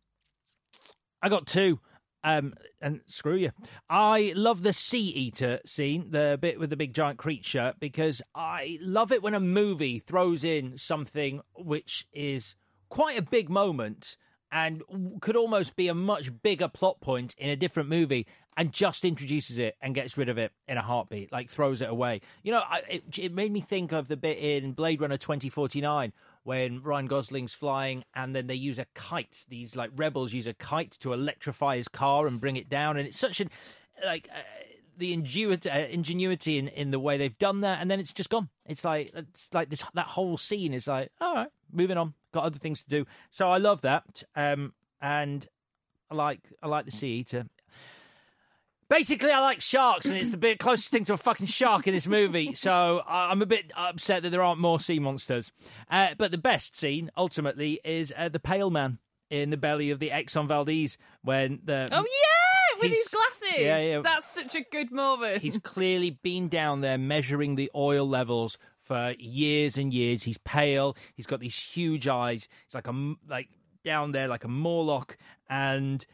I 1.21 1.29
got 1.29 1.47
two. 1.47 1.79
Um, 2.27 2.55
and 2.81 3.03
screw 3.05 3.37
you. 3.37 3.51
I 3.91 4.33
love 4.35 4.63
the 4.63 4.73
sea 4.73 5.09
eater 5.09 5.61
scene, 5.67 6.11
the 6.11 6.39
bit 6.41 6.59
with 6.59 6.71
the 6.71 6.77
big 6.77 6.95
giant 6.95 7.19
creature, 7.19 7.75
because 7.79 8.23
I 8.35 8.79
love 8.81 9.13
it 9.13 9.23
when 9.23 9.35
a 9.35 9.41
movie 9.41 9.99
throws 9.99 10.43
in 10.43 10.79
something 10.79 11.43
which 11.55 12.07
is 12.15 12.55
quite 12.89 13.19
a 13.19 13.23
big 13.23 13.51
moment 13.51 14.17
and 14.51 14.83
could 15.21 15.35
almost 15.35 15.75
be 15.75 15.89
a 15.89 15.95
much 15.95 16.31
bigger 16.43 16.69
plot 16.69 17.01
point 17.01 17.35
in 17.39 17.51
a 17.51 17.57
different 17.57 17.89
movie 17.89 18.25
and 18.57 18.73
just 18.73 19.05
introduces 19.05 19.59
it 19.59 19.75
and 19.83 19.97
gets 19.97 20.17
rid 20.17 20.29
of 20.29 20.39
it 20.39 20.53
in 20.69 20.79
a 20.79 20.83
heartbeat, 20.83 21.33
like 21.33 21.51
throws 21.51 21.83
it 21.83 21.89
away. 21.89 22.21
You 22.45 22.53
know, 22.53 22.63
I, 22.65 22.83
it, 22.89 23.19
it 23.19 23.35
made 23.35 23.53
me 23.53 23.61
think 23.61 23.93
of 23.93 24.07
the 24.07 24.17
bit 24.17 24.39
in 24.39 24.73
Blade 24.73 25.01
Runner 25.01 25.17
2049 25.17 26.13
when 26.45 26.83
Ryan 26.83 27.09
Gosling's 27.09 27.53
flying 27.53 28.05
and 28.15 28.35
then 28.35 28.47
they 28.47 28.55
use 28.55 28.79
a 28.79 28.87
kite. 28.95 29.45
These 29.49 29.75
like 29.75 29.91
rebels 29.97 30.33
use 30.33 30.47
a 30.47 30.55
kite 30.55 30.93
to 31.01 31.13
electrify 31.13 31.77
his 31.77 31.89
car 31.89 32.27
and 32.27 32.41
bring 32.41 32.57
it 32.57 32.69
down. 32.69 32.97
And 32.97 33.07
it's 33.09 33.19
such 33.19 33.41
an, 33.41 33.51
like, 34.05 34.29
uh, 34.33 34.41
the 34.97 35.13
ingenuity, 35.13 35.71
uh, 35.71 35.87
ingenuity 35.87 36.59
in, 36.59 36.69
in 36.69 36.91
the 36.91 36.99
way 37.01 37.17
they've 37.17 37.39
done 37.39 37.63
that, 37.63 37.81
and 37.81 37.91
then 37.91 38.01
it's 38.01 38.13
just 38.13 38.31
gone. 38.31 38.49
It's 38.67 38.85
like 38.85 39.11
it's 39.15 39.53
like 39.53 39.69
this 39.69 39.85
that 39.95 40.07
whole 40.07 40.37
scene 40.37 40.73
is 40.73 40.87
like, 40.87 41.11
all 41.21 41.35
right, 41.35 41.49
moving 41.73 41.97
on, 41.97 42.15
got 42.33 42.45
other 42.45 42.59
things 42.59 42.83
to 42.85 42.89
do. 42.89 43.07
So 43.31 43.51
I 43.51 43.59
love 43.59 43.81
that, 43.83 44.23
um, 44.37 44.73
and 45.01 45.47
I 46.11 46.15
like 46.15 46.41
I 46.63 46.69
like 46.69 46.85
the 46.85 46.91
sea 46.93 47.09
eater. 47.09 47.47
Basically, 48.89 49.31
I 49.31 49.41
like 49.41 49.61
sharks, 49.61 50.07
and 50.07 50.17
it's 50.17 50.31
the 50.31 50.37
bit 50.37 50.59
closest 50.59 50.91
thing 50.91 51.05
to 51.05 51.15
a 51.15 51.17
fucking 51.17 51.47
shark 51.47 51.87
in 51.87 51.95
this 51.95 52.07
movie. 52.07 52.55
So 52.55 53.03
I'm 53.07 53.41
a 53.43 53.47
bit 53.47 53.73
upset 53.77 54.23
that 54.23 54.31
there 54.31 54.43
aren't 54.43 54.61
more 54.61 54.79
sea 54.79 54.99
monsters. 54.99 55.53
Uh, 55.91 56.09
but 56.19 56.31
the 56.31 56.39
best 56.39 56.77
scene, 56.77 57.11
ultimately, 57.17 57.81
is 57.85 58.13
uh, 58.17 58.29
the 58.29 58.41
pale 58.41 58.71
man 58.71 58.99
in 59.31 59.51
the 59.51 59.57
belly 59.57 59.91
of 59.91 60.01
the 60.01 60.11
Exxon 60.11 60.47
Valdez 60.47 60.99
when 61.23 61.61
the 61.65 61.89
Oh 61.91 62.05
yeah, 62.05 62.81
with 62.81 62.93
his 62.93 63.09
glasses. 63.09 63.59
yeah, 63.61 63.79
yeah. 63.79 64.01
That's 64.03 64.31
such 64.31 64.55
a 64.55 64.61
good 64.71 64.93
moment. 64.93 65.43
He's 65.43 65.59
clearly 65.63 66.11
been 66.23 66.49
down 66.49 66.83
there 66.83 66.99
measuring 66.99 67.55
the 67.55 67.71
oil 67.75 68.07
levels 68.09 68.59
for 68.79 69.15
years 69.19 69.79
and 69.79 69.93
years. 69.95 70.25
He's 70.25 70.39
pale. 70.39 70.95
He's 71.15 71.27
got 71.27 71.41
these 71.41 71.57
huge 71.59 72.07
eyes. 72.07 72.49
He's 72.67 72.75
like 72.75 72.87
a 72.87 73.15
like 73.29 73.49
down 73.83 74.13
there 74.13 74.29
like 74.29 74.45
a 74.45 74.49
Morlock, 74.49 75.17
and 75.49 76.05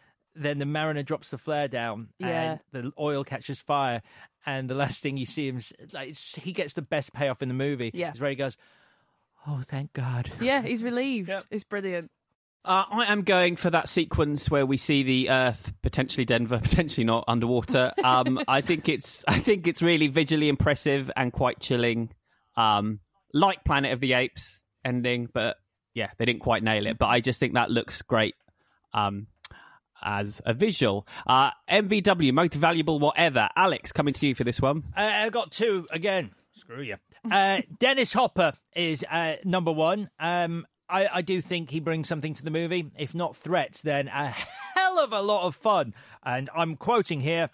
then 0.41 0.59
the 0.59 0.67
mariner 0.67 1.03
drops 1.03 1.31
the 1.31 1.39
flare 1.39 1.69
down, 1.69 2.09
Yeah. 2.19 2.59
and 2.73 2.85
the 2.87 2.93
oil 2.99 3.25
catches 3.25 3.61
fire. 3.61 4.03
And 4.47 4.69
the 4.71 4.75
last 4.75 5.03
thing 5.03 5.17
you 5.19 5.27
see 5.27 5.49
him 5.49 5.59
s- 5.59 5.73
like 5.93 6.11
it's, 6.11 6.35
he 6.37 6.53
gets 6.53 6.75
the 6.75 6.83
best 6.83 7.13
payoff 7.13 7.43
in 7.43 7.49
the 7.49 7.55
movie. 7.55 7.91
Yeah. 7.93 8.13
is 8.13 8.21
where 8.21 8.31
he 8.31 8.37
goes, 8.37 8.57
"Oh, 9.47 9.61
thank 9.65 9.93
God." 9.93 10.31
yeah, 10.41 10.63
he's 10.63 10.83
relieved. 10.83 11.31
It's 11.51 11.65
brilliant. 11.65 12.11
Uh, 12.65 12.85
I 12.91 13.05
am 13.13 13.23
going 13.23 13.57
for 13.57 13.71
that 13.71 13.89
sequence 13.89 14.51
where 14.51 14.67
we 14.67 14.77
see 14.77 15.03
the 15.03 15.31
Earth, 15.31 15.73
potentially 15.83 16.25
Denver, 16.27 16.59
potentially 16.63 17.05
not 17.05 17.25
underwater. 17.29 17.93
Um, 18.05 18.39
I 18.49 18.61
think 18.61 18.89
it's 18.89 19.25
I 19.29 19.39
think 19.39 19.67
it's 19.67 19.83
really 19.83 20.09
visually 20.09 20.49
impressive 20.49 21.11
and 21.17 21.33
quite 21.33 21.61
chilling, 21.61 22.11
um, 22.57 23.01
like 23.33 23.65
Planet 23.65 23.93
of 23.93 24.01
the 24.01 24.13
Apes 24.15 24.61
ending. 24.85 25.29
But 25.33 25.57
yeah, 25.95 26.09
they 26.19 26.25
didn't 26.25 26.41
quite 26.41 26.63
nail 26.63 26.87
it. 26.87 26.99
But 26.99 27.07
I 27.07 27.21
just 27.21 27.41
think 27.41 27.55
that 27.55 27.71
looks 27.71 28.03
great 28.03 28.35
um, 28.95 29.27
as 30.03 30.41
a 30.45 30.55
visual. 30.55 31.07
Uh, 31.27 31.51
MVW, 31.71 32.33
most 32.33 32.55
valuable, 32.55 32.99
whatever. 32.99 33.49
Alex, 33.57 33.93
coming 33.93 34.15
to 34.15 34.27
you 34.27 34.35
for 34.35 34.45
this 34.45 34.61
one. 34.61 34.85
Uh, 34.97 35.01
I 35.01 35.29
got 35.31 35.51
two 35.51 35.87
again. 35.91 36.31
Screw 36.53 36.83
you. 36.83 36.97
Uh, 37.31 37.61
Dennis 37.79 38.13
Hopper 38.13 38.55
is 38.75 39.05
uh, 39.11 39.37
number 39.45 39.73
one. 39.73 40.11
Um, 40.19 40.67
I, 40.89 41.09
I 41.15 41.23
do 41.23 41.41
think 41.41 41.71
he 41.71 41.81
brings 41.81 42.09
something 42.09 42.35
to 42.35 42.43
the 42.43 42.51
movie. 42.51 42.91
If 42.99 43.15
not 43.15 43.37
threats, 43.37 43.83
then 43.83 44.09
a 44.09 44.29
hell 44.75 44.99
of 44.99 45.13
a 45.13 45.23
lot 45.23 45.47
of 45.47 45.55
fun. 45.55 45.95
And 46.25 46.51
I'm 46.55 46.77
quoting 46.77 47.21
here. 47.21 47.51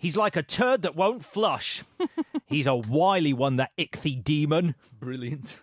He's 0.00 0.16
like 0.16 0.36
a 0.36 0.44
turd 0.44 0.82
that 0.82 0.94
won't 0.94 1.24
flush. 1.24 1.82
He's 2.46 2.68
a 2.68 2.76
wily 2.76 3.32
one, 3.32 3.56
that 3.56 3.72
ichthy 3.76 4.14
demon. 4.14 4.76
Brilliant. 5.00 5.60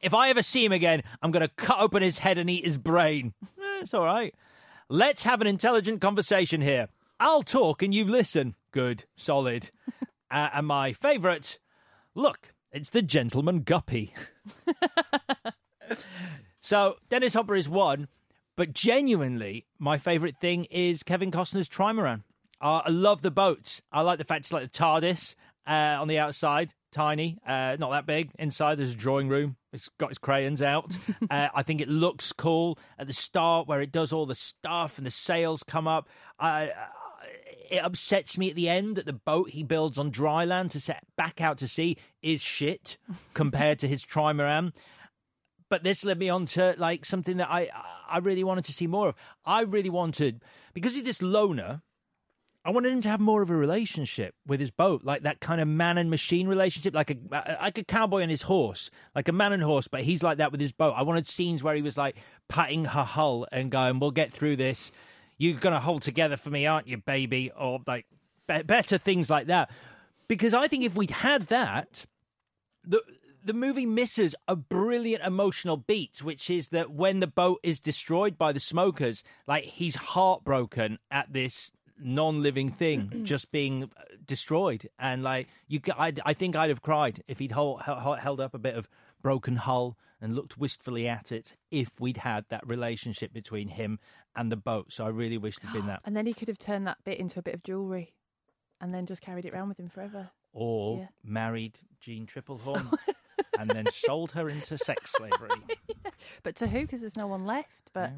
if 0.00 0.14
I 0.14 0.30
ever 0.30 0.42
see 0.42 0.64
him 0.64 0.72
again, 0.72 1.02
I'm 1.22 1.30
going 1.30 1.46
to 1.46 1.54
cut 1.54 1.78
open 1.78 2.02
his 2.02 2.18
head 2.18 2.38
and 2.38 2.48
eat 2.48 2.64
his 2.64 2.78
brain. 2.78 3.34
Eh, 3.44 3.80
it's 3.82 3.92
all 3.92 4.06
right. 4.06 4.34
Let's 4.88 5.22
have 5.22 5.40
an 5.40 5.46
intelligent 5.46 6.00
conversation 6.00 6.60
here. 6.60 6.88
I'll 7.20 7.42
talk 7.42 7.82
and 7.82 7.94
you 7.94 8.04
listen. 8.04 8.54
Good, 8.72 9.04
solid. 9.16 9.70
uh, 10.30 10.48
and 10.54 10.66
my 10.66 10.92
favourite, 10.92 11.58
look, 12.14 12.52
it's 12.72 12.90
the 12.90 13.02
gentleman 13.02 13.60
guppy. 13.60 14.12
so 16.60 16.96
Dennis 17.08 17.34
Hopper 17.34 17.54
is 17.54 17.68
one, 17.68 18.08
but 18.56 18.72
genuinely, 18.72 19.66
my 19.78 19.98
favourite 19.98 20.38
thing 20.38 20.64
is 20.64 21.02
Kevin 21.02 21.30
Costner's 21.30 21.68
trimaran. 21.68 22.22
Uh, 22.60 22.82
I 22.84 22.90
love 22.90 23.22
the 23.22 23.30
boats. 23.30 23.82
I 23.92 24.02
like 24.02 24.18
the 24.18 24.24
fact 24.24 24.40
it's 24.40 24.52
like 24.52 24.62
the 24.62 24.78
TARDIS 24.78 25.34
uh, 25.66 26.00
on 26.00 26.08
the 26.08 26.18
outside, 26.18 26.74
tiny, 26.92 27.38
uh, 27.46 27.76
not 27.78 27.90
that 27.90 28.06
big. 28.06 28.30
Inside, 28.38 28.78
there's 28.78 28.94
a 28.94 28.96
drawing 28.96 29.28
room. 29.28 29.56
It's 29.72 29.88
got 29.98 30.10
its 30.10 30.18
crayons 30.18 30.62
out. 30.62 30.96
uh, 31.30 31.48
I 31.54 31.62
think 31.62 31.80
it 31.80 31.88
looks 31.88 32.32
cool 32.32 32.78
at 32.98 33.06
the 33.06 33.12
start 33.12 33.66
where 33.66 33.80
it 33.80 33.90
does 33.90 34.12
all 34.12 34.26
the 34.26 34.34
stuff 34.34 34.98
and 34.98 35.06
the 35.06 35.10
sails 35.10 35.62
come 35.62 35.88
up. 35.88 36.08
I, 36.38 36.70
it 37.70 37.82
upsets 37.82 38.36
me 38.36 38.50
at 38.50 38.56
the 38.56 38.68
end 38.68 38.96
that 38.96 39.06
the 39.06 39.12
boat 39.12 39.50
he 39.50 39.62
builds 39.62 39.98
on 39.98 40.10
dry 40.10 40.44
land 40.44 40.70
to 40.72 40.80
set 40.80 41.04
back 41.16 41.40
out 41.40 41.58
to 41.58 41.68
sea 41.68 41.96
is 42.22 42.42
shit 42.42 42.98
compared 43.34 43.78
to 43.80 43.88
his 43.88 44.04
trimaran. 44.04 44.72
But 45.68 45.82
this 45.82 46.04
led 46.04 46.18
me 46.18 46.28
on 46.28 46.44
to 46.46 46.74
like 46.76 47.06
something 47.06 47.38
that 47.38 47.50
I 47.50 47.70
I 48.06 48.18
really 48.18 48.44
wanted 48.44 48.66
to 48.66 48.74
see 48.74 48.86
more 48.86 49.08
of. 49.08 49.14
I 49.46 49.62
really 49.62 49.88
wanted 49.88 50.42
because 50.74 50.94
he's 50.94 51.04
this 51.04 51.22
loner. 51.22 51.80
I 52.64 52.70
wanted 52.70 52.92
him 52.92 53.00
to 53.00 53.08
have 53.08 53.20
more 53.20 53.42
of 53.42 53.50
a 53.50 53.56
relationship 53.56 54.36
with 54.46 54.60
his 54.60 54.70
boat, 54.70 55.02
like 55.02 55.22
that 55.22 55.40
kind 55.40 55.60
of 55.60 55.66
man 55.66 55.98
and 55.98 56.08
machine 56.10 56.46
relationship, 56.46 56.94
like 56.94 57.10
a 57.10 57.16
like 57.60 57.78
a 57.78 57.84
cowboy 57.84 58.20
and 58.20 58.30
his 58.30 58.42
horse, 58.42 58.90
like 59.16 59.26
a 59.26 59.32
man 59.32 59.52
and 59.52 59.62
horse. 59.62 59.88
But 59.88 60.02
he's 60.02 60.22
like 60.22 60.38
that 60.38 60.52
with 60.52 60.60
his 60.60 60.70
boat. 60.70 60.94
I 60.96 61.02
wanted 61.02 61.26
scenes 61.26 61.62
where 61.62 61.74
he 61.74 61.82
was 61.82 61.96
like 61.96 62.16
patting 62.48 62.84
her 62.84 63.02
hull 63.02 63.48
and 63.50 63.70
going, 63.70 63.98
"We'll 63.98 64.12
get 64.12 64.32
through 64.32 64.56
this. 64.56 64.92
You're 65.38 65.58
gonna 65.58 65.80
hold 65.80 66.02
together 66.02 66.36
for 66.36 66.50
me, 66.50 66.66
aren't 66.66 66.86
you, 66.86 66.98
baby?" 66.98 67.50
Or 67.50 67.80
like 67.86 68.06
be- 68.46 68.62
better 68.62 68.96
things 68.96 69.28
like 69.28 69.48
that. 69.48 69.70
Because 70.28 70.54
I 70.54 70.68
think 70.68 70.84
if 70.84 70.94
we'd 70.94 71.10
had 71.10 71.48
that, 71.48 72.06
the 72.84 73.02
the 73.44 73.52
movie 73.52 73.86
misses 73.86 74.36
a 74.46 74.54
brilliant 74.54 75.24
emotional 75.24 75.76
beat, 75.76 76.22
which 76.22 76.48
is 76.48 76.68
that 76.68 76.92
when 76.92 77.18
the 77.18 77.26
boat 77.26 77.58
is 77.64 77.80
destroyed 77.80 78.38
by 78.38 78.52
the 78.52 78.60
smokers, 78.60 79.24
like 79.48 79.64
he's 79.64 79.96
heartbroken 79.96 81.00
at 81.10 81.32
this 81.32 81.72
non-living 82.02 82.70
thing 82.70 83.20
just 83.24 83.50
being 83.50 83.84
uh, 83.84 84.02
destroyed, 84.24 84.88
and 84.98 85.22
like 85.22 85.48
you, 85.68 85.80
I'd, 85.96 86.20
I 86.24 86.34
think 86.34 86.56
I'd 86.56 86.68
have 86.70 86.82
cried 86.82 87.22
if 87.28 87.38
he'd 87.38 87.52
hold, 87.52 87.82
held, 87.82 88.18
held 88.18 88.40
up 88.40 88.54
a 88.54 88.58
bit 88.58 88.74
of 88.74 88.88
broken 89.22 89.56
hull 89.56 89.96
and 90.20 90.34
looked 90.34 90.56
wistfully 90.58 91.08
at 91.08 91.32
it. 91.32 91.54
If 91.70 91.98
we'd 92.00 92.18
had 92.18 92.44
that 92.50 92.66
relationship 92.66 93.32
between 93.32 93.68
him 93.68 93.98
and 94.36 94.50
the 94.52 94.56
boat, 94.56 94.92
so 94.92 95.04
I 95.04 95.08
really 95.08 95.38
wish 95.38 95.58
there'd 95.58 95.72
been 95.74 95.86
that. 95.92 96.00
And 96.04 96.16
then 96.16 96.26
he 96.26 96.34
could 96.34 96.48
have 96.48 96.58
turned 96.58 96.86
that 96.86 96.98
bit 97.04 97.18
into 97.18 97.38
a 97.38 97.42
bit 97.42 97.54
of 97.54 97.62
jewellery 97.62 98.12
and 98.80 98.92
then 98.92 99.06
just 99.06 99.22
carried 99.22 99.44
it 99.44 99.52
around 99.54 99.68
with 99.68 99.78
him 99.80 99.88
forever. 99.88 100.30
Or 100.52 100.98
Yeah. 100.98 101.06
married 101.24 101.78
Jeanne 102.00 102.26
Tripplehorn. 102.26 102.92
and 103.58 103.68
then 103.70 103.86
sold 103.90 104.32
her 104.32 104.48
into 104.48 104.78
sex 104.78 105.12
slavery. 105.16 105.50
But 106.42 106.56
to 106.56 106.66
who? 106.68 106.82
Because 106.82 107.00
there's 107.00 107.16
no 107.16 107.26
one 107.26 107.44
left. 107.46 107.90
But 107.92 108.12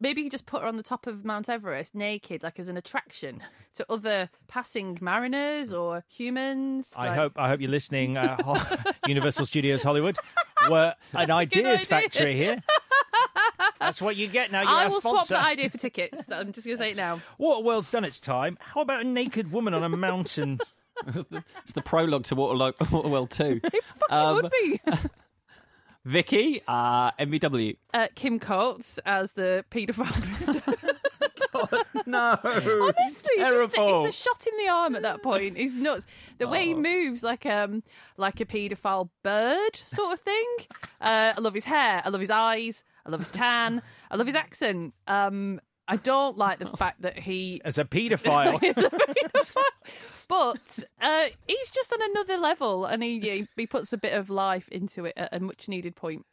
maybe 0.00 0.22
you 0.22 0.30
just 0.30 0.46
put 0.46 0.62
her 0.62 0.68
on 0.68 0.76
the 0.76 0.82
top 0.82 1.06
of 1.06 1.24
Mount 1.24 1.48
Everest 1.48 1.94
naked, 1.94 2.42
like 2.42 2.58
as 2.58 2.68
an 2.68 2.76
attraction 2.76 3.42
to 3.74 3.86
other 3.90 4.30
passing 4.48 4.98
mariners 5.00 5.72
or 5.72 6.04
humans. 6.08 6.92
I 6.96 7.08
like- 7.08 7.16
hope 7.16 7.32
I 7.36 7.48
hope 7.48 7.60
you're 7.60 7.70
listening, 7.70 8.16
uh, 8.16 8.36
Universal 9.06 9.46
Studios 9.46 9.82
Hollywood. 9.82 10.16
We're 10.68 10.94
an 11.14 11.30
ideas 11.30 11.66
idea. 11.66 11.86
factory 11.86 12.36
here. 12.36 12.62
That's 13.78 14.00
what 14.02 14.16
you 14.16 14.26
get 14.26 14.52
now. 14.52 14.60
You're 14.62 14.70
I 14.70 14.84
our 14.84 14.90
will 14.90 15.00
swap 15.00 15.14
sponsor. 15.26 15.34
that 15.34 15.46
idea 15.46 15.70
for 15.70 15.78
tickets. 15.78 16.22
I'm 16.30 16.52
just 16.52 16.66
going 16.66 16.76
to 16.78 16.82
say 16.84 16.90
it 16.90 16.96
now. 16.96 17.20
Waterworld's 17.38 17.90
done 17.90 18.04
its 18.04 18.20
time. 18.20 18.58
How 18.60 18.82
about 18.82 19.00
a 19.00 19.04
naked 19.04 19.50
woman 19.52 19.74
on 19.74 19.82
a 19.84 19.88
mountain? 19.88 20.60
It's 21.06 21.72
the 21.72 21.80
prologue 21.80 22.24
to 22.24 22.36
Waterlo- 22.36 22.74
Waterworld 22.76 23.30
2. 23.30 23.60
It 23.64 23.84
fucking 24.10 24.34
would 24.42 24.50
be. 24.50 24.80
Vicky, 26.04 26.62
uh, 26.66 27.10
MVW. 27.12 27.76
Uh, 27.92 28.08
Kim 28.14 28.38
Coates 28.38 28.98
as 29.04 29.32
the 29.32 29.64
paedophile. 29.70 30.86
no, 32.06 32.38
honestly, 32.42 33.30
just, 33.36 33.74
it's 33.76 33.76
a 33.76 34.12
shot 34.12 34.46
in 34.46 34.64
the 34.64 34.70
arm 34.70 34.96
at 34.96 35.02
that 35.02 35.22
point. 35.22 35.58
He's 35.58 35.74
nuts. 35.74 36.06
The 36.38 36.48
way 36.48 36.66
he 36.66 36.74
moves, 36.74 37.22
like 37.22 37.44
um, 37.44 37.82
like 38.16 38.40
a 38.40 38.46
paedophile 38.46 39.10
bird 39.22 39.76
sort 39.76 40.14
of 40.14 40.20
thing. 40.20 40.46
Uh, 41.00 41.34
I 41.36 41.40
love 41.40 41.54
his 41.54 41.64
hair. 41.64 42.02
I 42.04 42.08
love 42.08 42.20
his 42.20 42.30
eyes. 42.30 42.82
I 43.04 43.10
love 43.10 43.20
his 43.20 43.30
tan. 43.30 43.82
I 44.10 44.16
love 44.16 44.26
his 44.26 44.36
accent. 44.36 44.94
Um, 45.06 45.60
I 45.90 45.96
don't 45.96 46.38
like 46.38 46.58
the 46.58 46.66
fact 46.76 47.02
that 47.02 47.18
he 47.18 47.60
As 47.64 47.76
a 47.78 47.84
paedophile. 47.84 48.62
is 48.62 48.78
a 48.84 48.90
paedophile. 48.90 49.62
But 50.28 50.78
uh, 51.00 51.26
he's 51.48 51.70
just 51.70 51.92
on 51.92 51.98
another 52.10 52.36
level, 52.38 52.84
and 52.86 53.02
he 53.02 53.18
he- 53.20 53.46
he 53.56 53.66
puts 53.66 53.92
a 53.92 53.98
bit 53.98 54.12
of 54.14 54.30
life 54.30 54.68
into 54.68 55.04
it 55.04 55.14
at 55.16 55.34
a 55.34 55.40
much 55.40 55.68
needed 55.68 55.96
point. 55.96 56.24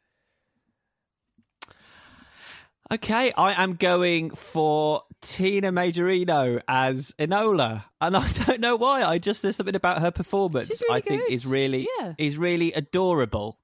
Okay, 2.89 3.34
I 3.35 3.61
am 3.61 3.73
going 3.73 4.29
for 4.29 5.01
Tina 5.21 5.73
Majorino 5.73 6.61
as 6.69 7.11
Enola, 7.19 7.84
and 7.99 8.15
I 8.15 8.25
don't 8.45 8.61
know 8.61 8.77
why. 8.77 9.03
I 9.03 9.17
just 9.17 9.41
there's 9.41 9.57
something 9.57 9.75
about 9.75 9.99
her 9.99 10.11
performance 10.11 10.69
She's 10.69 10.81
really 10.88 10.95
I 10.97 11.01
think 11.01 11.21
good. 11.23 11.34
is 11.34 11.45
really 11.45 11.88
Yeah. 11.99 12.13
is 12.17 12.38
really 12.38 12.71
adorable. 12.71 13.59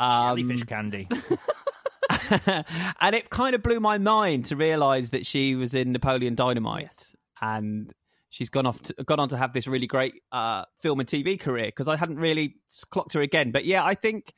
Um, 0.00 0.38
Jellyfish 0.38 0.62
candy. 0.64 1.08
and 3.00 3.14
it 3.14 3.30
kind 3.30 3.54
of 3.54 3.62
blew 3.62 3.80
my 3.80 3.98
mind 3.98 4.46
to 4.46 4.56
realise 4.56 5.10
that 5.10 5.26
she 5.26 5.54
was 5.54 5.74
in 5.74 5.92
Napoleon 5.92 6.34
Dynamite, 6.34 7.14
and 7.40 7.92
she's 8.28 8.50
gone 8.50 8.66
off 8.66 8.80
to, 8.82 8.94
gone 9.04 9.20
on 9.20 9.28
to 9.30 9.36
have 9.36 9.52
this 9.52 9.66
really 9.66 9.86
great 9.86 10.22
uh, 10.32 10.64
film 10.78 11.00
and 11.00 11.08
TV 11.08 11.38
career. 11.38 11.66
Because 11.66 11.88
I 11.88 11.96
hadn't 11.96 12.18
really 12.18 12.56
clocked 12.90 13.14
her 13.14 13.20
again, 13.20 13.50
but 13.50 13.64
yeah, 13.64 13.84
I 13.84 13.94
think 13.94 14.32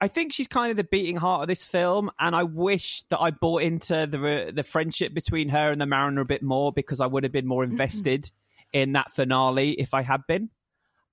I 0.00 0.08
think 0.08 0.32
she's 0.32 0.48
kind 0.48 0.70
of 0.70 0.76
the 0.76 0.84
beating 0.84 1.16
heart 1.16 1.42
of 1.42 1.48
this 1.48 1.64
film, 1.64 2.10
and 2.18 2.34
I 2.34 2.44
wish 2.44 3.02
that 3.10 3.20
I 3.20 3.30
bought 3.30 3.62
into 3.62 4.06
the 4.06 4.52
the 4.54 4.62
friendship 4.62 5.14
between 5.14 5.48
her 5.50 5.70
and 5.70 5.80
the 5.80 5.86
Mariner 5.86 6.22
a 6.22 6.26
bit 6.26 6.42
more 6.42 6.72
because 6.72 7.00
I 7.00 7.06
would 7.06 7.24
have 7.24 7.32
been 7.32 7.46
more 7.46 7.64
invested 7.64 8.30
in 8.72 8.92
that 8.92 9.10
finale 9.10 9.72
if 9.72 9.94
I 9.94 10.02
had 10.02 10.22
been. 10.26 10.50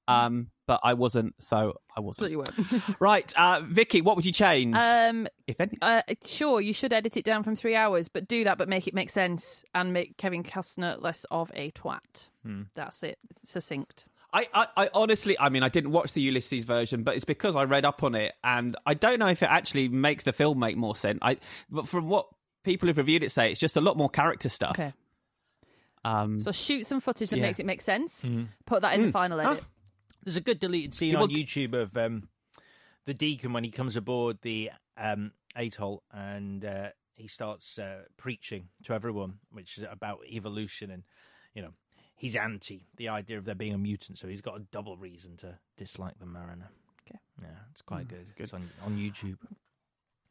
Um, 0.07 0.51
but 0.67 0.79
I 0.83 0.93
wasn't, 0.93 1.33
so 1.41 1.79
I 1.95 2.01
wasn't. 2.01 2.29
you 2.31 2.37
weren't. 2.37 2.99
Right, 2.99 3.33
uh, 3.35 3.61
Vicky, 3.63 4.01
what 4.01 4.15
would 4.15 4.25
you 4.25 4.31
change? 4.31 4.75
Um, 4.75 5.27
if 5.47 5.59
any? 5.59 5.77
uh, 5.81 6.01
sure, 6.25 6.61
you 6.61 6.73
should 6.73 6.93
edit 6.93 7.17
it 7.17 7.25
down 7.25 7.41
from 7.43 7.55
three 7.55 7.75
hours, 7.75 8.09
but 8.09 8.27
do 8.27 8.43
that, 8.43 8.57
but 8.59 8.69
make 8.69 8.87
it 8.87 8.93
make 8.93 9.09
sense 9.09 9.63
and 9.73 9.93
make 9.93 10.17
Kevin 10.17 10.43
Costner 10.43 11.01
less 11.01 11.25
of 11.31 11.51
a 11.55 11.71
twat. 11.71 12.27
Hmm. 12.43 12.63
That's 12.75 13.01
it. 13.01 13.17
Succinct. 13.43 14.05
I, 14.33 14.45
I, 14.53 14.67
I 14.75 14.89
honestly, 14.93 15.39
I 15.39 15.47
mean, 15.49 15.63
I 15.63 15.69
didn't 15.69 15.91
watch 15.91 16.11
the 16.13 16.21
Ulysses 16.21 16.65
version, 16.65 17.03
but 17.03 17.15
it's 17.15 17.23
because 17.25 17.55
I 17.55 17.63
read 17.63 17.85
up 17.85 18.03
on 18.03 18.13
it, 18.13 18.33
and 18.43 18.75
I 18.85 18.93
don't 18.93 19.19
know 19.19 19.27
if 19.27 19.41
it 19.41 19.49
actually 19.49 19.87
makes 19.87 20.25
the 20.25 20.33
film 20.33 20.59
make 20.59 20.75
more 20.77 20.95
sense. 20.97 21.19
I, 21.21 21.37
but 21.69 21.87
from 21.87 22.09
what 22.09 22.27
people 22.63 22.87
who've 22.87 22.97
reviewed 22.97 23.23
it 23.23 23.31
say, 23.31 23.49
it's 23.51 23.59
just 23.59 23.77
a 23.77 23.81
lot 23.81 23.95
more 23.97 24.09
character 24.09 24.49
stuff. 24.49 24.77
Okay. 24.77 24.91
Um, 26.03 26.41
So 26.41 26.51
shoot 26.51 26.85
some 26.85 26.99
footage 27.01 27.29
that 27.29 27.37
Yeah. 27.37 27.43
makes 27.43 27.59
it 27.59 27.65
make 27.65 27.81
sense. 27.81 28.25
Mhm. 28.25 28.47
Put 28.65 28.81
that 28.81 28.95
in 28.95 29.01
the 29.03 29.07
Mm. 29.07 29.13
final 29.13 29.39
edit. 29.39 29.63
There's 30.27 30.35
a 30.35 30.41
good 30.41 30.59
deleted 30.59 30.93
scene 30.93 31.13
You 31.13 31.19
on 31.19 31.29
YouTube 31.29 31.73
of 31.73 31.95
um, 31.95 32.27
the 33.05 33.13
deacon 33.13 33.53
when 33.53 33.63
he 33.63 33.71
comes 33.71 33.95
aboard 33.95 34.39
the 34.41 34.71
um, 34.97 35.31
atoll 35.55 36.03
and 36.11 36.65
uh, 36.65 36.89
he 37.15 37.29
starts 37.29 37.79
uh, 37.79 37.99
preaching 38.17 38.67
to 38.83 38.91
everyone, 38.93 39.35
which 39.53 39.77
is 39.77 39.85
about 39.89 40.19
evolution 40.29 40.91
and 40.91 41.03
you 41.53 41.61
know 41.61 41.69
he's 42.17 42.35
anti 42.35 42.83
the 42.97 43.07
idea 43.07 43.37
of 43.37 43.45
there 43.45 43.55
being 43.55 43.73
a 43.73 43.77
mutant, 43.77 44.17
so 44.17 44.27
he's 44.27 44.41
got 44.41 44.57
a 44.57 44.63
double 44.69 44.97
reason 44.97 45.37
to 45.37 45.57
dislike 45.77 46.19
the 46.19 46.25
mariner. 46.25 46.67
Okay, 47.09 47.19
yeah, 47.41 47.47
it's 47.71 47.81
quite 47.81 48.09
good. 48.09 48.25
It's 48.35 48.53
on 48.53 48.69
on 48.85 48.97
YouTube. 48.97 49.37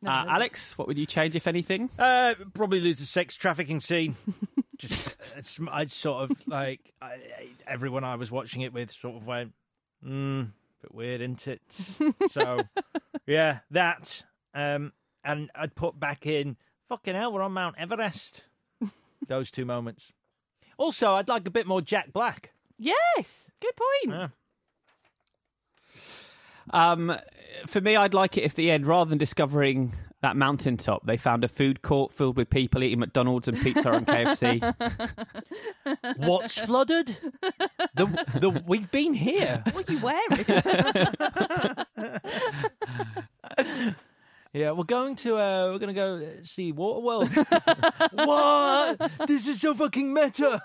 uh, 0.06 0.26
Alex, 0.28 0.76
what 0.76 0.88
would 0.88 0.98
you 0.98 1.06
change 1.06 1.36
if 1.36 1.46
anything? 1.46 1.88
Uh, 1.98 2.34
probably 2.52 2.80
lose 2.80 2.98
the 2.98 3.06
sex 3.06 3.34
trafficking 3.34 3.80
scene. 3.80 4.14
Just, 4.76 5.16
it's, 5.38 5.58
I 5.72 5.86
sort 5.86 6.30
of 6.30 6.46
like 6.46 6.92
I, 7.00 7.06
I- 7.14 7.48
everyone 7.66 8.04
I 8.04 8.16
was 8.16 8.30
watching 8.30 8.60
it 8.60 8.74
with 8.74 8.90
sort 8.92 9.16
of 9.16 9.26
went, 9.26 9.54
mm, 10.04 10.50
bit 10.82 10.94
weird, 10.94 11.20
isn't 11.20 11.46
it? 11.46 11.62
so, 12.30 12.62
yeah, 13.26 13.60
that. 13.70 14.22
Um, 14.54 14.92
and 15.24 15.50
I'd 15.54 15.74
put 15.74 15.98
back 15.98 16.26
in, 16.26 16.56
fucking 16.82 17.14
hell, 17.14 17.32
we're 17.32 17.42
on 17.42 17.52
Mount 17.52 17.76
Everest. 17.78 18.42
Those 19.26 19.50
two 19.50 19.64
moments. 19.64 20.12
Also, 20.78 21.14
I'd 21.14 21.28
like 21.28 21.46
a 21.46 21.50
bit 21.50 21.66
more 21.66 21.80
Jack 21.80 22.12
Black. 22.12 22.52
Yes, 22.78 23.50
good 23.60 23.72
point. 23.76 24.18
Yeah. 24.18 24.28
Um, 26.70 27.16
for 27.66 27.80
me, 27.80 27.96
I'd 27.96 28.14
like 28.14 28.36
it 28.36 28.42
if 28.42 28.54
the 28.54 28.70
end, 28.70 28.86
rather 28.86 29.08
than 29.08 29.18
discovering 29.18 29.92
that 30.26 30.36
mountaintop, 30.36 31.06
they 31.06 31.16
found 31.16 31.44
a 31.44 31.48
food 31.48 31.82
court 31.82 32.12
filled 32.12 32.36
with 32.36 32.50
people 32.50 32.82
eating 32.82 32.98
McDonald's 32.98 33.46
and 33.46 33.56
pizza 33.60 33.92
and 33.92 34.04
KFC. 34.04 34.60
What's 36.16 36.58
flooded? 36.58 37.16
The, 37.94 38.06
the 38.34 38.50
we've 38.66 38.90
been 38.90 39.14
here. 39.14 39.62
What 39.70 39.88
are 39.88 39.92
you 39.92 40.00
wearing? 40.00 40.44
Yeah, 44.52 44.70
we're 44.70 44.84
going 44.84 45.16
to 45.16 45.36
uh 45.36 45.70
we're 45.70 45.78
gonna 45.78 45.92
go 45.92 46.16
uh, 46.16 46.42
see 46.42 46.72
Waterworld. 46.72 47.28
what? 48.26 49.28
This 49.28 49.46
is 49.46 49.60
so 49.60 49.74
fucking 49.74 50.14
meta. 50.14 50.62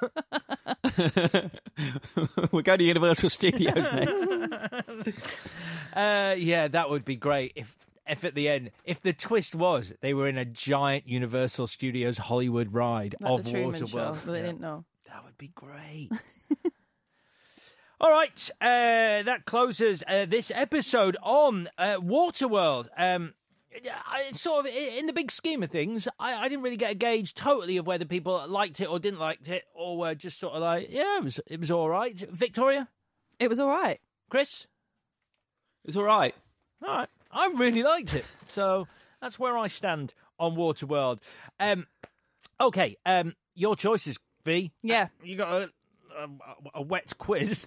We're 2.54 2.62
going 2.62 2.80
to 2.80 2.86
Universal 2.86 3.32
Studios 3.32 3.92
next. 3.92 4.24
uh, 5.94 6.36
yeah, 6.38 6.70
that 6.70 6.90
would 6.90 7.04
be 7.04 7.18
great 7.18 7.52
if 7.56 7.76
if 8.08 8.24
at 8.24 8.36
the 8.36 8.50
end 8.50 8.72
if 8.84 9.00
the 9.02 9.14
twist 9.14 9.54
was 9.56 9.94
they 10.02 10.14
were 10.14 10.28
in 10.28 10.38
a 10.38 10.46
giant 10.46 11.08
Universal 11.08 11.68
Studios 11.68 12.18
Hollywood 12.18 12.74
ride 12.74 13.16
Like 13.20 13.32
of 13.32 13.44
the 13.46 13.52
Truman 13.52 13.76
Show, 13.76 13.86
Waterworld. 13.86 14.26
but 14.26 14.32
they 14.32 14.40
Yeah. 14.40 14.46
didn't 14.48 14.62
know. 14.62 14.86
That 15.08 15.24
would 15.26 15.38
be 15.38 15.50
great. 15.54 16.10
All 18.00 18.10
right, 18.10 18.50
uh, 18.60 19.22
that 19.24 19.44
closes 19.46 20.04
uh, 20.08 20.26
this 20.26 20.52
episode 20.56 21.18
on 21.22 21.70
uh, 21.78 21.98
Waterworld. 21.98 22.88
Um, 22.98 23.36
I, 24.08 24.32
sort 24.34 24.66
of, 24.66 24.74
in 24.74 25.06
the 25.06 25.14
big 25.14 25.30
scheme 25.30 25.62
of 25.62 25.70
things, 25.70 26.08
I, 26.20 26.34
I 26.34 26.50
didn't 26.50 26.64
really 26.64 26.78
get 26.78 26.92
a 26.92 26.96
gauge 26.96 27.36
totally 27.36 27.78
of 27.78 27.86
whether 27.86 28.04
people 28.06 28.44
liked 28.48 28.80
it 28.82 28.86
or 28.90 28.98
didn't 28.98 29.20
like 29.20 29.48
it, 29.48 29.66
or 29.76 30.00
were 30.00 30.16
just 30.16 30.40
sort 30.40 30.56
of 30.56 30.62
like, 30.64 30.88
yeah, 30.90 31.18
it 31.18 31.24
was, 31.24 31.40
it 31.46 31.60
was 31.60 31.70
all 31.70 31.90
right. 31.90 32.20
Victoria, 32.32 32.88
it 33.40 33.50
was 33.50 33.60
all 33.60 33.70
right. 33.70 34.00
Chris, 34.32 34.66
it 35.84 35.90
was 35.90 35.96
all 35.98 36.04
right. 36.04 36.34
All 36.84 36.90
right, 36.98 37.10
I 37.34 37.54
really 37.56 37.84
liked 37.84 38.14
it. 38.14 38.26
So 38.48 38.88
that's 39.22 39.38
where 39.40 39.58
I 39.58 39.68
stand 39.68 40.14
on 40.40 40.56
Waterworld. 40.56 41.20
Um, 41.60 41.88
okay, 42.60 42.98
um, 43.06 43.36
your 43.56 43.76
choices, 43.76 44.18
V. 44.44 44.72
Yeah, 44.84 45.08
you 45.24 45.36
got 45.38 45.52
a, 45.64 45.70
a, 46.18 46.28
a 46.76 46.82
wet 46.82 47.14
quiz. 47.18 47.66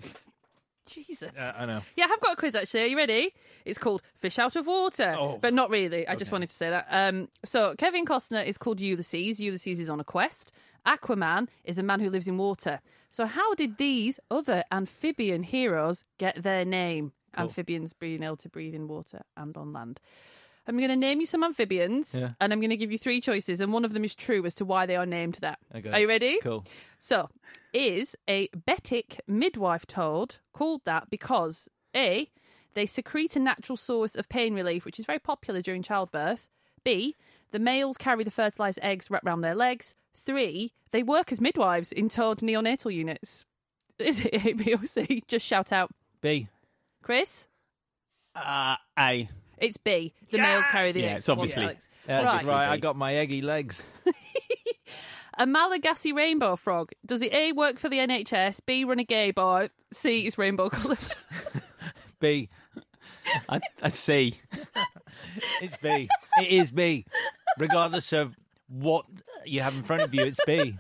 Jesus. 0.87 1.31
Uh, 1.39 1.53
I 1.57 1.65
know. 1.67 1.81
Yeah, 1.97 2.05
I 2.05 2.09
have 2.09 2.21
got 2.21 2.35
a 2.35 2.37
quiz 2.37 2.55
actually. 2.55 2.83
Are 2.83 2.87
you 2.87 2.97
ready? 2.97 3.33
It's 3.65 3.79
called 3.79 4.03
Fish 4.17 4.39
Out 4.39 4.55
of 4.55 4.67
Water, 4.67 5.17
Oh. 5.19 5.39
but 5.41 5.55
not 5.55 5.71
really. 5.71 6.07
I 6.07 6.15
just 6.15 6.31
wanted 6.31 6.51
to 6.51 6.55
say 6.55 6.69
that. 6.69 6.87
Um, 6.91 7.29
so 7.43 7.75
Kevin 7.79 8.05
Costner 8.05 8.45
is 8.47 8.59
called 8.59 8.81
Ulysses. 8.83 9.41
Ulysses 9.41 9.81
is 9.81 9.89
on 9.89 9.99
a 9.99 10.05
quest. 10.05 10.53
Aquaman 10.87 11.49
is 11.65 11.79
a 11.79 11.83
man 11.83 12.01
who 12.01 12.11
lives 12.11 12.29
in 12.29 12.37
water. 12.37 12.81
So 13.09 13.25
how 13.25 13.55
did 13.55 13.79
these 13.79 14.21
other 14.31 14.63
amphibian 14.71 15.43
heroes 15.45 16.05
get 16.19 16.43
their 16.43 16.67
name? 16.67 17.13
Cool. 17.35 17.45
Amphibians 17.45 17.93
being 17.93 18.23
able 18.23 18.37
to 18.39 18.49
breathe 18.49 18.75
in 18.75 18.89
water 18.89 19.23
and 19.37 19.57
on 19.57 19.73
land. 19.73 20.01
I'm 20.67 20.79
going 20.79 20.89
to 20.89 20.97
name 20.97 21.21
you 21.21 21.27
some 21.27 21.45
amphibians, 21.45 22.15
Yeah. 22.19 22.31
and 22.41 22.51
I'm 22.53 22.59
going 22.61 22.71
to 22.71 22.77
give 22.79 22.91
you 22.91 22.97
three 22.97 23.21
choices, 23.21 23.61
and 23.61 23.71
one 23.73 23.85
of 23.85 23.93
them 23.93 24.03
is 24.03 24.15
true 24.15 24.47
as 24.47 24.55
to 24.55 24.65
why 24.65 24.87
they 24.87 24.97
are 24.97 25.05
named 25.05 25.35
that. 25.43 25.59
Okay. 25.75 25.91
Are 25.91 26.01
you 26.01 26.09
ready? 26.09 26.39
Cool. 26.43 26.65
So, 26.99 27.29
is 27.75 28.17
a 28.29 28.49
Betic 28.49 29.19
midwife 29.27 29.87
toad 29.87 30.39
called 30.55 30.81
that 30.87 31.11
because 31.11 31.69
A, 31.95 32.31
they 32.73 32.87
secrete 32.87 33.37
a 33.37 33.41
natural 33.41 33.77
source 33.77 34.15
of 34.17 34.29
pain 34.31 34.55
relief, 34.55 34.87
which 34.87 34.99
is 34.99 35.05
very 35.05 35.19
popular 35.19 35.61
during 35.61 35.83
childbirth. 35.83 36.49
B, 36.83 37.15
the 37.51 37.59
males 37.59 37.99
carry 37.99 38.25
the 38.25 38.31
fertilized 38.31 38.79
eggs 38.83 39.11
wrapped 39.11 39.27
around 39.27 39.43
their 39.43 39.55
legs. 39.55 39.95
Three, 40.17 40.73
they 40.93 41.03
work 41.03 41.31
as 41.31 41.41
midwives 41.43 41.93
in 41.93 42.09
toad 42.09 42.39
neonatal 42.39 42.93
units. 42.95 43.45
Is 43.99 44.21
it 44.21 44.47
A, 44.47 44.53
B, 44.55 44.73
or 44.75 44.87
C? 44.87 45.23
Just 45.29 45.45
shout 45.47 45.73
out. 45.73 45.91
B. 46.23 46.49
Chris? 47.05 47.47
Uh, 48.35 48.77
A. 48.99 49.29
It's 49.59 49.77
B. 49.77 50.15
The 50.31 50.39
males 50.39 50.65
carry 50.71 50.93
the 50.93 51.01
Yeah, 51.03 51.07
eggs. 51.09 51.19
it's 51.21 51.29
obviously- 51.29 51.61
Well, 51.63 51.69
Alex. 51.71 51.89
Yeah, 52.09 52.23
that's 52.23 52.45
Right. 52.47 52.53
right. 52.57 52.69
I 52.71 52.77
got 52.79 52.97
my 52.97 53.15
eggy 53.15 53.43
legs. 53.43 53.83
A 55.39 55.47
Malagasy 55.47 56.13
rainbow 56.15 56.57
frog. 56.57 56.93
Does 57.05 57.21
it 57.21 57.33
A, 57.35 57.53
work 57.53 57.79
for 57.79 57.89
the 57.91 57.99
NHS, 57.99 58.61
B, 58.65 58.85
run 58.85 59.01
a 59.01 59.05
gay 59.05 59.33
bar, 59.33 59.69
C, 59.93 60.27
is 60.27 60.39
rainbow 60.39 60.71
coloured? 60.71 60.99
B. 62.21 62.49
I, 63.49 63.61
I 63.83 63.89
see. 63.89 64.35
It's 65.61 65.77
B. 65.79 66.09
It 66.39 66.49
is 66.49 66.71
B. 66.71 67.05
Regardless 67.59 68.13
of 68.15 68.35
what 68.69 69.05
you 69.45 69.61
have 69.61 69.75
in 69.75 69.83
front 69.83 70.03
of 70.03 70.15
you, 70.15 70.23
it's 70.25 70.41
B. 70.47 70.77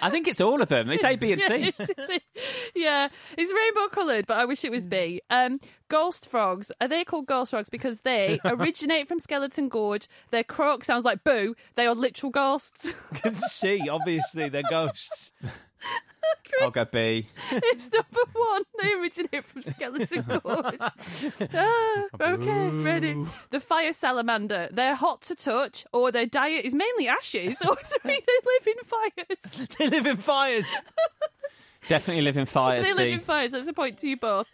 I 0.00 0.10
think 0.10 0.28
it's 0.28 0.40
all 0.40 0.62
of 0.62 0.68
them. 0.68 0.90
It's 0.90 1.02
A, 1.04 1.16
B, 1.16 1.32
and 1.32 1.40
yeah, 1.40 1.48
C. 1.48 1.54
it's, 1.78 1.80
it's- 1.90 2.20
yeah, 2.74 3.08
it's 3.36 3.52
rainbow 3.52 3.88
coloured, 3.88 4.26
but 4.26 4.38
I 4.38 4.44
wish 4.44 4.64
it 4.64 4.70
was 4.70 4.86
B. 4.86 5.20
Um, 5.30 5.58
ghost 5.88 6.28
frogs. 6.28 6.72
Are 6.80 6.88
they 6.88 7.04
called 7.04 7.26
ghost 7.26 7.50
frogs 7.50 7.70
because 7.70 8.00
they 8.00 8.40
originate 8.44 9.08
from 9.08 9.18
Skeleton 9.18 9.68
Gorge? 9.68 10.08
Their 10.30 10.44
croak 10.44 10.84
sounds 10.84 11.04
like 11.04 11.22
boo. 11.24 11.54
They 11.76 11.86
are 11.86 11.94
literal 11.94 12.30
ghosts. 12.30 12.92
C. 13.32 13.88
Obviously, 13.88 14.48
they're 14.48 14.62
ghosts. 14.68 15.32
I'll 16.60 16.70
go 16.70 16.84
B. 16.84 17.26
it's 17.50 17.90
number 17.90 18.20
one. 18.32 18.62
They 18.80 18.92
originate 18.92 19.44
from 19.44 19.62
Skeleton 19.62 20.24
Gorge. 20.28 20.78
Ah, 21.54 22.04
okay, 22.20 22.68
ready. 22.70 23.24
The 23.50 23.60
fire 23.60 23.92
salamander. 23.92 24.68
They're 24.70 24.94
hot 24.94 25.22
to 25.22 25.34
touch, 25.34 25.84
or 25.92 26.12
their 26.12 26.26
diet 26.26 26.64
is 26.64 26.74
mainly 26.74 27.08
ashes, 27.08 27.58
or 27.66 27.76
three, 27.76 28.20
they 28.26 28.38
live 28.44 28.66
in 28.66 28.84
fires. 28.84 29.68
they 29.78 29.88
live 29.88 30.06
in 30.06 30.16
fires. 30.18 30.66
Definitely 31.88 32.22
live 32.22 32.36
in 32.36 32.46
fires. 32.46 32.84
they 32.86 32.94
live 32.94 33.12
in 33.12 33.20
fires. 33.20 33.52
That's 33.52 33.66
a 33.66 33.72
point 33.72 33.98
to 33.98 34.08
you 34.08 34.16
both. 34.16 34.46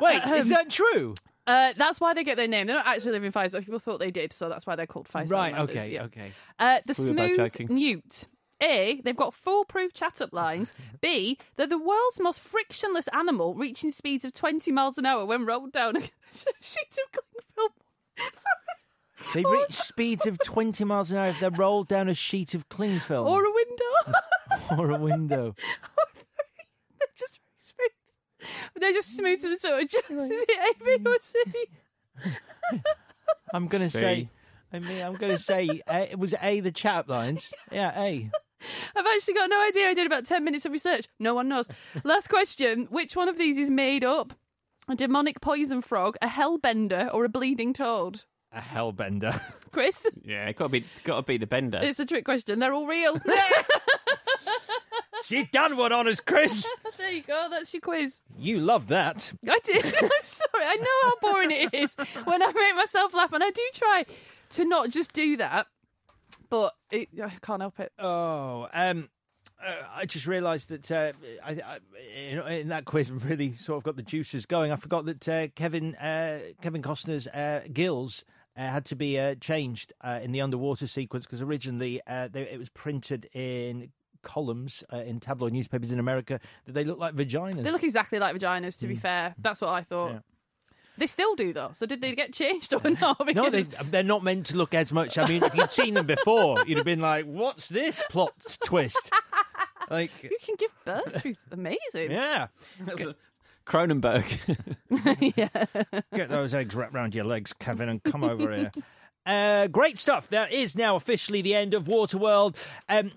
Wait, 0.00 0.20
Um, 0.26 0.34
is 0.34 0.48
that 0.48 0.70
true? 0.70 1.14
Uh, 1.46 1.72
that's 1.76 2.00
why 2.00 2.14
they 2.14 2.24
get 2.24 2.36
their 2.36 2.48
name. 2.48 2.66
They 2.66 2.72
don't 2.72 2.86
actually 2.86 3.12
live 3.12 3.24
in 3.24 3.32
fires, 3.32 3.52
but 3.52 3.64
people 3.64 3.78
thought 3.78 4.00
they 4.00 4.10
did, 4.10 4.32
so 4.32 4.48
that's 4.48 4.66
why 4.66 4.76
they're 4.76 4.86
called 4.86 5.06
fire 5.08 5.24
Right, 5.26 5.52
salamanders, 5.52 5.76
okay, 5.76 5.92
yeah. 5.92 6.02
okay. 6.04 6.32
Uh, 6.58 6.80
the 6.86 6.94
We 6.98 7.08
were 7.10 7.14
both 7.14 7.26
smooth 7.26 7.36
joking. 7.36 7.66
newt. 7.74 8.26
A, 8.62 9.00
they've 9.04 9.16
got 9.16 9.34
foolproof 9.34 9.92
chat-up 9.92 10.32
lines. 10.32 10.72
B, 11.02 11.36
they're 11.56 11.66
the 11.66 11.76
world's 11.76 12.18
most 12.20 12.40
frictionless 12.40 13.08
animal, 13.08 13.54
reaching 13.54 13.90
speeds 13.90 14.24
of 14.24 14.32
20 14.32 14.72
miles 14.72 14.96
an 14.96 15.04
hour 15.04 15.26
when 15.26 15.44
rolled 15.44 15.72
down 15.72 15.96
a 15.98 16.00
sheet 16.00 16.96
of 17.04 17.12
cling 17.12 17.44
film. 17.54 17.70
They 19.34 19.44
reach 19.44 19.72
speeds 19.72 20.26
of 20.26 20.38
20 20.38 20.84
miles 20.84 21.10
an 21.10 21.18
hour 21.18 21.26
if 21.28 21.40
they're 21.40 21.50
rolled 21.50 21.88
down 21.88 22.08
a 22.08 22.14
sheet 22.14 22.54
of 22.54 22.68
cling 22.68 22.98
film. 23.00 23.26
Or 23.26 23.44
a 23.44 23.52
window. 23.52 24.18
or 24.78 24.90
a 24.92 24.98
window. 24.98 25.54
they're 26.98 27.08
just 27.16 27.38
very 27.76 27.88
smooth. 27.90 27.90
They're 28.76 28.92
just 28.92 29.16
smooth 29.16 29.40
to 29.42 29.48
the 29.50 29.56
touch. 29.56 29.94
Is 29.94 30.30
it 30.30 30.76
A, 30.80 30.84
B, 30.84 30.98
or 31.08 31.16
C? 31.20 31.42
I'm 33.52 33.68
going 33.68 33.84
to 33.84 33.90
C. 33.90 33.98
say, 33.98 34.28
I 34.72 34.78
mean, 34.80 35.04
I'm 35.04 35.14
going 35.14 35.36
to 35.36 35.42
say, 35.42 35.82
uh, 35.86 36.06
it 36.10 36.18
was 36.18 36.34
A, 36.42 36.60
the 36.60 36.72
chat 36.72 37.08
lines. 37.08 37.52
Yeah, 37.72 37.92
A. 38.00 38.30
I've 38.96 39.06
actually 39.14 39.34
got 39.34 39.50
no 39.50 39.60
idea. 39.66 39.88
I 39.88 39.94
did 39.94 40.06
about 40.06 40.24
10 40.24 40.42
minutes 40.42 40.64
of 40.64 40.72
research. 40.72 41.06
No 41.18 41.34
one 41.34 41.48
knows. 41.48 41.68
Last 42.04 42.28
question 42.28 42.86
Which 42.90 43.14
one 43.16 43.28
of 43.28 43.36
these 43.36 43.58
is 43.58 43.68
made 43.70 44.04
up? 44.04 44.32
A 44.88 44.94
demonic 44.94 45.40
poison 45.40 45.82
frog, 45.82 46.16
a 46.22 46.28
hellbender, 46.28 47.12
or 47.12 47.24
a 47.24 47.28
bleeding 47.28 47.72
toad? 47.72 48.22
A 48.52 48.60
hellbender. 48.60 49.40
Chris? 49.72 50.06
Yeah, 50.22 50.46
it 50.46 50.56
got 50.56 50.66
to 50.66 50.68
be 50.70 50.84
got 51.02 51.16
to 51.16 51.22
be 51.22 51.36
the 51.36 51.46
bender. 51.46 51.80
It's 51.82 51.98
a 51.98 52.06
trick 52.06 52.24
question. 52.24 52.58
They're 52.58 52.72
all 52.72 52.86
real. 52.86 53.20
She 55.24 55.44
done 55.44 55.76
one 55.78 55.92
on 55.92 56.06
us, 56.06 56.20
Chris. 56.20 56.66
there 56.98 57.10
you 57.10 57.22
go. 57.22 57.48
That's 57.50 57.72
your 57.72 57.80
quiz. 57.80 58.20
You 58.38 58.60
love 58.60 58.88
that. 58.88 59.32
I 59.48 59.58
did. 59.64 59.84
I'm 60.02 60.10
sorry. 60.22 60.64
I 60.64 60.76
know 60.76 61.10
how 61.10 61.32
boring 61.32 61.50
it 61.50 61.72
is 61.72 61.96
when 62.24 62.42
I 62.42 62.52
make 62.52 62.76
myself 62.76 63.14
laugh, 63.14 63.32
and 63.32 63.42
I 63.42 63.50
do 63.50 63.62
try 63.72 64.04
to 64.50 64.64
not 64.66 64.90
just 64.90 65.12
do 65.14 65.38
that, 65.38 65.66
but 66.50 66.74
it, 66.90 67.08
I 67.22 67.30
can't 67.40 67.62
help 67.62 67.80
it. 67.80 67.92
Oh, 67.98 68.68
um, 68.74 69.08
uh, 69.66 69.72
I 69.94 70.04
just 70.04 70.26
realised 70.26 70.68
that 70.68 70.90
uh, 70.90 71.12
I, 71.42 71.52
I, 71.52 71.78
in, 72.18 72.38
in 72.40 72.68
that 72.68 72.84
quiz 72.84 73.10
I've 73.10 73.24
really 73.24 73.54
sort 73.54 73.78
of 73.78 73.82
got 73.82 73.96
the 73.96 74.02
juices 74.02 74.44
going. 74.44 74.72
I 74.72 74.76
forgot 74.76 75.06
that 75.06 75.28
uh, 75.28 75.48
Kevin 75.54 75.94
uh, 75.96 76.40
Kevin 76.60 76.82
Costner's 76.82 77.26
uh, 77.28 77.62
gills. 77.72 78.24
Uh, 78.56 78.70
had 78.70 78.84
to 78.84 78.94
be 78.94 79.18
uh, 79.18 79.34
changed 79.40 79.92
uh, 80.02 80.20
in 80.22 80.30
the 80.30 80.40
underwater 80.40 80.86
sequence 80.86 81.26
because 81.26 81.42
originally 81.42 82.00
uh, 82.06 82.28
they, 82.28 82.42
it 82.42 82.56
was 82.56 82.68
printed 82.68 83.28
in 83.32 83.90
columns 84.24 84.82
uh, 84.92 84.96
in 84.96 85.20
tabloid 85.20 85.52
newspapers 85.52 85.92
in 85.92 86.00
America 86.00 86.40
that 86.66 86.72
they 86.72 86.82
look 86.84 86.98
like 86.98 87.14
vaginas. 87.14 87.62
They 87.62 87.70
look 87.70 87.84
exactly 87.84 88.18
like 88.18 88.34
vaginas. 88.34 88.78
To 88.80 88.88
be 88.88 88.96
Mm. 88.96 89.00
fair, 89.00 89.34
that's 89.38 89.60
what 89.60 89.70
I 89.70 89.82
thought. 89.82 90.12
Yeah. 90.12 90.18
They 90.96 91.06
still 91.06 91.34
do 91.34 91.52
though. 91.52 91.70
So 91.74 91.86
did 91.86 92.00
they 92.00 92.14
get 92.14 92.32
changed 92.32 92.72
or 92.72 92.80
not? 93.00 93.18
No, 93.34 93.50
Because- 93.50 93.52
they, 93.68 93.84
they're 93.90 94.02
not 94.02 94.22
meant 94.24 94.46
to 94.46 94.56
look 94.56 94.74
as 94.74 94.92
much. 94.92 95.18
I 95.18 95.26
mean, 95.28 95.42
if 95.44 95.54
you'd 95.54 95.70
seen 95.72 95.94
them 95.94 96.06
before, 96.06 96.64
you'd 96.66 96.78
have 96.78 96.84
been 96.84 97.00
like, 97.00 97.24
"What's 97.26 97.68
this 97.68 98.02
plot 98.10 98.32
twist?" 98.64 99.10
Like, 99.90 100.10
you 100.22 100.36
can 100.42 100.54
give 100.56 100.70
birth 100.84 101.20
through 101.20 101.34
amazing. 101.52 102.10
yeah, 102.10 102.46
Cronenberg. 103.66 104.24
Yeah, 105.36 105.48
get 106.14 106.28
those 106.28 106.54
eggs 106.54 106.74
wrapped 106.74 106.94
around 106.94 107.14
your 107.14 107.24
legs, 107.24 107.52
Kevin, 107.52 107.88
and 107.88 108.02
come 108.02 108.22
over 108.24 108.52
here. 108.54 108.72
Uh, 109.26 109.66
great 109.68 109.98
stuff. 109.98 110.28
That 110.28 110.52
is 110.52 110.76
now 110.76 110.96
officially 110.96 111.42
the 111.42 111.54
end 111.54 111.74
of 111.74 111.84
Waterworld. 111.84 112.56
Um, 112.88 113.10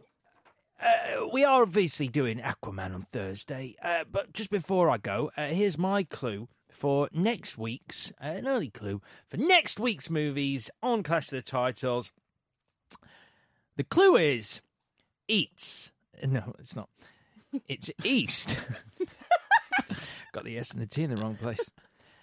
uh, 0.80 1.28
we 1.32 1.44
are 1.44 1.62
obviously 1.64 2.08
doing 2.08 2.40
Aquaman 2.40 2.94
on 2.94 3.02
Thursday, 3.04 3.76
uh, 3.82 4.04
but 4.12 4.34
just 4.34 4.50
before 4.50 4.90
I 4.90 4.98
go, 4.98 5.32
uh, 5.38 5.48
here's 5.48 5.78
my 5.78 6.04
clue 6.04 6.48
for 6.72 7.10
next 7.12 7.58
week's, 7.58 8.12
uh, 8.22 8.26
an 8.28 8.48
early 8.48 8.70
clue 8.70 9.02
for 9.30 9.38
next 9.38 9.80
week's 9.80 10.10
movies 10.10 10.70
on 10.84 11.04
Clash 11.04 11.26
of 11.26 11.32
the 11.32 11.42
Titles. 11.42 12.12
The 13.76 13.84
clue 13.84 14.16
is 14.16 14.62
eats. 15.28 15.92
No, 16.28 16.56
it's 16.58 16.76
not. 16.76 16.90
It's 17.68 17.92
east. 18.04 18.58
Got 20.34 20.46
the 20.46 20.58
S 20.58 20.72
and 20.72 20.82
the 20.82 20.88
T 20.88 21.04
in 21.04 21.12
the 21.12 21.18
wrong 21.18 21.36
place. 21.36 21.70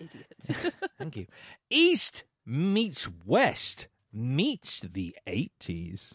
Idiot. 0.01 0.74
Thank 0.98 1.16
you. 1.16 1.26
East 1.70 2.24
meets 2.44 3.09
West 3.24 3.86
meets 4.12 4.81
the 4.81 5.14
80s. 5.28 6.14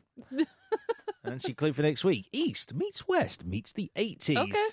And 1.24 1.44
your 1.44 1.56
clue 1.56 1.74
for 1.74 1.82
next 1.82 2.04
week. 2.04 2.28
East 2.32 2.74
meets 2.74 3.08
West 3.08 3.46
meets 3.46 3.74
the 3.74 3.92
80s. 3.96 4.38
Okay. 4.38 4.68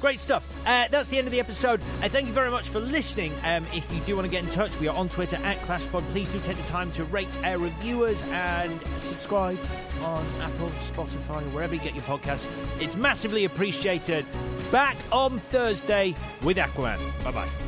Great 0.00 0.20
stuff. 0.20 0.46
Uh, 0.64 0.86
that's 0.90 1.08
the 1.08 1.18
end 1.18 1.26
of 1.26 1.32
the 1.32 1.40
episode. 1.40 1.82
Uh, 2.02 2.08
thank 2.08 2.28
you 2.28 2.32
very 2.32 2.50
much 2.50 2.68
for 2.68 2.78
listening. 2.78 3.32
Um, 3.44 3.66
if 3.74 3.92
you 3.92 4.00
do 4.02 4.14
want 4.14 4.26
to 4.26 4.30
get 4.30 4.44
in 4.44 4.50
touch, 4.50 4.78
we 4.78 4.86
are 4.86 4.96
on 4.96 5.08
Twitter 5.08 5.36
at 5.42 5.58
ClashPod. 5.62 6.08
Please 6.10 6.28
do 6.28 6.38
take 6.40 6.56
the 6.56 6.62
time 6.68 6.92
to 6.92 7.04
rate 7.04 7.28
our 7.42 7.58
reviewers 7.58 8.22
and 8.30 8.80
subscribe 9.00 9.58
on 10.02 10.24
Apple, 10.40 10.68
Spotify, 10.92 11.44
or 11.44 11.50
wherever 11.50 11.74
you 11.74 11.80
get 11.80 11.94
your 11.94 12.04
podcasts. 12.04 12.46
It's 12.80 12.94
massively 12.96 13.44
appreciated. 13.44 14.24
Back 14.70 14.96
on 15.10 15.38
Thursday 15.38 16.14
with 16.44 16.58
Aquaman. 16.58 16.98
Bye 17.24 17.32
bye. 17.32 17.67